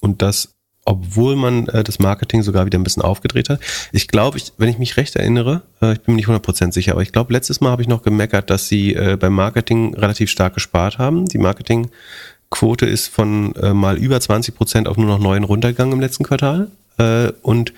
und 0.00 0.22
das 0.22 0.54
obwohl 0.84 1.36
man 1.36 1.68
äh, 1.68 1.84
das 1.84 1.98
Marketing 1.98 2.42
sogar 2.42 2.66
wieder 2.66 2.78
ein 2.78 2.82
bisschen 2.84 3.02
aufgedreht 3.02 3.48
hat. 3.48 3.60
Ich 3.92 4.08
glaube, 4.08 4.38
ich, 4.38 4.52
wenn 4.56 4.68
ich 4.68 4.78
mich 4.78 4.96
recht 4.96 5.16
erinnere, 5.16 5.62
äh, 5.82 5.92
ich 5.92 6.00
bin 6.00 6.14
mir 6.14 6.20
nicht 6.20 6.28
100% 6.28 6.72
sicher, 6.72 6.92
aber 6.92 7.02
ich 7.02 7.12
glaube, 7.12 7.32
letztes 7.32 7.60
Mal 7.60 7.70
habe 7.70 7.82
ich 7.82 7.88
noch 7.88 8.02
gemeckert, 8.02 8.50
dass 8.50 8.68
sie 8.68 8.94
äh, 8.94 9.16
beim 9.16 9.34
Marketing 9.34 9.94
relativ 9.94 10.30
stark 10.30 10.54
gespart 10.54 10.98
haben. 10.98 11.26
Die 11.26 11.38
Marketingquote 11.38 12.86
ist 12.86 13.08
von 13.08 13.54
äh, 13.56 13.74
mal 13.74 13.98
über 13.98 14.16
20% 14.16 14.86
auf 14.86 14.96
nur 14.96 15.06
noch 15.06 15.18
9 15.18 15.44
runtergegangen 15.44 15.92
im 15.92 16.00
letzten 16.00 16.24
Quartal 16.24 16.70
äh, 16.98 17.32
und 17.42 17.72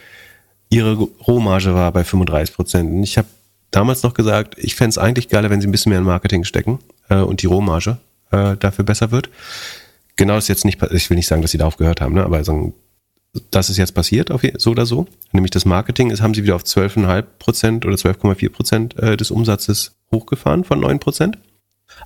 ihre 0.70 0.94
Rohmarge 0.94 1.74
war 1.74 1.92
bei 1.92 2.03
35%. 2.03 2.80
Und 2.80 3.03
ich 3.03 3.18
habe 3.18 3.28
damals 3.70 4.03
noch 4.03 4.14
gesagt, 4.14 4.57
ich 4.59 4.74
fände 4.74 4.90
es 4.90 4.98
eigentlich 4.98 5.28
geiler, 5.28 5.50
wenn 5.50 5.61
sie 5.61 5.66
ein 5.66 5.72
bisschen 5.72 5.90
mehr 5.90 5.98
in 5.98 6.05
Marketing 6.05 6.44
stecken 6.44 6.78
äh, 7.09 7.16
und 7.16 7.42
die 7.42 7.46
Rohmarge 7.46 7.98
äh, 8.30 8.57
dafür 8.57 8.84
besser 8.84 9.11
wird 9.11 9.28
genau 10.16 10.34
das 10.34 10.44
ist 10.44 10.48
jetzt 10.48 10.64
nicht, 10.64 10.82
ich 10.92 11.11
will 11.11 11.16
nicht 11.16 11.26
sagen, 11.26 11.42
dass 11.42 11.50
sie 11.50 11.59
da 11.59 11.66
aufgehört 11.66 12.00
haben, 12.00 12.14
ne, 12.14 12.24
aber 12.24 12.42
sagen, 12.44 12.74
das 13.51 13.70
ist 13.70 13.78
jetzt 13.78 13.95
passiert, 13.95 14.30
auf, 14.30 14.43
so 14.59 14.70
oder 14.70 14.87
so. 14.87 15.07
Nämlich 15.33 15.51
das 15.51 15.64
Marketing 15.64 16.11
ist, 16.11 16.20
haben 16.20 16.35
sie 16.35 16.43
wieder 16.43 16.57
auf 16.57 16.64
12,5 16.64 17.22
Prozent 17.39 17.87
oder 17.87 17.95
12,4 17.95 18.51
Prozent 18.51 18.99
äh, 18.99 19.16
des 19.16 19.30
Umsatzes 19.30 19.97
hochgefahren 20.11 20.64
von 20.64 20.80
9 20.80 20.99
Prozent. 20.99 21.39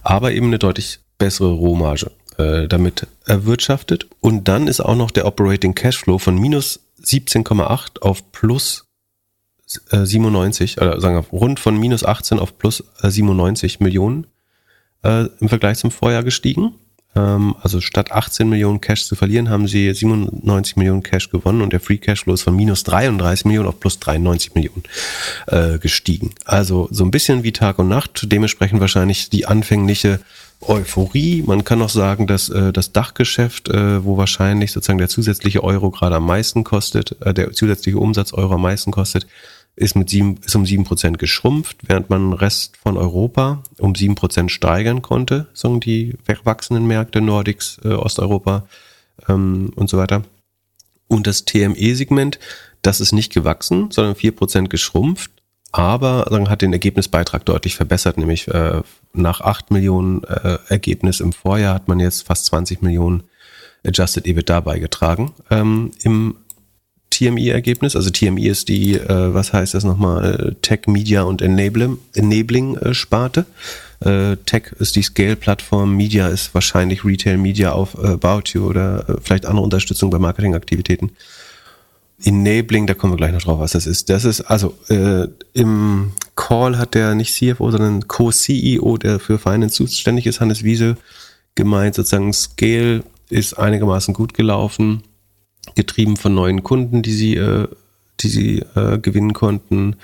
Aber 0.03 0.33
eben 0.33 0.47
eine 0.47 0.59
deutlich 0.59 1.01
bessere 1.19 1.53
Rohmarge 1.53 2.13
äh, 2.39 2.69
damit 2.69 3.07
erwirtschaftet. 3.25 4.07
Und 4.21 4.47
dann 4.49 4.69
ist 4.69 4.81
auch 4.81 4.95
noch 4.95 5.11
der 5.11 5.27
Operating 5.27 5.75
Cashflow 5.75 6.19
von 6.19 6.39
minus 6.39 6.81
17,8 7.03 8.01
auf 8.01 8.33
plus 8.33 8.85
97, 9.67 10.81
oder 10.81 11.01
sagen 11.01 11.17
wir 11.17 11.39
rund 11.39 11.59
von 11.59 11.77
minus 11.77 12.05
18 12.05 12.39
auf 12.39 12.57
plus 12.57 12.85
97 13.03 13.81
Millionen 13.81 14.29
äh, 15.03 15.27
im 15.41 15.49
Vergleich 15.49 15.79
zum 15.79 15.91
Vorjahr 15.91 16.23
gestiegen. 16.23 16.75
Ähm, 17.17 17.57
also 17.63 17.81
statt 17.81 18.13
18 18.13 18.49
Millionen 18.49 18.81
Cash 18.81 19.07
zu 19.07 19.17
verlieren, 19.17 19.49
haben 19.49 19.67
sie 19.67 19.93
97 19.93 20.77
Millionen 20.77 21.03
Cash 21.03 21.31
gewonnen 21.31 21.63
und 21.63 21.73
der 21.73 21.81
Free 21.81 21.97
Cashflow 21.97 22.35
ist 22.35 22.43
von 22.43 22.55
minus 22.55 22.85
33 22.85 23.47
Millionen 23.47 23.69
auf 23.69 23.81
plus 23.81 23.99
93 23.99 24.55
Millionen 24.55 24.83
äh, 25.47 25.79
gestiegen. 25.79 26.33
Also 26.45 26.89
so 26.91 27.05
ein 27.05 27.11
bisschen 27.11 27.43
wie 27.43 27.53
Tag 27.53 27.79
und 27.79 27.89
Nacht, 27.89 28.27
dementsprechend 28.31 28.81
wahrscheinlich 28.81 29.31
die 29.31 29.47
anfängliche 29.47 30.21
Euphorie. 30.61 31.43
Man 31.47 31.65
kann 31.65 31.83
auch 31.83 31.91
sagen, 31.91 32.27
dass 32.27 32.49
äh, 32.49 32.73
das 32.73 32.93
Dachgeschäft, 32.93 33.69
äh, 33.69 34.05
wo 34.05 34.17
wahrscheinlich 34.17 34.73
sozusagen 34.73 34.99
der 34.99 35.09
zusätzliche 35.09 35.63
Euro 35.63 35.91
gerade 35.91 36.17
am 36.17 36.27
meisten 36.27 36.65
kostet, 36.65 37.17
der 37.21 37.53
zusätzliche 37.53 37.99
Umsatz 37.99 38.33
Euro 38.33 38.55
am 38.55 38.63
meisten 38.63 38.91
kostet, 38.91 39.27
ist, 39.77 39.95
mit 39.95 40.09
sieben, 40.09 40.39
ist 40.45 40.57
um 40.57 40.65
sieben 40.65 40.85
Prozent 40.85 41.19
geschrumpft, 41.19 41.77
während 41.83 42.09
man 42.09 42.31
den 42.31 42.33
Rest 42.33 42.79
von 42.79 42.97
Europa 42.97 43.63
um 43.79 43.95
sieben 43.95 44.15
Prozent 44.15 44.51
steigern 44.51 45.03
konnte, 45.03 45.49
sagen 45.53 45.81
die 45.81 46.17
wachsenden 46.45 46.87
Märkte, 46.87 47.21
Nordics, 47.21 47.79
äh, 47.85 47.89
Osteuropa 47.89 48.67
ähm, 49.29 49.71
und 49.77 49.91
so 49.91 49.99
weiter. 49.99 50.23
Und 51.09 51.27
das 51.27 51.45
TME-Segment, 51.45 52.39
das 52.83 53.01
ist 53.01 53.13
nicht 53.13 53.33
gewachsen, 53.33 53.91
sondern 53.91 54.17
vier 54.17 54.35
Prozent 54.35 54.71
geschrumpft, 54.71 55.31
aber 55.73 56.27
sagen, 56.31 56.49
hat 56.49 56.63
den 56.63 56.73
Ergebnisbeitrag 56.73 57.45
deutlich 57.45 57.77
verbessert, 57.77 58.17
nämlich 58.17 58.49
äh, 58.49 58.81
nach 59.13 59.43
acht 59.43 59.71
Millionen 59.71 60.25
äh, 60.25 60.59
Ergebnis 60.69 61.21
im 61.21 61.33
Vorjahr 61.33 61.75
hat 61.75 61.87
man 61.87 62.01
jetzt 62.01 62.27
fast 62.27 62.47
20 62.47 62.83
Millionen 62.83 63.25
Adjusted 63.87 64.27
EBITDA 64.27 64.61
beigetragen. 64.61 65.33
Ähm, 65.51 65.93
Im 66.03 66.37
TMI-Ergebnis. 67.17 67.97
Also 67.97 68.11
TMI 68.11 68.49
ist 68.49 68.69
die, 68.69 68.95
äh, 68.95 69.35
was 69.35 69.53
heißt 69.53 69.75
das 69.75 69.85
nochmal, 69.85 70.57
Tech, 70.63 70.83
Media 70.87 71.23
und 71.23 71.43
Enabling-Sparte. 71.43 73.47
Äh, 74.01 74.37
Tech 74.45 74.73
ist 74.79 74.97
die 74.97 75.03
Scale-Plattform, 75.03 75.97
Media 75.97 76.29
ist 76.29 76.55
wahrscheinlich 76.55 77.05
Retail 77.05 77.39
Media 77.39 77.73
auf 77.73 77.95
äh, 77.95 78.09
About 78.09 78.43
You 78.53 78.67
oder 78.67 79.09
äh, 79.09 79.15
vielleicht 79.23 79.47
andere 79.47 79.65
Unterstützung 79.65 80.11
bei 80.11 80.19
Marketingaktivitäten. 80.19 81.13
Enabling, 82.23 82.87
da 82.87 82.95
kommen 82.95 83.13
wir 83.13 83.19
gleich 83.19 83.33
noch 83.33 83.43
drauf, 83.43 83.61
was 83.61 83.73
das 83.73 83.87
ist. 83.87 84.09
Das 84.09 84.25
ist, 84.25 84.41
also 84.43 84.75
äh, 84.89 85.29
im 85.53 86.13
Call 86.35 86.79
hat 86.79 86.95
der 86.95 87.15
nicht 87.15 87.35
CFO, 87.35 87.71
sondern 87.71 88.09
Co-CEO, 88.09 88.97
der 88.97 89.19
für 89.19 89.39
Finance 89.39 89.77
zuständig 89.77 90.27
ist, 90.27 90.41
Hannes 90.41 90.63
Wiese, 90.63 90.97
gemeint, 91.55 91.95
sozusagen 91.95 92.33
Scale 92.33 93.03
ist 93.29 93.55
einigermaßen 93.55 94.15
gut 94.15 94.35
gelaufen 94.35 95.03
getrieben 95.75 96.17
von 96.17 96.35
neuen 96.35 96.63
Kunden, 96.63 97.03
die 97.03 97.13
sie, 97.13 97.37
äh, 97.37 97.69
die 98.21 98.29
sie 98.29 98.65
äh, 98.75 98.99
gewinnen 98.99 99.33
konnten. 99.33 99.97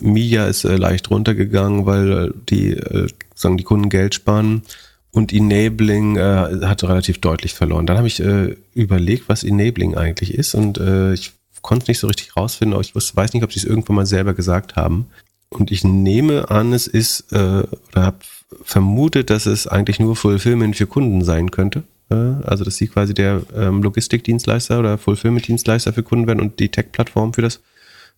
Mia 0.00 0.46
ist 0.46 0.64
äh, 0.64 0.76
leicht 0.76 1.10
runtergegangen, 1.10 1.86
weil 1.86 2.12
äh, 2.12 2.30
die, 2.48 2.70
äh, 2.70 3.08
sagen 3.34 3.56
die 3.56 3.64
Kunden 3.64 3.88
Geld 3.88 4.14
sparen. 4.14 4.62
Und 5.10 5.32
Enabling 5.32 6.16
äh, 6.16 6.60
hat 6.62 6.82
relativ 6.84 7.20
deutlich 7.20 7.52
verloren. 7.52 7.86
Dann 7.86 7.98
habe 7.98 8.08
ich 8.08 8.22
überlegt, 8.72 9.28
was 9.28 9.44
Enabling 9.44 9.94
eigentlich 9.94 10.32
ist 10.32 10.54
und 10.54 10.78
ich 11.12 11.32
konnte 11.60 11.82
es 11.82 11.88
nicht 11.88 11.98
so 11.98 12.06
richtig 12.06 12.34
rausfinden, 12.34 12.72
aber 12.72 12.80
ich 12.82 12.94
weiß 12.94 13.34
nicht, 13.34 13.44
ob 13.44 13.52
sie 13.52 13.58
es 13.58 13.66
irgendwann 13.66 13.96
mal 13.96 14.06
selber 14.06 14.32
gesagt 14.32 14.74
haben. 14.74 15.08
Und 15.50 15.70
ich 15.70 15.84
nehme 15.84 16.50
an, 16.50 16.72
es 16.72 16.86
ist, 16.86 17.30
oder 17.30 17.68
habe 17.94 18.16
vermutet, 18.64 19.28
dass 19.28 19.44
es 19.44 19.66
eigentlich 19.66 20.00
nur 20.00 20.16
Fulfillment 20.16 20.76
für 20.76 20.86
Kunden 20.86 21.22
sein 21.22 21.50
könnte. 21.50 21.82
Also, 22.44 22.64
dass 22.64 22.76
sie 22.76 22.88
quasi 22.88 23.14
der 23.14 23.42
ähm, 23.56 23.82
Logistikdienstleister 23.82 24.78
oder 24.78 24.98
Fulfillment-Dienstleister 24.98 25.92
für 25.92 26.02
Kunden 26.02 26.26
werden 26.26 26.40
und 26.40 26.58
die 26.60 26.68
Tech-Plattform 26.68 27.34
für 27.34 27.42
das 27.42 27.60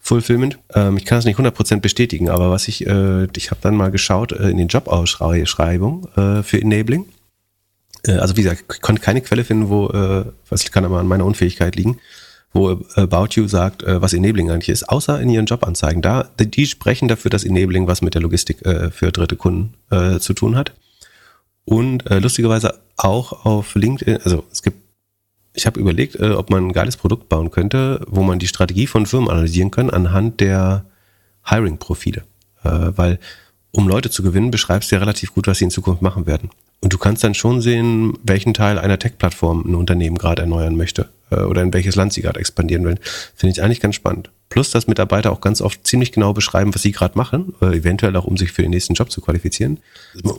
Fulfillment. 0.05 0.59
Ähm, 0.75 0.99
ich 0.99 1.07
kann 1.07 1.19
es 1.19 1.25
nicht 1.25 1.39
100% 1.39 1.81
bestätigen, 1.81 2.29
aber 2.29 2.51
was 2.51 2.69
ich, 2.69 2.87
äh, 2.87 3.27
ich 3.37 3.51
habe 3.51 3.61
dann 3.63 3.75
mal 3.75 3.91
geschaut 3.91 4.33
äh, 4.33 4.51
in 4.51 4.59
den 4.59 4.69
Jobausschreibung 4.69 6.09
äh, 6.17 6.43
für 6.43 6.61
Enabling. 6.61 7.07
Äh, 8.07 8.13
also 8.13 8.37
wie 8.37 8.43
gesagt, 8.43 8.65
ich 8.75 8.83
konnte 8.83 9.01
keine 9.01 9.23
Quelle 9.23 9.45
finden, 9.45 9.71
wo, 9.71 9.89
äh, 9.89 10.27
was 10.51 10.71
kann 10.71 10.85
aber 10.85 11.01
an 11.01 11.07
meiner 11.07 11.25
Unfähigkeit 11.25 11.75
liegen, 11.77 11.99
wo 12.53 12.83
About 12.97 13.29
You 13.31 13.49
sagt, 13.49 13.83
äh, 13.83 14.03
was 14.03 14.13
Enabling 14.13 14.51
eigentlich 14.51 14.69
ist, 14.69 14.89
außer 14.91 15.21
in 15.21 15.31
ihren 15.31 15.47
Jobanzeigen. 15.47 16.03
Da, 16.03 16.29
die 16.39 16.67
sprechen 16.67 17.09
dafür, 17.09 17.31
dass 17.31 17.45
Enabling 17.45 17.87
was 17.87 18.03
mit 18.03 18.15
der 18.15 18.21
Logistik 18.21 18.65
äh, 18.67 18.91
für 18.91 19.11
dritte 19.11 19.37
Kunden 19.37 19.75
äh, 19.91 20.19
zu 20.19 20.35
tun 20.35 20.55
hat. 20.55 20.73
Und 21.65 22.11
äh, 22.11 22.19
lustigerweise 22.19 22.81
auch 22.97 23.45
auf 23.45 23.75
LinkedIn, 23.75 24.19
also 24.23 24.45
es 24.53 24.63
gibt, 24.63 24.79
ich 25.55 25.67
habe 25.67 25.81
überlegt, 25.81 26.17
äh, 26.17 26.31
ob 26.31 26.51
man 26.51 26.69
ein 26.69 26.73
geiles 26.73 26.97
Produkt 26.97 27.29
bauen 27.29 27.51
könnte, 27.51 28.05
wo 28.09 28.23
man 28.23 28.39
die 28.39 28.49
Strategie 28.49 28.87
von 28.87 29.07
Firmen 29.07 29.31
analysieren 29.31 29.71
kann 29.71 29.91
anhand 29.91 30.41
der 30.41 30.85
Hiring-Profile. 31.45 32.25
Äh, 32.63 32.93
weil 32.97 33.19
um 33.71 33.89
Leute 33.89 34.11
zu 34.11 34.23
gewinnen, 34.23 34.51
beschreibst 34.51 34.91
du 34.91 34.97
ja 34.97 35.01
relativ 35.01 35.35
gut, 35.35 35.47
was 35.47 35.59
sie 35.59 35.65
in 35.65 35.71
Zukunft 35.71 36.01
machen 36.01 36.27
werden. 36.27 36.51
Und 36.81 36.93
du 36.93 36.99
kannst 36.99 37.25
dann 37.25 37.35
schon 37.35 37.61
sehen, 37.61 38.17
welchen 38.23 38.55
Teil 38.55 38.79
einer 38.79 38.99
Tech-Plattform 38.99 39.65
ein 39.67 39.75
Unternehmen 39.75 40.17
gerade 40.17 40.43
erneuern 40.43 40.77
möchte 40.77 41.09
äh, 41.31 41.41
oder 41.41 41.63
in 41.63 41.73
welches 41.73 41.97
Land 41.97 42.13
sie 42.13 42.23
gerade 42.23 42.39
expandieren 42.39 42.85
will. 42.85 42.99
Finde 43.35 43.53
ich 43.53 43.63
eigentlich 43.63 43.81
ganz 43.81 43.95
spannend. 43.95 44.31
Plus, 44.51 44.71
dass 44.71 44.87
Mitarbeiter 44.87 45.33
auch 45.33 45.41
ganz 45.41 45.61
oft 45.61 45.87
ziemlich 45.87 46.13
genau 46.13 46.33
beschreiben, 46.33 46.75
was 46.75 46.83
sie 46.83 46.93
gerade 46.93 47.17
machen, 47.17 47.55
äh, 47.61 47.77
eventuell 47.77 48.15
auch, 48.17 48.25
um 48.25 48.37
sich 48.37 48.53
für 48.53 48.63
den 48.63 48.71
nächsten 48.71 48.95
Job 48.95 49.11
zu 49.11 49.21
qualifizieren. 49.21 49.79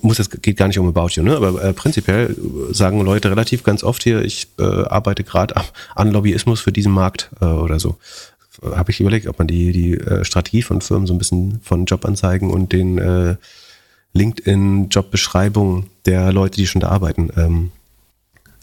Muss 0.01 0.18
das 0.18 0.30
geht 0.30 0.58
gar 0.58 0.68
nicht 0.68 0.80
um 0.80 0.88
About 0.88 1.10
You, 1.14 1.24
ne? 1.24 1.36
aber 1.36 1.62
äh, 1.62 1.74
prinzipiell 1.74 2.36
sagen 2.72 3.01
Leute 3.01 3.30
relativ 3.30 3.64
ganz 3.64 3.84
oft 3.84 4.03
hier, 4.03 4.24
ich 4.24 4.47
äh, 4.60 4.64
arbeite 4.64 5.24
gerade 5.24 5.56
an 5.95 6.12
Lobbyismus 6.12 6.62
für 6.62 6.72
diesen 6.72 6.93
Markt 6.93 7.30
äh, 7.41 7.45
oder 7.45 7.80
so. 7.80 7.97
Habe 8.64 8.91
ich 8.91 9.01
überlegt, 9.01 9.28
ob 9.28 9.38
man 9.38 9.47
die, 9.47 9.74
die 9.74 9.93
äh, 9.95 10.24
Strategie 10.24 10.62
von 10.62 10.80
Firmen 10.80 11.08
so 11.08 11.14
ein 11.14 11.18
bisschen 11.18 11.60
von 11.62 11.86
Jobanzeigen 11.86 12.51
und 12.51 12.72
den 12.72 12.97
äh, 12.97 13.36
LinkedIn-Jobbeschreibungen 14.14 15.88
der 16.06 16.32
Leute, 16.32 16.56
die 16.56 16.68
schon 16.68 16.80
da 16.80 16.88
arbeiten, 16.88 17.30
ähm, 17.36 17.72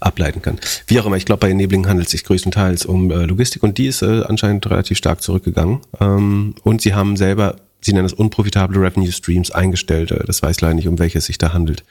ableiten 0.02 0.42
kann. 0.42 0.58
Wie 0.86 0.98
auch 1.00 1.06
immer, 1.06 1.16
ich 1.16 1.24
glaube, 1.24 1.40
bei 1.40 1.50
Enabling 1.50 1.86
handelt 1.86 2.06
es 2.06 2.12
sich 2.12 2.24
größtenteils 2.24 2.84
um 2.84 3.10
äh, 3.10 3.24
Logistik 3.24 3.62
und 3.62 3.78
die 3.78 3.86
ist 3.86 4.02
äh, 4.02 4.22
anscheinend 4.22 4.68
relativ 4.68 4.98
stark 4.98 5.22
zurückgegangen. 5.22 5.80
Ähm, 6.00 6.54
und 6.62 6.82
sie 6.82 6.94
haben 6.94 7.16
selber, 7.16 7.56
sie 7.80 7.92
nennen 7.92 8.06
es 8.06 8.12
unprofitable 8.12 8.80
Revenue 8.80 9.12
Streams 9.12 9.50
eingestellt. 9.50 10.10
Äh, 10.10 10.24
das 10.26 10.42
weiß 10.42 10.60
leider 10.60 10.74
nicht, 10.74 10.88
um 10.88 10.98
welches 10.98 11.26
sich 11.26 11.38
da 11.38 11.52
handelt. 11.52 11.84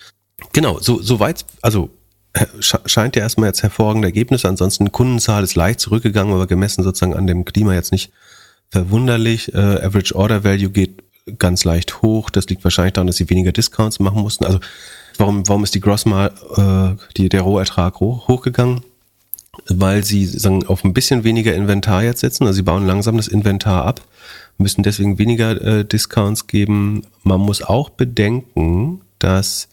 Genau, 0.53 0.79
so, 0.79 1.01
so 1.01 1.19
weit, 1.19 1.45
also 1.61 1.89
äh, 2.33 2.45
scheint 2.61 3.15
ja 3.15 3.21
erstmal 3.21 3.47
jetzt 3.47 3.63
hervorragende 3.63 4.07
Ergebnisse. 4.07 4.47
Ansonsten 4.47 4.91
Kundenzahl 4.91 5.43
ist 5.43 5.55
leicht 5.55 5.79
zurückgegangen, 5.79 6.33
aber 6.33 6.47
gemessen 6.47 6.83
sozusagen 6.83 7.13
an 7.13 7.27
dem 7.27 7.45
Klima 7.45 7.73
jetzt 7.73 7.91
nicht 7.91 8.11
verwunderlich. 8.69 9.53
Äh, 9.53 9.57
Average 9.57 10.15
Order 10.15 10.43
Value 10.43 10.69
geht 10.69 11.03
ganz 11.37 11.63
leicht 11.65 12.01
hoch. 12.01 12.29
Das 12.29 12.47
liegt 12.47 12.63
wahrscheinlich 12.63 12.93
daran, 12.93 13.07
dass 13.07 13.17
sie 13.17 13.29
weniger 13.29 13.51
Discounts 13.51 13.99
machen 13.99 14.21
mussten. 14.21 14.45
Also 14.45 14.59
warum, 15.21 15.47
warum 15.47 15.63
ist 15.63 15.75
die 15.75 15.79
Grossmal, 15.79 16.33
äh, 16.57 17.01
die, 17.15 17.29
der 17.29 17.41
Rohertrag 17.41 17.99
hoch, 17.99 18.27
hochgegangen? 18.27 18.81
Weil 19.67 20.03
sie 20.03 20.25
sagen, 20.25 20.65
auf 20.65 20.83
ein 20.83 20.93
bisschen 20.93 21.23
weniger 21.23 21.53
Inventar 21.53 22.03
jetzt 22.03 22.21
setzen. 22.21 22.45
Also 22.45 22.57
sie 22.57 22.63
bauen 22.63 22.85
langsam 22.85 23.17
das 23.17 23.27
Inventar 23.27 23.85
ab, 23.85 24.01
müssen 24.57 24.83
deswegen 24.83 25.17
weniger 25.17 25.61
äh, 25.61 25.85
Discounts 25.85 26.47
geben. 26.47 27.03
Man 27.23 27.39
muss 27.39 27.61
auch 27.61 27.89
bedenken, 27.89 29.01
dass 29.19 29.69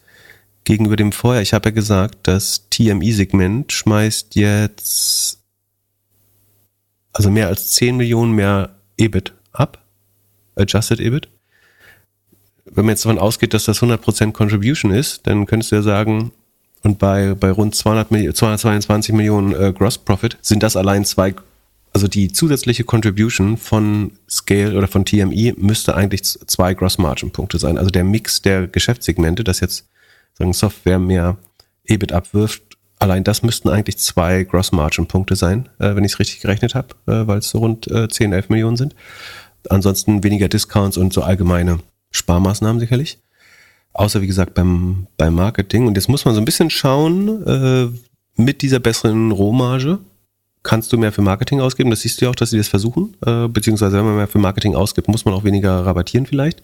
gegenüber 0.63 0.95
dem 0.95 1.11
Vorher, 1.11 1.41
ich 1.41 1.53
habe 1.53 1.69
ja 1.69 1.73
gesagt, 1.73 2.19
das 2.23 2.69
TMI-Segment 2.69 3.71
schmeißt 3.71 4.35
jetzt 4.35 5.39
also 7.11 7.31
mehr 7.31 7.47
als 7.47 7.71
10 7.71 7.97
Millionen 7.97 8.33
mehr 8.33 8.75
EBIT 8.97 9.33
ab, 9.51 9.83
Adjusted 10.55 10.99
EBIT 10.99 11.27
wenn 12.73 12.85
man 12.85 12.93
jetzt 12.93 13.05
davon 13.05 13.19
ausgeht, 13.19 13.53
dass 13.53 13.65
das 13.65 13.81
100% 13.81 14.31
Contribution 14.31 14.91
ist, 14.91 15.25
dann 15.27 15.45
könntest 15.45 15.71
du 15.71 15.77
ja 15.77 15.81
sagen, 15.81 16.31
und 16.83 16.99
bei, 16.99 17.33
bei 17.33 17.51
rund 17.51 17.75
200 17.75 18.11
Millionen, 18.11 18.35
222 18.35 19.13
Millionen 19.13 19.53
äh, 19.53 19.73
Gross 19.73 19.97
Profit 19.97 20.37
sind 20.41 20.63
das 20.63 20.77
allein 20.77 21.03
zwei, 21.03 21.33
also 21.93 22.07
die 22.07 22.31
zusätzliche 22.31 22.83
Contribution 22.83 23.57
von 23.57 24.11
Scale 24.29 24.77
oder 24.77 24.87
von 24.87 25.03
TMI 25.03 25.55
müsste 25.57 25.95
eigentlich 25.95 26.23
zwei 26.23 26.73
Gross 26.73 26.97
Margin 26.97 27.31
Punkte 27.31 27.59
sein. 27.59 27.77
Also 27.77 27.89
der 27.89 28.03
Mix 28.03 28.41
der 28.41 28.67
Geschäftssegmente, 28.67 29.43
das 29.43 29.59
jetzt 29.59 29.89
sagen 30.37 30.53
Software 30.53 30.99
mehr 30.99 31.37
EBIT 31.83 32.13
abwirft, 32.13 32.61
allein 32.99 33.23
das 33.23 33.43
müssten 33.43 33.69
eigentlich 33.69 33.97
zwei 33.97 34.43
Gross 34.43 34.71
Margin 34.71 35.07
Punkte 35.07 35.35
sein, 35.35 35.67
äh, 35.79 35.95
wenn 35.95 36.05
ich 36.05 36.13
es 36.13 36.19
richtig 36.19 36.39
gerechnet 36.39 36.75
habe, 36.75 36.95
äh, 37.07 37.27
weil 37.27 37.39
es 37.39 37.49
so 37.49 37.59
rund 37.59 37.87
äh, 37.91 38.07
10, 38.07 38.31
11 38.31 38.49
Millionen 38.49 38.77
sind. 38.77 38.95
Ansonsten 39.69 40.23
weniger 40.23 40.47
Discounts 40.47 40.95
und 40.95 41.11
so 41.11 41.21
allgemeine 41.21 41.79
Sparmaßnahmen 42.11 42.79
sicherlich. 42.79 43.19
Außer 43.93 44.21
wie 44.21 44.27
gesagt 44.27 44.53
beim, 44.53 45.07
beim 45.17 45.35
Marketing. 45.35 45.87
Und 45.87 45.95
jetzt 45.95 46.09
muss 46.09 46.25
man 46.25 46.35
so 46.35 46.41
ein 46.41 46.45
bisschen 46.45 46.69
schauen, 46.69 47.45
äh, 47.45 47.89
mit 48.35 48.61
dieser 48.61 48.79
besseren 48.79 49.31
Rohmarge 49.31 49.99
kannst 50.63 50.91
du 50.93 50.97
mehr 50.97 51.11
für 51.11 51.21
Marketing 51.21 51.61
ausgeben. 51.61 51.89
Das 51.89 52.01
siehst 52.01 52.21
du 52.21 52.25
ja 52.25 52.31
auch, 52.31 52.35
dass 52.35 52.51
sie 52.51 52.57
das 52.57 52.67
versuchen. 52.67 53.15
Äh, 53.25 53.47
beziehungsweise 53.47 53.97
wenn 53.97 54.05
man 54.05 54.15
mehr 54.15 54.27
für 54.27 54.39
Marketing 54.39 54.75
ausgibt, 54.75 55.07
muss 55.07 55.25
man 55.25 55.33
auch 55.33 55.43
weniger 55.43 55.85
rabattieren 55.85 56.25
vielleicht. 56.25 56.63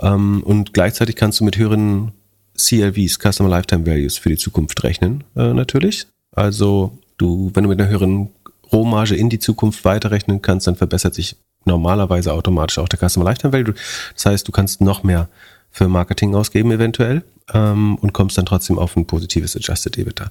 Ähm, 0.00 0.42
und 0.42 0.72
gleichzeitig 0.72 1.16
kannst 1.16 1.40
du 1.40 1.44
mit 1.44 1.56
höheren 1.56 2.12
CLVs, 2.56 3.18
Customer 3.18 3.48
Lifetime 3.48 3.86
Values, 3.86 4.16
für 4.16 4.28
die 4.28 4.36
Zukunft 4.36 4.82
rechnen, 4.84 5.24
äh, 5.36 5.52
natürlich. 5.52 6.06
Also 6.32 6.98
du, 7.18 7.50
wenn 7.54 7.64
du 7.64 7.68
mit 7.68 7.80
einer 7.80 7.90
höheren 7.90 8.30
Rohmarge 8.72 9.14
in 9.14 9.28
die 9.28 9.38
Zukunft 9.38 9.84
weiterrechnen 9.84 10.42
kannst, 10.42 10.66
dann 10.66 10.76
verbessert 10.76 11.14
sich 11.14 11.36
normalerweise 11.66 12.32
automatisch 12.32 12.78
auch 12.78 12.88
der 12.88 12.98
Customer 12.98 13.24
Lifetime 13.24 13.52
Value. 13.52 13.74
Das 14.14 14.26
heißt, 14.26 14.48
du 14.48 14.52
kannst 14.52 14.80
noch 14.80 15.02
mehr 15.02 15.28
für 15.70 15.88
Marketing 15.88 16.34
ausgeben 16.34 16.70
eventuell 16.70 17.24
ähm, 17.52 17.96
und 17.96 18.12
kommst 18.12 18.38
dann 18.38 18.46
trotzdem 18.46 18.78
auf 18.78 18.96
ein 18.96 19.06
positives 19.06 19.56
Adjusted 19.56 19.98
EBITDA. 19.98 20.30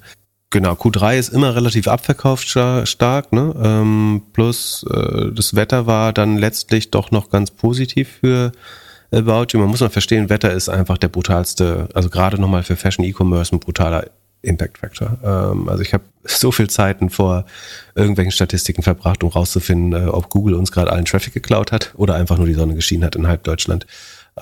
Genau, 0.50 0.74
Q3 0.74 1.18
ist 1.18 1.30
immer 1.30 1.56
relativ 1.56 1.88
abverkauft 1.88 2.48
stark, 2.48 3.34
ne? 3.34 3.56
Ähm, 3.62 4.22
plus 4.34 4.86
äh, 4.90 5.32
das 5.34 5.56
Wetter 5.56 5.88
war 5.88 6.14
dann 6.14 6.38
letztlich 6.38 6.92
doch 6.92 7.10
noch 7.10 7.32
ganz 7.32 7.50
positiv 7.50 8.20
für 8.22 8.52
About 9.12 9.48
You. 9.52 9.60
Man 9.60 9.70
muss 9.70 9.82
mal 9.82 9.90
verstehen, 9.90 10.30
Wetter 10.30 10.52
ist 10.54 10.70
einfach 10.70 11.00
der 11.00 11.08
brutalste, 11.08 11.90
also 11.96 12.10
gerade 12.10 12.40
nochmal 12.40 12.64
für 12.64 12.76
Fashion 12.76 13.04
E-Commerce 13.04 13.56
ein 13.56 13.60
brutaler 13.60 14.06
Impact 14.44 14.78
Factor. 14.78 15.18
Ähm, 15.24 15.68
also 15.68 15.82
ich 15.82 15.94
habe 15.94 16.04
so 16.24 16.52
viel 16.52 16.70
Zeiten 16.70 17.10
vor 17.10 17.46
irgendwelchen 17.96 18.32
Statistiken 18.32 18.84
verbracht, 18.84 19.24
um 19.24 19.30
rauszufinden, 19.30 20.08
äh, 20.08 20.08
ob 20.08 20.30
Google 20.30 20.56
uns 20.56 20.72
gerade 20.72 20.92
allen 20.92 21.06
Traffic 21.06 21.34
geklaut 21.34 21.72
hat 21.72 21.94
oder 21.96 22.16
einfach 22.16 22.38
nur 22.38 22.48
die 22.48 22.54
Sonne 22.54 22.76
geschienen 22.76 23.04
hat 23.04 23.16
in 23.16 23.28
halb 23.28 23.44
Deutschland. 23.44 23.88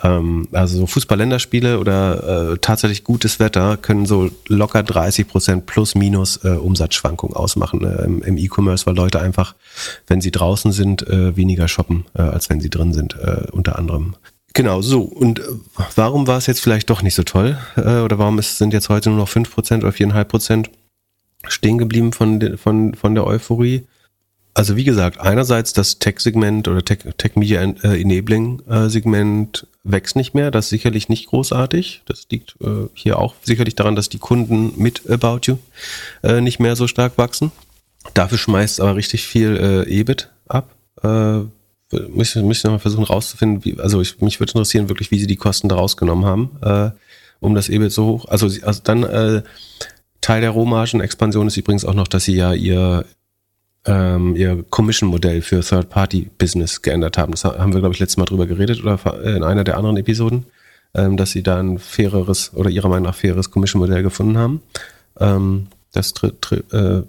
Ähm, 0.04 0.48
also 0.52 0.78
so 0.78 0.88
Fußball-Länderspiele 0.88 1.80
oder 1.80 2.54
äh, 2.54 2.58
tatsächlich 2.60 3.04
gutes 3.04 3.40
Wetter 3.40 3.78
können 3.78 4.06
so 4.06 4.30
locker 4.48 4.84
30 4.84 5.28
Prozent 5.28 5.66
plus 5.66 5.96
minus 5.96 6.38
äh, 6.44 6.50
Umsatzschwankungen 6.50 7.36
ausmachen 7.36 7.84
äh, 7.84 8.04
im, 8.04 8.22
im 8.22 8.38
E-Commerce, 8.38 8.86
weil 8.86 8.96
Leute 8.96 9.20
einfach, 9.20 9.56
wenn 10.08 10.22
sie 10.22 10.32
draußen 10.32 10.72
sind, 10.72 11.08
äh, 11.08 11.36
weniger 11.36 11.68
shoppen, 11.68 12.06
äh, 12.14 12.22
als 12.22 12.50
wenn 12.50 12.62
sie 12.62 12.70
drin 12.70 12.94
sind, 12.94 13.18
äh, 13.20 13.48
unter 13.52 13.78
anderem. 13.78 14.16
Genau, 14.54 14.82
so. 14.82 15.02
Und 15.02 15.40
äh, 15.40 15.44
warum 15.96 16.28
war 16.28 16.38
es 16.38 16.48
jetzt 16.48 16.62
vielleicht 16.62 16.90
doch 16.90 17.02
nicht 17.02 17.16
so 17.16 17.24
toll? 17.24 17.58
Äh, 17.78 18.00
oder 18.00 18.18
warum 18.18 18.40
ist, 18.40 18.58
sind 18.58 18.74
jetzt 18.74 18.90
heute 18.90 19.10
nur 19.10 19.20
noch 19.20 19.30
5% 19.30 19.78
oder 19.78 19.90
4,5% 19.90 20.70
stehen 21.48 21.78
geblieben 21.78 22.12
von, 22.12 22.40
de, 22.40 22.58
von, 22.58 22.94
von 22.94 23.16
der 23.16 23.26
Euphorie? 23.26 23.84
Also 24.54 24.76
wie 24.76 24.84
gesagt, 24.84 25.22
einerseits 25.22 25.72
das 25.72 26.00
Tech-Segment 26.00 26.68
oder 26.68 26.84
Tech, 26.84 27.00
Tech 27.18 27.36
Media 27.36 27.62
äh, 27.64 28.90
Segment 28.90 29.66
wächst 29.86 30.18
nicht 30.18 30.34
mehr. 30.34 30.52
Das 30.52 30.66
ist 30.66 30.72
sicherlich 30.72 31.08
nicht 31.08 31.28
großartig. 31.28 32.02
Das 32.06 32.28
liegt 32.30 32.58
hier 32.94 33.18
auch 33.18 33.36
sicherlich 33.42 33.76
daran, 33.76 33.96
dass 33.96 34.10
die 34.10 34.20
Kunden 34.20 34.74
mit 34.76 35.10
About 35.10 35.40
You 35.46 35.58
nicht 36.42 36.60
mehr 36.60 36.76
so 36.76 36.86
stark 36.86 37.18
wachsen. 37.18 37.52
Dafür 38.14 38.38
schmeißt 38.38 38.80
aber 38.82 38.96
richtig 38.96 39.26
viel 39.26 39.86
EBIT 39.88 40.30
ab 40.48 40.70
muss, 42.10 42.36
muss 42.36 42.58
ich 42.58 42.64
nochmal 42.64 42.80
versuchen 42.80 43.04
rauszufinden, 43.04 43.66
wie, 43.66 43.80
also 43.80 44.02
ich, 44.02 44.22
mich 44.22 44.40
würde 44.40 44.52
interessieren 44.52 44.90
wirklich, 44.90 45.12
wie 45.12 45.20
sie 45.20 45.28
die 45.28 45.36
Kosten 45.36 45.70
da 45.70 45.76
rausgenommen 45.76 46.26
haben, 46.26 46.52
äh, 46.62 46.92
um 47.40 47.56
das 47.56 47.70
EBIT 47.70 47.92
so 47.92 48.06
hoch. 48.06 48.26
Also, 48.28 48.48
also 48.66 48.82
dann 48.84 49.04
äh, 49.04 49.42
Teil 50.22 50.42
der 50.42 50.52
Rohmargen-Expansion 50.52 51.48
ist 51.48 51.58
übrigens 51.58 51.86
auch 51.86 51.94
noch, 51.94 52.08
dass 52.08 52.26
sie 52.26 52.36
ja 52.36 52.54
ihr 52.54 53.06
ähm, 53.86 54.36
ihr 54.36 54.64
Commission-Modell 54.70 55.42
für 55.42 55.62
Third-Party-Business 55.62 56.82
geändert 56.82 57.18
haben. 57.18 57.32
Das 57.32 57.44
haben 57.46 57.74
wir, 57.74 57.80
glaube 57.80 57.94
ich, 57.94 58.00
letztes 58.00 58.18
Mal 58.18 58.26
drüber 58.26 58.46
geredet 58.46 58.82
oder 58.84 59.00
in 59.24 59.44
einer 59.44 59.64
der 59.64 59.78
anderen 59.78 59.98
Episoden, 59.98 60.46
ähm, 60.94 61.18
dass 61.18 61.32
sie 61.32 61.42
da 61.42 61.60
ein 61.60 61.80
faireres 61.80 62.54
oder 62.54 62.70
ihrer 62.70 62.90
Meinung 62.90 63.06
nach 63.06 63.16
faireres 63.16 63.50
Commission-Modell 63.50 64.04
gefunden 64.04 64.38
haben. 64.38 64.62
Ähm, 65.20 65.68
das 65.94 66.14
äh, 66.22 67.02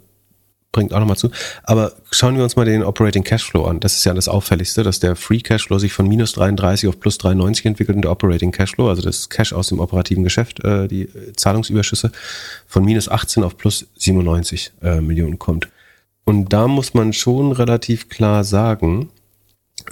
bringt 0.72 0.92
auch 0.92 0.98
nochmal 0.98 1.16
zu. 1.16 1.30
Aber 1.62 1.92
schauen 2.10 2.36
wir 2.36 2.42
uns 2.42 2.56
mal 2.56 2.64
den 2.64 2.82
Operating 2.82 3.22
Cashflow 3.22 3.64
an. 3.64 3.78
Das 3.78 3.94
ist 3.94 4.04
ja 4.04 4.14
das 4.14 4.28
Auffälligste, 4.28 4.82
dass 4.82 5.00
der 5.00 5.14
Free 5.16 5.40
Cashflow 5.40 5.78
sich 5.78 5.92
von 5.92 6.08
minus 6.08 6.32
33 6.32 6.88
auf 6.88 6.98
plus 6.98 7.18
93 7.18 7.66
entwickelt 7.66 7.96
und 7.96 8.02
der 8.02 8.10
Operating 8.10 8.50
Cashflow, 8.50 8.88
also 8.88 9.02
das 9.02 9.28
Cash 9.28 9.52
aus 9.52 9.68
dem 9.68 9.80
operativen 9.80 10.24
Geschäft, 10.24 10.64
äh, 10.64 10.88
die 10.88 11.08
Zahlungsüberschüsse, 11.36 12.10
von 12.66 12.84
minus 12.84 13.08
18 13.08 13.44
auf 13.44 13.56
plus 13.56 13.86
97 13.96 14.72
äh, 14.82 15.00
Millionen 15.00 15.38
kommt. 15.38 15.68
Und 16.24 16.52
da 16.52 16.68
muss 16.68 16.94
man 16.94 17.12
schon 17.12 17.52
relativ 17.52 18.08
klar 18.08 18.44
sagen, 18.44 19.10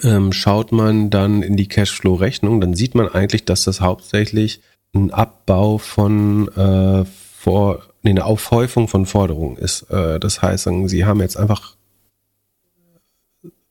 ähm, 0.03 0.33
schaut 0.33 0.73
man 0.73 1.11
dann 1.11 1.43
in 1.43 1.57
die 1.57 1.69
Cashflow-Rechnung, 1.69 2.61
dann 2.61 2.75
sieht 2.75 2.95
man 2.95 3.09
eigentlich, 3.09 3.45
dass 3.45 3.65
das 3.65 3.81
hauptsächlich 3.81 4.61
ein 4.95 5.11
Abbau 5.13 5.79
von 5.79 6.49
äh, 6.57 7.05
vor 7.37 7.83
nee, 8.03 8.11
eine 8.11 8.25
Aufhäufung 8.25 8.89
von 8.89 9.07
Forderungen 9.07 9.57
ist. 9.57 9.83
Äh, 9.91 10.21
das 10.21 10.43
heißt, 10.43 10.69
sie 10.87 11.05
haben 11.05 11.21
jetzt 11.21 11.37
einfach, 11.37 11.75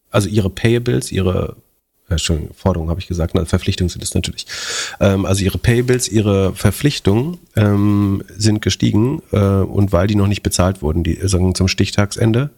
also 0.10 0.30
ihre 0.30 0.50
Payables, 0.50 1.12
ihre 1.12 1.56
Entschuldigung, 2.10 2.54
Forderungen 2.56 2.90
habe 2.90 3.00
ich 3.00 3.08
gesagt, 3.08 3.36
also 3.36 3.46
Verpflichtungen 3.46 3.90
sind 3.90 4.04
es 4.04 4.14
natürlich. 4.14 4.46
Ähm, 5.00 5.26
also 5.26 5.44
ihre 5.44 5.58
Payables, 5.58 6.10
ihre 6.10 6.54
Verpflichtungen 6.54 7.38
ähm, 7.56 8.24
sind 8.36 8.62
gestiegen 8.62 9.22
äh, 9.32 9.38
und 9.38 9.92
weil 9.92 10.08
die 10.08 10.16
noch 10.16 10.28
nicht 10.28 10.44
bezahlt 10.44 10.82
wurden, 10.82 11.04
die 11.04 11.20
sagen 11.24 11.56
zum 11.56 11.68
Stichtagsende, 11.68 12.50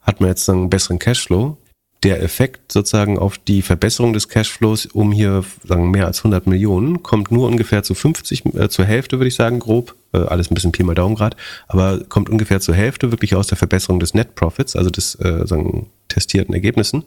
hat 0.00 0.20
man 0.20 0.28
jetzt 0.28 0.48
einen 0.48 0.70
besseren 0.70 0.98
Cashflow. 0.98 1.56
der 2.02 2.22
Effekt 2.22 2.70
sozusagen 2.70 3.18
auf 3.18 3.38
die 3.38 3.62
Verbesserung 3.62 4.12
des 4.12 4.28
Cashflows 4.28 4.86
um 4.86 5.10
hier 5.10 5.42
sagen 5.66 5.90
mehr 5.90 6.06
als 6.06 6.18
100 6.18 6.46
Millionen 6.46 7.02
kommt 7.02 7.30
nur 7.30 7.48
ungefähr 7.48 7.82
zu 7.82 7.94
50 7.94 8.44
äh, 8.54 8.68
zur 8.68 8.84
Hälfte 8.84 9.18
würde 9.18 9.28
ich 9.28 9.34
sagen 9.34 9.58
grob 9.58 9.92
äh, 9.92 10.03
alles 10.18 10.50
ein 10.50 10.54
bisschen 10.54 10.72
Pi 10.72 10.82
mal 10.82 10.94
Daumen 10.94 11.14
grad 11.14 11.36
aber 11.68 12.00
kommt 12.08 12.28
ungefähr 12.28 12.60
zur 12.60 12.74
Hälfte 12.74 13.10
wirklich 13.10 13.34
aus 13.34 13.46
der 13.46 13.58
Verbesserung 13.58 14.00
des 14.00 14.14
Net 14.14 14.34
Profits 14.34 14.76
also 14.76 14.90
des 14.90 15.14
äh, 15.16 15.46
sagen 15.46 15.90
testierten 16.08 16.54
Ergebnissen 16.54 17.04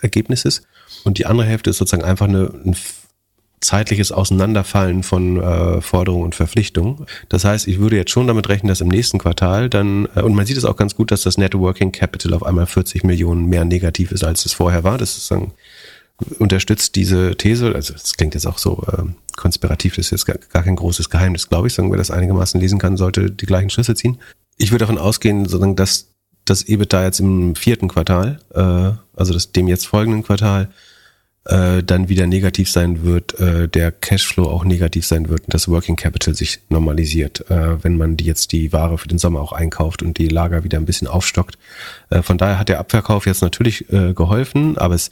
Ergebnisses 0.00 0.62
und 1.04 1.18
die 1.18 1.26
andere 1.26 1.46
Hälfte 1.46 1.70
ist 1.70 1.78
sozusagen 1.78 2.04
einfach 2.04 2.26
eine, 2.26 2.50
ein 2.64 2.76
zeitliches 3.60 4.12
Auseinanderfallen 4.12 5.02
von 5.02 5.40
äh, 5.40 5.80
Forderungen 5.80 6.24
und 6.24 6.34
Verpflichtungen. 6.34 7.06
Das 7.28 7.44
heißt, 7.44 7.66
ich 7.68 7.78
würde 7.78 7.96
jetzt 7.96 8.10
schon 8.10 8.26
damit 8.26 8.48
rechnen, 8.48 8.68
dass 8.68 8.80
im 8.80 8.88
nächsten 8.88 9.18
Quartal 9.18 9.70
dann, 9.70 10.08
äh, 10.14 10.22
und 10.22 10.34
man 10.34 10.46
sieht 10.46 10.56
es 10.56 10.64
auch 10.64 10.76
ganz 10.76 10.94
gut, 10.94 11.10
dass 11.10 11.22
das 11.22 11.38
Networking 11.38 11.90
Capital 11.90 12.34
auf 12.34 12.44
einmal 12.44 12.66
40 12.66 13.04
Millionen 13.04 13.46
mehr 13.46 13.64
negativ 13.64 14.12
ist, 14.12 14.24
als 14.24 14.44
es 14.44 14.52
vorher 14.52 14.84
war. 14.84 14.98
Das 14.98 15.16
ist 15.16 15.30
dann, 15.30 15.52
unterstützt 16.38 16.96
diese 16.96 17.36
These, 17.36 17.74
also 17.74 17.92
das 17.92 18.14
klingt 18.14 18.34
jetzt 18.34 18.46
auch 18.46 18.58
so 18.58 18.82
äh, 18.90 19.02
konspirativ, 19.36 19.96
das 19.96 20.06
ist 20.06 20.10
jetzt 20.12 20.26
gar, 20.26 20.38
gar 20.52 20.62
kein 20.62 20.76
großes 20.76 21.10
Geheimnis, 21.10 21.48
glaube 21.48 21.68
ich, 21.68 21.74
sagen 21.74 21.90
wir 21.90 21.98
das 21.98 22.10
einigermaßen 22.10 22.60
lesen 22.60 22.78
kann, 22.78 22.96
sollte 22.96 23.30
die 23.30 23.46
gleichen 23.46 23.70
Schlüsse 23.70 23.94
ziehen. 23.94 24.18
Ich 24.56 24.70
würde 24.70 24.84
davon 24.84 24.98
ausgehen, 24.98 25.44
sozusagen, 25.44 25.76
dass 25.76 26.08
das 26.46 26.62
EBITDA 26.62 27.04
jetzt 27.04 27.20
im 27.20 27.54
vierten 27.54 27.88
Quartal, 27.88 28.38
äh, 28.54 28.92
also 29.18 29.32
das, 29.32 29.52
dem 29.52 29.68
jetzt 29.68 29.86
folgenden 29.86 30.22
Quartal, 30.22 30.70
äh, 31.44 31.82
dann 31.82 32.08
wieder 32.08 32.26
negativ 32.26 32.70
sein 32.70 33.04
wird, 33.04 33.38
äh, 33.38 33.68
der 33.68 33.92
Cashflow 33.92 34.48
auch 34.48 34.64
negativ 34.64 35.06
sein 35.06 35.28
wird 35.28 35.44
und 35.44 35.54
das 35.54 35.68
Working 35.68 35.96
Capital 35.96 36.34
sich 36.34 36.60
normalisiert, 36.70 37.50
äh, 37.50 37.82
wenn 37.84 37.96
man 37.96 38.16
die 38.16 38.24
jetzt 38.24 38.52
die 38.52 38.72
Ware 38.72 38.98
für 38.98 39.08
den 39.08 39.18
Sommer 39.18 39.40
auch 39.40 39.52
einkauft 39.52 40.02
und 40.02 40.18
die 40.18 40.28
Lager 40.28 40.64
wieder 40.64 40.78
ein 40.78 40.86
bisschen 40.86 41.08
aufstockt. 41.08 41.58
Äh, 42.10 42.22
von 42.22 42.38
daher 42.38 42.58
hat 42.58 42.68
der 42.68 42.80
Abverkauf 42.80 43.26
jetzt 43.26 43.42
natürlich 43.42 43.92
äh, 43.92 44.12
geholfen, 44.14 44.78
aber 44.78 44.94
es 44.94 45.10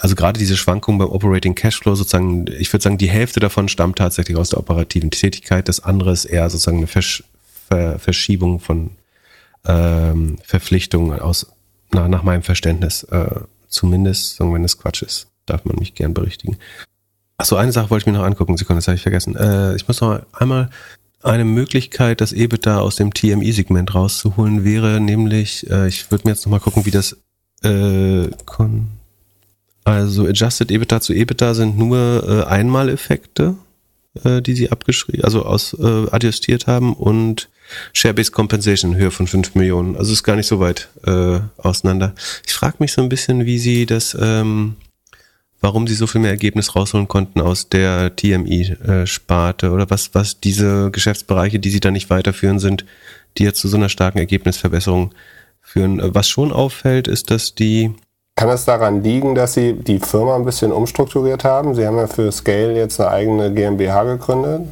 also 0.00 0.14
gerade 0.14 0.38
diese 0.38 0.56
Schwankung 0.56 0.98
beim 0.98 1.08
Operating 1.08 1.54
Cashflow 1.54 1.94
sozusagen, 1.94 2.46
ich 2.58 2.72
würde 2.72 2.82
sagen, 2.82 2.98
die 2.98 3.10
Hälfte 3.10 3.40
davon 3.40 3.68
stammt 3.68 3.98
tatsächlich 3.98 4.36
aus 4.36 4.50
der 4.50 4.58
operativen 4.58 5.10
Tätigkeit, 5.10 5.68
das 5.68 5.80
andere 5.80 6.12
ist 6.12 6.24
eher 6.24 6.48
sozusagen 6.50 6.78
eine 6.78 6.86
Versch 6.86 7.24
Ver 7.66 7.98
Verschiebung 7.98 8.60
von 8.60 8.90
ähm, 9.64 10.36
Verpflichtungen 10.44 11.18
aus 11.18 11.46
nach, 11.92 12.08
nach 12.08 12.22
meinem 12.22 12.42
Verständnis. 12.42 13.04
Äh, 13.04 13.40
Zumindest, 13.74 14.38
wenn 14.38 14.62
es 14.62 14.78
Quatsch 14.78 15.02
ist, 15.02 15.26
darf 15.46 15.64
man 15.64 15.76
mich 15.80 15.96
gern 15.96 16.14
berichtigen. 16.14 16.58
Achso, 17.36 17.56
eine 17.56 17.72
Sache 17.72 17.90
wollte 17.90 18.04
ich 18.04 18.06
mir 18.06 18.16
noch 18.16 18.24
angucken, 18.24 18.56
Sekunde, 18.56 18.78
das 18.78 18.86
habe 18.86 18.94
ich 18.94 19.02
vergessen. 19.02 19.34
Äh, 19.34 19.74
ich 19.74 19.88
muss 19.88 20.00
noch 20.00 20.22
einmal 20.32 20.70
eine 21.24 21.44
Möglichkeit, 21.44 22.20
das 22.20 22.32
EBITDA 22.32 22.78
aus 22.78 22.94
dem 22.94 23.12
TMI-Segment 23.12 23.92
rauszuholen, 23.96 24.62
wäre 24.62 25.00
nämlich, 25.00 25.68
äh, 25.68 25.88
ich 25.88 26.08
würde 26.12 26.28
mir 26.28 26.34
jetzt 26.34 26.46
nochmal 26.46 26.60
gucken, 26.60 26.86
wie 26.86 26.92
das 26.92 27.16
äh, 27.64 28.30
kon 28.44 28.90
also 29.84 30.26
Adjusted 30.26 30.70
EBITDA 30.70 31.00
zu 31.00 31.12
EBITDA 31.12 31.54
sind 31.54 31.78
nur 31.78 32.24
äh, 32.26 32.50
Einmaleffekte, 32.50 33.56
äh, 34.24 34.40
die 34.40 34.54
sie 34.54 34.70
abgeschrieben, 34.70 35.24
also 35.24 35.44
aus 35.44 35.74
äh, 35.74 36.06
adjustiert 36.10 36.66
haben 36.66 36.94
und 36.94 37.48
Share-Based 37.92 38.32
Compensation 38.32 38.92
in 38.92 38.98
Höhe 38.98 39.10
von 39.10 39.26
5 39.26 39.54
Millionen. 39.54 39.96
Also 39.96 40.12
ist 40.12 40.22
gar 40.22 40.36
nicht 40.36 40.46
so 40.46 40.60
weit 40.60 40.88
äh, 41.06 41.40
auseinander. 41.58 42.14
Ich 42.46 42.54
frage 42.54 42.76
mich 42.78 42.92
so 42.92 43.02
ein 43.02 43.08
bisschen, 43.08 43.46
wie 43.46 43.58
sie 43.58 43.86
das, 43.86 44.16
ähm, 44.20 44.76
warum 45.60 45.86
sie 45.86 45.94
so 45.94 46.06
viel 46.06 46.20
mehr 46.20 46.30
Ergebnis 46.30 46.74
rausholen 46.74 47.08
konnten 47.08 47.40
aus 47.40 47.68
der 47.68 48.14
TMI-Sparte 48.16 49.70
oder 49.70 49.88
was, 49.90 50.14
was 50.14 50.40
diese 50.40 50.90
Geschäftsbereiche, 50.90 51.58
die 51.58 51.70
sie 51.70 51.80
da 51.80 51.90
nicht 51.90 52.10
weiterführen 52.10 52.58
sind, 52.58 52.84
die 53.38 53.44
jetzt 53.44 53.60
zu 53.60 53.68
so 53.68 53.76
einer 53.76 53.88
starken 53.88 54.18
Ergebnisverbesserung 54.18 55.14
führen. 55.60 56.00
Was 56.14 56.28
schon 56.28 56.52
auffällt, 56.52 57.08
ist, 57.08 57.30
dass 57.30 57.54
die 57.54 57.94
kann 58.36 58.48
es 58.48 58.64
daran 58.64 59.02
liegen, 59.02 59.34
dass 59.34 59.54
Sie 59.54 59.72
die 59.74 60.00
Firma 60.00 60.36
ein 60.36 60.44
bisschen 60.44 60.72
umstrukturiert 60.72 61.44
haben? 61.44 61.74
Sie 61.74 61.86
haben 61.86 61.96
ja 61.96 62.06
für 62.06 62.30
Scale 62.32 62.76
jetzt 62.76 63.00
eine 63.00 63.10
eigene 63.10 63.54
GmbH 63.54 64.04
gegründet. 64.04 64.62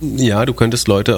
Ja, 0.00 0.46
du 0.46 0.54
könntest 0.54 0.88
Leute, 0.88 1.16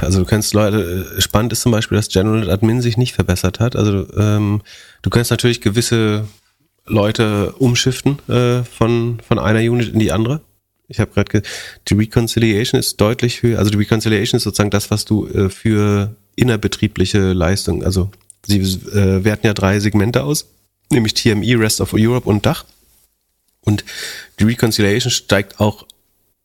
also 0.00 0.20
du 0.20 0.24
könntest 0.26 0.54
Leute, 0.54 1.06
spannend 1.18 1.52
ist 1.52 1.62
zum 1.62 1.72
Beispiel, 1.72 1.96
dass 1.96 2.08
General 2.08 2.50
Admin 2.50 2.80
sich 2.80 2.96
nicht 2.96 3.14
verbessert 3.14 3.60
hat. 3.60 3.76
Also 3.76 4.06
ähm, 4.18 4.62
du 5.02 5.10
kannst 5.10 5.30
natürlich 5.30 5.60
gewisse 5.60 6.26
Leute 6.86 7.52
umschiften 7.52 8.18
äh, 8.28 8.62
von, 8.64 9.20
von 9.26 9.38
einer 9.38 9.60
Unit 9.60 9.92
in 9.92 10.00
die 10.00 10.12
andere. 10.12 10.40
Ich 10.88 11.00
habe 11.00 11.10
gerade 11.12 11.42
die 11.88 11.94
Reconciliation 11.94 12.78
ist 12.78 13.00
deutlich 13.00 13.42
höher, 13.42 13.58
also 13.58 13.70
die 13.70 13.78
Reconciliation 13.78 14.36
ist 14.36 14.44
sozusagen 14.44 14.70
das, 14.70 14.90
was 14.90 15.04
du 15.06 15.26
äh, 15.26 15.48
für 15.48 16.14
innerbetriebliche 16.36 17.32
Leistung, 17.32 17.82
also 17.82 18.10
sie 18.46 18.58
äh, 18.60 19.24
werten 19.24 19.46
ja 19.46 19.54
drei 19.54 19.80
Segmente 19.80 20.24
aus, 20.24 20.46
nämlich 20.90 21.14
TME, 21.14 21.58
Rest 21.58 21.80
of 21.80 21.92
Europe 21.94 22.28
und 22.28 22.46
Dach. 22.46 22.64
Und 23.62 23.84
die 24.38 24.44
Reconciliation 24.44 25.10
steigt 25.10 25.60
auch 25.60 25.86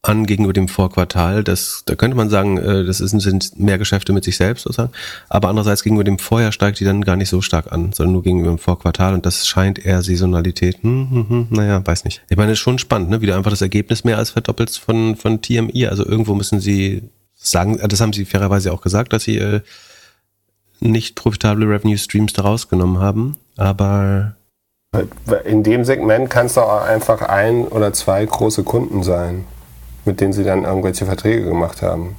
an 0.01 0.25
gegenüber 0.25 0.53
dem 0.53 0.69
Vorquartal. 0.69 1.43
Das, 1.43 1.83
da 1.85 1.95
könnte 1.95 2.15
man 2.15 2.29
sagen, 2.29 2.57
äh, 2.57 2.85
das 2.85 2.99
sind 2.99 3.59
mehr 3.59 3.77
Geschäfte 3.77 4.13
mit 4.13 4.23
sich 4.23 4.37
selbst 4.37 4.63
sozusagen. 4.63 4.93
Aber 5.27 5.49
andererseits 5.49 5.83
gegenüber 5.83 6.05
dem 6.05 6.19
Vorjahr 6.19 6.53
steigt 6.53 6.79
die 6.79 6.85
dann 6.85 7.03
gar 7.03 7.17
nicht 7.17 7.29
so 7.29 7.41
stark 7.41 7.71
an, 7.71 7.91
sondern 7.91 8.13
nur 8.13 8.23
gegenüber 8.23 8.49
dem 8.49 8.59
Vorquartal. 8.59 9.13
Und 9.13 9.25
das 9.25 9.45
scheint 9.47 9.77
eher 9.77 10.01
Saisonalität. 10.01 10.81
Hm, 10.81 11.09
hm, 11.11 11.29
hm, 11.29 11.47
naja, 11.49 11.85
weiß 11.85 12.05
nicht. 12.05 12.21
Ich 12.29 12.37
meine, 12.37 12.53
ist 12.53 12.59
schon 12.59 12.79
spannend, 12.79 13.09
ne? 13.09 13.19
wie 13.19 13.25
du 13.25 13.35
einfach 13.35 13.51
das 13.51 13.61
Ergebnis 13.61 14.05
mehr 14.05 14.17
als 14.17 14.29
verdoppelt 14.29 14.69
von, 14.71 15.17
von 15.17 15.41
TMI. 15.41 15.87
Also 15.87 16.05
irgendwo 16.05 16.33
müssen 16.33 16.61
sie 16.61 17.03
sagen, 17.35 17.77
äh, 17.79 17.87
das 17.89 17.99
haben 17.99 18.13
sie 18.13 18.23
fairerweise 18.23 18.71
auch 18.71 18.81
gesagt, 18.81 19.11
dass 19.11 19.23
sie 19.23 19.37
äh, 19.37 19.59
nicht 20.79 21.15
profitable 21.15 21.67
Revenue 21.67 21.97
Streams 21.97 22.31
da 22.31 22.43
rausgenommen 22.43 22.99
haben. 22.99 23.35
Aber 23.60 24.36
in 25.45 25.64
dem 25.64 25.86
Segment 25.86 26.30
kann 26.30 26.48
es 26.48 26.56
doch 26.56 26.64
auch 26.64 26.81
einfach 26.81 27.22
ein 27.22 27.68
oder 27.68 27.94
zwei 27.94 28.26
große 28.26 28.64
Kunden 28.64 29.03
sein 29.03 29.45
mit 30.10 30.22
denen 30.22 30.34
sie 30.34 30.44
dann 30.44 30.64
irgendwelche 30.64 31.06
Verträge 31.06 31.45
gemacht 31.45 31.81
haben. 31.81 32.15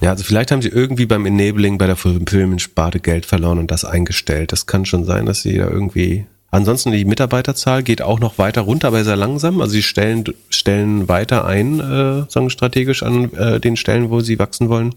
Ja, 0.00 0.10
also 0.10 0.24
vielleicht 0.24 0.50
haben 0.50 0.62
sie 0.62 0.68
irgendwie 0.68 1.06
beim 1.06 1.26
Enabling 1.26 1.78
bei 1.78 1.86
der 1.86 1.96
Fulfillment-Sparte 1.96 2.98
Geld 2.98 3.24
verloren 3.24 3.58
und 3.58 3.70
das 3.70 3.84
eingestellt. 3.84 4.50
Das 4.50 4.66
kann 4.66 4.84
schon 4.84 5.04
sein, 5.04 5.26
dass 5.26 5.42
sie 5.42 5.56
da 5.56 5.68
irgendwie. 5.68 6.26
Ansonsten 6.50 6.90
die 6.90 7.04
Mitarbeiterzahl 7.04 7.82
geht 7.82 8.02
auch 8.02 8.18
noch 8.18 8.36
weiter 8.36 8.62
runter, 8.62 8.88
aber 8.88 9.04
sehr 9.04 9.16
langsam. 9.16 9.60
Also 9.60 9.72
sie 9.72 9.82
stellen, 9.82 10.24
stellen 10.50 11.08
weiter 11.08 11.46
ein, 11.46 11.78
äh, 11.80 12.30
sagen 12.30 12.50
strategisch 12.50 13.02
an 13.02 13.32
äh, 13.34 13.60
den 13.60 13.76
Stellen, 13.76 14.10
wo 14.10 14.20
sie 14.20 14.38
wachsen 14.38 14.68
wollen 14.68 14.94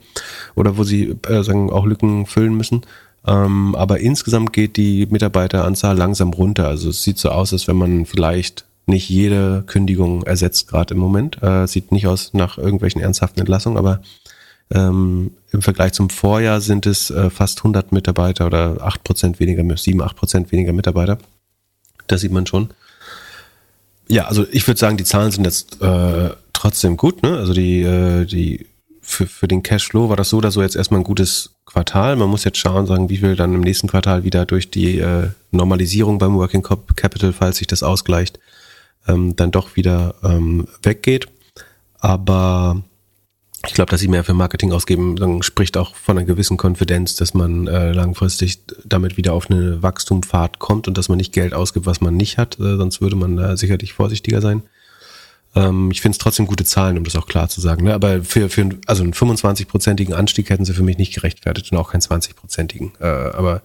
oder 0.56 0.78
wo 0.78 0.84
sie 0.84 1.16
äh, 1.28 1.44
sagen 1.44 1.70
auch 1.70 1.86
Lücken 1.86 2.26
füllen 2.26 2.58
müssen. 2.58 2.82
Ähm, 3.28 3.76
aber 3.76 4.00
insgesamt 4.00 4.54
geht 4.54 4.78
die 4.78 5.08
Mitarbeiteranzahl 5.08 5.98
langsam 5.98 6.32
runter. 6.34 6.68
Also 6.68 6.90
es 6.90 7.04
sieht 7.04 7.18
so 7.18 7.30
aus, 7.30 7.54
als 7.54 7.68
wenn 7.68 7.78
man 7.78 8.06
vielleicht 8.06 8.66
nicht 8.88 9.10
jede 9.10 9.64
Kündigung 9.66 10.24
ersetzt 10.24 10.68
gerade 10.68 10.94
im 10.94 11.00
Moment. 11.00 11.42
Äh, 11.42 11.68
sieht 11.68 11.92
nicht 11.92 12.08
aus 12.08 12.34
nach 12.34 12.58
irgendwelchen 12.58 13.02
ernsthaften 13.02 13.40
Entlassungen, 13.40 13.78
aber 13.78 14.02
ähm, 14.72 15.32
im 15.52 15.62
Vergleich 15.62 15.94
zum 15.94 16.10
Vorjahr 16.10 16.62
sind 16.62 16.86
es 16.86 17.10
äh, 17.10 17.30
fast 17.30 17.60
100 17.60 17.92
Mitarbeiter 17.92 18.46
oder 18.46 18.78
8 18.82 19.04
Prozent 19.04 19.40
weniger, 19.40 19.64
7, 19.76 20.02
8 20.02 20.16
Prozent 20.16 20.52
weniger 20.52 20.74
Mitarbeiter. 20.74 21.18
Das 22.08 22.22
sieht 22.22 22.32
man 22.32 22.46
schon. 22.46 22.70
Ja, 24.08 24.26
also 24.26 24.46
ich 24.52 24.68
würde 24.68 24.80
sagen, 24.80 24.98
die 24.98 25.04
Zahlen 25.04 25.32
sind 25.32 25.46
jetzt 25.46 25.82
äh, 25.82 26.30
trotzdem 26.54 26.98
gut. 26.98 27.24
Ne? 27.24 27.38
Also 27.38 27.54
die, 27.54 27.82
äh, 27.82 28.26
die 28.26 28.68
für, 29.06 29.28
für 29.28 29.48
den 29.48 29.64
Cashflow 29.64 30.10
war 30.10 30.16
das 30.16 30.30
so 30.30 30.38
oder 30.38 30.52
so 30.52 30.62
jetzt 30.62 30.76
erstmal 30.76 31.00
ein 31.00 31.06
gutes 31.06 31.56
Quartal. 31.66 32.16
Man 32.16 32.30
muss 32.30 32.44
jetzt 32.44 32.58
schauen, 32.58 32.88
sagen, 32.88 33.10
wie 33.10 33.18
viel 33.18 33.36
dann 33.36 33.54
im 33.54 33.62
nächsten 33.62 33.88
Quartal 33.88 34.24
wieder 34.24 34.46
durch 34.46 34.72
die 34.72 35.00
äh, 35.00 35.30
Normalisierung 35.52 36.18
beim 36.18 36.36
Working 36.36 36.64
Capital, 36.64 37.32
falls 37.32 37.58
sich 37.58 37.68
das 37.68 37.84
ausgleicht, 37.84 38.40
ähm, 39.08 39.36
dann 39.36 39.52
doch 39.52 39.76
wieder 39.76 40.16
ähm, 40.24 40.68
weggeht. 40.82 41.28
Aber 42.00 42.84
ich 43.68 43.74
glaube, 43.74 43.92
dass 43.92 44.00
sie 44.00 44.08
mehr 44.08 44.24
für 44.24 44.34
Marketing 44.34 44.72
ausgeben, 44.72 45.16
dann 45.16 45.44
spricht 45.44 45.78
auch 45.78 45.96
von 45.96 46.18
einer 46.18 46.26
gewissen 46.26 46.58
Konfidenz, 46.58 47.16
dass 47.16 47.34
man 47.34 47.68
äh, 47.68 47.92
langfristig 47.92 48.60
damit 48.84 49.18
wieder 49.18 49.34
auf 49.34 49.50
eine 49.50 49.82
Wachstumfahrt 49.82 50.60
kommt 50.60 50.88
und 50.88 50.98
dass 50.98 51.10
man 51.10 51.18
nicht 51.18 51.34
Geld 51.34 51.54
ausgibt, 51.54 51.86
was 51.86 52.02
man 52.02 52.16
nicht 52.16 52.38
hat. 52.38 52.60
Äh, 52.60 52.76
sonst 52.78 53.02
würde 53.02 53.16
man 53.16 53.38
da 53.38 53.56
sicherlich 53.56 53.94
vorsichtiger 53.94 54.42
sein. 54.42 54.64
Ähm, 55.56 55.92
ich 55.92 56.02
finde 56.02 56.16
es 56.16 56.20
trotzdem 56.20 56.48
gute 56.48 56.66
Zahlen, 56.66 56.98
um 56.98 57.04
das 57.04 57.16
auch 57.16 57.28
klar 57.28 57.50
zu 57.50 57.62
sagen. 57.62 57.86
Ne? 57.86 57.94
Aber 57.94 58.24
für, 58.24 58.50
für 58.50 58.70
also 58.86 59.04
einen 59.04 59.14
25-prozentigen 59.14 60.14
Anstieg 60.14 60.50
hätten 60.50 60.66
sie 60.66 60.74
für 60.74 60.84
mich 60.84 60.98
nicht 60.98 61.14
gerechtfertigt 61.14 61.72
und 61.72 61.78
auch 61.78 61.92
keinen 61.92 62.02
20-prozentigen. 62.02 62.92
Äh, 63.00 63.36
aber 63.36 63.62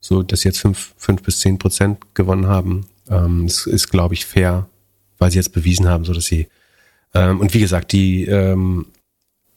so, 0.00 0.22
dass 0.22 0.40
sie 0.40 0.48
jetzt 0.48 0.60
fünf 0.60 0.94
fünf 0.98 1.22
bis 1.22 1.40
zehn 1.40 1.58
Prozent 1.58 2.14
gewonnen 2.14 2.46
haben, 2.46 2.86
ähm, 3.08 3.46
es 3.46 3.66
ist, 3.66 3.88
glaube 3.88 4.14
ich, 4.14 4.26
fair, 4.26 4.68
weil 5.18 5.30
sie 5.30 5.38
jetzt 5.38 5.52
bewiesen 5.52 5.88
haben, 5.88 6.04
so 6.04 6.12
dass 6.12 6.26
sie 6.26 6.48
ähm, 7.14 7.40
und 7.40 7.54
wie 7.54 7.60
gesagt, 7.60 7.92
die 7.92 8.24
ähm, 8.26 8.86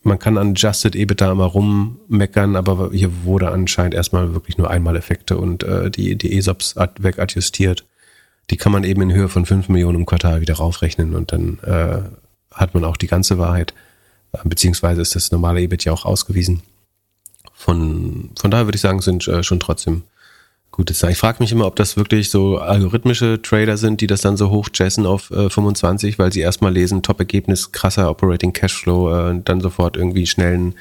man 0.03 0.19
kann 0.19 0.37
an 0.37 0.51
Adjusted 0.51 0.95
EBITDA 0.95 1.31
immer 1.31 1.45
rummeckern, 1.45 2.55
aber 2.55 2.91
hier 2.93 3.25
wurde 3.25 3.51
anscheinend 3.51 3.93
erstmal 3.93 4.33
wirklich 4.33 4.57
nur 4.57 4.69
einmal 4.69 4.95
Effekte 4.95 5.37
und 5.37 5.63
äh, 5.63 5.91
die, 5.91 6.15
die 6.15 6.37
ESOPs 6.37 6.75
wegadjustiert. 6.99 7.85
Die 8.49 8.57
kann 8.57 8.71
man 8.71 8.83
eben 8.83 9.01
in 9.01 9.13
Höhe 9.13 9.29
von 9.29 9.45
5 9.45 9.69
Millionen 9.69 9.99
im 9.99 10.05
Quartal 10.05 10.41
wieder 10.41 10.55
raufrechnen 10.55 11.15
und 11.15 11.31
dann 11.31 11.59
äh, 11.63 12.01
hat 12.53 12.73
man 12.73 12.83
auch 12.83 12.97
die 12.97 13.07
ganze 13.07 13.37
Wahrheit. 13.37 13.73
Beziehungsweise 14.43 15.01
ist 15.01 15.15
das 15.15 15.31
normale 15.31 15.61
EBIT 15.61 15.85
ja 15.85 15.91
auch 15.91 16.05
ausgewiesen. 16.05 16.61
Von, 17.53 18.31
von 18.39 18.51
daher 18.51 18.67
würde 18.67 18.75
ich 18.75 18.81
sagen, 18.81 19.01
sind 19.01 19.27
äh, 19.27 19.43
schon 19.43 19.59
trotzdem 19.59 20.03
Gute 20.77 20.93
Zeit. 20.93 21.13
Ich 21.13 21.17
frage 21.17 21.37
mich 21.39 21.51
immer, 21.51 21.65
ob 21.65 21.75
das 21.75 21.97
wirklich 21.97 22.29
so 22.29 22.59
algorithmische 22.59 23.41
Trader 23.41 23.77
sind, 23.77 23.99
die 23.99 24.05
das 24.05 24.21
dann 24.21 24.37
so 24.37 24.51
hoch 24.51 24.69
jessen 24.75 25.07
auf 25.07 25.31
äh, 25.31 25.49
25, 25.49 26.19
weil 26.19 26.31
sie 26.31 26.41
erstmal 26.41 26.71
lesen, 26.71 27.01
Top-Ergebnis, 27.01 27.71
krasser 27.71 28.11
Operating 28.11 28.53
Cashflow 28.53 29.09
äh, 29.09 29.29
und 29.31 29.49
dann 29.49 29.59
sofort 29.59 29.97
irgendwie 29.97 30.27
schnellen 30.27 30.75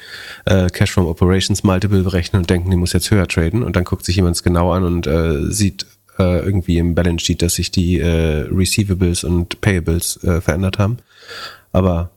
äh, 0.45 0.69
Cash 0.69 0.93
from 0.93 1.07
Operations 1.07 1.63
Multiple 1.63 2.03
berechnen 2.03 2.43
und 2.43 2.51
denken, 2.51 2.71
die 2.71 2.77
muss 2.77 2.93
jetzt 2.93 3.11
höher 3.11 3.27
traden 3.27 3.63
und 3.63 3.75
dann 3.75 3.85
guckt 3.85 4.05
sich 4.05 4.17
jemand 4.17 4.37
es 4.37 4.43
genau 4.43 4.73
an 4.73 4.85
und 4.85 5.07
äh, 5.07 5.51
sieht 5.51 5.87
äh, 6.19 6.41
irgendwie 6.41 6.79
im 6.79 6.95
Balance 6.95 7.25
Sheet, 7.25 7.43
dass 7.43 7.55
sich 7.55 7.71
die 7.71 8.01
äh, 8.01 8.47
Receivables 8.51 9.25
und 9.25 9.61
Payables 9.61 10.23
äh, 10.25 10.41
verändert 10.41 10.79
haben. 10.79 10.99
Aber 11.73 12.11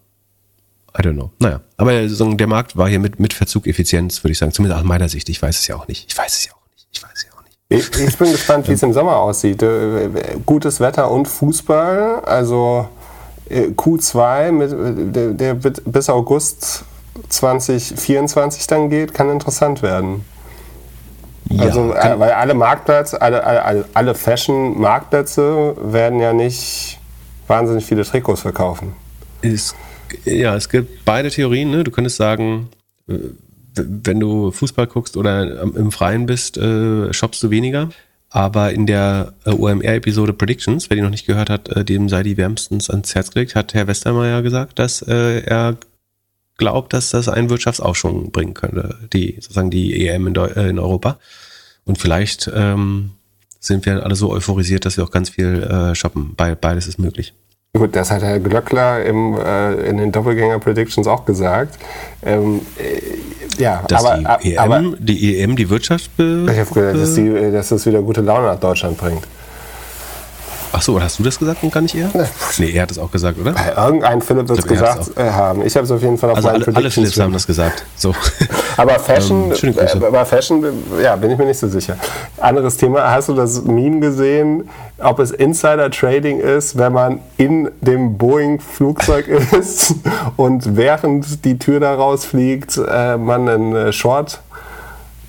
I 0.97 1.01
don't 1.01 1.13
know. 1.13 1.31
Naja, 1.39 1.61
aber 1.77 2.07
der 2.07 2.47
Markt 2.47 2.76
war 2.76 2.89
hier 2.89 2.99
mit, 2.99 3.19
mit 3.19 3.34
Verzug 3.34 3.67
Effizienz, 3.67 4.23
würde 4.23 4.31
ich 4.31 4.38
sagen. 4.38 4.51
Zumindest 4.51 4.81
aus 4.81 4.88
meiner 4.88 5.09
Sicht. 5.09 5.30
Ich 5.30 5.41
weiß 5.41 5.59
es 5.59 5.67
ja 5.67 5.76
auch 5.76 5.88
nicht. 5.88 6.05
Ich 6.09 6.17
weiß 6.17 6.34
es 6.34 6.45
ja 6.45 6.53
auch 6.53 6.65
nicht. 6.71 6.88
Ich 6.91 7.03
weiß 7.03 7.11
es 7.13 7.23
ja 7.23 7.30
auch 7.38 7.43
nicht. 7.43 7.57
Ich, 7.69 8.07
ich 8.07 8.17
bin 8.17 8.31
gespannt, 8.31 8.67
wie 8.67 8.73
es 8.73 8.84
im 8.84 8.93
Sommer 8.93 9.17
aussieht. 9.17 9.61
Äh, 9.61 10.09
gutes 10.45 10.80
Wetter 10.80 11.11
und 11.11 11.27
Fußball. 11.27 12.21
Also 12.26 12.89
äh, 13.49 13.67
Q2, 13.67 14.51
mit, 14.51 15.15
der, 15.15 15.34
der 15.34 15.53
bis 15.53 16.09
August 16.09 16.85
2024 17.27 18.67
dann 18.67 18.89
geht, 18.89 19.13
kann 19.13 19.30
interessant 19.30 19.81
werden. 19.81 20.26
Ja, 21.49 21.63
also, 21.63 21.93
äh, 21.93 22.19
weil 22.19 22.31
alle 22.31 22.53
Marktplätze, 22.53 23.21
alle, 23.21 23.43
alle, 23.43 23.85
alle 23.93 24.15
Fashion-Marktplätze 24.15 25.76
werden 25.81 26.19
ja 26.19 26.34
nicht 26.34 26.99
wahnsinnig 27.47 27.85
viele 27.85 28.03
Trikots 28.03 28.41
verkaufen. 28.41 28.93
Ist 29.41 29.76
ja, 30.26 30.55
es 30.55 30.69
gibt 30.69 31.05
beide 31.05 31.30
Theorien. 31.30 31.71
Ne? 31.71 31.84
Du 31.84 31.91
könntest 31.91 32.17
sagen, 32.17 32.69
äh, 33.07 33.17
wenn 33.76 34.19
du 34.19 34.51
Fußball 34.51 34.88
guckst 34.88 35.17
oder 35.17 35.61
im 35.61 35.91
Freien 35.91 36.26
bist, 36.26 36.57
äh, 36.57 37.13
shoppst 37.13 37.41
du 37.43 37.49
weniger. 37.49 37.89
Aber 38.31 38.71
in 38.71 38.85
der 38.85 39.34
äh, 39.45 39.51
OMR-Episode 39.51 40.34
Predictions, 40.34 40.89
wer 40.89 40.95
die 40.95 41.01
noch 41.01 41.09
nicht 41.09 41.26
gehört 41.26 41.49
hat, 41.49 41.69
äh, 41.69 41.84
dem 41.84 42.09
sei 42.09 42.23
die 42.23 42.38
wärmstens 42.38 42.89
ans 42.89 43.15
Herz 43.15 43.31
gelegt, 43.31 43.55
hat 43.55 43.73
Herr 43.73 43.88
Westermeier 43.88 44.41
gesagt, 44.41 44.77
dass 44.77 45.01
äh, 45.01 45.41
er 45.41 45.77
glaubt, 46.60 46.94
dass 46.94 47.10
das 47.10 47.27
einen 47.27 47.49
Wirtschaftsaufschwung 47.49 48.31
bringen 48.31 48.53
könnte, 48.53 48.99
die 49.11 49.36
sozusagen 49.40 49.72
die 49.72 50.07
EM 50.07 50.27
in, 50.27 50.36
äh, 50.36 50.69
in 50.69 50.77
Europa. 50.77 51.18
Und 51.86 51.98
vielleicht 51.98 52.52
ähm, 52.53 53.11
sind 53.60 53.86
wir 53.86 54.03
alle 54.03 54.15
so 54.15 54.31
euphorisiert, 54.31 54.86
dass 54.86 54.98
wir 54.98 55.03
auch 55.03 55.11
ganz 55.11 55.30
viel 55.30 55.64
äh, 55.64 55.95
shoppen. 55.95 56.36
Be 56.36 56.56
beides 56.60 56.88
ist 56.88 56.99
möglich. 56.99 57.34
Gut, 57.73 57.95
das 57.95 58.10
hat 58.10 58.23
Herr 58.23 58.40
Glöckler 58.40 59.03
im, 59.06 59.38
äh, 59.38 59.73
in 59.88 59.98
den 59.98 60.11
Doppelgänger-Predictions 60.11 61.07
auch 61.07 61.26
gesagt. 61.26 61.77
Ähm, 62.23 62.61
äh, 62.77 63.61
ja, 63.61 63.84
dass 63.88 64.06
aber, 64.06 64.38
die, 64.41 64.56
EM, 64.56 64.60
aber, 64.60 64.95
die 64.99 65.40
EM 65.40 65.56
die 65.56 65.69
Wirtschaft 65.69 66.11
Ich 66.18 66.23
habe 66.23 66.73
gedacht, 66.73 66.95
dass, 66.95 67.15
die, 67.15 67.52
dass 67.52 67.69
das 67.69 67.86
wieder 67.86 68.02
gute 68.02 68.22
Laune 68.22 68.48
nach 68.48 68.60
Deutschland 68.60 68.98
bringt. 68.98 69.27
Ach 70.71 70.81
so, 70.81 71.01
hast 71.01 71.17
du 71.17 71.23
das 71.23 71.39
gesagt 71.39 71.63
und 71.63 71.73
gar 71.73 71.81
nicht 71.81 71.95
er? 71.95 72.11
Nee, 72.57 72.71
er 72.71 72.83
hat 72.83 72.91
es 72.91 72.99
auch 72.99 73.11
gesagt, 73.11 73.39
oder? 73.39 73.55
Irgendein 73.75 74.21
Philipp 74.21 74.47
wird 74.47 74.59
es 74.59 74.67
gesagt 74.67 75.17
äh, 75.17 75.31
haben. 75.31 75.65
Ich 75.65 75.75
habe 75.75 75.85
es 75.85 75.91
auf 75.91 76.01
jeden 76.01 76.17
Fall 76.17 76.29
auf 76.29 76.37
also 76.37 76.49
alle, 76.49 76.65
alle 76.75 76.91
Philipps 76.91 77.19
haben 77.19 77.33
das 77.33 77.47
gesagt. 77.47 77.85
So. 77.95 78.13
aber 78.77 78.99
Fashion, 78.99 79.51
ähm, 79.63 79.75
äh, 79.77 80.05
aber 80.05 80.25
Fashion, 80.25 80.63
ja, 81.01 81.15
bin 81.15 81.31
ich 81.31 81.37
mir 81.37 81.45
nicht 81.45 81.57
so 81.59 81.67
sicher. 81.67 81.97
Anderes 82.37 82.77
Thema, 82.77 83.11
hast 83.11 83.29
du 83.29 83.33
das 83.33 83.63
Meme 83.63 83.99
gesehen, 83.99 84.69
ob 84.99 85.19
es 85.19 85.31
Insider 85.31 85.89
Trading 85.89 86.39
ist, 86.39 86.77
wenn 86.77 86.93
man 86.93 87.19
in 87.37 87.71
dem 87.81 88.17
Boeing-Flugzeug 88.17 89.27
ist 89.59 89.95
und 90.37 90.75
während 90.75 91.45
die 91.45 91.57
Tür 91.57 91.79
da 91.79 91.95
rausfliegt, 91.95 92.77
äh, 92.77 93.17
man 93.17 93.49
einen 93.49 93.75
äh, 93.75 93.91
Short 93.91 94.41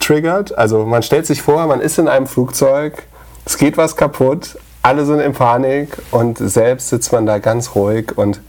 triggert? 0.00 0.56
Also 0.56 0.84
man 0.84 1.02
stellt 1.02 1.26
sich 1.26 1.40
vor, 1.40 1.66
man 1.66 1.80
ist 1.80 1.98
in 1.98 2.08
einem 2.08 2.26
Flugzeug, 2.26 3.04
es 3.46 3.56
geht 3.56 3.76
was 3.76 3.96
kaputt, 3.96 4.56
alle 4.82 5.04
sind 5.04 5.20
in 5.20 5.32
Panik 5.32 5.98
und 6.10 6.38
selbst 6.38 6.88
sitzt 6.88 7.12
man 7.12 7.26
da 7.26 7.38
ganz 7.38 7.74
ruhig 7.74 8.16
und 8.16 8.40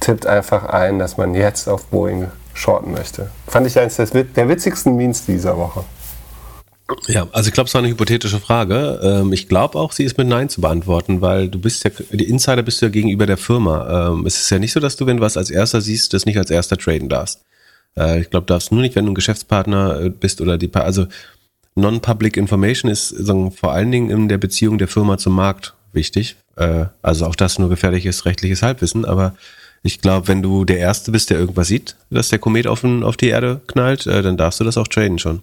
tippt 0.00 0.26
einfach 0.26 0.64
ein, 0.64 0.98
dass 0.98 1.16
man 1.16 1.34
jetzt 1.34 1.68
auf 1.68 1.86
Boeing 1.86 2.28
shorten 2.54 2.92
möchte. 2.92 3.30
Fand 3.46 3.66
ich 3.66 3.78
eines 3.78 3.96
der 3.96 4.48
witzigsten 4.48 4.96
Memes 4.96 5.24
dieser 5.24 5.56
Woche. 5.56 5.84
Ja, 7.06 7.26
also 7.32 7.48
ich 7.48 7.54
glaube, 7.54 7.68
es 7.68 7.74
war 7.74 7.80
eine 7.80 7.88
hypothetische 7.88 8.38
Frage. 8.38 9.00
Ähm, 9.02 9.32
ich 9.32 9.48
glaube 9.48 9.78
auch, 9.78 9.92
sie 9.92 10.04
ist 10.04 10.18
mit 10.18 10.26
Nein 10.26 10.48
zu 10.48 10.60
beantworten, 10.60 11.20
weil 11.20 11.48
du 11.48 11.58
bist 11.58 11.84
ja, 11.84 11.90
die 12.10 12.28
Insider 12.28 12.62
bist 12.62 12.82
du 12.82 12.86
ja 12.86 12.90
gegenüber 12.90 13.24
der 13.24 13.38
Firma. 13.38 14.10
Ähm, 14.10 14.26
es 14.26 14.36
ist 14.36 14.50
ja 14.50 14.58
nicht 14.58 14.72
so, 14.72 14.80
dass 14.80 14.96
du, 14.96 15.06
wenn 15.06 15.16
du 15.16 15.22
was 15.22 15.36
als 15.36 15.50
erster 15.50 15.80
siehst, 15.80 16.12
das 16.12 16.26
nicht 16.26 16.36
als 16.36 16.50
erster 16.50 16.76
traden 16.76 17.08
darfst. 17.08 17.40
Äh, 17.96 18.20
ich 18.20 18.30
glaube, 18.30 18.46
darfst 18.46 18.72
nur 18.72 18.82
nicht, 18.82 18.94
wenn 18.94 19.06
du 19.06 19.12
ein 19.12 19.16
Geschäftspartner 19.16 20.00
äh, 20.00 20.10
bist 20.10 20.40
oder 20.40 20.58
die, 20.58 20.72
also 20.74 21.06
Non-Public 21.74 22.36
Information 22.36 22.90
ist 22.90 23.08
sagen, 23.08 23.50
vor 23.52 23.72
allen 23.72 23.90
Dingen 23.90 24.10
in 24.10 24.28
der 24.28 24.38
Beziehung 24.38 24.78
der 24.78 24.88
Firma 24.88 25.18
zum 25.18 25.34
Markt 25.34 25.74
wichtig. 25.92 26.36
Äh, 26.56 26.86
also 27.02 27.26
auch 27.26 27.36
das 27.36 27.58
nur 27.58 27.68
gefährliches 27.68 28.24
rechtliches 28.24 28.62
Halbwissen, 28.62 29.04
aber 29.04 29.34
ich 29.82 30.00
glaube, 30.00 30.28
wenn 30.28 30.42
du 30.42 30.64
der 30.64 30.78
Erste 30.78 31.10
bist, 31.10 31.30
der 31.30 31.38
irgendwas 31.38 31.68
sieht, 31.68 31.96
dass 32.10 32.28
der 32.28 32.38
Komet 32.38 32.66
auf, 32.66 32.84
auf 32.84 33.16
die 33.16 33.28
Erde 33.28 33.60
knallt, 33.66 34.06
äh, 34.06 34.22
dann 34.22 34.36
darfst 34.36 34.60
du 34.60 34.64
das 34.64 34.76
auch 34.76 34.86
traden 34.86 35.18
schon. 35.18 35.42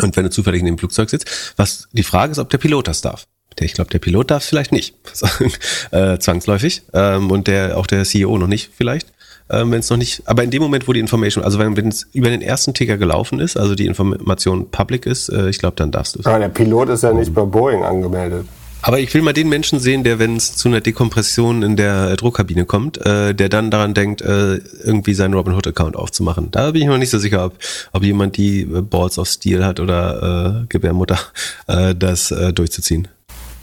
Und 0.00 0.16
wenn 0.16 0.24
du 0.24 0.30
zufällig 0.30 0.60
in 0.60 0.66
dem 0.66 0.78
Flugzeug 0.78 1.08
sitzt, 1.08 1.54
was 1.56 1.88
die 1.92 2.02
Frage 2.02 2.32
ist, 2.32 2.38
ob 2.38 2.50
der 2.50 2.58
Pilot 2.58 2.88
das 2.88 3.00
darf. 3.00 3.26
Der, 3.58 3.66
ich 3.66 3.74
glaube, 3.74 3.90
der 3.90 4.00
Pilot 4.00 4.32
darf 4.32 4.42
es 4.42 4.48
vielleicht 4.48 4.72
nicht, 4.72 4.96
äh, 5.92 6.18
zwangsläufig. 6.18 6.82
Ähm, 6.92 7.30
und 7.30 7.46
der 7.46 7.78
auch 7.78 7.86
der 7.86 8.04
CEO 8.04 8.36
noch 8.36 8.48
nicht 8.48 8.70
vielleicht 8.76 9.13
ähm, 9.50 9.70
wenn 9.70 9.80
es 9.80 9.90
noch 9.90 9.96
nicht, 9.96 10.22
aber 10.26 10.42
in 10.42 10.50
dem 10.50 10.62
Moment, 10.62 10.88
wo 10.88 10.92
die 10.92 11.00
Information, 11.00 11.44
also 11.44 11.58
wenn 11.58 11.88
es 11.88 12.06
über 12.12 12.30
den 12.30 12.42
ersten 12.42 12.74
Ticker 12.74 12.96
gelaufen 12.96 13.40
ist, 13.40 13.56
also 13.56 13.74
die 13.74 13.86
Information 13.86 14.70
public 14.70 15.06
ist, 15.06 15.28
äh, 15.28 15.48
ich 15.48 15.58
glaube, 15.58 15.76
dann 15.76 15.90
darfst 15.90 16.14
du 16.14 16.20
es. 16.20 16.26
Aber 16.26 16.38
der 16.38 16.48
Pilot 16.48 16.88
ist 16.90 17.02
ja 17.02 17.12
nicht 17.12 17.34
bei 17.34 17.42
Boeing 17.42 17.84
angemeldet. 17.84 18.46
Aber 18.86 18.98
ich 18.98 19.14
will 19.14 19.22
mal 19.22 19.32
den 19.32 19.48
Menschen 19.48 19.78
sehen, 19.78 20.04
der, 20.04 20.18
wenn 20.18 20.36
es 20.36 20.56
zu 20.56 20.68
einer 20.68 20.82
Dekompression 20.82 21.62
in 21.62 21.74
der 21.74 22.10
äh, 22.10 22.16
Druckkabine 22.16 22.66
kommt, 22.66 22.98
äh, 22.98 23.34
der 23.34 23.48
dann 23.48 23.70
daran 23.70 23.94
denkt, 23.94 24.20
äh, 24.20 24.56
irgendwie 24.82 25.14
seinen 25.14 25.32
Robinhood-Account 25.32 25.96
aufzumachen. 25.96 26.50
Da 26.50 26.72
bin 26.72 26.82
ich 26.82 26.88
noch 26.88 26.98
nicht 26.98 27.08
so 27.08 27.18
sicher, 27.18 27.46
ob, 27.46 27.54
ob 27.92 28.02
jemand 28.02 28.36
die 28.36 28.60
äh, 28.60 28.82
Balls 28.82 29.18
of 29.18 29.26
Steel 29.26 29.64
hat 29.64 29.80
oder 29.80 30.64
äh, 30.64 30.66
Gebärmutter, 30.68 31.18
äh, 31.66 31.94
das 31.94 32.30
äh, 32.30 32.52
durchzuziehen. 32.52 33.08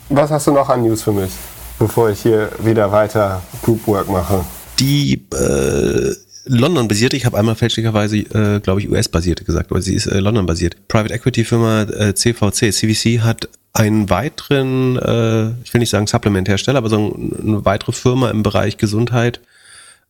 Was 0.09 0.31
hast 0.31 0.47
du 0.47 0.53
noch 0.53 0.69
an 0.69 0.81
News 0.81 1.03
für 1.03 1.11
mich, 1.11 1.31
bevor 1.77 2.09
ich 2.09 2.21
hier 2.21 2.49
wieder 2.57 2.91
weiter 2.91 3.43
Groupwork 3.61 4.09
mache? 4.09 4.43
Die 4.81 5.21
äh, 5.33 6.15
London-basierte, 6.45 7.15
ich 7.15 7.25
habe 7.25 7.37
einmal 7.37 7.55
fälschlicherweise, 7.55 8.17
äh, 8.17 8.59
glaube 8.59 8.81
ich, 8.81 8.89
US-basierte 8.89 9.43
gesagt, 9.43 9.71
aber 9.71 9.81
sie 9.81 9.93
ist 9.93 10.07
äh, 10.07 10.19
London-basiert. 10.19 10.87
Private 10.87 11.13
Equity-Firma 11.13 11.83
äh, 11.83 12.15
CVC, 12.15 12.73
CVC 12.73 13.19
hat 13.21 13.47
einen 13.73 14.09
weiteren, 14.09 14.97
äh, 14.97 15.51
ich 15.63 15.73
will 15.73 15.79
nicht 15.79 15.91
sagen 15.91 16.07
Supplement-Hersteller, 16.07 16.79
aber 16.79 16.89
so 16.89 17.15
eine 17.15 17.63
weitere 17.63 17.91
Firma 17.91 18.31
im 18.31 18.43
Bereich 18.43 18.77
Gesundheit 18.77 19.39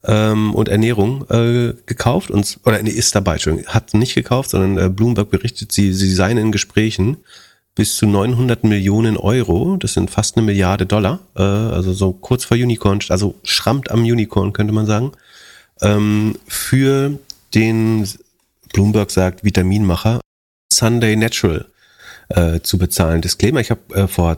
ähm, 0.06 0.56
und 0.56 0.70
Ernährung 0.70 1.30
äh, 1.30 1.74
gekauft. 1.86 2.32
Und 2.32 2.60
oder 2.66 2.82
nee, 2.82 2.90
ist 2.92 3.14
dabei, 3.14 3.34
Entschuldigung, 3.34 3.72
hat 3.72 3.94
nicht 3.94 4.16
gekauft, 4.16 4.52
sondern 4.52 4.86
äh, 4.86 4.90
Bloomberg 4.90 5.30
berichtet, 5.30 5.72
sie, 5.74 5.94
sie 5.94 6.14
seien 6.14 6.38
in 6.38 6.52
Gesprächen 6.52 7.18
bis 7.76 7.96
zu 7.96 8.06
900 8.06 8.64
Millionen 8.64 9.18
Euro, 9.18 9.78
das 9.78 9.94
sind 9.94 10.12
fast 10.12 10.36
eine 10.36 10.46
Milliarde 10.46 10.86
Dollar, 10.86 11.20
äh, 11.36 11.42
also 11.42 11.94
so 11.94 12.12
kurz 12.12 12.44
vor 12.44 12.58
Unicorn, 12.58 13.00
also 13.10 13.36
schrammt 13.44 13.92
am 13.92 14.02
Unicorn, 14.02 14.54
könnte 14.54 14.74
man 14.74 14.86
sagen, 14.86 15.14
ähm, 15.82 16.38
für 16.48 17.18
den, 17.54 18.08
Bloomberg 18.74 19.12
sagt, 19.12 19.44
Vitaminmacher 19.44 20.22
Sunday 20.72 21.16
Natural 21.16 21.66
äh, 22.30 22.62
zu 22.62 22.78
bezahlen. 22.78 23.22
Disclaimer, 23.22 23.60
ich 23.60 23.72
habe 23.72 23.82
äh, 23.94 24.08
vor 24.08 24.38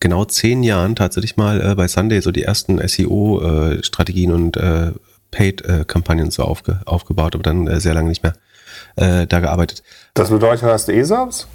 genau 0.00 0.24
zehn 0.24 0.62
Jahren 0.62 0.96
tatsächlich 0.96 1.36
mal 1.36 1.60
äh, 1.60 1.74
bei 1.74 1.88
Sunday 1.88 2.20
so 2.20 2.30
die 2.30 2.42
ersten 2.42 2.86
SEO-Strategien 2.86 4.30
äh, 4.30 4.34
und 4.34 4.56
äh, 4.56 4.92
Paid-Kampagnen 5.30 6.30
so 6.30 6.42
aufge 6.42 6.80
aufgebaut, 6.84 7.34
aber 7.34 7.42
dann 7.42 7.66
äh, 7.66 7.80
sehr 7.80 7.94
lange 7.94 8.08
nicht 8.08 8.22
mehr 8.22 8.34
äh, 8.96 9.26
da 9.26 9.40
gearbeitet. 9.40 9.82
Das 10.14 10.30
bedeutet, 10.30 10.64
hast 10.64 10.88
du 10.88 10.92
ESOPs? 10.92 11.48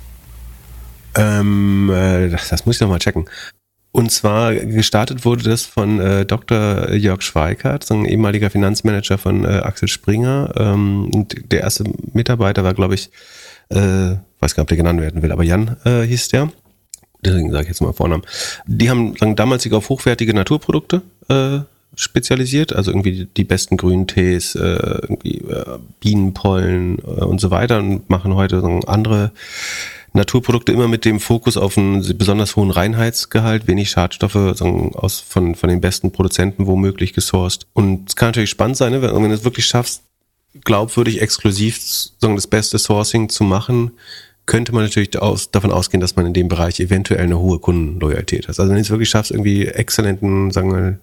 Ähm, 1.18 1.89
äh, 1.94 2.30
das, 2.30 2.49
das 2.49 2.65
muss 2.65 2.76
ich 2.76 2.81
noch 2.81 2.89
mal 2.89 2.99
checken. 2.99 3.26
Und 3.91 4.11
zwar 4.11 4.53
gestartet 4.53 5.26
wurde 5.26 5.44
das 5.44 5.65
von 5.65 5.99
äh, 5.99 6.26
Dr. 6.26 6.94
Jörg 6.94 7.23
Schweikart, 7.23 7.84
so 7.84 7.95
ein 7.95 8.06
ehemaliger 8.06 8.49
Finanzmanager 8.49 9.18
von 9.18 9.44
äh, 9.44 9.48
Axel 9.48 9.88
Springer. 9.88 10.53
Ähm, 10.56 11.10
und 11.14 11.52
der 11.52 11.61
erste 11.61 11.85
Mitarbeiter 12.14 12.64
war, 12.64 12.73
glaube 12.73 12.94
ich, 12.94 13.10
äh, 13.69 14.18
weiß 14.39 14.53
gar 14.53 14.61
nicht, 14.61 14.65
ob 14.65 14.68
der 14.68 14.77
genannt 14.77 15.02
werden 15.02 15.22
will, 15.22 15.31
aber 15.31 15.44
Jan 15.44 15.77
äh, 15.84 16.03
hieß 16.03 16.27
der. 16.30 16.52
Deswegen 17.26 17.52
sage 17.52 17.64
ich 17.64 17.69
jetzt 17.69 17.81
mal 17.81 17.94
Vornamen. 17.94 18.23
Die 18.68 18.89
haben 18.89 19.15
sagen, 19.18 19.35
damals 19.35 19.64
sich 19.64 19.73
auf 19.73 19.89
hochwertige 19.89 20.34
Naturprodukte 20.34 21.02
äh, 21.30 21.60
spezialisiert, 21.95 22.73
also 22.73 22.91
irgendwie 22.91 23.11
die, 23.11 23.26
die 23.26 23.44
besten 23.44 23.77
grünen 23.77 24.06
Tees, 24.06 24.53
äh, 24.56 24.60
irgendwie 24.61 25.39
äh, 25.39 25.80
Bienenpollen 25.99 26.99
äh, 26.99 27.23
und 27.23 27.41
so 27.41 27.49
weiter 27.49 27.80
und 27.80 28.10
machen 28.10 28.35
heute 28.35 28.61
so 28.61 28.68
andere 28.85 29.31
Naturprodukte 30.18 30.72
immer 30.72 30.88
mit 30.88 31.06
dem 31.06 31.19
Fokus 31.19 31.57
auf 31.57 31.77
einen 31.77 32.18
besonders 32.18 32.56
hohen 32.56 32.72
Reinheitsgehalt, 32.72 33.68
wenig 33.68 33.89
Schadstoffe 33.89 34.35
aus, 34.35 35.19
von, 35.19 35.56
von 35.56 35.69
den 35.69 35.81
besten 35.81 36.11
Produzenten 36.11 36.68
womöglich 36.68 37.14
gesourced. 37.14 37.68
Und 37.73 38.10
es 38.10 38.15
kann 38.15 38.30
natürlich 38.30 38.49
spannend 38.49 38.77
sein, 38.77 38.91
ne, 38.91 39.02
wenn, 39.02 39.15
wenn 39.15 39.30
du 39.30 39.35
es 39.35 39.44
wirklich 39.44 39.65
schaffst, 39.65 40.03
glaubwürdig 40.64 41.22
exklusiv 41.22 41.80
sagen, 41.80 42.35
das 42.35 42.48
beste 42.48 42.80
Sourcing 42.80 43.30
zu 43.30 43.44
machen, 43.44 43.91
könnte 44.45 44.73
man 44.73 44.84
natürlich 44.84 45.19
aus, 45.19 45.52
davon 45.52 45.72
ausgehen, 45.72 46.02
dass 46.02 46.15
man 46.15 46.26
in 46.26 46.34
dem 46.34 46.48
Bereich 46.48 46.80
eventuell 46.80 47.22
eine 47.22 47.39
hohe 47.39 47.60
Kundenloyalität 47.60 48.48
hat. 48.48 48.60
Also 48.60 48.69
wenn 48.69 48.76
du 48.76 48.81
es 48.81 48.89
wirklich 48.89 49.10
schaffst, 49.10 49.31
irgendwie 49.31 49.68
exzellenten, 49.68 50.52
sagen 50.52 50.72
wir, 50.72 50.99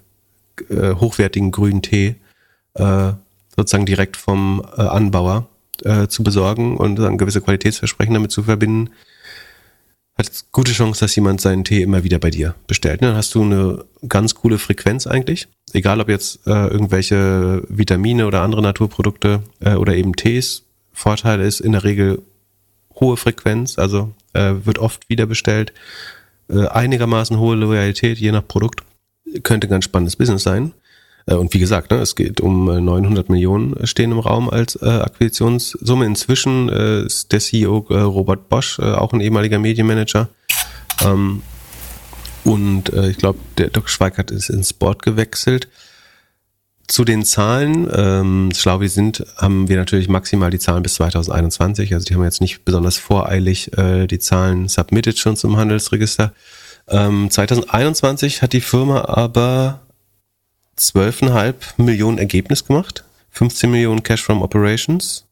äh, 0.76 0.94
hochwertigen 0.94 1.50
grünen 1.50 1.82
Tee 1.82 2.16
äh, 2.74 3.12
sozusagen 3.56 3.86
direkt 3.86 4.16
vom 4.16 4.64
äh, 4.76 4.80
Anbauer 4.80 5.48
äh, 5.82 6.08
zu 6.08 6.22
besorgen 6.22 6.76
und 6.76 6.96
dann 6.96 7.18
gewisse 7.18 7.40
Qualitätsversprechen 7.40 8.14
damit 8.14 8.30
zu 8.30 8.42
verbinden, 8.42 8.90
hat 10.16 10.30
gute 10.52 10.72
Chance, 10.72 11.00
dass 11.00 11.16
jemand 11.16 11.40
seinen 11.40 11.64
Tee 11.64 11.82
immer 11.82 12.04
wieder 12.04 12.18
bei 12.18 12.30
dir 12.30 12.54
bestellt. 12.66 13.02
Dann 13.02 13.16
hast 13.16 13.34
du 13.34 13.42
eine 13.42 13.84
ganz 14.08 14.34
coole 14.34 14.58
Frequenz 14.58 15.06
eigentlich. 15.06 15.48
Egal 15.72 16.00
ob 16.00 16.08
jetzt 16.08 16.46
äh, 16.46 16.68
irgendwelche 16.68 17.62
Vitamine 17.68 18.26
oder 18.26 18.42
andere 18.42 18.62
Naturprodukte 18.62 19.42
äh, 19.60 19.74
oder 19.74 19.96
eben 19.96 20.14
Tees. 20.14 20.62
Vorteil 20.92 21.40
ist 21.40 21.60
in 21.60 21.72
der 21.72 21.82
Regel 21.82 22.22
hohe 23.00 23.16
Frequenz, 23.16 23.76
also 23.76 24.12
äh, 24.34 24.54
wird 24.62 24.78
oft 24.78 25.08
wieder 25.08 25.26
bestellt. 25.26 25.72
Äh, 26.48 26.68
einigermaßen 26.68 27.38
hohe 27.38 27.56
Loyalität, 27.56 28.18
je 28.18 28.30
nach 28.30 28.46
Produkt. 28.46 28.84
Könnte 29.42 29.66
ein 29.66 29.70
ganz 29.70 29.84
spannendes 29.84 30.14
Business 30.14 30.44
sein. 30.44 30.72
Äh, 31.26 31.34
und 31.34 31.54
wie 31.54 31.58
gesagt, 31.58 31.90
ne, 31.90 31.98
es 31.98 32.14
geht 32.14 32.40
um 32.40 32.66
900 32.66 33.28
äh, 33.28 33.32
Millionen 33.32 33.76
äh, 33.76 33.86
stehen 33.86 34.12
im 34.12 34.18
Raum 34.18 34.50
als 34.50 34.80
Akquisitionssumme. 34.82 36.04
Inzwischen 36.06 36.68
ist 36.68 37.32
der 37.32 37.40
CEO 37.40 37.78
Robert 37.78 38.48
Bosch, 38.48 38.78
auch 38.78 39.12
ein 39.12 39.20
ehemaliger 39.20 39.58
Medienmanager. 39.58 40.28
Ähm, 41.04 41.42
und 42.44 42.90
ich 42.90 43.16
glaube, 43.16 43.38
der 43.56 43.70
Doc 43.70 43.88
Schweikert 43.88 44.30
ist 44.30 44.50
ins 44.50 44.74
Board 44.74 45.02
gewechselt. 45.02 45.68
Zu 46.86 47.06
den 47.06 47.24
Zahlen, 47.24 47.88
ähm, 47.94 48.50
schlau 48.54 48.82
wie 48.82 48.88
sind, 48.88 49.24
haben 49.38 49.68
wir 49.68 49.78
natürlich 49.78 50.08
maximal 50.08 50.50
die 50.50 50.58
Zahlen 50.58 50.82
bis 50.82 50.96
2021. 50.96 51.94
Also 51.94 52.04
die 52.04 52.14
haben 52.14 52.22
jetzt 52.22 52.42
nicht 52.42 52.66
besonders 52.66 52.98
voreilig 52.98 53.70
die 53.74 54.18
Zahlen 54.18 54.68
submitted 54.68 55.18
schon 55.18 55.36
zum 55.36 55.56
Handelsregister. 55.56 56.34
Ähm, 56.88 57.30
2021 57.30 58.42
hat 58.42 58.52
die 58.52 58.60
Firma 58.60 59.06
aber 59.06 59.83
12,5 60.78 61.54
Millionen 61.76 62.18
Ergebnis 62.18 62.64
gemacht, 62.64 63.04
15 63.30 63.70
Millionen 63.70 64.02
Cash 64.02 64.22
from 64.22 64.42
Operations 64.42 65.24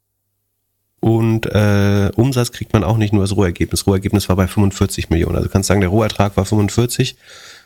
und 1.00 1.46
äh, 1.46 2.10
Umsatz 2.14 2.52
kriegt 2.52 2.72
man 2.72 2.84
auch 2.84 2.96
nicht 2.96 3.12
nur 3.12 3.22
als 3.22 3.34
Rohergebnis. 3.34 3.86
Rohergebnis 3.86 4.28
war 4.28 4.36
bei 4.36 4.46
45 4.46 5.10
Millionen. 5.10 5.34
Also 5.34 5.48
kannst 5.48 5.66
sagen, 5.66 5.80
der 5.80 5.90
Rohertrag 5.90 6.36
war 6.36 6.44
45 6.44 7.16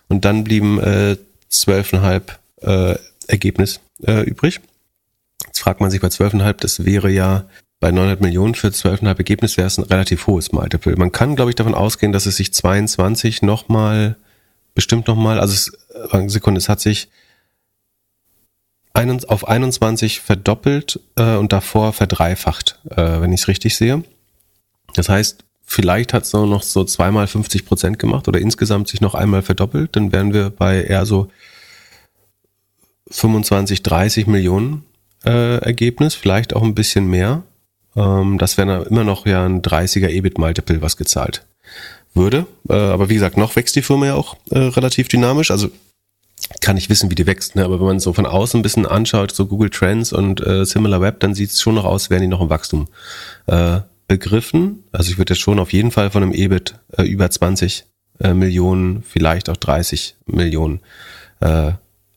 und 0.09 0.25
dann 0.25 0.43
blieben 0.43 0.81
äh, 0.81 1.17
12,5 1.53 2.23
äh, 2.63 2.99
Ergebnis 3.27 3.81
äh, 4.07 4.23
übrig. 4.23 4.61
Jetzt 5.47 5.61
fragt 5.61 5.81
man 5.81 5.91
sich 5.91 6.01
bei 6.01 6.09
12,5, 6.09 6.55
das 6.61 6.85
wäre 6.87 7.11
ja 7.11 7.45
bei 7.79 7.91
900 7.91 8.23
Millionen 8.23 8.55
für 8.55 8.69
12,5 8.69 9.19
Ergebnis 9.19 9.57
wäre 9.59 9.67
es 9.67 9.77
ein 9.77 9.85
relativ 9.85 10.27
hohes 10.27 10.53
Multiple. 10.53 10.97
Man 10.97 11.13
kann, 11.13 11.37
glaube 11.37 11.51
ich, 11.51 11.57
davon 11.57 11.75
ausgehen, 11.75 12.13
dass 12.13 12.25
es 12.25 12.37
sich 12.37 12.55
22 12.55 13.43
nochmal, 13.43 14.17
bestimmt 14.75 15.09
nochmal, 15.09 15.39
also 15.39 15.53
es, 15.53 15.73
äh, 16.11 16.29
Sekunde, 16.29 16.59
es 16.59 16.71
hat 16.71 16.81
sich 16.81 17.11
auf 19.29 19.47
21 19.47 20.21
verdoppelt 20.21 21.01
äh, 21.17 21.37
und 21.37 21.53
davor 21.53 21.93
verdreifacht, 21.93 22.79
äh, 22.91 23.21
wenn 23.21 23.33
ich 23.33 23.43
es 23.43 23.49
richtig 23.49 23.77
sehe. 23.77 24.03
Das 24.95 25.09
heißt, 25.09 25.45
vielleicht 25.65 26.13
hat 26.13 26.25
es 26.25 26.33
noch 26.33 26.63
so 26.63 26.85
zweimal 26.85 27.27
50 27.27 27.67
Prozent 27.67 27.99
gemacht 27.99 28.29
oder 28.29 28.41
insgesamt 28.41 28.89
sich 28.89 29.01
noch 29.01 29.15
einmal 29.15 29.43
verdoppelt, 29.43 29.97
dann 29.97 30.13
wären 30.13 30.33
wir 30.33 30.51
bei 30.51 30.83
eher 30.83 31.05
so 31.07 31.29
25, 33.11 33.83
30 33.83 34.27
Millionen 34.27 34.85
äh, 35.25 35.59
Ergebnis, 35.59 36.15
vielleicht 36.15 36.55
auch 36.55 36.63
ein 36.63 36.75
bisschen 36.75 37.07
mehr. 37.07 37.43
Ähm, 37.95 38.39
das 38.39 38.57
wäre 38.59 38.85
immer 38.85 39.05
noch 39.05 39.27
ja 39.27 39.45
ein 39.45 39.63
30er 39.63 40.09
EBIT-Multiple, 40.09 40.83
was 40.83 40.97
gezahlt 40.97 41.45
würde. 42.15 42.47
Äh, 42.69 42.75
aber 42.75 43.09
wie 43.09 43.15
gesagt, 43.15 43.37
noch 43.37 43.57
wächst 43.57 43.77
die 43.77 43.83
Firma 43.83 44.07
ja 44.07 44.15
auch 44.15 44.37
äh, 44.51 44.59
relativ 44.59 45.09
dynamisch. 45.09 45.51
Also 45.51 45.69
kann 46.61 46.77
ich 46.77 46.91
wissen, 46.91 47.11
wie 47.11 47.15
die 47.15 47.27
wächst, 47.27 47.57
ne? 47.57 47.65
aber 47.65 47.81
wenn 47.81 47.87
man 47.87 48.01
so 48.01 48.13
von 48.13 48.27
außen 48.27 48.61
ein 48.61 48.63
bisschen 48.63 48.87
anschaut, 48.87 49.33
so 49.33 49.47
Google 49.47 49.71
Trends 49.71 50.13
und 50.13 50.45
äh, 50.47 50.65
Similar 50.65 51.01
Web, 51.01 51.21
dann 51.21 51.35
sieht 51.35 51.51
es 51.51 51.61
schon 51.61 51.75
noch 51.75 51.85
aus, 51.85 52.11
wären 52.11 52.23
die 52.23 52.29
noch 52.29 52.41
im 52.41 52.51
Wachstum 52.51 52.89
äh, 53.47 53.81
begriffen. 54.07 54.85
Also 54.93 55.11
ich 55.11 55.19
würde 55.19 55.35
jetzt 55.35 55.41
schon 55.41 55.59
auf 55.59 55.73
jeden 55.73 55.91
Fall 55.91 56.11
von 56.11 56.23
einem 56.23 56.33
EBIT 56.33 56.79
äh, 56.97 57.03
über 57.03 57.31
20 57.31 57.85
äh, 58.21 58.35
Millionen, 58.35 59.03
vielleicht 59.03 59.49
auch 59.49 59.57
30 59.57 60.17
Millionen 60.27 60.81
äh, 61.41 61.73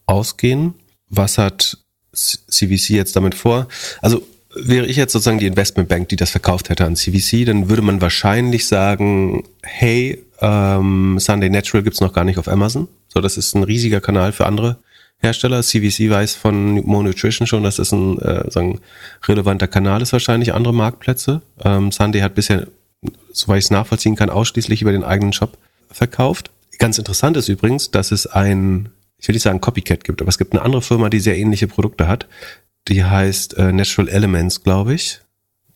ausgehen. 0.06 0.74
Was 1.10 1.38
hat 1.38 1.78
CVC 2.14 2.90
jetzt 2.90 3.16
damit 3.16 3.36
vor? 3.36 3.68
Also 4.02 4.24
wäre 4.56 4.86
ich 4.86 4.98
jetzt 4.98 5.14
sozusagen 5.14 5.40
die 5.40 5.48
Investmentbank, 5.48 6.10
die 6.10 6.16
das 6.16 6.32
verkauft 6.32 6.70
hätte 6.70 6.86
an 6.86 6.96
CVC, 6.96 7.46
dann 7.46 7.70
würde 7.70 7.82
man 7.82 8.02
wahrscheinlich 8.02 8.68
sagen, 8.68 9.44
hey, 9.62 10.24
ähm, 10.42 11.18
Sunday 11.20 11.50
Natural 11.50 11.84
gibt's 11.84 12.02
noch 12.02 12.14
gar 12.14 12.24
nicht 12.24 12.38
auf 12.38 12.48
Amazon. 12.48 12.88
So, 13.10 13.22
das 13.22 13.38
ist 13.38 13.56
ein 13.56 13.64
riesiger 13.64 14.02
Kanal 14.02 14.32
für 14.32 14.46
andere 14.46 14.78
Hersteller. 15.18 15.62
CVC 15.62 16.10
weiß 16.10 16.36
von 16.36 16.76
Mo 16.86 17.04
Nutrition 17.04 17.48
schon, 17.48 17.64
dass 17.64 17.76
das 17.76 17.92
ein 17.92 18.20
äh, 18.20 18.50
sagen, 18.50 18.80
relevanter 19.28 19.68
Kanal 19.68 20.02
ist 20.02 20.14
wahrscheinlich, 20.14 20.54
andere 20.54 20.74
Marktplätze. 20.74 21.42
Ähm, 21.64 21.92
Sunday 21.92 22.22
hat 22.22 22.36
bisher, 22.36 22.68
soweit 23.34 23.60
ich 23.60 23.66
es 23.66 23.72
nachvollziehen 23.72 24.16
kann, 24.16 24.30
ausschließlich 24.30 24.82
über 24.82 24.92
den 24.92 25.04
eigenen 25.04 25.34
Shop 25.34 25.58
verkauft. 25.92 26.52
Ganz 26.78 26.98
interessant 26.98 27.36
ist 27.36 27.50
übrigens, 27.50 27.92
dass 27.92 28.12
es 28.12 28.28
ein, 28.28 28.90
ich 29.18 29.28
will 29.28 29.34
nicht 29.34 29.44
sagen 29.44 29.60
Copycat 29.60 30.04
gibt, 30.06 30.22
aber 30.22 30.30
es 30.30 30.38
gibt 30.38 30.54
eine 30.54 30.62
andere 30.62 30.82
Firma, 30.82 31.10
die 31.10 31.20
sehr 31.20 31.38
ähnliche 31.38 31.68
Produkte 31.68 32.08
hat. 32.08 32.28
Die 32.88 33.04
heißt 33.04 33.58
äh, 33.58 33.74
Natural 33.74 34.08
Elements, 34.08 34.64
glaube 34.64 34.94
ich 34.94 35.20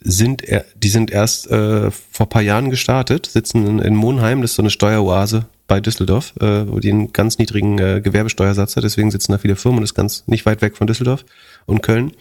sind 0.06 0.44
er, 0.44 0.66
die 0.76 0.90
sind 0.90 1.12
erst 1.12 1.50
äh, 1.50 1.90
vor 1.90 2.28
paar 2.28 2.42
Jahren 2.42 2.70
gestartet, 2.70 3.26
sitzen 3.26 3.66
in, 3.66 3.80
in 3.80 3.96
Monheim, 3.96 4.42
das 4.42 4.52
ist 4.52 4.56
so 4.58 4.62
eine 4.62 4.70
Steueroase 4.70 5.46
bei 5.74 5.82
Düsseldorf, 5.82 6.36
äh, 6.40 6.68
wo 6.68 6.80
die 6.80 6.92
einen 6.92 7.14
ganz 7.14 7.40
niedrigen 7.40 7.80
äh, 7.80 8.00
Gewerbesteuersatz 8.00 8.76
hat, 8.76 8.84
deswegen 8.84 9.10
sitzen 9.10 9.32
da 9.32 9.40
viele 9.40 9.56
Firmen 9.56 9.80
und 9.80 9.84
ist 9.84 9.96
ganz 9.96 10.24
nicht 10.28 10.46
weit 10.46 10.62
weg 10.62 10.78
von 10.78 10.86
Düsseldorf 10.86 11.26
und 11.66 11.82
Köln. 11.82 12.12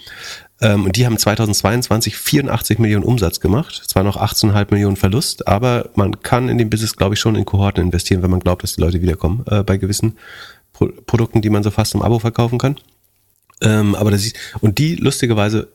Ähm, 0.63 0.87
und 0.87 0.97
die 0.97 1.05
haben 1.05 1.19
2022 1.19 2.17
84 2.17 2.79
Millionen 2.79 3.05
Umsatz 3.05 3.41
gemacht, 3.41 3.75
zwar 3.87 4.05
noch 4.05 4.17
18,5 4.17 4.69
Millionen 4.71 4.97
Verlust, 4.97 5.49
aber 5.49 5.91
man 5.97 6.23
kann 6.23 6.49
in 6.49 6.57
dem 6.57 6.71
Business, 6.71 6.97
glaube 6.97 7.15
ich, 7.15 7.21
schon 7.21 7.35
in 7.35 7.45
Kohorten 7.45 7.85
investieren, 7.85 8.23
wenn 8.23 8.31
man 8.31 8.41
glaubt, 8.41 8.63
dass 8.63 8.77
die 8.77 8.81
Leute 8.81 9.03
wiederkommen 9.03 9.45
äh, 9.51 9.63
bei 9.63 9.77
gewissen 9.77 10.17
Pro 10.73 10.89
Produkten, 11.05 11.43
die 11.43 11.51
man 11.51 11.63
so 11.63 11.71
fast 11.71 11.95
im 11.95 12.01
Abo 12.01 12.21
verkaufen 12.21 12.57
kann. 12.57 12.77
Ähm, 13.61 13.95
aber 13.95 14.11
das 14.11 14.25
ist, 14.25 14.35
und 14.63 14.79
die 14.79 14.97
lustigerweise 14.97 15.69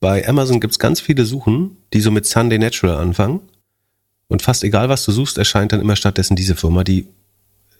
bei 0.00 0.26
Amazon 0.26 0.58
gibt's 0.58 0.78
ganz 0.78 1.02
viele 1.02 1.26
Suchen, 1.26 1.76
die 1.92 2.00
so 2.00 2.10
mit 2.10 2.24
Sunday 2.24 2.58
Natural 2.58 2.96
anfangen. 2.96 3.40
Und 4.28 4.42
fast 4.42 4.62
egal, 4.62 4.88
was 4.88 5.04
du 5.04 5.12
suchst, 5.12 5.38
erscheint 5.38 5.72
dann 5.72 5.80
immer 5.80 5.96
stattdessen 5.96 6.36
diese 6.36 6.54
Firma, 6.54 6.84
die 6.84 7.08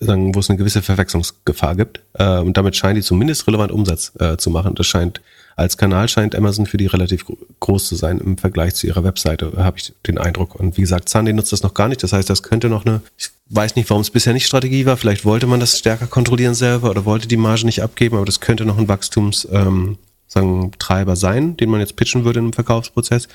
sagen, 0.00 0.34
wo 0.34 0.40
es 0.40 0.48
eine 0.48 0.56
gewisse 0.56 0.82
Verwechslungsgefahr 0.82 1.76
gibt. 1.76 2.00
Äh, 2.14 2.38
und 2.38 2.56
damit 2.56 2.76
scheint 2.76 2.96
die 2.96 3.02
zumindest 3.02 3.46
relevant 3.46 3.72
Umsatz 3.72 4.12
äh, 4.18 4.36
zu 4.36 4.50
machen. 4.50 4.74
Das 4.74 4.86
scheint, 4.86 5.20
als 5.56 5.76
Kanal 5.76 6.08
scheint 6.08 6.34
Amazon 6.34 6.66
für 6.66 6.76
die 6.76 6.86
relativ 6.86 7.24
groß 7.60 7.88
zu 7.88 7.96
sein 7.96 8.18
im 8.18 8.38
Vergleich 8.38 8.74
zu 8.74 8.86
ihrer 8.86 9.04
Webseite, 9.04 9.52
habe 9.56 9.78
ich 9.78 9.92
den 10.06 10.18
Eindruck. 10.18 10.54
Und 10.54 10.76
wie 10.76 10.82
gesagt, 10.82 11.08
Sunday 11.08 11.32
nutzt 11.32 11.52
das 11.52 11.62
noch 11.62 11.74
gar 11.74 11.88
nicht. 11.88 12.02
Das 12.02 12.12
heißt, 12.12 12.30
das 12.30 12.42
könnte 12.42 12.68
noch 12.68 12.86
eine, 12.86 13.02
ich 13.16 13.30
weiß 13.48 13.76
nicht, 13.76 13.90
warum 13.90 14.02
es 14.02 14.10
bisher 14.10 14.32
nicht 14.32 14.46
Strategie 14.46 14.86
war. 14.86 14.96
Vielleicht 14.96 15.24
wollte 15.24 15.46
man 15.46 15.60
das 15.60 15.78
stärker 15.78 16.06
kontrollieren 16.06 16.54
selber 16.54 16.90
oder 16.90 17.04
wollte 17.04 17.28
die 17.28 17.36
Marge 17.36 17.66
nicht 17.66 17.82
abgeben, 17.82 18.16
aber 18.16 18.26
das 18.26 18.40
könnte 18.40 18.64
noch 18.64 18.78
ein 18.78 18.88
Wachstums, 18.88 19.48
ähm, 19.50 19.98
sagen, 20.28 20.72
Treiber 20.78 21.16
sein, 21.16 21.56
den 21.56 21.70
man 21.70 21.80
jetzt 21.80 21.96
pitchen 21.96 22.24
würde 22.24 22.38
im 22.38 22.52
Verkaufsprozess. 22.52 23.28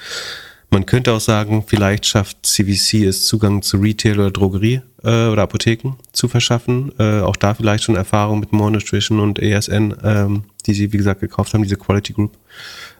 Man 0.73 0.87
könnte 0.87 1.13
auch 1.13 1.21
sagen, 1.21 1.63
vielleicht 1.67 2.07
schafft 2.07 2.47
CVC 2.47 3.03
es 3.03 3.27
Zugang 3.27 3.61
zu 3.61 3.77
Retail 3.77 4.15
oder 4.19 4.31
Drogerie 4.31 4.81
äh, 5.03 5.27
oder 5.27 5.43
Apotheken 5.43 5.97
zu 6.13 6.27
verschaffen. 6.27 6.91
Äh, 6.97 7.19
auch 7.19 7.35
da 7.35 7.53
vielleicht 7.53 7.83
schon 7.83 7.95
Erfahrung 7.95 8.39
mit 8.39 8.51
More 8.53 8.71
Nutrition 8.71 9.19
und 9.19 9.37
ESN, 9.37 9.95
ähm, 10.03 10.45
die 10.65 10.73
sie, 10.73 10.91
wie 10.91 10.97
gesagt, 10.97 11.21
gekauft 11.21 11.53
haben, 11.53 11.61
diese 11.61 11.75
Quality 11.75 12.13
Group. 12.13 12.39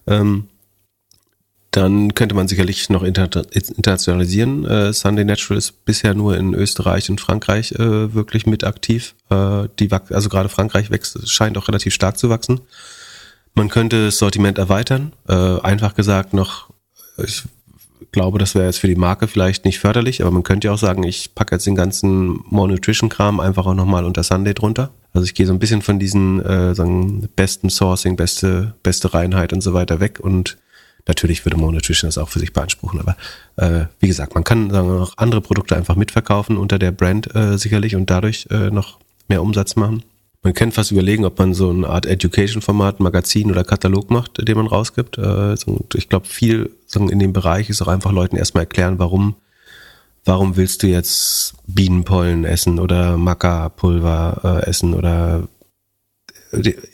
Ähm, 0.05 0.49
dann 1.71 2.13
könnte 2.13 2.35
man 2.35 2.47
sicherlich 2.47 2.91
noch 2.91 3.01
inter 3.01 3.41
internationalisieren. 3.51 4.65
Äh, 4.65 4.93
Sunday 4.93 5.25
Natural 5.25 5.57
ist 5.57 5.83
bisher 5.83 6.13
nur 6.13 6.37
in 6.37 6.53
Österreich 6.53 7.09
und 7.09 7.21
Frankreich 7.21 7.71
äh, 7.71 8.13
wirklich 8.13 8.45
mit 8.45 8.63
aktiv. 8.63 9.15
Äh, 9.31 9.67
die, 9.79 9.89
also 9.91 10.29
gerade 10.29 10.49
Frankreich 10.49 10.91
wächst, 10.91 11.27
scheint 11.27 11.57
auch 11.57 11.67
relativ 11.67 11.95
stark 11.95 12.19
zu 12.19 12.29
wachsen. 12.29 12.61
Man 13.55 13.69
könnte 13.69 14.05
das 14.05 14.19
Sortiment 14.19 14.59
erweitern. 14.59 15.13
Äh, 15.27 15.33
einfach 15.61 15.95
gesagt 15.95 16.35
noch, 16.35 16.69
ich 17.17 17.43
glaube, 18.11 18.39
das 18.39 18.55
wäre 18.55 18.65
jetzt 18.65 18.79
für 18.79 18.87
die 18.87 18.95
Marke 18.95 19.27
vielleicht 19.27 19.65
nicht 19.65 19.79
förderlich, 19.79 20.21
aber 20.21 20.31
man 20.31 20.43
könnte 20.43 20.67
ja 20.67 20.73
auch 20.73 20.77
sagen, 20.77 21.03
ich 21.03 21.35
packe 21.35 21.55
jetzt 21.55 21.65
den 21.65 21.75
ganzen 21.75 22.39
More 22.49 22.67
Nutrition 22.67 23.09
Kram 23.09 23.39
einfach 23.39 23.65
auch 23.65 23.73
nochmal 23.73 24.05
unter 24.05 24.23
Sunday 24.23 24.53
drunter. 24.53 24.91
Also 25.13 25.25
ich 25.25 25.33
gehe 25.33 25.45
so 25.45 25.53
ein 25.53 25.59
bisschen 25.59 25.81
von 25.81 25.99
diesen 25.99 26.43
äh, 26.43 26.73
sagen, 26.75 27.29
besten 27.35 27.69
Sourcing, 27.69 28.15
beste, 28.15 28.75
beste 28.83 29.13
Reinheit 29.13 29.53
und 29.53 29.61
so 29.61 29.73
weiter 29.73 29.99
weg 29.99 30.19
und 30.19 30.57
natürlich 31.07 31.45
würde 31.45 31.57
More 31.57 31.73
Nutrition 31.73 32.07
das 32.07 32.17
auch 32.17 32.29
für 32.29 32.39
sich 32.39 32.53
beanspruchen, 32.53 32.99
aber 32.99 33.15
äh, 33.57 33.85
wie 33.99 34.07
gesagt, 34.07 34.35
man 34.35 34.43
kann 34.43 34.69
sagen, 34.69 34.89
auch 34.89 35.13
andere 35.17 35.41
Produkte 35.41 35.75
einfach 35.75 35.95
mitverkaufen 35.95 36.57
unter 36.57 36.79
der 36.79 36.91
Brand 36.91 37.33
äh, 37.35 37.57
sicherlich 37.57 37.95
und 37.95 38.09
dadurch 38.09 38.47
äh, 38.49 38.69
noch 38.69 38.99
mehr 39.27 39.41
Umsatz 39.41 39.75
machen. 39.75 40.03
Man 40.43 40.53
kann 40.53 40.73
fast 40.73 40.91
überlegen, 40.91 41.23
ob 41.23 41.39
man 41.39 41.53
so 41.53 41.69
eine 41.69 41.87
Art 41.87 42.05
Education-Format, 42.05 42.99
Magazin 42.99 43.49
oder 43.49 43.63
Katalog 43.63 44.11
macht, 44.11 44.45
den 44.45 44.57
man 44.57 44.67
rausgibt. 44.67 45.17
Äh, 45.17 45.53
ich 45.95 46.09
glaube, 46.09 46.27
viel 46.27 46.71
in 46.95 47.19
dem 47.19 47.33
Bereich 47.33 47.69
ist 47.69 47.81
auch 47.81 47.87
einfach 47.87 48.11
Leuten 48.11 48.35
erstmal 48.35 48.63
erklären, 48.63 48.99
warum, 48.99 49.35
warum 50.25 50.57
willst 50.57 50.83
du 50.83 50.87
jetzt 50.87 51.55
Bienenpollen 51.65 52.43
essen 52.43 52.79
oder 52.79 53.17
Maca-Pulver 53.17 54.61
äh, 54.65 54.69
essen 54.69 54.93
oder 54.93 55.47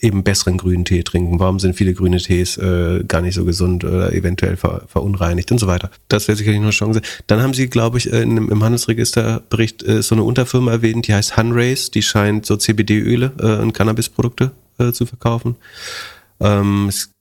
eben 0.02 0.23
besseren 0.23 0.57
grünen 0.57 0.86
Tee 0.86 1.03
trinken? 1.03 1.40
Warum 1.40 1.60
sind 1.60 1.76
viele 1.76 1.94
grüne 1.94 2.18
Tees 2.18 2.57
äh, 2.57 3.03
gar 3.07 3.22
nicht 3.22 3.36
so 3.36 3.45
gesund 3.45 3.84
oder 3.84 4.14
eventuell 4.14 4.57
ver, 4.57 4.84
verunreinigt 4.88 5.52
und 5.52 5.57
so 5.57 5.68
weiter? 5.68 5.91
Das 6.07 6.27
wäre 6.27 6.38
sicherlich 6.38 6.61
eine 6.61 6.72
Chance. 6.72 7.02
Dann 7.27 7.41
haben 7.41 7.53
sie, 7.53 7.69
glaube 7.69 7.98
ich, 7.98 8.11
in, 8.11 8.38
im 8.38 8.64
Handelsregisterbericht 8.64 9.84
äh, 9.84 10.02
so 10.02 10.15
eine 10.15 10.23
Unterfirma 10.23 10.72
erwähnt, 10.72 11.07
die 11.07 11.14
heißt 11.14 11.38
Hunrace, 11.38 11.91
die 11.91 12.02
scheint 12.02 12.45
so 12.45 12.57
CBD-Öle 12.57 13.34
äh, 13.40 13.61
und 13.61 13.73
Cannabisprodukte 13.73 14.52
äh, 14.77 14.91
zu 14.91 15.06
verkaufen. 15.06 15.56
Ähm, 16.40 16.88
es, 16.88 17.11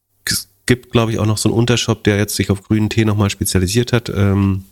gibt, 0.69 0.93
glaube 0.93 1.11
ich, 1.11 1.19
auch 1.19 1.27
noch 1.27 1.39
so 1.39 1.49
einen 1.49 1.59
Untershop, 1.59 2.05
der 2.05 2.19
jetzt 2.19 2.37
sich 2.37 2.51
auf 2.51 2.63
grünen 2.63 2.91
Tee 2.91 3.05
nochmal 3.05 3.31
spezialisiert 3.31 3.93
hat. 3.93 4.11
Ähm, 4.11 4.65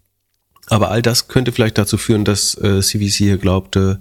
aber 0.68 0.90
all 0.90 1.02
das 1.02 1.26
könnte 1.26 1.50
vielleicht 1.50 1.78
dazu 1.78 1.96
führen, 1.96 2.24
dass 2.24 2.54
äh, 2.58 2.80
CVC 2.80 3.14
hier 3.14 3.38
glaubte, 3.38 4.00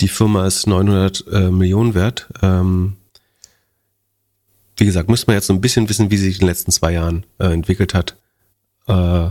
die 0.00 0.08
Firma 0.08 0.46
ist 0.46 0.66
900 0.66 1.24
äh, 1.32 1.50
Millionen 1.50 1.94
wert. 1.94 2.28
Ähm, 2.42 2.96
wie 4.76 4.84
gesagt, 4.84 5.08
müsste 5.08 5.28
man 5.28 5.36
jetzt 5.36 5.46
so 5.46 5.54
ein 5.54 5.60
bisschen 5.60 5.88
wissen, 5.88 6.10
wie 6.10 6.16
sie 6.16 6.26
sich 6.26 6.36
in 6.36 6.40
den 6.40 6.48
letzten 6.48 6.70
zwei 6.70 6.92
Jahren 6.92 7.24
äh, 7.38 7.46
entwickelt 7.46 7.94
hat. 7.94 8.16
Äh, 8.86 9.30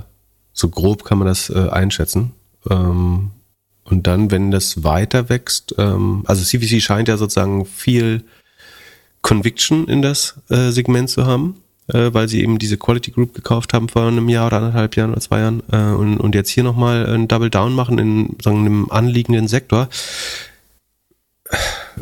so 0.54 0.70
grob 0.70 1.04
kann 1.04 1.20
man 1.20 1.28
das 1.28 1.50
äh, 1.50 1.70
einschätzen. 1.70 2.32
Ähm, 2.70 3.32
und 3.84 4.08
dann, 4.08 4.32
wenn 4.32 4.50
das 4.50 4.84
weiter 4.84 5.30
wächst, 5.30 5.76
ähm, 5.78 6.24
also 6.26 6.44
CVC 6.44 6.82
scheint 6.82 7.08
ja 7.08 7.18
sozusagen 7.18 7.66
viel 7.66 8.24
Conviction 9.22 9.88
in 9.88 10.02
das 10.02 10.36
äh, 10.50 10.72
Segment 10.72 11.10
zu 11.10 11.28
haben, 11.28 11.62
äh, 11.88 12.12
weil 12.12 12.28
sie 12.28 12.42
eben 12.42 12.58
diese 12.58 12.78
Quality 12.78 13.12
Group 13.12 13.36
gekauft 13.36 13.74
haben 13.74 13.90
vor 13.90 14.04
einem 14.04 14.30
Jahr 14.30 14.48
oder 14.48 14.58
anderthalb 14.58 14.96
Jahren 14.96 15.12
oder 15.12 15.22
zwei 15.22 15.40
Jahren 15.40 15.62
äh, 15.72 15.94
und, 15.94 16.18
und 16.18 16.34
jetzt 16.34 16.50
hier 16.50 16.64
nochmal 16.64 17.06
ein 17.06 17.28
Double 17.28 17.52
Down 17.52 17.74
machen 17.74 18.00
in 18.00 18.36
sagen, 18.42 18.66
einem 18.66 18.90
anliegenden 18.90 19.48
Sektor 19.48 19.90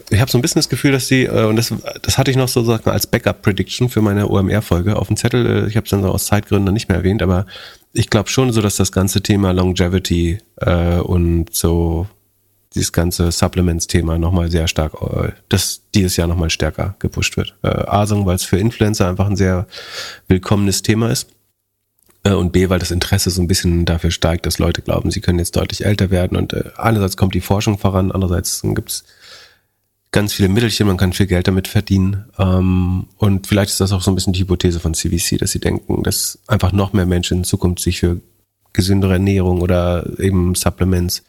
ich 0.10 0.20
habe 0.20 0.32
so 0.32 0.38
ein 0.38 0.42
bisschen 0.42 0.60
das 0.60 0.70
Gefühl, 0.70 0.92
dass 0.92 1.08
sie, 1.08 1.26
äh, 1.26 1.46
und 1.46 1.56
das, 1.56 1.74
das 2.02 2.18
hatte 2.18 2.32
ich 2.32 2.38
noch 2.38 2.48
sozusagen 2.48 2.90
als 2.90 3.08
Backup-Prediction 3.08 3.90
für 3.90 4.02
meine 4.02 4.30
OMR-Folge 4.30 4.96
auf 4.96 5.08
dem 5.08 5.18
Zettel, 5.18 5.46
äh, 5.46 5.68
ich 5.68 5.76
habe 5.76 5.86
es 5.86 5.92
dann 5.92 6.04
aus 6.06 6.26
Zeitgründen 6.26 6.74
nicht 6.74 6.90
mehr 6.90 6.98
erwähnt, 6.98 7.22
aber 7.22 7.46
ich 7.94 8.10
glaube 8.10 8.30
schon 8.30 8.52
so, 8.52 8.62
dass 8.62 8.76
das 8.76 8.92
ganze 8.92 9.22
Thema 9.22 9.52
Longevity 9.52 10.40
äh, 10.58 10.98
und 10.98 11.54
so 11.54 12.08
dieses 12.76 12.92
ganze 12.92 13.32
Supplements-Thema 13.32 14.18
nochmal 14.18 14.50
sehr 14.50 14.68
stark, 14.68 14.94
äh, 15.02 15.32
dass 15.50 15.82
dieses 15.94 16.18
Jahr 16.18 16.28
nochmal 16.28 16.50
stärker 16.50 16.96
gepusht 17.00 17.38
wird. 17.38 17.56
Äh, 17.62 17.68
A, 17.68 18.10
weil 18.10 18.36
es 18.36 18.44
für 18.44 18.58
Influencer 18.58 19.08
einfach 19.08 19.28
ein 19.28 19.36
sehr 19.36 19.68
willkommenes 20.28 20.82
Thema 20.82 21.12
ist. 21.12 21.30
Und 22.26 22.54
B, 22.54 22.70
weil 22.70 22.80
das 22.80 22.92
Interesse 22.92 23.30
so 23.32 23.42
ein 23.42 23.50
bisschen 23.50 23.84
dafür 23.84 24.10
steigt, 24.10 24.46
dass 24.46 24.58
Leute 24.58 24.82
glauben, 24.82 25.12
sie 25.12 25.20
können 25.20 25.40
jetzt 25.40 25.58
deutlich 25.58 25.86
älter 25.86 26.10
werden. 26.10 26.38
Und 26.38 26.54
äh, 26.54 26.72
einerseits 26.78 27.18
kommt 27.18 27.36
die 27.36 27.42
Forschung 27.42 27.78
voran, 27.78 28.14
andererseits 28.14 28.62
gibt's 28.64 29.04
ganz 30.14 30.32
viele 30.32 30.48
Mittelchen, 30.48 30.88
man 30.88 30.96
kann 30.96 31.12
viel 31.12 31.28
Geld 31.28 31.48
damit 31.50 31.68
verdienen. 31.68 32.26
Ähm, 32.40 33.08
und 33.18 33.48
vielleicht 33.48 33.72
ist 33.72 33.82
das 33.82 33.92
auch 33.92 34.02
so 34.02 34.12
ein 34.12 34.16
bisschen 34.16 34.32
die 34.32 34.40
Hypothese 34.40 34.80
von 34.80 34.94
CVC, 34.94 35.40
dass 35.40 35.52
sie 35.52 35.60
denken, 35.60 36.04
dass 36.04 36.40
einfach 36.48 36.72
noch 36.72 36.94
mehr 36.94 37.06
Menschen 37.06 37.40
in 37.40 37.44
Zukunft 37.44 37.82
sich 37.82 38.00
für 38.00 38.22
gesündere 38.72 39.14
Ernährung 39.14 39.62
oder 39.62 40.08
eben 40.20 40.56
Supplements 40.56 41.24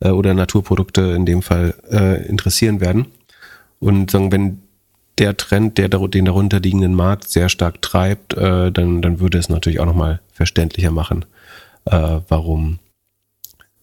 äh, 0.00 0.08
oder 0.08 0.32
Naturprodukte 0.32 1.02
in 1.02 1.26
dem 1.26 1.42
Fall 1.42 1.74
äh, 1.90 2.26
interessieren 2.26 2.80
werden. 2.80 3.08
Und 3.80 4.10
sagen, 4.10 4.32
wenn 4.32 4.62
der 5.18 5.36
Trend, 5.36 5.78
der 5.78 5.88
den 5.88 6.24
darunter 6.24 6.60
liegenden 6.60 6.94
Markt 6.94 7.28
sehr 7.28 7.48
stark 7.48 7.82
treibt, 7.82 8.34
äh, 8.34 8.70
dann, 8.70 9.02
dann 9.02 9.20
würde 9.20 9.38
es 9.38 9.48
natürlich 9.48 9.80
auch 9.80 9.86
nochmal 9.86 10.20
verständlicher 10.32 10.92
machen, 10.92 11.24
äh, 11.86 12.20
warum, 12.28 12.78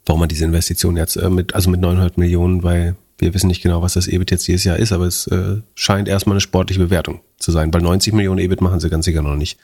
warum 0.05 0.21
man 0.21 0.29
diese 0.29 0.45
Investition 0.45 0.95
jetzt 0.95 1.17
äh, 1.17 1.29
mit, 1.29 1.55
also 1.55 1.69
mit 1.69 1.81
900 1.81 2.17
Millionen 2.17 2.61
bei 2.61 2.95
wir 3.17 3.33
wissen 3.33 3.47
nicht 3.47 3.63
genau, 3.63 3.81
was 3.81 3.93
das 3.93 4.07
EBIT 4.07 4.31
jetzt 4.31 4.47
dieses 4.47 4.63
Jahr 4.63 4.77
ist, 4.77 4.91
aber 4.91 5.05
es 5.05 5.27
äh, 5.27 5.61
scheint 5.73 6.07
erstmal 6.07 6.33
eine 6.33 6.41
sportliche 6.41 6.81
Bewertung 6.81 7.21
zu 7.37 7.51
sein, 7.51 7.73
weil 7.73 7.81
90 7.81 8.13
Millionen 8.13 8.39
EBIT 8.39 8.61
machen 8.61 8.79
sie 8.79 8.89
ganz 8.89 9.05
sicher 9.05 9.21
noch 9.21 9.35
nicht. 9.35 9.57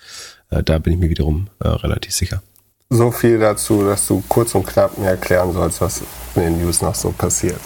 Äh, 0.49 0.63
da 0.63 0.79
bin 0.79 0.93
ich 0.93 0.99
mir 0.99 1.09
wiederum 1.09 1.47
äh, 1.59 1.67
relativ 1.67 2.13
sicher. 2.13 2.41
So 2.89 3.11
viel 3.11 3.39
dazu, 3.39 3.83
dass 3.83 4.07
du 4.07 4.23
kurz 4.27 4.53
und 4.55 4.65
knapp 4.65 4.97
mir 4.97 5.07
erklären 5.07 5.53
sollst, 5.53 5.81
was 5.81 6.01
in 6.35 6.41
den 6.41 6.61
News 6.61 6.81
noch 6.81 6.95
so 6.95 7.11
passiert. 7.11 7.59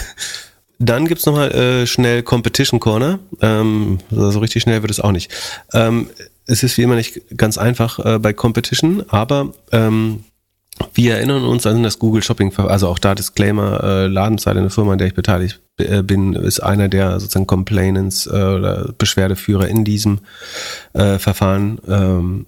Dann 0.79 1.07
gibt's 1.07 1.27
nochmal 1.27 1.53
äh, 1.53 1.87
schnell 1.87 2.23
Competition 2.23 2.81
Corner. 2.81 3.19
Ähm, 3.41 3.99
so 4.11 4.39
richtig 4.41 4.63
schnell 4.63 4.83
wird 4.83 4.91
es 4.91 5.01
auch 5.01 5.13
nicht. 5.13 5.31
Ähm, 5.73 6.09
es 6.47 6.63
ist 6.63 6.77
wie 6.77 6.83
immer 6.83 6.97
nicht 6.97 7.21
ganz 7.37 7.59
einfach 7.59 7.99
äh, 8.05 8.19
bei 8.19 8.33
Competition, 8.33 9.05
aber 9.09 9.53
ähm, 9.71 10.25
wir 10.95 11.17
erinnern 11.17 11.45
uns 11.45 11.67
an 11.67 11.83
das 11.83 11.99
Google 11.99 12.23
Shopping, 12.23 12.57
also 12.57 12.89
auch 12.89 12.99
da 12.99 13.15
Disclaimer, 13.15 13.83
äh, 13.83 14.07
Ladenzeile, 14.07 14.61
eine 14.61 14.71
Firma, 14.71 14.93
an 14.93 14.99
der 14.99 15.09
ich 15.09 15.15
beteiligt 15.15 15.61
äh, 15.79 16.03
bin, 16.03 16.35
ist 16.35 16.61
einer 16.61 16.89
der 16.89 17.21
sozusagen 17.21 17.47
Complainants 17.47 18.27
äh, 18.27 18.31
oder 18.31 18.93
Beschwerdeführer 18.97 19.69
in 19.69 19.85
diesem 19.85 20.21
äh, 20.93 21.19
Verfahren 21.19 21.79
ähm, 21.89 22.47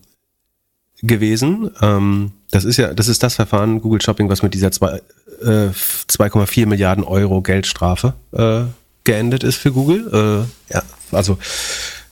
gewesen. 1.03 1.71
Ähm, 1.81 2.33
das 2.51 2.65
ist 2.65 2.77
ja, 2.77 2.95
das 2.95 3.09
ist 3.09 3.23
das 3.23 3.35
Verfahren 3.35 3.81
Google 3.81 4.01
Shopping, 4.01 4.29
was 4.29 4.43
mit 4.43 4.55
dieser 4.55 4.69
2,4 4.69 6.63
äh, 6.63 6.67
Milliarden 6.67 7.05
Euro 7.05 7.43
Geldstrafe 7.43 8.15
äh, 8.33 8.63
geendet 9.05 9.45
ist 9.45 9.57
für 9.57 9.73
Google. 9.73 10.47
Äh, 10.71 10.73
ja, 10.75 10.83
also 11.13 11.39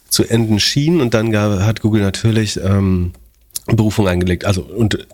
zu 0.08 0.24
enden 0.24 0.60
schien 0.60 1.00
und 1.00 1.14
dann 1.14 1.34
hat 1.36 1.80
Google 1.80 2.02
natürlich 2.02 2.60
ähm, 2.62 3.12
Berufung 3.66 4.08
eingelegt. 4.08 4.44
Also 4.44 4.62
und 4.62 5.06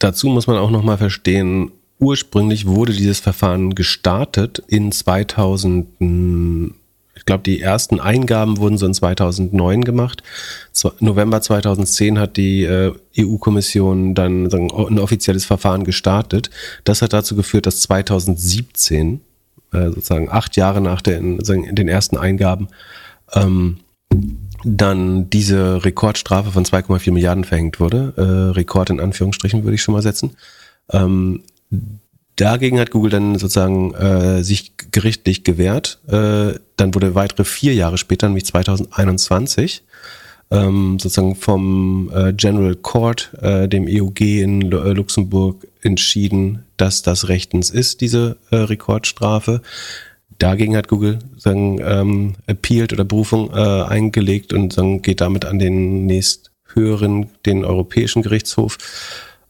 Dazu 0.00 0.28
muss 0.28 0.48
man 0.48 0.56
auch 0.56 0.70
nochmal 0.70 0.98
verstehen, 0.98 1.70
ursprünglich 2.00 2.66
wurde 2.66 2.92
dieses 2.92 3.20
Verfahren 3.20 3.74
gestartet 3.74 4.62
in 4.66 4.90
2000, 4.90 5.86
ich 7.14 7.26
glaube, 7.26 7.42
die 7.44 7.60
ersten 7.60 8.00
Eingaben 8.00 8.56
wurden 8.56 8.78
so 8.78 8.86
in 8.86 8.94
2009 8.94 9.84
gemacht. 9.84 10.22
November 11.00 11.42
2010 11.42 12.18
hat 12.18 12.38
die 12.38 12.64
äh, 12.64 12.94
EU-Kommission 13.18 14.14
dann 14.14 14.50
ein 14.50 14.98
offizielles 14.98 15.44
Verfahren 15.44 15.84
gestartet. 15.84 16.50
Das 16.84 17.02
hat 17.02 17.12
dazu 17.12 17.36
geführt, 17.36 17.66
dass 17.66 17.80
2017, 17.80 19.20
äh, 19.72 19.90
sozusagen 19.90 20.30
acht 20.30 20.56
Jahre 20.56 20.80
nach 20.80 21.02
den, 21.02 21.38
den 21.38 21.88
ersten 21.88 22.16
Eingaben, 22.16 22.68
ähm, 23.34 23.80
dann 24.64 25.30
diese 25.30 25.84
Rekordstrafe 25.84 26.50
von 26.52 26.64
2,4 26.64 27.12
Milliarden 27.12 27.44
verhängt 27.44 27.80
wurde. 27.80 28.14
Äh, 28.16 28.54
Rekord 28.54 28.90
in 28.90 29.00
Anführungsstrichen 29.00 29.64
würde 29.64 29.74
ich 29.74 29.82
schon 29.82 29.94
mal 29.94 30.02
setzen. 30.02 30.36
Ähm, 30.92 31.42
dagegen 32.36 32.78
hat 32.78 32.90
Google 32.90 33.10
dann 33.10 33.38
sozusagen 33.38 33.94
äh, 33.94 34.42
sich 34.42 34.72
gerichtlich 34.90 35.44
gewehrt. 35.44 36.00
Äh, 36.08 36.58
dann 36.76 36.94
wurde 36.94 37.14
weitere 37.14 37.44
vier 37.44 37.74
Jahre 37.74 37.98
später, 37.98 38.28
nämlich 38.28 38.46
2021, 38.46 39.82
ähm, 40.50 40.98
sozusagen 40.98 41.36
vom 41.36 42.10
äh, 42.12 42.32
General 42.32 42.74
Court, 42.74 43.30
äh, 43.40 43.68
dem 43.68 43.86
EUG 43.86 44.20
in 44.20 44.62
L 44.62 44.72
äh, 44.72 44.92
Luxemburg, 44.92 45.66
entschieden, 45.82 46.64
dass 46.76 47.02
das 47.02 47.28
rechtens 47.28 47.70
ist, 47.70 48.00
diese 48.00 48.36
äh, 48.50 48.56
Rekordstrafe. 48.56 49.62
Dagegen 50.40 50.76
hat 50.76 50.88
Google 50.88 51.18
sagen, 51.36 51.80
ähm, 51.84 52.34
appealed 52.46 52.92
oder 52.92 53.04
Berufung 53.04 53.50
äh, 53.52 53.82
eingelegt 53.82 54.52
und 54.52 54.72
sagen, 54.72 55.02
geht 55.02 55.20
damit 55.20 55.44
an 55.44 55.58
den 55.58 56.06
nächst 56.06 56.50
höheren, 56.74 57.28
den 57.44 57.64
Europäischen 57.64 58.22
Gerichtshof. 58.22 58.78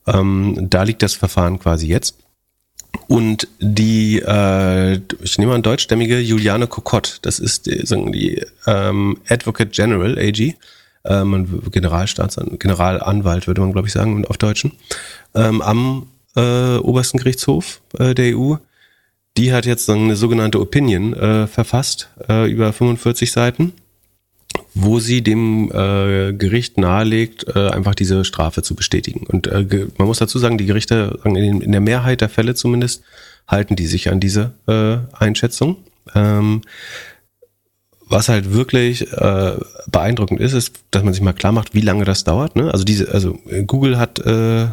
Ähm, 0.07 0.67
da 0.69 0.83
liegt 0.83 1.03
das 1.03 1.15
Verfahren 1.15 1.61
quasi 1.61 1.87
jetzt. 1.87 2.17
Und 3.07 3.47
die, 3.61 4.19
äh, 4.19 5.01
ich 5.23 5.39
nehme 5.39 5.55
an, 5.55 5.63
deutschstämmige 5.63 6.19
Juliane 6.19 6.67
Kokott, 6.67 7.21
das 7.23 7.39
ist 7.39 7.67
die, 7.67 7.87
sagen 7.87 8.11
die 8.11 8.45
ähm, 8.67 9.19
Advocate 9.29 9.73
General, 9.73 10.19
AG, 10.19 10.55
ähm, 11.05 11.63
Generalstaatsanwalt, 11.71 12.59
Generalanwalt 12.61 13.47
würde 13.47 13.61
man, 13.61 13.73
glaube 13.73 13.87
ich, 13.87 13.95
sagen, 13.95 14.25
auf 14.27 14.39
Deutschen, 14.39 14.73
ähm, 15.37 15.63
am 15.63 16.09
äh, 16.35 16.77
obersten 16.79 17.19
Gerichtshof 17.19 17.81
äh, 17.97 18.15
der 18.15 18.37
EU 18.37 18.57
die 19.37 19.53
hat 19.53 19.67
jetzt 19.67 19.89
eine 19.89 20.17
sogenannte 20.17 20.61
Opinion 20.61 21.15
äh, 21.15 21.47
verfasst 21.47 22.11
äh, 22.29 22.51
über 22.51 22.73
45 22.73 23.31
Seiten, 23.31 23.73
wo 24.75 24.99
sie 24.99 25.23
dem 25.23 25.71
äh, 25.71 26.33
Gericht 26.33 26.79
nahelegt, 26.79 27.47
äh, 27.55 27.69
einfach 27.69 27.95
diese 27.95 28.25
Strafe 28.25 28.63
zu 28.63 28.75
bestätigen. 28.75 29.27
Und 29.27 29.47
äh, 29.47 29.89
man 29.99 30.09
muss 30.09 30.19
dazu 30.19 30.39
sagen, 30.39 30.59
die 30.59 30.67
Gerichte, 30.67 31.21
in, 31.25 31.37
in 31.37 31.73
der 31.73 31.81
Mehrheit 31.81 32.21
der 32.21 32.29
Fälle 32.29 32.55
zumindest, 32.55 33.03
halten 33.47 33.77
die 33.77 33.87
sich 33.87 34.11
an 34.11 34.21
diese 34.21 34.53
äh, 34.67 34.99
Einschätzung. 35.17 35.77
Ähm, 36.15 36.63
was 38.11 38.29
halt 38.29 38.53
wirklich 38.53 39.13
äh, 39.13 39.53
beeindruckend 39.87 40.41
ist, 40.41 40.53
ist, 40.53 40.81
dass 40.91 41.05
man 41.05 41.13
sich 41.13 41.23
mal 41.23 41.33
klar 41.33 41.53
macht, 41.53 41.75
wie 41.75 41.81
lange 41.81 42.05
das 42.05 42.25
dauert. 42.25 42.57
Ne? 42.57 42.73
Also 42.73 42.85
diese, 42.85 43.13
also 43.13 43.39
Google 43.67 43.99
hat 43.99 44.19
äh, 44.19 44.67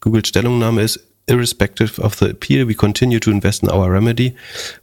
Googles 0.00 0.28
Stellungnahme 0.28 0.82
ist, 0.82 1.00
irrespective 1.30 2.00
of 2.00 2.16
the 2.16 2.30
appeal, 2.30 2.66
we 2.66 2.74
continue 2.74 3.20
to 3.20 3.30
invest 3.30 3.62
in 3.62 3.70
our 3.70 3.90
remedy, 3.90 4.34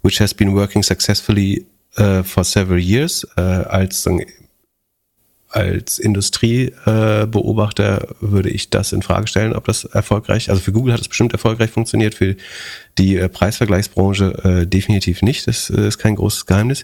which 0.01 0.19
has 0.19 0.33
been 0.33 0.53
working 0.53 0.83
successfully 0.83 1.65
uh, 1.97 2.23
for 2.23 2.43
several 2.43 2.79
years 2.79 3.25
uh, 3.37 3.65
als 3.69 4.07
als 5.49 5.97
Industriebeobachter 5.97 8.01
äh, 8.01 8.07
würde 8.19 8.49
ich 8.49 8.69
das 8.69 8.91
in 8.91 9.01
Frage 9.01 9.27
stellen, 9.27 9.53
ob 9.53 9.63
das 9.65 9.85
erfolgreich, 9.85 10.49
also 10.49 10.61
für 10.61 10.73
Google 10.73 10.93
hat 10.93 11.01
es 11.01 11.07
bestimmt 11.07 11.31
erfolgreich 11.31 11.71
funktioniert, 11.71 12.15
für 12.15 12.35
die 12.97 13.15
äh, 13.15 13.29
Preisvergleichsbranche 13.29 14.43
äh, 14.43 14.67
definitiv 14.67 15.21
nicht, 15.21 15.47
das 15.47 15.69
äh, 15.69 15.87
ist 15.87 15.99
kein 15.99 16.15
großes 16.15 16.47
Geheimnis. 16.47 16.83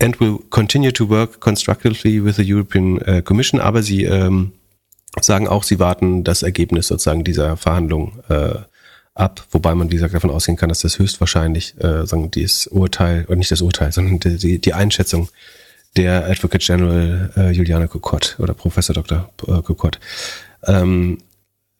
And 0.00 0.20
will 0.20 0.38
continue 0.50 0.92
to 0.92 1.08
work 1.08 1.40
constructively 1.40 2.22
with 2.22 2.36
the 2.36 2.52
European 2.52 3.00
äh, 3.00 3.22
Commission, 3.22 3.60
aber 3.60 3.82
sie 3.82 4.04
ähm, 4.04 4.52
sagen 5.20 5.48
auch, 5.48 5.62
sie 5.62 5.78
warten 5.78 6.22
das 6.22 6.42
Ergebnis 6.42 6.88
sozusagen 6.88 7.24
dieser 7.24 7.56
Verhandlungen 7.56 8.12
äh, 8.28 8.56
ab, 9.16 9.44
wobei 9.50 9.74
man, 9.74 9.90
wie 9.90 9.94
gesagt, 9.94 10.14
davon 10.14 10.30
ausgehen 10.30 10.56
kann, 10.56 10.68
dass 10.68 10.80
das 10.80 10.98
höchstwahrscheinlich 10.98 11.74
äh, 11.82 12.06
sagen, 12.06 12.30
dieses 12.30 12.66
Urteil, 12.66 13.24
oder 13.26 13.36
nicht 13.36 13.50
das 13.50 13.62
Urteil, 13.62 13.90
sondern 13.90 14.20
die, 14.20 14.58
die 14.58 14.74
Einschätzung 14.74 15.28
der 15.96 16.26
Advocate 16.26 16.62
General 16.62 17.30
äh, 17.36 17.50
Juliane 17.50 17.88
Kokott 17.88 18.36
oder 18.38 18.52
Professor 18.52 18.94
Dr. 18.94 19.30
Äh, 19.48 19.62
Kokott 19.62 19.98
ähm, 20.64 21.18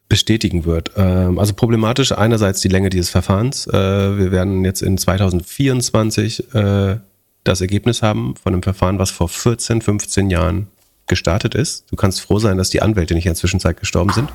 bestätigen 0.09 0.65
wird. 0.65 0.93
Ähm, 0.97 1.39
also 1.39 1.53
problematisch 1.53 2.13
einerseits 2.13 2.61
die 2.61 2.69
Länge 2.69 2.89
dieses 2.89 3.11
Verfahrens. 3.11 3.67
Äh, 3.67 3.73
wir 3.73 4.33
werden 4.33 4.65
jetzt 4.65 4.81
in 4.83 4.97
2024 4.97 6.55
äh, 6.55 6.97
das 7.45 7.61
Ergebnis 7.61 8.03
haben 8.03 8.35
von 8.43 8.55
einem 8.55 8.63
Verfahren, 8.63 8.99
was 8.99 9.11
vor 9.11 9.29
14, 9.29 9.83
15 9.83 10.31
Jahren 10.31 10.69
gestartet 11.07 11.55
ist. 11.55 11.85
Du 11.91 11.97
kannst 11.97 12.21
froh 12.21 12.39
sein, 12.39 12.57
dass 12.57 12.71
die 12.71 12.83
Anwälte 12.83 13.15
nicht 13.15 13.27
in 13.27 13.31
der 13.31 13.37
Zwischenzeit 13.37 13.79
gestorben 13.79 14.13
sind. 14.13 14.31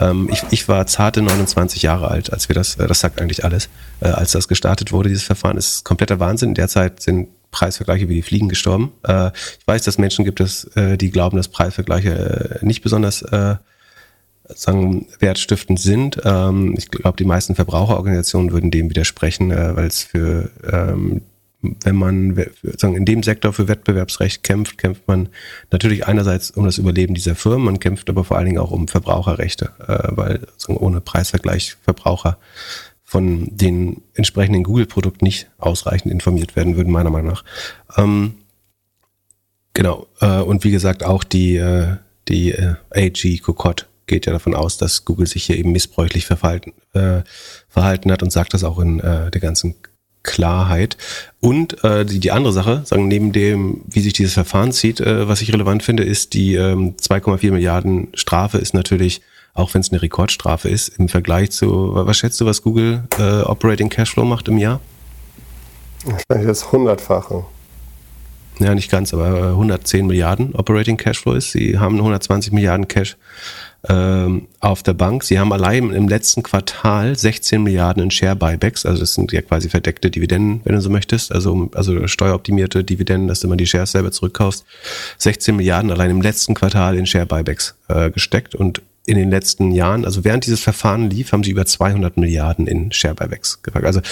Ähm, 0.00 0.28
ich, 0.32 0.42
ich 0.50 0.68
war 0.68 0.86
zarte 0.86 1.22
29 1.22 1.82
Jahre 1.82 2.08
alt, 2.08 2.32
als 2.32 2.48
wir 2.48 2.54
das, 2.54 2.76
äh, 2.76 2.86
das 2.86 3.00
sagt 3.00 3.20
eigentlich 3.20 3.44
alles, 3.44 3.68
äh, 4.00 4.08
als 4.08 4.32
das 4.32 4.48
gestartet 4.48 4.92
wurde, 4.92 5.08
dieses 5.08 5.24
Verfahren. 5.24 5.56
Das 5.56 5.76
ist 5.76 5.84
kompletter 5.84 6.20
Wahnsinn. 6.20 6.54
Derzeit 6.54 7.02
sind 7.02 7.28
Preisvergleiche 7.50 8.08
wie 8.08 8.14
die 8.14 8.22
Fliegen 8.22 8.48
gestorben. 8.48 8.92
Äh, 9.06 9.28
ich 9.28 9.66
weiß, 9.66 9.82
dass 9.82 9.98
Menschen 9.98 10.24
gibt 10.24 10.40
es, 10.40 10.64
äh, 10.76 10.96
die 10.96 11.10
glauben, 11.10 11.36
dass 11.36 11.48
Preisvergleiche 11.48 12.60
äh, 12.60 12.64
nicht 12.64 12.82
besonders 12.82 13.22
äh, 13.22 13.56
sagen, 14.54 15.06
wertstiftend 15.18 15.80
sind. 15.80 16.20
Ähm, 16.24 16.74
ich 16.76 16.90
glaube, 16.90 17.16
die 17.16 17.24
meisten 17.24 17.54
Verbraucherorganisationen 17.54 18.52
würden 18.52 18.70
dem 18.70 18.90
widersprechen, 18.90 19.50
äh, 19.50 19.76
weil 19.76 19.86
es 19.86 20.02
für 20.02 20.50
ähm, 20.70 21.22
wenn 21.60 21.96
man 21.96 22.46
sagen, 22.76 22.94
in 22.94 23.04
dem 23.04 23.22
Sektor 23.22 23.52
für 23.52 23.66
Wettbewerbsrecht 23.66 24.44
kämpft, 24.44 24.78
kämpft 24.78 25.08
man 25.08 25.28
natürlich 25.72 26.06
einerseits 26.06 26.52
um 26.52 26.64
das 26.64 26.78
Überleben 26.78 27.14
dieser 27.14 27.34
Firmen, 27.34 27.64
man 27.64 27.80
kämpft 27.80 28.08
aber 28.08 28.24
vor 28.24 28.36
allen 28.36 28.46
Dingen 28.46 28.58
auch 28.58 28.70
um 28.70 28.86
Verbraucherrechte, 28.86 29.72
äh, 29.80 30.16
weil 30.16 30.46
sagen, 30.56 30.78
ohne 30.78 31.00
Preisvergleich 31.00 31.76
Verbraucher 31.82 32.38
von 33.02 33.48
den 33.56 34.02
entsprechenden 34.14 34.62
Google-Produkten 34.62 35.24
nicht 35.24 35.48
ausreichend 35.58 36.12
informiert 36.12 36.56
werden 36.56 36.76
würden, 36.76 36.92
meiner 36.92 37.10
Meinung 37.10 37.32
nach. 37.32 37.44
Ähm, 37.96 38.34
genau. 39.72 40.06
Äh, 40.20 40.40
und 40.40 40.62
wie 40.62 40.70
gesagt, 40.70 41.02
auch 41.02 41.24
die, 41.24 41.56
äh, 41.56 41.96
die 42.28 42.52
äh, 42.52 42.74
AG 42.94 43.40
Kokott 43.42 43.88
geht 44.06 44.26
ja 44.26 44.32
davon 44.32 44.54
aus, 44.54 44.76
dass 44.76 45.04
Google 45.04 45.26
sich 45.26 45.44
hier 45.44 45.56
eben 45.56 45.72
missbräuchlich 45.72 46.26
verhalten, 46.26 46.74
äh, 46.92 47.22
verhalten 47.68 48.12
hat 48.12 48.22
und 48.22 48.30
sagt 48.30 48.54
das 48.54 48.62
auch 48.62 48.78
in 48.78 49.00
äh, 49.00 49.30
der 49.30 49.40
ganzen 49.40 49.76
Klarheit. 50.22 50.96
Und 51.40 51.82
äh, 51.84 52.04
die, 52.04 52.20
die 52.20 52.32
andere 52.32 52.52
Sache, 52.52 52.82
sagen 52.84 53.08
neben 53.08 53.32
dem, 53.32 53.82
wie 53.88 54.00
sich 54.00 54.12
dieses 54.12 54.34
Verfahren 54.34 54.72
zieht, 54.72 55.00
äh, 55.00 55.28
was 55.28 55.40
ich 55.40 55.52
relevant 55.52 55.82
finde, 55.82 56.04
ist 56.04 56.34
die 56.34 56.54
ähm, 56.54 56.94
2,4 56.96 57.52
Milliarden 57.52 58.08
Strafe 58.14 58.58
ist 58.58 58.74
natürlich 58.74 59.22
auch 59.58 59.74
wenn 59.74 59.80
es 59.80 59.90
eine 59.90 60.00
Rekordstrafe 60.00 60.68
ist, 60.68 60.88
im 61.00 61.08
Vergleich 61.08 61.50
zu, 61.50 61.90
was 61.92 62.16
schätzt 62.16 62.40
du, 62.40 62.46
was 62.46 62.62
Google 62.62 63.02
äh, 63.18 63.40
Operating 63.42 63.88
Cashflow 63.88 64.24
macht 64.24 64.46
im 64.46 64.56
Jahr? 64.56 64.80
Wahrscheinlich 66.04 66.46
das 66.46 66.70
Hundertfache. 66.70 67.44
Ja, 68.60 68.74
nicht 68.74 68.90
ganz, 68.90 69.12
aber 69.12 69.50
110 69.50 70.06
Milliarden 70.06 70.54
Operating 70.54 70.96
Cashflow 70.96 71.34
ist. 71.34 71.52
Sie 71.52 71.78
haben 71.78 71.96
120 71.96 72.52
Milliarden 72.52 72.88
Cash 72.88 73.16
ähm, 73.88 74.48
auf 74.60 74.82
der 74.82 74.92
Bank. 74.92 75.24
Sie 75.24 75.38
haben 75.38 75.52
allein 75.52 75.90
im 75.90 76.08
letzten 76.08 76.42
Quartal 76.42 77.16
16 77.16 77.62
Milliarden 77.62 78.02
in 78.02 78.10
Share 78.10 78.36
Buybacks, 78.36 78.84
also 78.84 79.00
das 79.00 79.14
sind 79.14 79.32
ja 79.32 79.42
quasi 79.42 79.68
verdeckte 79.68 80.10
Dividenden, 80.10 80.60
wenn 80.64 80.74
du 80.74 80.80
so 80.80 80.90
möchtest, 80.90 81.32
also, 81.32 81.70
also 81.74 82.06
steueroptimierte 82.06 82.84
Dividenden, 82.84 83.28
dass 83.28 83.40
du 83.40 83.48
mal 83.48 83.56
die 83.56 83.66
Shares 83.66 83.92
selber 83.92 84.12
zurückkaufst. 84.12 84.64
16 85.18 85.56
Milliarden 85.56 85.90
allein 85.90 86.10
im 86.10 86.20
letzten 86.20 86.54
Quartal 86.54 86.96
in 86.96 87.06
Share 87.06 87.26
Buybacks 87.26 87.76
äh, 87.88 88.10
gesteckt 88.10 88.54
und 88.54 88.82
in 89.06 89.16
den 89.16 89.30
letzten 89.30 89.72
Jahren, 89.72 90.04
also 90.04 90.24
während 90.24 90.44
dieses 90.44 90.60
Verfahren 90.60 91.08
lief, 91.08 91.32
haben 91.32 91.42
sie 91.42 91.52
über 91.52 91.64
200 91.64 92.18
Milliarden 92.18 92.66
in 92.66 92.92
Share 92.92 93.14
Buybacks 93.14 93.62
gepackt. 93.62 93.86
Also 93.86 94.02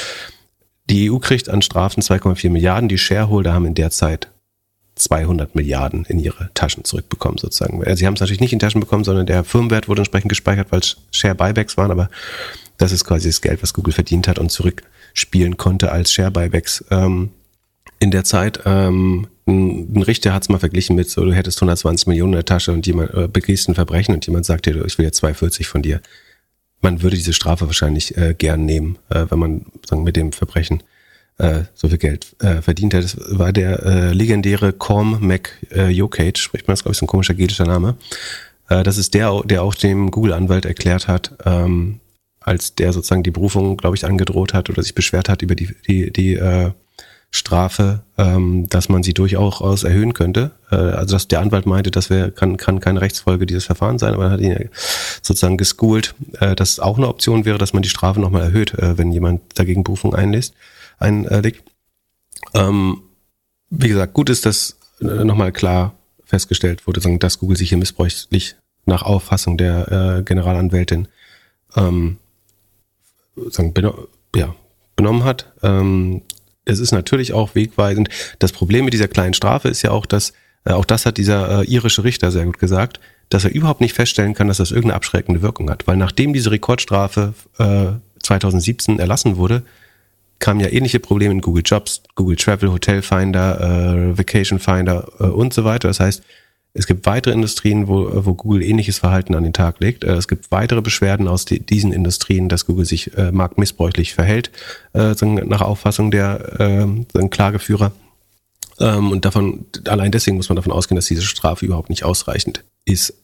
die 0.88 1.10
EU 1.10 1.18
kriegt 1.18 1.50
an 1.50 1.60
Strafen 1.60 2.02
2,4 2.02 2.48
Milliarden, 2.48 2.88
die 2.88 2.96
Shareholder 2.96 3.52
haben 3.52 3.66
in 3.66 3.74
der 3.74 3.90
Zeit 3.90 4.28
200 4.96 5.54
Milliarden 5.54 6.04
in 6.06 6.18
ihre 6.18 6.50
Taschen 6.54 6.84
zurückbekommen 6.84 7.38
sozusagen. 7.38 7.84
Also 7.84 7.96
sie 7.96 8.06
haben 8.06 8.14
es 8.14 8.20
natürlich 8.20 8.40
nicht 8.40 8.52
in 8.52 8.58
Taschen 8.58 8.80
bekommen, 8.80 9.04
sondern 9.04 9.26
der 9.26 9.44
Firmenwert 9.44 9.88
wurde 9.88 10.00
entsprechend 10.00 10.30
gespeichert, 10.30 10.68
weil 10.70 10.80
es 10.80 10.96
Share 11.12 11.34
Buybacks 11.34 11.76
waren, 11.76 11.90
aber 11.90 12.10
das 12.78 12.92
ist 12.92 13.04
quasi 13.04 13.28
das 13.28 13.40
Geld, 13.40 13.62
was 13.62 13.74
Google 13.74 13.92
verdient 13.92 14.26
hat 14.26 14.38
und 14.38 14.50
zurückspielen 14.50 15.56
konnte 15.56 15.92
als 15.92 16.12
Share 16.12 16.30
Buybacks. 16.30 16.84
Ähm, 16.90 17.30
in 17.98 18.10
der 18.10 18.24
Zeit 18.24 18.60
ähm, 18.64 19.28
ein 19.46 20.02
Richter 20.02 20.34
hat 20.34 20.42
es 20.42 20.48
mal 20.48 20.58
verglichen 20.58 20.96
mit 20.96 21.08
so, 21.08 21.24
du 21.24 21.32
hättest 21.32 21.58
120 21.58 22.08
Millionen 22.08 22.32
in 22.32 22.38
der 22.38 22.44
Tasche 22.44 22.72
und 22.72 22.86
jemand 22.86 23.14
äh, 23.14 23.28
begehst 23.28 23.68
ein 23.68 23.74
Verbrechen 23.74 24.14
und 24.14 24.26
jemand 24.26 24.44
sagt 24.44 24.66
dir, 24.66 24.84
ich 24.84 24.98
will 24.98 25.04
jetzt 25.04 25.18
240 25.18 25.68
von 25.68 25.82
dir. 25.82 26.00
Man 26.80 27.02
würde 27.02 27.16
diese 27.16 27.32
Strafe 27.32 27.66
wahrscheinlich 27.66 28.16
äh, 28.16 28.34
gern 28.36 28.64
nehmen, 28.64 28.98
äh, 29.08 29.26
wenn 29.28 29.38
man 29.38 29.66
sagen, 29.86 30.02
mit 30.02 30.16
dem 30.16 30.32
Verbrechen 30.32 30.82
äh, 31.38 31.64
so 31.74 31.88
viel 31.88 31.98
Geld 31.98 32.34
äh, 32.40 32.62
verdient 32.62 32.94
hat. 32.94 33.04
Das 33.04 33.16
war 33.30 33.52
der 33.52 33.84
äh, 33.84 34.12
legendäre 34.12 34.72
Corm 34.72 35.18
Mac 35.20 35.52
äh, 35.70 35.92
spricht 36.36 36.66
man 36.66 36.72
das, 36.72 36.82
glaube 36.82 36.92
ich, 36.92 36.98
so 36.98 37.04
ein 37.04 37.08
komischer 37.08 37.34
gelischer 37.34 37.66
Name. 37.66 37.96
Äh, 38.68 38.82
das 38.82 38.98
ist 38.98 39.14
der, 39.14 39.42
der 39.44 39.62
auch 39.62 39.74
dem 39.74 40.10
Google-Anwalt 40.10 40.64
erklärt 40.64 41.08
hat, 41.08 41.32
ähm, 41.44 42.00
als 42.40 42.74
der 42.74 42.92
sozusagen 42.92 43.22
die 43.22 43.30
Berufung, 43.30 43.76
glaube 43.76 43.96
ich, 43.96 44.04
angedroht 44.04 44.54
hat 44.54 44.70
oder 44.70 44.82
sich 44.82 44.94
beschwert 44.94 45.28
hat 45.28 45.42
über 45.42 45.54
die, 45.54 45.74
die, 45.86 46.12
die 46.12 46.34
äh, 46.34 46.70
Strafe, 47.30 48.00
ähm, 48.16 48.68
dass 48.68 48.88
man 48.88 49.02
sie 49.02 49.12
durchaus 49.12 49.84
erhöhen 49.84 50.14
könnte. 50.14 50.52
Äh, 50.70 50.76
also 50.76 51.16
dass 51.16 51.28
der 51.28 51.40
Anwalt 51.40 51.66
meinte, 51.66 51.90
das 51.90 52.08
wäre 52.08 52.30
kann, 52.30 52.56
kann 52.56 52.80
keine 52.80 53.00
Rechtsfolge 53.00 53.46
dieses 53.46 53.64
Verfahrens 53.64 54.00
sein, 54.00 54.14
aber 54.14 54.26
er 54.26 54.30
hat 54.30 54.40
ihn 54.40 54.70
sozusagen 55.22 55.56
geschoolt, 55.56 56.14
äh, 56.40 56.54
dass 56.54 56.80
auch 56.80 56.96
eine 56.96 57.08
Option 57.08 57.44
wäre, 57.44 57.58
dass 57.58 57.72
man 57.72 57.82
die 57.82 57.88
Strafe 57.88 58.20
nochmal 58.20 58.42
erhöht, 58.42 58.74
äh, 58.74 58.96
wenn 58.96 59.12
jemand 59.12 59.42
dagegen 59.58 59.84
Berufung 59.84 60.14
einlässt, 60.14 60.54
einlegt. 60.98 61.62
Ähm, 62.54 63.02
wie 63.70 63.88
gesagt, 63.88 64.14
gut 64.14 64.30
ist, 64.30 64.46
dass 64.46 64.78
äh, 65.00 65.24
nochmal 65.24 65.52
klar 65.52 65.94
festgestellt 66.24 66.86
wurde, 66.86 67.00
dass 67.18 67.38
Google 67.38 67.56
sich 67.56 67.68
hier 67.68 67.78
missbräuchlich 67.78 68.56
nach 68.84 69.02
Auffassung 69.02 69.56
der 69.58 70.18
äh, 70.18 70.22
Generalanwältin 70.22 71.08
ähm, 71.76 72.18
sagen, 73.50 73.74
ja, 74.34 74.54
benommen 74.96 75.24
hat. 75.24 75.52
Ähm, 75.62 76.22
es 76.64 76.78
ist 76.80 76.92
natürlich 76.92 77.32
auch 77.32 77.54
wegweisend. 77.54 78.08
Das 78.38 78.52
Problem 78.52 78.84
mit 78.84 78.94
dieser 78.94 79.08
kleinen 79.08 79.34
Strafe 79.34 79.68
ist 79.68 79.82
ja 79.82 79.90
auch, 79.90 80.06
dass, 80.06 80.32
äh, 80.64 80.72
auch 80.72 80.84
das 80.84 81.06
hat 81.06 81.16
dieser 81.16 81.62
äh, 81.62 81.64
irische 81.64 82.04
Richter 82.04 82.32
sehr 82.32 82.44
gut 82.44 82.58
gesagt, 82.58 83.00
dass 83.28 83.44
er 83.44 83.52
überhaupt 83.52 83.80
nicht 83.80 83.94
feststellen 83.94 84.34
kann, 84.34 84.48
dass 84.48 84.58
das 84.58 84.70
irgendeine 84.70 84.94
abschreckende 84.94 85.42
Wirkung 85.42 85.70
hat. 85.70 85.86
Weil 85.86 85.96
nachdem 85.96 86.32
diese 86.32 86.50
Rekordstrafe 86.50 87.34
äh, 87.58 87.92
2017 88.22 88.98
erlassen 88.98 89.36
wurde, 89.36 89.62
kamen 90.38 90.60
ja 90.60 90.68
ähnliche 90.68 91.00
Probleme 91.00 91.32
in 91.32 91.40
Google 91.40 91.62
Jobs, 91.64 92.02
Google 92.14 92.36
Travel, 92.36 92.72
Hotel 92.72 93.02
Finder, 93.02 93.60
äh, 93.60 94.18
Vacation 94.18 94.58
Finder 94.58 95.08
äh, 95.18 95.24
und 95.24 95.54
so 95.54 95.64
weiter. 95.64 95.88
Das 95.88 96.00
heißt, 96.00 96.22
es 96.78 96.86
gibt 96.86 97.06
weitere 97.06 97.32
Industrien, 97.32 97.88
wo, 97.88 98.08
wo 98.26 98.34
Google 98.34 98.62
ähnliches 98.62 98.98
Verhalten 98.98 99.34
an 99.34 99.44
den 99.44 99.54
Tag 99.54 99.80
legt. 99.80 100.04
Äh, 100.04 100.14
es 100.14 100.28
gibt 100.28 100.50
weitere 100.50 100.82
Beschwerden 100.82 101.26
aus 101.26 101.46
die, 101.46 101.60
diesen 101.60 101.92
Industrien, 101.92 102.48
dass 102.48 102.66
Google 102.66 102.84
sich 102.84 103.16
äh, 103.16 103.32
marktmissbräuchlich 103.32 104.14
verhält, 104.14 104.50
äh, 104.92 105.14
nach 105.22 105.62
Auffassung 105.62 106.10
der 106.10 106.60
äh, 106.60 107.28
Klageführer. 107.28 107.92
Ähm, 108.78 109.10
und 109.10 109.24
davon, 109.24 109.64
allein 109.86 110.12
deswegen 110.12 110.36
muss 110.36 110.50
man 110.50 110.56
davon 110.56 110.72
ausgehen, 110.72 110.96
dass 110.96 111.06
diese 111.06 111.22
Strafe 111.22 111.64
überhaupt 111.64 111.88
nicht 111.88 112.04
ausreichend 112.04 112.62
ist, 112.84 113.14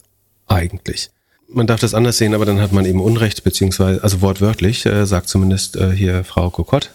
eigentlich. 0.47 1.11
Man 1.47 1.67
darf 1.67 1.79
das 1.79 1.93
anders 1.93 2.17
sehen, 2.17 2.33
aber 2.33 2.45
dann 2.45 2.59
hat 2.59 2.71
man 2.71 2.85
eben 2.85 2.99
Unrecht, 2.99 3.43
beziehungsweise, 3.43 4.03
also 4.03 4.21
wortwörtlich, 4.21 4.85
äh, 4.87 5.05
sagt 5.05 5.29
zumindest 5.29 5.75
äh, 5.75 5.91
hier 5.91 6.23
Frau 6.23 6.49
Kokott, 6.49 6.89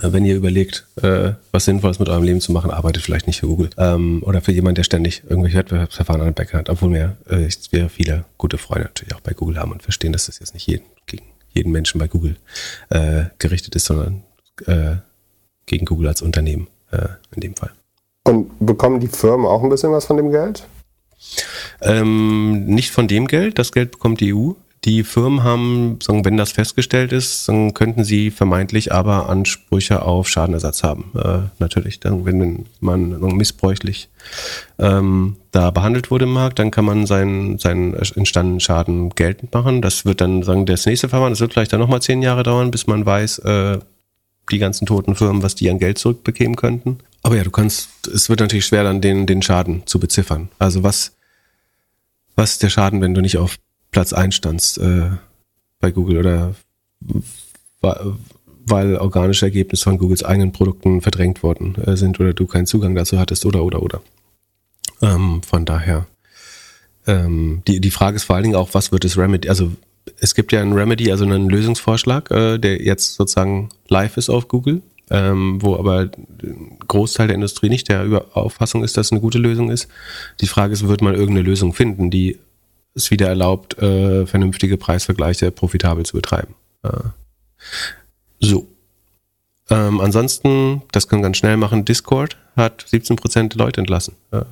wenn 0.00 0.24
ihr 0.24 0.36
überlegt, 0.36 0.86
äh, 1.02 1.32
was 1.52 1.64
Sinnvolles 1.64 1.98
mit 1.98 2.08
eurem 2.08 2.24
Leben 2.24 2.40
zu 2.40 2.52
machen, 2.52 2.70
arbeitet 2.70 3.02
vielleicht 3.02 3.26
nicht 3.26 3.40
für 3.40 3.46
Google. 3.46 3.70
Ähm, 3.76 4.22
oder 4.24 4.40
für 4.40 4.52
jemanden, 4.52 4.76
der 4.76 4.84
ständig 4.84 5.22
irgendwelche 5.28 5.58
Wettbewerbsverfahren 5.58 6.20
an 6.20 6.28
den 6.28 6.34
Bäcker 6.34 6.58
hat. 6.58 6.68
Obwohl 6.68 6.92
wir, 6.92 7.16
äh, 7.28 7.48
wir 7.70 7.88
viele 7.88 8.24
gute 8.38 8.58
Freunde 8.58 8.84
natürlich 8.84 9.14
auch 9.14 9.20
bei 9.20 9.32
Google 9.32 9.58
haben 9.58 9.72
und 9.72 9.82
verstehen, 9.82 10.12
dass 10.12 10.26
das 10.26 10.38
jetzt 10.40 10.54
nicht 10.54 10.66
jeden, 10.66 10.84
gegen 11.06 11.24
jeden 11.52 11.72
Menschen 11.72 11.98
bei 11.98 12.08
Google 12.08 12.36
äh, 12.90 13.24
gerichtet 13.38 13.74
ist, 13.76 13.86
sondern 13.86 14.22
äh, 14.66 14.96
gegen 15.66 15.86
Google 15.86 16.08
als 16.08 16.22
Unternehmen 16.22 16.68
äh, 16.90 17.08
in 17.34 17.40
dem 17.40 17.56
Fall. 17.56 17.70
Und 18.24 18.50
bekommen 18.58 19.00
die 19.00 19.08
Firmen 19.08 19.46
auch 19.46 19.62
ein 19.62 19.68
bisschen 19.68 19.92
was 19.92 20.06
von 20.06 20.16
dem 20.16 20.30
Geld? 20.30 20.66
Ähm, 21.80 22.66
nicht 22.66 22.90
von 22.90 23.08
dem 23.08 23.26
Geld, 23.26 23.58
das 23.58 23.72
Geld 23.72 23.92
bekommt 23.92 24.20
die 24.20 24.34
EU 24.34 24.52
die 24.84 25.02
Firmen 25.02 25.42
haben, 25.42 25.98
sagen, 26.02 26.24
wenn 26.24 26.36
das 26.36 26.52
festgestellt 26.52 27.12
ist, 27.12 27.48
dann 27.48 27.72
könnten 27.72 28.04
sie 28.04 28.30
vermeintlich 28.30 28.92
aber 28.92 29.28
Ansprüche 29.28 30.02
auf 30.02 30.28
Schadenersatz 30.28 30.82
haben. 30.82 31.12
Äh, 31.16 31.48
natürlich, 31.58 32.00
dann, 32.00 32.26
wenn 32.26 32.66
man 32.80 33.18
missbräuchlich 33.34 34.10
ähm, 34.78 35.36
da 35.52 35.70
behandelt 35.70 36.10
wurde 36.10 36.24
im 36.24 36.32
Markt, 36.32 36.58
dann 36.58 36.70
kann 36.70 36.84
man 36.84 37.06
seinen, 37.06 37.58
seinen 37.58 37.94
entstandenen 37.94 38.60
Schaden 38.60 39.10
geltend 39.10 39.54
machen. 39.54 39.80
Das 39.80 40.04
wird 40.04 40.20
dann 40.20 40.42
sagen, 40.42 40.66
das 40.66 40.84
nächste 40.84 41.08
Verfahren, 41.08 41.32
das 41.32 41.40
wird 41.40 41.54
vielleicht 41.54 41.72
dann 41.72 41.80
nochmal 41.80 42.02
zehn 42.02 42.20
Jahre 42.20 42.42
dauern, 42.42 42.70
bis 42.70 42.86
man 42.86 43.06
weiß, 43.06 43.38
äh, 43.38 43.78
die 44.50 44.58
ganzen 44.58 44.84
toten 44.84 45.14
Firmen, 45.14 45.42
was 45.42 45.54
die 45.54 45.70
an 45.70 45.78
Geld 45.78 45.96
zurückbekämen 45.98 46.56
könnten. 46.56 46.98
Aber 47.22 47.36
ja, 47.36 47.44
du 47.44 47.50
kannst, 47.50 48.06
es 48.06 48.28
wird 48.28 48.40
natürlich 48.40 48.66
schwer, 48.66 48.84
dann 48.84 49.00
den, 49.00 49.26
den 49.26 49.40
Schaden 49.40 49.86
zu 49.86 49.98
beziffern. 49.98 50.50
Also 50.58 50.82
was, 50.82 51.16
was 52.36 52.52
ist 52.52 52.62
der 52.62 52.68
Schaden, 52.68 53.00
wenn 53.00 53.14
du 53.14 53.22
nicht 53.22 53.38
auf 53.38 53.56
Platz 53.94 54.12
1 54.12 54.34
standst 54.34 54.78
äh, 54.78 55.10
bei 55.78 55.92
Google 55.92 56.18
oder 56.18 56.54
weil 58.66 58.96
organische 58.96 59.46
Ergebnisse 59.46 59.84
von 59.84 59.98
Googles 59.98 60.24
eigenen 60.24 60.50
Produkten 60.50 61.00
verdrängt 61.00 61.44
worden 61.44 61.76
äh, 61.76 61.96
sind 61.96 62.18
oder 62.18 62.32
du 62.32 62.46
keinen 62.48 62.66
Zugang 62.66 62.96
dazu 62.96 63.20
hattest 63.20 63.46
oder 63.46 63.62
oder 63.62 63.84
oder. 63.84 64.02
Ähm, 65.00 65.42
von 65.44 65.64
daher. 65.64 66.06
Ähm, 67.06 67.62
die, 67.68 67.80
die 67.80 67.92
Frage 67.92 68.16
ist 68.16 68.24
vor 68.24 68.34
allen 68.34 68.42
Dingen 68.42 68.56
auch, 68.56 68.70
was 68.72 68.90
wird 68.90 69.04
das 69.04 69.16
Remedy, 69.16 69.48
also 69.48 69.70
es 70.18 70.34
gibt 70.34 70.50
ja 70.50 70.60
ein 70.60 70.72
Remedy, 70.72 71.12
also 71.12 71.24
einen 71.24 71.48
Lösungsvorschlag, 71.48 72.32
äh, 72.32 72.58
der 72.58 72.82
jetzt 72.82 73.14
sozusagen 73.14 73.68
live 73.86 74.16
ist 74.16 74.28
auf 74.28 74.48
Google, 74.48 74.82
ähm, 75.10 75.62
wo 75.62 75.76
aber 75.76 76.10
ein 76.42 76.78
Großteil 76.88 77.28
der 77.28 77.36
Industrie 77.36 77.68
nicht 77.68 77.88
der 77.88 78.24
Auffassung 78.32 78.82
ist, 78.82 78.96
dass 78.96 79.06
es 79.06 79.12
eine 79.12 79.20
gute 79.20 79.38
Lösung 79.38 79.70
ist. 79.70 79.86
Die 80.40 80.48
Frage 80.48 80.72
ist, 80.72 80.88
wird 80.88 81.00
man 81.00 81.14
irgendeine 81.14 81.42
Lösung 81.42 81.74
finden, 81.74 82.10
die 82.10 82.40
es 82.94 83.10
wieder 83.10 83.28
erlaubt, 83.28 83.78
äh, 83.78 84.26
vernünftige 84.26 84.76
Preisvergleiche 84.76 85.50
profitabel 85.50 86.04
zu 86.06 86.16
betreiben. 86.16 86.54
Äh, 86.82 86.90
so. 88.40 88.68
Ähm, 89.70 90.00
ansonsten, 90.00 90.82
das 90.92 91.08
können 91.08 91.22
wir 91.22 91.26
ganz 91.26 91.38
schnell 91.38 91.56
machen, 91.56 91.84
Discord 91.84 92.36
hat 92.56 92.84
17% 92.84 93.48
der 93.48 93.58
Leute 93.58 93.80
entlassen. 93.80 94.14
Äh, 94.30 94.42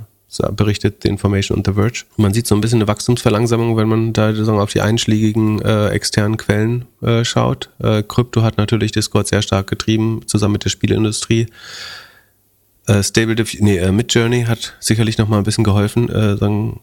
berichtet 0.52 1.04
die 1.04 1.08
Information 1.08 1.58
und 1.58 1.66
The 1.66 1.74
Verge. 1.74 2.04
Man 2.16 2.32
sieht 2.32 2.46
so 2.46 2.54
ein 2.54 2.62
bisschen 2.62 2.78
eine 2.78 2.88
Wachstumsverlangsamung, 2.88 3.76
wenn 3.76 3.88
man 3.88 4.12
da 4.14 4.34
sagen, 4.34 4.60
auf 4.60 4.72
die 4.72 4.80
einschlägigen 4.80 5.60
äh, 5.60 5.88
externen 5.88 6.38
Quellen 6.38 6.86
äh, 7.02 7.22
schaut. 7.24 7.68
Äh, 7.80 8.02
Krypto 8.02 8.42
hat 8.42 8.56
natürlich 8.56 8.92
Discord 8.92 9.28
sehr 9.28 9.42
stark 9.42 9.66
getrieben, 9.66 10.22
zusammen 10.26 10.52
mit 10.52 10.64
der 10.64 10.70
Spieleindustrie. 10.70 11.48
Äh, 12.86 13.02
Stable 13.02 13.36
Diff 13.36 13.54
nee, 13.60 13.76
äh, 13.76 13.92
Midjourney 13.92 14.44
hat 14.44 14.74
sicherlich 14.80 15.18
noch 15.18 15.28
mal 15.28 15.38
ein 15.38 15.44
bisschen 15.44 15.64
geholfen, 15.64 16.08
äh, 16.08 16.36
sagen, 16.38 16.80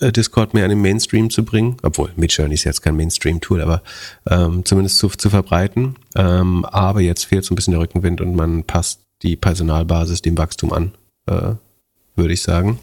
Discord 0.00 0.54
mehr 0.54 0.64
an 0.64 0.70
den 0.70 0.80
Mainstream 0.80 1.30
zu 1.30 1.44
bringen, 1.44 1.76
obwohl 1.82 2.10
Midjourney 2.16 2.54
ist 2.54 2.64
jetzt 2.64 2.82
kein 2.82 2.96
Mainstream-Tool, 2.96 3.60
aber 3.60 3.82
ähm, 4.28 4.64
zumindest 4.64 4.98
zu, 4.98 5.08
zu 5.08 5.30
verbreiten. 5.30 5.96
Ähm, 6.16 6.64
aber 6.64 7.00
jetzt 7.00 7.24
fehlt 7.24 7.44
so 7.44 7.52
ein 7.52 7.56
bisschen 7.56 7.72
der 7.72 7.80
Rückenwind 7.80 8.20
und 8.20 8.34
man 8.34 8.64
passt 8.64 9.00
die 9.22 9.36
Personalbasis 9.36 10.22
dem 10.22 10.36
Wachstum 10.36 10.72
an, 10.72 10.92
äh, 11.26 11.52
würde 12.16 12.34
ich 12.34 12.42
sagen. 12.42 12.78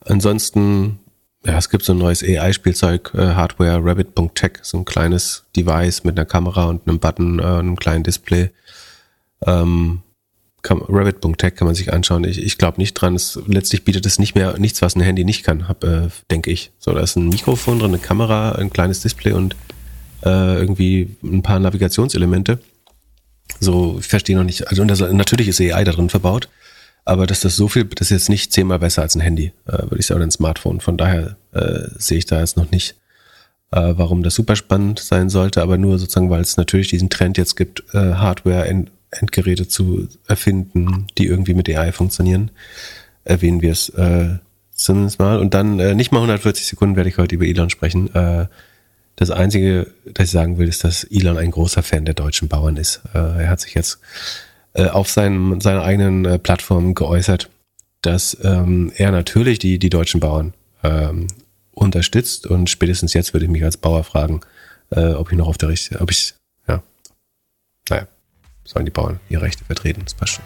Ansonsten, 0.00 1.00
ja, 1.44 1.58
es 1.58 1.70
gibt 1.70 1.84
so 1.84 1.92
ein 1.92 1.98
neues 1.98 2.22
AI-Spielzeug, 2.22 3.12
äh, 3.14 3.34
Hardware 3.34 3.80
Rabbit.tech, 3.82 4.58
so 4.62 4.78
ein 4.78 4.84
kleines 4.84 5.44
Device 5.56 6.04
mit 6.04 6.18
einer 6.18 6.26
Kamera 6.26 6.66
und 6.66 6.86
einem 6.86 6.98
Button, 6.98 7.38
äh, 7.38 7.42
einem 7.42 7.76
kleinen 7.76 8.04
Display. 8.04 8.50
Ähm, 9.46 10.02
Rabbit.tech 10.64 11.54
kann 11.54 11.66
man 11.66 11.74
sich 11.74 11.92
anschauen. 11.92 12.24
Ich, 12.24 12.42
ich 12.42 12.58
glaube 12.58 12.78
nicht 12.78 12.94
dran. 12.94 13.14
Es, 13.14 13.38
letztlich 13.46 13.84
bietet 13.84 14.06
es 14.06 14.18
nicht 14.18 14.34
mehr 14.34 14.58
nichts, 14.58 14.82
was 14.82 14.96
ein 14.96 15.00
Handy 15.00 15.24
nicht 15.24 15.44
kann, 15.44 15.64
äh, 15.82 16.08
denke 16.30 16.50
ich. 16.50 16.72
So, 16.78 16.92
da 16.92 17.00
ist 17.00 17.16
ein 17.16 17.28
Mikrofon 17.28 17.78
drin, 17.78 17.90
eine 17.90 17.98
Kamera, 17.98 18.52
ein 18.52 18.70
kleines 18.70 19.00
Display 19.00 19.32
und 19.32 19.54
äh, 20.24 20.58
irgendwie 20.58 21.16
ein 21.22 21.42
paar 21.42 21.60
Navigationselemente. 21.60 22.58
So, 23.60 23.98
ich 24.00 24.06
verstehe 24.06 24.36
noch 24.36 24.44
nicht. 24.44 24.68
Also 24.68 24.84
das, 24.84 25.00
natürlich 25.00 25.48
ist 25.48 25.60
AI 25.60 25.84
da 25.84 25.92
drin 25.92 26.10
verbaut, 26.10 26.48
aber 27.04 27.26
dass 27.26 27.40
das 27.40 27.56
so 27.56 27.68
viel, 27.68 27.84
das 27.84 28.08
ist 28.08 28.22
jetzt 28.22 28.28
nicht 28.28 28.52
zehnmal 28.52 28.78
besser 28.78 29.02
als 29.02 29.14
ein 29.14 29.20
Handy, 29.20 29.52
äh, 29.66 29.82
würde 29.82 29.98
ich 29.98 30.06
sagen, 30.06 30.18
oder 30.18 30.26
ein 30.26 30.32
Smartphone. 30.32 30.80
Von 30.80 30.96
daher 30.96 31.36
äh, 31.52 31.88
sehe 31.96 32.18
ich 32.18 32.26
da 32.26 32.40
jetzt 32.40 32.56
noch 32.56 32.70
nicht, 32.70 32.96
äh, 33.70 33.94
warum 33.96 34.22
das 34.22 34.34
super 34.34 34.56
spannend 34.56 34.98
sein 34.98 35.30
sollte, 35.30 35.62
aber 35.62 35.78
nur 35.78 35.98
sozusagen, 35.98 36.30
weil 36.30 36.42
es 36.42 36.56
natürlich 36.56 36.88
diesen 36.88 37.10
Trend 37.10 37.38
jetzt 37.38 37.56
gibt, 37.56 37.82
äh, 37.94 38.14
Hardware 38.14 38.66
in 38.66 38.90
Endgeräte 39.10 39.68
zu 39.68 40.08
erfinden, 40.26 41.06
die 41.16 41.26
irgendwie 41.26 41.54
mit 41.54 41.68
AI 41.68 41.92
funktionieren, 41.92 42.50
erwähnen 43.24 43.62
wir 43.62 43.72
es 43.72 43.88
äh, 43.90 44.38
zumindest 44.72 45.18
mal. 45.18 45.38
Und 45.38 45.54
dann 45.54 45.78
äh, 45.78 45.94
nicht 45.94 46.12
mal 46.12 46.18
140 46.18 46.66
Sekunden 46.66 46.96
werde 46.96 47.08
ich 47.08 47.18
heute 47.18 47.34
über 47.34 47.46
Elon 47.46 47.70
sprechen. 47.70 48.14
Äh, 48.14 48.46
das 49.16 49.30
Einzige, 49.30 49.92
das 50.04 50.26
ich 50.26 50.30
sagen 50.30 50.58
will, 50.58 50.68
ist, 50.68 50.84
dass 50.84 51.04
Elon 51.04 51.38
ein 51.38 51.50
großer 51.50 51.82
Fan 51.82 52.04
der 52.04 52.14
deutschen 52.14 52.48
Bauern 52.48 52.76
ist. 52.76 53.00
Äh, 53.14 53.18
er 53.18 53.50
hat 53.50 53.60
sich 53.60 53.74
jetzt 53.74 53.98
äh, 54.74 54.86
auf 54.86 55.08
seinem, 55.08 55.60
seiner 55.60 55.82
eigenen 55.82 56.24
äh, 56.24 56.38
Plattform 56.38 56.94
geäußert, 56.94 57.50
dass 58.02 58.36
ähm, 58.42 58.92
er 58.96 59.10
natürlich 59.10 59.58
die, 59.58 59.78
die 59.78 59.90
deutschen 59.90 60.20
Bauern 60.20 60.54
ähm, 60.84 61.26
unterstützt 61.72 62.46
und 62.46 62.70
spätestens 62.70 63.12
jetzt 63.12 63.32
würde 63.32 63.46
ich 63.46 63.50
mich 63.50 63.64
als 63.64 63.76
Bauer 63.76 64.04
fragen, 64.04 64.40
äh, 64.90 65.12
ob 65.12 65.32
ich 65.32 65.38
noch 65.38 65.48
auf 65.48 65.58
der 65.58 65.70
richtigen, 65.70 66.00
ob 66.00 66.10
ich, 66.10 66.34
ja, 66.68 66.82
naja 67.88 68.06
sollen 68.68 68.84
die 68.84 68.90
Bauern 68.90 69.18
ihre 69.28 69.42
Rechte 69.42 69.64
vertreten. 69.64 70.02
Das 70.04 70.14
passt 70.14 70.34
schon. 70.34 70.44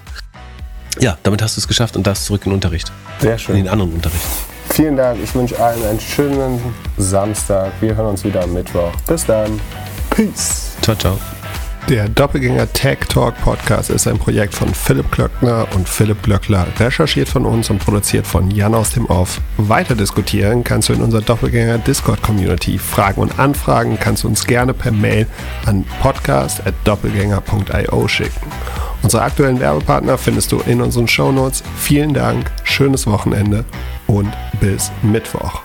Ja, 1.01 1.19
damit 1.23 1.43
hast 1.43 1.57
du 1.57 1.61
es 1.61 1.69
geschafft 1.69 1.97
und 1.97 2.07
darfst 2.07 2.27
zurück 2.27 2.43
in 2.44 2.51
den 2.51 2.55
Unterricht. 2.55 2.93
Sehr 3.19 3.39
schön. 3.39 3.57
In 3.57 3.65
den 3.65 3.73
anderen 3.73 3.93
Unterricht. 3.93 4.24
Vielen 4.70 4.97
Dank. 4.97 5.19
Ich 5.23 5.35
wünsche 5.35 5.59
allen 5.59 5.82
einen 5.85 6.01
schönen 6.01 6.61
Samstag. 6.97 7.73
Wir 7.81 7.94
hören 7.94 8.11
uns 8.11 8.24
wieder 8.24 8.43
am 8.43 8.53
Mittwoch. 8.53 8.93
Bis 9.07 9.27
dann. 9.27 9.61
Peace. 10.11 10.73
Ciao, 10.82 10.97
ciao. 10.97 11.19
Der 11.88 12.09
Doppelgänger 12.09 12.72
Tech 12.72 12.98
Talk 13.09 13.34
Podcast 13.42 13.90
ist 13.90 14.06
ein 14.06 14.16
Projekt 14.16 14.54
von 14.54 14.72
Philipp 14.72 15.10
Glöckner 15.10 15.66
und 15.74 15.88
Philipp 15.88 16.22
Glöckler, 16.22 16.68
recherchiert 16.78 17.28
von 17.28 17.44
uns 17.44 17.70
und 17.70 17.80
produziert 17.80 18.24
von 18.26 18.52
Jan 18.52 18.74
aus 18.74 18.90
dem 18.90 19.06
Off. 19.06 19.40
Weiter 19.56 19.96
diskutieren 19.96 20.62
kannst 20.62 20.88
du 20.88 20.92
in 20.92 21.02
unserer 21.02 21.22
Doppelgänger 21.22 21.78
Discord 21.78 22.22
Community. 22.22 22.78
Fragen 22.78 23.20
und 23.20 23.36
Anfragen 23.38 23.98
kannst 24.00 24.22
du 24.22 24.28
uns 24.28 24.46
gerne 24.46 24.74
per 24.74 24.92
Mail 24.92 25.26
an 25.66 25.84
podcast.doppelgänger.io 26.00 28.09
schicken. 28.09 28.52
Unsere 29.02 29.24
aktuellen 29.24 29.59
Werbepartner 29.59 30.16
findest 30.16 30.52
du 30.52 30.60
in 30.60 30.80
unseren 30.80 31.09
Shownotes. 31.09 31.64
Vielen 31.76 32.14
Dank, 32.14 32.48
schönes 32.62 33.09
Wochenende 33.09 33.64
und 34.06 34.32
bis 34.60 34.92
Mittwoch. 35.02 35.62